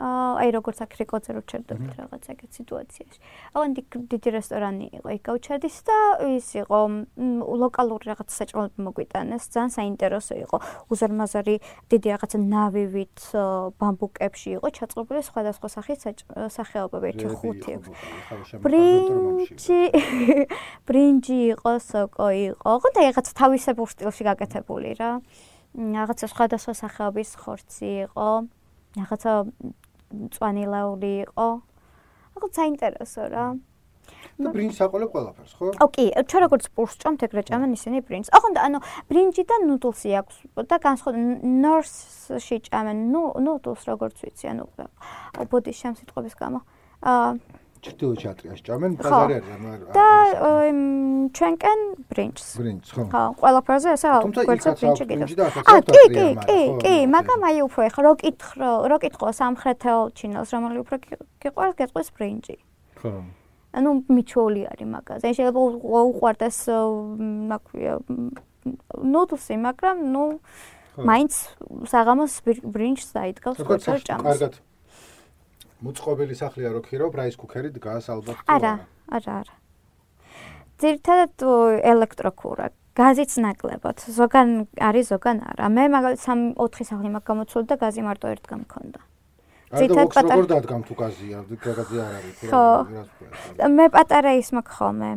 აი 0.00 0.48
როგორც 0.56 0.78
აქ 0.80 0.92
რეკოზე 1.00 1.30
რო 1.36 1.42
ჩერდებით 1.44 1.92
რაღაც 2.00 2.24
ეგეთ 2.32 2.50
სიტუაციაში. 2.56 3.18
აუანდი 3.52 3.82
დიდი 4.08 4.30
რესტორანი 4.32 4.86
იყო, 4.96 5.08
იქ 5.16 5.22
გავჩერდის 5.28 5.76
და 5.84 5.98
ის 6.40 6.48
იყო 6.56 6.78
ლოკალური 7.60 8.04
რაღაც 8.08 8.28
საჭმელები 8.32 8.80
მოგვიტანეს, 8.80 9.42
ძალიან 9.52 9.70
საინტერესო 9.76 10.34
იყო. 10.44 10.56
უზარმაზარი 10.88 11.54
დიდი 11.92 12.08
რაღაც 12.16 12.32
ნავივით 12.40 13.18
ბამბუკებში 13.76 14.48
იყო 14.56 14.66
ჩაწყობილი 14.80 15.20
სხვადასხვა 15.20 15.68
სახის 15.68 16.00
სახეობები, 16.48 17.06
ერთი 17.12 17.26
ხუთი. 17.36 17.72
ბრინჯი 18.64 19.80
ბრინჯი 20.88 21.38
იყო, 21.54 21.72
სოკო 21.76 22.28
იყო, 22.48 22.70
ხო 22.80 22.88
და 22.96 23.00
რაღაც 23.04 23.26
თავისებურ 23.36 23.88
სტილში 23.92 24.22
გაკეთებული 24.32 24.90
რა. 24.96 25.12
რაღაცა 25.70 26.26
სხვადასხვა 26.32 26.72
სახეობის 26.82 27.30
ხორცი 27.38 27.90
იყო. 28.10 28.28
რაღაცა 28.98 29.32
მწვანილაური 30.10 31.12
იყო. 31.26 31.48
ახლა 32.36 32.48
საინტერესო 32.58 33.22
რა. 33.30 33.46
და 34.40 34.50
ბრინჯს 34.50 34.80
აყოლებ 34.84 35.10
ყველაფერს, 35.14 35.52
ხო? 35.54 35.66
ო, 35.76 35.86
კი, 35.94 36.04
ჩვენ 36.26 36.40
როგორც 36.48 36.64
პურს 36.74 36.94
ჭამთ, 36.98 37.20
ეგრე 37.28 37.42
ჭამენ 37.46 37.70
ისინი 37.76 37.98
ბრინჯს. 38.08 38.30
ახლა 38.34 38.50
და 38.56 38.60
ანუ 38.66 38.78
ბრინჯი 39.06 39.42
და 39.46 39.56
ნუდლსი 39.68 40.10
აქვს 40.20 40.36
და 40.66 40.76
განსხვავებული 40.82 41.24
ნორსში 41.62 42.56
ჭამენ 42.66 42.98
ნუდლს 43.44 43.82
როგორც 43.86 44.16
ვიცი, 44.24 44.46
ანუ 44.50 44.64
ბოდის 45.50 45.76
შემსიტყობის 45.82 46.34
გამო. 46.40 46.60
აა 47.00 47.28
ჩრდილოეთ 47.80 48.18
ჭატრიაში 48.24 48.62
ჭამენ 48.68 48.92
ბაზარი 49.00 49.34
არის 49.40 49.50
ანუ 49.56 49.68
და 49.96 50.06
ჩვენკენ 51.36 51.80
ბრინჯს. 52.12 52.46
ბრინჯს 52.60 52.90
ხო. 52.92 53.02
ხო 53.12 53.22
ყველაფერზე 53.40 53.88
ესე 53.96 54.08
გვერდზე 54.36 54.70
ბრინჯი 54.80 55.04
კიდევ 55.10 55.26
აა 55.64 55.80
კი 55.88 56.04
კი 56.16 56.26
კი 56.44 56.60
კი 56.84 56.94
მაგრამ 57.14 57.40
აი 57.48 57.58
უფრო 57.66 57.80
ეხა 57.88 58.00
რო 58.04 58.12
კითხრო 58.20 58.70
რო 58.92 58.96
კითხო 59.04 59.28
სამხრეთელ 59.40 60.00
ჩინელს 60.18 60.50
რომელი 60.54 60.78
უფრო 60.84 60.96
გიყვარს 61.40 61.74
გეტყვის 61.80 62.08
ბრინჯი. 62.16 62.56
ხო. 63.00 63.12
ანუ 63.80 63.90
მიჩოლი 64.12 64.62
არის 64.72 64.88
მაგაზე. 64.94 65.26
შეიძლება 65.36 65.60
უყვარდეს 66.10 66.58
მაქვია 67.50 67.94
ნოდლსი 69.14 69.54
მაგრამ 69.56 69.96
ნუ 70.12 70.24
მაინც 71.00 71.32
საღამოს 71.88 72.34
ბრინჯს 72.44 73.08
დაიდგავს 73.16 73.58
ხოლმე 73.64 73.96
ჭამს. 74.04 74.26
კარგად 74.26 74.54
მოწყობილი 75.84 76.34
სახლია 76.36 76.70
რო 76.74 76.82
ქირავ 76.84 77.10
პრაის 77.14 77.36
კუქერი 77.40 77.70
დგას 77.76 78.10
ალბათ 78.12 78.44
არა 78.52 78.72
არა 79.16 79.32
არა 79.40 79.54
ძირთადად 80.80 81.44
ელექტროკურა 81.92 82.66
გაზიც 83.00 83.36
ნაკლებად 83.44 84.04
ზოგან 84.16 84.48
არის 84.88 85.12
ზოგან 85.12 85.40
არა 85.52 85.68
მე 85.76 85.84
მაგალითად 85.96 86.24
3-4 86.60 86.88
სახლი 86.90 87.12
მაქვს 87.16 87.28
გამოცული 87.30 87.66
და 87.70 87.76
გაზი 87.84 88.02
მარტო 88.08 88.32
ერთ 88.34 88.44
გამქონდა 88.52 89.00
ძირთადად 89.80 90.14
პატარა 90.16 90.36
როგორ 90.40 90.48
დადგამ 90.52 90.82
თუ 90.88 90.94
გაზია 91.00 91.38
გაზი 91.64 91.96
არ 92.04 92.12
არის 92.20 92.38
ხო 92.50 92.64
მე 93.76 93.86
პატარა 93.96 94.32
ის 94.40 94.48
მაქვს 94.56 94.76
ხოლმე 94.80 95.10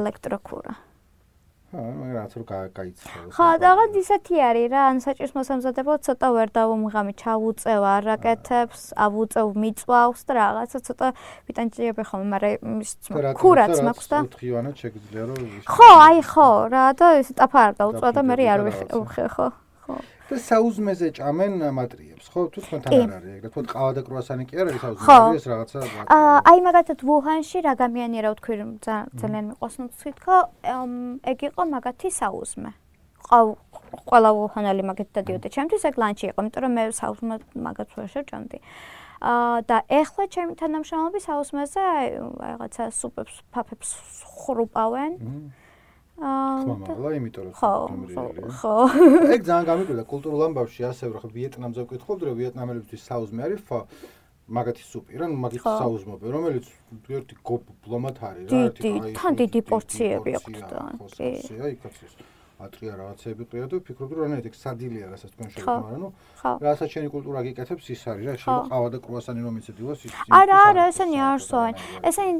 ელექტროკურა 0.00 0.72
ხა, 1.70 1.82
რაღაც 2.10 2.32
რო 2.34 2.44
გაიცხოვო. 2.74 3.30
ხა, 3.30 3.46
რაღაც 3.62 3.92
ისეთი 4.02 4.36
არის 4.42 4.66
რა, 4.74 4.80
ან 4.90 4.96
საჭირს 5.06 5.32
მოსამზადებლად 5.38 6.00
ცოტა 6.02 6.28
ვერ 6.34 6.48
დავუმღამი, 6.50 7.12
ჩავუწევ 7.22 7.80
არაკეთებს, 7.94 8.82
ავუწევ 9.06 9.46
მიწვავს 9.54 10.20
და 10.26 10.32
რაღაცა 10.40 10.78
ცოტა 10.90 11.08
ვიტანჭიები 11.46 12.02
ხოლმე, 12.10 12.26
მაგრამ 12.34 13.34
ქურაც 13.38 13.76
მაქვს 13.86 14.06
და 14.10 14.18
4 14.34 14.50
იანად 14.50 14.74
შეგიძლია 14.82 15.22
რომ 15.30 15.38
ხო, 15.70 15.90
აი 16.10 16.18
ხო, 16.26 16.50
რა 16.74 16.86
და 16.98 17.06
ის 17.22 17.30
ტაფა 17.38 17.60
არ 17.70 17.72
დაუწვა 17.78 18.08
და 18.18 18.20
მე 18.26 18.34
არ 18.50 18.60
ვიხე, 18.66 18.84
ხო. 19.30 19.46
ხო. 19.86 19.98
და 20.30 20.36
საუზმეზე 20.38 21.06
ჭამენ 21.18 21.52
მატრიებს, 21.74 22.26
ხო? 22.30 22.40
თუ 22.54 22.58
თქვენთან 22.62 22.90
არ 22.94 23.14
არის 23.18 23.32
ეგრე, 23.36 23.50
თქო 23.50 23.60
ყავა 23.66 23.90
და 23.98 24.02
კრუასანი 24.06 24.44
კი 24.46 24.54
არ 24.62 24.66
არის 24.70 24.82
საუზმეზე, 24.86 25.38
ეს 25.40 25.46
რაღაცა. 25.50 25.78
აა, 26.14 26.36
აი 26.50 26.58
მაგათაც 26.66 27.00
ვუჰანში 27.10 27.58
რა 27.66 27.72
გამიანერა 27.82 28.28
ვთქვი, 28.34 28.54
ძალიან 29.20 29.44
მიყვას 29.50 29.74
ნუცი 29.82 30.10
თქო, 30.20 30.36
ეგ 31.34 31.38
იყო 31.50 31.62
მაგათი 31.74 32.08
საუზმე. 32.20 32.70
ყველა 34.10 34.30
ვუჰანალი 34.38 34.82
მაგეთ 34.90 35.08
დადიოდა. 35.18 35.48
ჩემთვის 35.50 35.82
ეგ 35.90 35.94
ლანჩი 36.02 36.24
იყო, 36.30 36.38
იმიტომ 36.40 36.62
რომ 36.62 36.72
მე 36.78 36.84
საუზმე 36.94 37.34
მაგათ 37.66 37.88
ვერ 37.98 38.08
შევჭამდი. 38.14 38.58
აა 39.20 39.56
და 39.68 39.76
ეხლა 40.00 40.24
ჩემი 40.32 40.52
თანამშრომლები 40.56 41.20
საუზმეზე 41.20 41.82
რაღაცა 42.40 42.84
სუპებს, 42.88 43.34
ფაფებს 43.52 43.88
ხრუპავენ. 44.40 45.12
აჰა 45.20 45.59
ხმამაღლა, 46.20 47.10
იმიტომ 47.16 47.44
რომ 47.48 47.54
ხო, 47.56 47.70
ხო. 48.60 48.74
ეგ 49.34 49.40
ძალიან 49.48 49.64
გამიკვირდა 49.70 50.04
კულტურულ 50.04 50.40
ამბავში 50.46 50.80
ასევე 50.90 51.12
რა 51.16 51.28
ვიეტნამზე 51.36 51.80
ვკითხულობდი, 51.86 52.24
რომ 52.28 52.34
ვიეტნამელებისთვის 52.40 53.02
საუზმე 53.08 53.40
არის 53.46 53.60
ფა 53.64 53.78
მაგათი 54.50 54.84
სუპი 54.84 55.14
რა, 55.16 55.26
მაგით 55.30 55.62
საუზმობე, 55.64 56.26
რომელიც 56.34 56.66
ერთი 57.08 57.34
გოპლომატ 57.46 58.16
არის 58.20 58.44
რა, 58.50 58.60
ერთი 58.66 58.90
თან 59.16 59.32
დიდი 59.40 59.60
პორციები 59.70 60.30
აქვს 60.40 60.60
და 60.68 60.80
კი. 61.14 61.30
ხო, 61.46 61.66
იქაც 61.78 61.96
ის. 62.04 62.12
ატრია 62.59 62.93
რაღაცები 62.95 63.45
ყია 63.51 63.65
და 63.67 63.77
ვფიქრობ 63.81 64.11
რომ 64.15 64.33
ეს 64.39 64.59
სადილია 64.63 65.09
რასაც 65.11 65.31
თქვენ 65.35 65.49
შეგიძლია 65.51 65.79
მაგრამ 65.83 66.03
ნუ 66.05 66.09
რასაც 66.63 66.89
შენი 66.95 67.09
კულტურა 67.11 67.39
გიკეთებს 67.47 67.89
ის 67.91 68.03
არის 68.11 68.23
რა 68.29 68.35
შეიძლება 68.39 68.69
ყავა 68.71 68.87
და 68.95 68.99
კრუასანი 69.03 69.41
რომ 69.43 69.55
იცედილოს 69.59 70.05
ის 70.07 70.13
არა 70.39 70.59
არა 70.71 70.83
ესენი 70.91 71.19
არ 71.27 71.39
სვენ 71.47 71.73
ესენი 72.11 72.33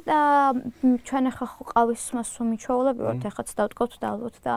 ჩვენ 1.03 1.23
ახლა 1.35 1.47
ყავის 1.75 2.03
მასო 2.15 2.41
მიჩვეულები 2.47 3.01
ვართ 3.07 3.23
ეხაც 3.31 3.49
დავტკოთ 3.59 3.93
და 3.99 4.07
ალბათ 4.15 4.35
და 4.47 4.53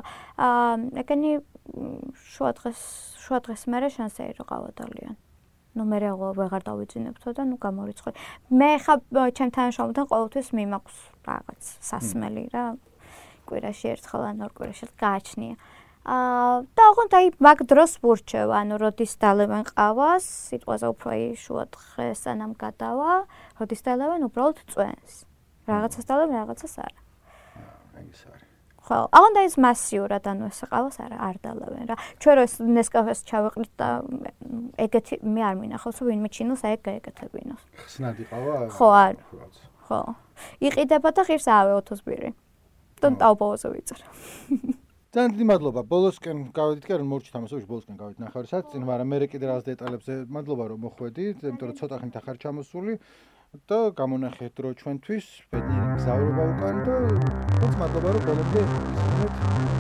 ეგენი 1.03 1.31
შუა 2.39 2.51
დღეს 2.63 2.81
შუა 3.27 3.39
დღეს 3.51 3.63
მერე 3.67 3.89
შანსი 3.99 4.31
რომ 4.39 4.47
ყავა 4.47 4.71
დალიან 4.79 5.19
ну 5.75 5.83
მე 5.91 5.99
რა 6.07 6.11
ვეღარ 6.39 6.63
დავიძინებთო 6.71 7.35
და 7.35 7.43
ну 7.51 7.59
გამორიცხე 7.59 8.11
მე 8.51 8.71
ხა 8.83 8.95
ჩემ 9.37 9.51
თანაშრომლთან 9.59 10.07
ყოველთვის 10.11 10.49
მიმაქვს 10.59 10.97
რაღაც 11.29 11.63
სასმელი 11.91 12.45
რა 12.55 12.65
კვირაში 13.48 13.86
ერთხელ 13.94 14.24
ან 14.30 14.44
ორ 14.46 14.52
კვირაში 14.58 14.86
გააჩნია. 15.00 15.56
აა 16.04 16.68
და 16.76 16.84
ოღონდ 16.92 17.14
აი 17.16 17.28
მაგ 17.40 17.60
დროს 17.64 17.92
ვურჩევ, 18.04 18.52
ანუ 18.52 18.76
როდის 18.76 19.14
დალევენ 19.24 19.64
ყავას, 19.72 20.26
სიტყვაზე 20.52 20.88
უფრო 20.92 21.08
აი 21.16 21.24
შუა 21.40 21.64
დღეს 21.72 22.22
ანამ 22.28 22.60
გადავა, 22.60 23.24
როდის 23.60 23.82
დალევენ 23.88 24.28
უბრალოდ 24.28 24.58
წვენს. 24.68 25.12
რაღაცას 25.64 26.06
დალევენ, 26.12 26.36
რაღაცას 26.44 26.74
არა. 26.84 27.00
აი 27.96 28.08
ეს 28.12 28.22
არის. 28.28 28.44
ხო, 28.84 28.98
აღონდა 29.16 29.42
ის 29.48 29.56
მასიურად 29.64 30.24
ანუ 30.28 30.52
ეს 30.52 30.60
ყავას 30.68 30.98
არა 31.00 31.18
არ 31.24 31.36
დალევენ 31.40 31.86
რა. 31.88 31.96
ჩვენ 32.20 32.34
რო 32.36 32.42
ეს 32.44 32.56
ნესკაფეს 32.60 33.20
ჩავეყრით 33.24 33.72
და 33.80 33.90
ეგეთი 34.76 35.16
მე 35.24 35.42
არ 35.48 35.56
მინახავს 35.64 36.04
ვინმე 36.04 36.28
ჩინოს 36.36 36.68
აი 36.68 36.76
გაეკეთებინოს. 36.84 37.64
ხსნადი 37.80 38.24
ყავა? 38.28 38.56
ხო, 38.76 38.88
არ. 38.92 39.16
ხო. 39.88 40.00
იყიდება 40.60 41.10
და 41.16 41.22
ღირს 41.24 41.48
ავე 41.48 41.80
20 41.80 42.04
ბირი. 42.04 42.36
და 43.04 43.10
ტაუბოზე 43.22 43.68
ვიწერ. 43.74 44.00
ძალიან 45.14 45.30
დიდი 45.38 45.46
მადლობა. 45.46 45.82
ბოლოსკენ 45.94 46.38
გავედით 46.58 46.86
კი 46.90 46.94
არ 46.96 47.04
მორჩი 47.06 47.30
თამასობაში 47.36 47.68
ბოლოსკენ 47.70 47.98
გავედით 48.02 48.22
ნახევარსაც 48.24 48.64
წინ, 48.74 48.82
მაგრამ 48.90 49.08
მე 49.14 49.28
კიდე 49.30 49.46
რაღაც 49.46 49.66
დეტალებზე 49.70 50.14
მადლობა 50.26 50.64
რომ 50.74 50.80
მოხვედით, 50.88 51.38
იმიტომ 51.46 51.68
რომ 51.70 51.78
ცოტა 51.78 51.96
ხნით 52.02 52.16
ახარ 52.18 52.36
ჩამოსული 52.42 52.94
და 53.70 53.80
გამონახეთ 53.94 54.52
დრო 54.58 54.70
ჩვენთვის, 54.82 55.26
ბედნიერი 55.54 55.94
გზავრობა 56.02 56.44
უკან 56.50 56.76
და 56.82 56.96
თუმცა 57.62 57.78
მადლობა 57.78 58.10
რომ 58.18 58.24
ბოლომდე 58.26 58.60
ისმენთ. 58.66 59.73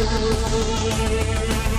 Música 0.00 1.69